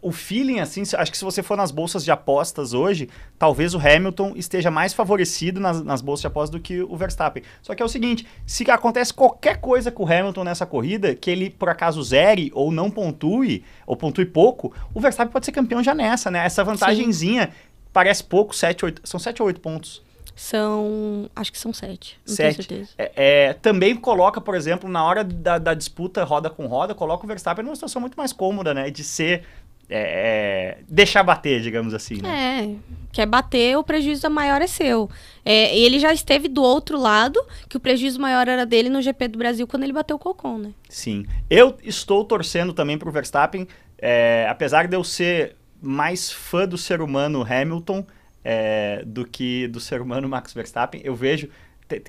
o 0.02 0.10
feeling, 0.10 0.60
assim, 0.60 0.82
acho 0.97 1.10
que 1.10 1.18
se 1.18 1.24
você 1.24 1.43
for 1.43 1.56
nas 1.56 1.70
bolsas 1.70 2.05
de 2.05 2.10
apostas 2.10 2.72
hoje, 2.72 3.09
talvez 3.39 3.74
o 3.74 3.78
Hamilton 3.78 4.32
esteja 4.35 4.70
mais 4.70 4.94
favorecido 4.94 5.60
nas, 5.60 5.82
nas 5.82 6.01
bolsas 6.01 6.22
de 6.22 6.27
apostas 6.27 6.51
do 6.51 6.60
que 6.60 6.81
o 6.81 6.97
Verstappen. 6.97 7.43
Só 7.60 7.74
que 7.74 7.82
é 7.82 7.85
o 7.85 7.89
seguinte: 7.89 8.27
se 8.47 8.68
acontece 8.70 9.12
qualquer 9.12 9.60
coisa 9.60 9.90
com 9.90 10.05
o 10.05 10.06
Hamilton 10.06 10.44
nessa 10.44 10.64
corrida, 10.64 11.14
que 11.14 11.31
ele 11.31 11.51
por 11.51 11.68
acaso 11.68 12.02
zere 12.02 12.51
ou 12.55 12.72
não 12.72 12.90
pontue, 12.90 13.62
ou 13.86 13.97
pontue 13.97 14.24
pouco, 14.24 14.72
o 14.94 15.01
Verstappen 15.01 15.32
pode 15.32 15.44
ser 15.44 15.52
campeão 15.52 15.82
já 15.82 15.94
nessa, 15.94 16.31
né? 16.31 16.44
Essa 16.47 16.64
vantagenzinha 16.64 17.47
Sim. 17.47 17.52
parece 17.93 18.24
pouco, 18.24 18.55
7, 18.55 18.85
8, 18.85 19.02
são 19.05 19.20
7 19.20 19.43
ou 19.43 19.48
8 19.48 19.60
pontos. 19.60 20.02
São. 20.40 21.28
Acho 21.36 21.52
que 21.52 21.59
são 21.59 21.70
sete. 21.70 22.18
Não 22.27 22.35
sete. 22.35 22.66
tenho 22.66 22.86
certeza. 22.86 22.90
É, 22.97 23.48
é, 23.48 23.52
também 23.52 23.94
coloca, 23.94 24.40
por 24.40 24.55
exemplo, 24.55 24.89
na 24.89 25.05
hora 25.05 25.22
da, 25.22 25.59
da, 25.59 25.74
disputa 25.74 26.24
roda 26.24 26.48
com 26.48 26.66
roda, 26.66 26.94
coloca 26.94 27.24
o 27.24 27.27
Verstappen 27.27 27.62
numa 27.62 27.74
situação 27.74 28.01
muito 28.01 28.16
mais 28.16 28.32
cômoda, 28.32 28.72
né? 28.72 28.89
De 28.90 29.05
ser 29.05 29.44
é, 29.90 30.78
é, 30.78 30.78
deixar 30.88 31.24
bater, 31.24 31.60
digamos 31.60 31.92
assim. 31.92 32.22
Né? 32.22 32.64
É, 32.64 32.94
quer 33.12 33.26
bater, 33.26 33.76
o 33.76 33.82
prejuízo 33.82 34.30
maior 34.30 34.62
é 34.62 34.68
seu. 34.68 35.10
É, 35.44 35.76
ele 35.76 35.98
já 35.98 36.12
esteve 36.12 36.46
do 36.46 36.62
outro 36.62 36.98
lado, 36.98 37.44
que 37.68 37.76
o 37.76 37.80
prejuízo 37.80 38.20
maior 38.20 38.46
era 38.46 38.64
dele 38.64 38.88
no 38.88 39.02
GP 39.02 39.28
do 39.28 39.38
Brasil 39.38 39.66
quando 39.66 39.82
ele 39.82 39.92
bateu 39.92 40.14
o 40.14 40.18
Cocon, 40.18 40.58
né? 40.58 40.70
Sim. 40.88 41.26
Eu 41.50 41.76
estou 41.82 42.24
torcendo 42.24 42.72
também 42.72 42.96
para 42.96 43.08
o 43.08 43.12
Verstappen, 43.12 43.66
é, 43.98 44.46
apesar 44.48 44.86
de 44.86 44.96
eu 44.96 45.02
ser 45.02 45.56
mais 45.82 46.30
fã 46.30 46.68
do 46.68 46.78
ser 46.78 47.00
humano 47.00 47.44
Hamilton 47.44 48.06
é, 48.44 49.02
do 49.04 49.26
que 49.26 49.66
do 49.68 49.80
ser 49.80 50.00
humano 50.00 50.26
Max 50.30 50.52
Verstappen, 50.52 51.00
eu 51.04 51.16
vejo. 51.16 51.48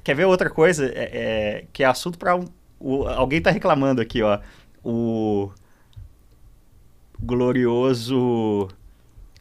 Quer 0.03 0.15
ver 0.15 0.25
outra 0.25 0.51
coisa? 0.51 0.85
É, 0.85 1.09
é, 1.11 1.65
que 1.73 1.83
é 1.83 1.87
assunto 1.87 2.19
para 2.19 2.35
um, 2.35 2.45
alguém 3.07 3.39
está 3.39 3.49
reclamando 3.49 4.01
aqui, 4.01 4.21
ó. 4.21 4.39
O 4.83 5.51
glorioso 7.21 8.67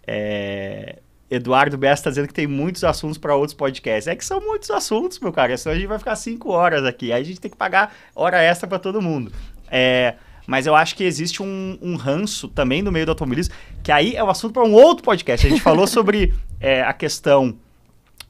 é, 0.07 0.99
Eduardo 1.31 1.79
Bessa 1.79 2.01
está 2.01 2.11
dizendo 2.11 2.27
que 2.27 2.35
tem 2.35 2.47
muitos 2.47 2.83
assuntos 2.83 3.17
para 3.17 3.37
outros 3.37 3.55
podcasts. 3.55 4.09
É 4.09 4.17
que 4.17 4.25
são 4.25 4.41
muitos 4.41 4.71
assuntos, 4.71 5.21
meu 5.21 5.33
cara. 5.33 5.57
Senão 5.57 5.75
a 5.75 5.79
gente 5.79 5.87
vai 5.87 5.99
ficar 5.99 6.17
cinco 6.17 6.51
horas 6.51 6.85
aqui. 6.85 7.13
Aí 7.13 7.23
a 7.23 7.25
gente 7.25 7.41
tem 7.41 7.51
que 7.51 7.57
pagar 7.57 7.95
hora 8.15 8.43
extra 8.43 8.69
para 8.69 8.81
todo 8.81 9.01
mundo. 9.01 9.33
É, 9.71 10.17
mas 10.47 10.67
eu 10.67 10.75
acho 10.75 10.97
que 10.97 11.05
existe 11.05 11.43
um, 11.43 11.79
um, 11.81 11.95
ranço 11.95 12.49
também 12.49 12.83
no 12.83 12.91
meio 12.91 13.07
do 13.07 13.11
automobilismo, 13.11 13.55
que 13.85 13.93
aí 13.93 14.17
é 14.17 14.25
um 14.25 14.29
assunto 14.29 14.53
para 14.53 14.65
um 14.65 14.73
outro 14.73 15.05
podcast. 15.05 15.47
A 15.47 15.51
gente 15.51 15.63
falou 15.63 15.87
sobre 15.89 16.35
é, 16.59 16.83
a 16.83 16.93
questão 16.93 17.57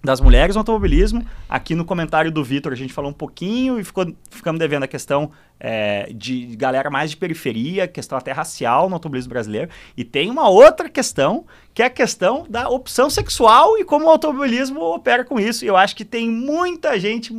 das 0.02 0.20
mulheres 0.20 0.56
no 0.56 0.60
automobilismo. 0.60 1.24
Aqui 1.48 1.74
no 1.74 1.84
comentário 1.84 2.30
do 2.30 2.42
Vitor 2.42 2.72
a 2.72 2.76
gente 2.76 2.92
falou 2.92 3.10
um 3.10 3.14
pouquinho 3.14 3.78
e 3.78 3.84
ficou, 3.84 4.06
ficamos 4.30 4.58
devendo 4.58 4.84
a 4.84 4.88
questão 4.88 5.30
é, 5.58 6.10
de 6.14 6.56
galera 6.56 6.90
mais 6.90 7.10
de 7.10 7.16
periferia, 7.16 7.86
questão 7.86 8.16
até 8.16 8.32
racial 8.32 8.88
no 8.88 8.94
automobilismo 8.94 9.30
brasileiro. 9.30 9.70
E 9.96 10.04
tem 10.04 10.30
uma 10.30 10.48
outra 10.48 10.88
questão, 10.88 11.44
que 11.74 11.82
é 11.82 11.86
a 11.86 11.90
questão 11.90 12.46
da 12.48 12.68
opção 12.68 13.10
sexual 13.10 13.76
e 13.78 13.84
como 13.84 14.06
o 14.06 14.10
automobilismo 14.10 14.80
opera 14.80 15.24
com 15.24 15.38
isso. 15.38 15.64
E 15.64 15.68
eu 15.68 15.76
acho 15.76 15.94
que 15.94 16.04
tem 16.04 16.30
muita 16.30 16.98
gente 16.98 17.32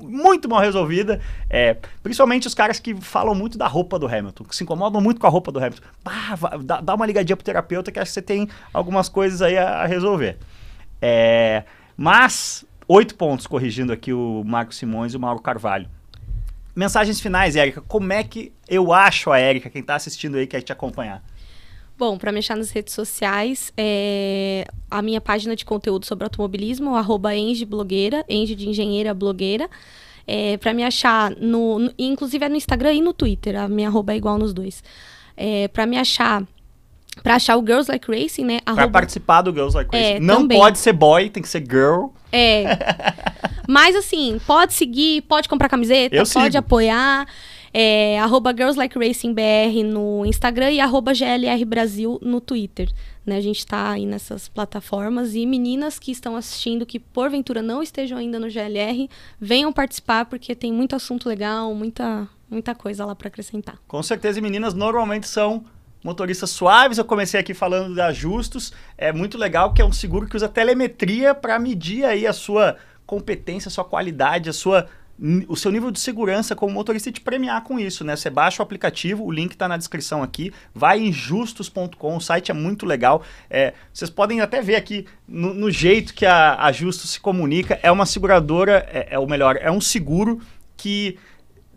muito 0.00 0.48
mal 0.48 0.60
resolvida, 0.60 1.20
é, 1.48 1.76
principalmente 2.02 2.46
os 2.46 2.54
caras 2.54 2.78
que 2.78 2.94
falam 2.94 3.34
muito 3.34 3.56
da 3.56 3.66
roupa 3.66 3.98
do 3.98 4.06
Hamilton, 4.06 4.44
que 4.44 4.54
se 4.54 4.62
incomodam 4.62 5.00
muito 5.00 5.18
com 5.18 5.26
a 5.26 5.30
roupa 5.30 5.50
do 5.50 5.58
Hamilton. 5.58 5.82
Dá, 6.62 6.80
dá 6.80 6.94
uma 6.94 7.06
ligadinha 7.06 7.36
pro 7.36 7.44
terapeuta 7.44 7.90
que 7.90 7.98
acho 7.98 8.10
que 8.10 8.14
você 8.14 8.22
tem 8.22 8.48
algumas 8.72 9.08
coisas 9.08 9.40
aí 9.40 9.56
a, 9.56 9.82
a 9.82 9.86
resolver. 9.86 10.36
É, 11.00 11.64
mas, 11.96 12.64
oito 12.88 13.14
pontos, 13.14 13.46
corrigindo 13.46 13.92
aqui 13.92 14.12
o 14.12 14.42
Marcos 14.44 14.76
Simões 14.76 15.14
e 15.14 15.16
o 15.16 15.20
Mauro 15.20 15.40
Carvalho. 15.40 15.88
mensagens 16.74 17.20
finais, 17.20 17.56
Érica. 17.56 17.80
Como 17.82 18.12
é 18.12 18.24
que 18.24 18.52
eu 18.68 18.92
acho 18.92 19.30
a 19.30 19.38
Érica, 19.38 19.70
quem 19.70 19.80
está 19.80 19.94
assistindo 19.94 20.36
aí, 20.36 20.46
quer 20.46 20.60
te 20.60 20.72
acompanhar? 20.72 21.22
Bom, 21.96 22.18
para 22.18 22.32
me 22.32 22.40
achar 22.40 22.56
nas 22.56 22.70
redes 22.70 22.92
sociais, 22.92 23.72
é 23.76 24.66
a 24.90 25.00
minha 25.00 25.20
página 25.20 25.54
de 25.54 25.64
conteúdo 25.64 26.04
sobre 26.04 26.24
automobilismo, 26.24 26.96
arroba 26.96 27.30
Blogueira, 27.68 28.24
Enge 28.28 28.56
de 28.56 28.68
Engenheira 28.68 29.14
Blogueira. 29.14 29.70
É, 30.26 30.56
para 30.56 30.74
me 30.74 30.82
achar, 30.82 31.30
no, 31.36 31.78
no, 31.78 31.92
inclusive 31.96 32.44
é 32.44 32.48
no 32.48 32.56
Instagram 32.56 32.94
e 32.94 33.02
no 33.02 33.12
Twitter, 33.12 33.56
a 33.56 33.68
minha 33.68 33.88
arroba 33.88 34.12
é 34.12 34.16
igual 34.16 34.38
nos 34.38 34.52
dois. 34.52 34.82
É, 35.36 35.68
para 35.68 35.86
me 35.86 35.96
achar 35.96 36.44
Pra 37.22 37.36
achar 37.36 37.56
o 37.56 37.60
Girls 37.64 37.90
Like 37.90 38.10
Racing, 38.10 38.44
né? 38.44 38.58
Arroba... 38.66 38.82
Pra 38.82 38.90
participar 38.90 39.42
do 39.42 39.52
Girls 39.52 39.76
Like 39.76 39.96
Racing. 39.96 40.14
É, 40.14 40.20
não 40.20 40.42
também. 40.42 40.58
pode 40.58 40.78
ser 40.78 40.92
boy, 40.92 41.30
tem 41.30 41.42
que 41.42 41.48
ser 41.48 41.64
girl. 41.64 42.08
É. 42.30 42.64
Mas 43.68 43.96
assim, 43.96 44.40
pode 44.46 44.74
seguir, 44.74 45.22
pode 45.22 45.48
comprar 45.48 45.68
camiseta, 45.68 46.14
Eu 46.14 46.24
pode 46.24 46.52
sigo. 46.52 46.58
apoiar. 46.58 47.26
É, 47.76 48.20
arroba 48.20 48.52
Girls 48.52 48.78
Like 48.78 48.96
Racing 48.96 49.34
BR 49.34 49.82
no 49.84 50.24
Instagram 50.24 50.70
e 50.70 50.78
arroba 50.80 51.12
GLR 51.12 51.64
Brasil 51.64 52.20
no 52.22 52.40
Twitter. 52.40 52.88
Né? 53.26 53.36
A 53.36 53.40
gente 53.40 53.58
está 53.58 53.90
aí 53.90 54.06
nessas 54.06 54.48
plataformas 54.48 55.34
e 55.34 55.44
meninas 55.44 55.98
que 55.98 56.12
estão 56.12 56.36
assistindo, 56.36 56.86
que 56.86 57.00
porventura 57.00 57.62
não 57.62 57.82
estejam 57.82 58.16
ainda 58.16 58.38
no 58.38 58.48
GLR, 58.48 59.08
venham 59.40 59.72
participar 59.72 60.26
porque 60.26 60.54
tem 60.54 60.72
muito 60.72 60.94
assunto 60.94 61.28
legal, 61.28 61.74
muita, 61.74 62.28
muita 62.48 62.76
coisa 62.76 63.04
lá 63.04 63.14
para 63.14 63.26
acrescentar. 63.26 63.76
Com 63.88 64.02
certeza, 64.04 64.38
e 64.38 64.42
meninas 64.42 64.72
normalmente 64.72 65.26
são 65.26 65.64
motoristas 66.04 66.50
suaves. 66.50 66.98
Eu 66.98 67.04
comecei 67.04 67.40
aqui 67.40 67.54
falando 67.54 67.94
da 67.94 68.12
Justus. 68.12 68.72
É 68.96 69.10
muito 69.12 69.38
legal 69.38 69.72
que 69.72 69.80
é 69.80 69.84
um 69.84 69.92
seguro 69.92 70.28
que 70.28 70.36
usa 70.36 70.48
telemetria 70.48 71.34
para 71.34 71.58
medir 71.58 72.04
aí 72.04 72.26
a 72.26 72.32
sua 72.32 72.76
competência, 73.06 73.68
a 73.68 73.72
sua 73.72 73.84
qualidade, 73.84 74.50
a 74.50 74.52
sua 74.52 74.86
o 75.46 75.54
seu 75.54 75.70
nível 75.70 75.92
de 75.92 76.00
segurança 76.00 76.56
como 76.56 76.72
motorista 76.72 77.08
e 77.08 77.12
te 77.12 77.20
premiar 77.20 77.62
com 77.62 77.78
isso, 77.78 78.04
né? 78.04 78.16
Você 78.16 78.28
baixa 78.28 78.60
o 78.60 78.64
aplicativo, 78.64 79.24
o 79.24 79.30
link 79.30 79.52
está 79.52 79.68
na 79.68 79.76
descrição 79.76 80.24
aqui, 80.24 80.52
vai 80.74 80.98
em 80.98 81.12
justus.com, 81.12 82.16
o 82.16 82.20
site 82.20 82.50
é 82.50 82.54
muito 82.54 82.84
legal. 82.84 83.22
É, 83.48 83.74
vocês 83.92 84.10
podem 84.10 84.40
até 84.40 84.60
ver 84.60 84.74
aqui 84.74 85.06
no, 85.26 85.54
no 85.54 85.70
jeito 85.70 86.14
que 86.14 86.26
a, 86.26 86.56
a 86.60 86.72
Justus 86.72 87.10
se 87.10 87.20
comunica, 87.20 87.78
é 87.80 87.92
uma 87.92 88.06
seguradora, 88.06 88.88
é, 88.90 89.14
é 89.14 89.18
o 89.18 89.26
melhor, 89.26 89.56
é 89.60 89.70
um 89.70 89.80
seguro 89.80 90.40
que 90.76 91.16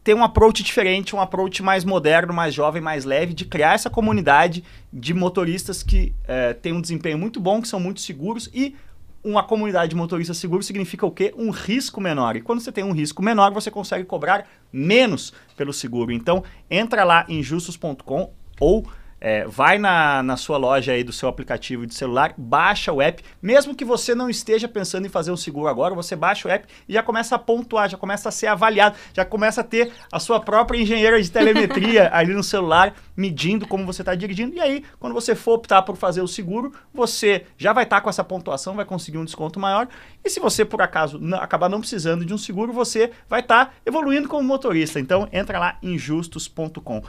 tem 0.07 0.15
um 0.15 0.23
approach 0.23 0.63
diferente, 0.63 1.13
um 1.13 1.19
approach 1.19 1.61
mais 1.61 1.83
moderno, 1.83 2.33
mais 2.33 2.53
jovem, 2.53 2.81
mais 2.81 3.03
leve, 3.03 3.33
de 3.33 3.43
criar 3.43 3.73
essa 3.73 3.89
comunidade 3.89 4.63
de 4.91 5.13
motoristas 5.13 5.83
que 5.83 6.15
é, 6.25 6.53
tem 6.53 6.71
um 6.71 6.79
desempenho 6.79 7.17
muito 7.17 7.41
bom, 7.41 7.61
que 7.61 7.67
são 7.67 7.77
muito 7.77 7.99
seguros 7.99 8.49
e 8.53 8.73
uma 9.21 9.43
comunidade 9.43 9.89
de 9.89 9.97
motoristas 9.97 10.37
seguros 10.37 10.65
significa 10.65 11.05
o 11.05 11.11
quê? 11.11 11.33
Um 11.37 11.49
risco 11.49 11.99
menor. 11.99 12.37
E 12.37 12.41
quando 12.41 12.61
você 12.61 12.71
tem 12.71 12.85
um 12.85 12.93
risco 12.93 13.21
menor, 13.21 13.51
você 13.51 13.69
consegue 13.69 14.05
cobrar 14.05 14.47
menos 14.71 15.33
pelo 15.57 15.73
seguro. 15.73 16.13
Então, 16.13 16.41
entra 16.71 17.03
lá 17.03 17.25
em 17.27 17.43
justus.com 17.43 18.31
ou 18.61 18.87
é, 19.19 19.45
vai 19.45 19.77
na, 19.77 20.21
na 20.21 20.37
sua 20.37 20.57
loja 20.57 20.91
aí 20.91 21.03
do 21.03 21.11
seu 21.11 21.27
aplicativo 21.27 21.85
de 21.85 21.95
celular, 21.95 22.33
baixa 22.37 22.91
o 22.91 23.01
app, 23.01 23.23
mesmo 23.41 23.75
que 23.75 23.83
você 23.83 24.13
não 24.13 24.29
esteja 24.29 24.67
pensando 24.67 25.05
em 25.05 25.09
fazer 25.09 25.31
um 25.31 25.37
seguro 25.37 25.67
agora, 25.67 25.95
você 25.95 26.15
baixa 26.15 26.47
o 26.47 26.51
app 26.51 26.67
e 26.87 26.93
já 26.93 27.01
começa 27.01 27.35
a 27.35 27.39
pontuar, 27.39 27.89
já 27.89 27.97
começa 27.97 28.29
a 28.29 28.31
ser 28.31 28.47
avaliado, 28.47 28.95
já 29.13 29.25
começa 29.25 29.61
a 29.61 29.63
ter 29.63 29.91
a 30.11 30.19
sua 30.19 30.39
própria 30.39 30.79
engenheira 30.79 31.21
de 31.21 31.31
telemetria 31.31 32.09
ali 32.13 32.33
no 32.33 32.43
celular, 32.43 32.93
medindo 33.15 33.67
como 33.67 33.85
você 33.85 34.01
está 34.01 34.13
dirigindo. 34.13 34.55
E 34.55 34.59
aí, 34.59 34.83
quando 34.99 35.13
você 35.13 35.35
for 35.35 35.53
optar 35.53 35.81
por 35.81 35.95
fazer 35.95 36.21
o 36.21 36.27
seguro, 36.27 36.73
você 36.93 37.45
já 37.57 37.73
vai 37.73 37.83
estar 37.83 37.97
tá 37.97 38.01
com 38.01 38.09
essa 38.09 38.23
pontuação, 38.23 38.75
vai 38.75 38.85
conseguir 38.85 39.17
um 39.17 39.25
desconto 39.25 39.59
maior. 39.59 39.87
E 40.23 40.29
se 40.29 40.39
você, 40.39 40.63
por 40.63 40.81
acaso, 40.81 41.17
não, 41.19 41.39
acabar 41.39 41.69
não 41.69 41.79
precisando 41.79 42.25
de 42.25 42.33
um 42.33 42.37
seguro, 42.37 42.71
você 42.71 43.11
vai 43.27 43.39
estar 43.39 43.65
tá 43.65 43.71
evoluindo 43.85 44.27
como 44.27 44.43
motorista. 44.43 44.99
Então, 44.99 45.27
entra 45.31 45.57
lá 45.57 45.77
em 45.81 45.97
justos.com. 45.97 47.01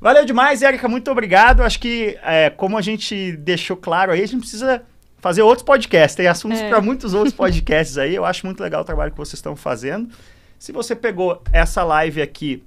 Valeu 0.00 0.24
demais, 0.24 0.62
Érica, 0.62 0.88
muito 0.88 1.10
obrigado. 1.10 1.62
Acho 1.62 1.78
que, 1.78 2.18
é, 2.22 2.48
como 2.48 2.78
a 2.78 2.80
gente 2.80 3.32
deixou 3.32 3.76
claro 3.76 4.12
aí, 4.12 4.22
a 4.22 4.26
gente 4.26 4.40
precisa 4.40 4.82
fazer 5.18 5.42
outros 5.42 5.62
podcasts. 5.64 6.14
Tem 6.16 6.26
assuntos 6.26 6.58
é. 6.58 6.68
para 6.70 6.80
muitos 6.80 7.12
outros 7.12 7.34
podcasts 7.34 7.98
aí. 7.98 8.14
Eu 8.14 8.24
acho 8.24 8.46
muito 8.46 8.62
legal 8.62 8.80
o 8.80 8.84
trabalho 8.84 9.10
que 9.10 9.18
vocês 9.18 9.34
estão 9.34 9.54
fazendo. 9.54 10.08
Se 10.58 10.72
você 10.72 10.96
pegou 10.96 11.42
essa 11.52 11.84
live 11.84 12.22
aqui 12.22 12.64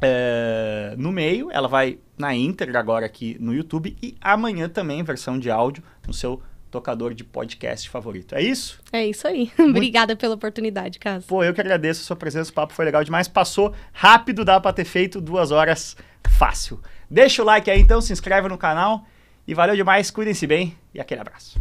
é, 0.00 0.94
no 0.96 1.10
meio, 1.10 1.50
ela 1.50 1.66
vai 1.66 1.98
na 2.16 2.34
íntegra 2.34 2.78
agora 2.78 3.06
aqui 3.06 3.36
no 3.40 3.52
YouTube 3.52 3.96
e 4.00 4.16
amanhã 4.20 4.68
também 4.68 5.02
versão 5.02 5.38
de 5.38 5.50
áudio 5.50 5.82
no 6.06 6.12
seu 6.12 6.40
tocador 6.70 7.14
de 7.14 7.24
podcast 7.24 7.88
favorito. 7.88 8.34
É 8.34 8.42
isso? 8.42 8.80
É 8.92 9.06
isso 9.06 9.26
aí. 9.26 9.50
Muito... 9.58 9.76
Obrigada 9.76 10.16
pela 10.16 10.34
oportunidade, 10.34 10.98
Caso. 10.98 11.26
Pô, 11.26 11.42
eu 11.42 11.54
que 11.54 11.60
agradeço 11.60 12.02
a 12.02 12.04
sua 12.04 12.16
presença. 12.16 12.50
O 12.50 12.54
papo 12.54 12.72
foi 12.72 12.84
legal 12.84 13.02
demais. 13.02 13.28
Passou 13.28 13.74
rápido, 13.92 14.44
dá 14.44 14.60
para 14.60 14.72
ter 14.72 14.84
feito 14.84 15.20
duas 15.20 15.50
horas 15.50 15.96
fácil. 16.28 16.80
Deixa 17.10 17.42
o 17.42 17.44
like 17.44 17.70
aí 17.70 17.80
então, 17.80 18.00
se 18.00 18.12
inscreve 18.12 18.48
no 18.48 18.58
canal 18.58 19.06
e 19.46 19.54
valeu 19.54 19.74
demais. 19.74 20.10
Cuidem-se 20.10 20.46
bem 20.46 20.76
e 20.92 21.00
aquele 21.00 21.20
abraço. 21.20 21.60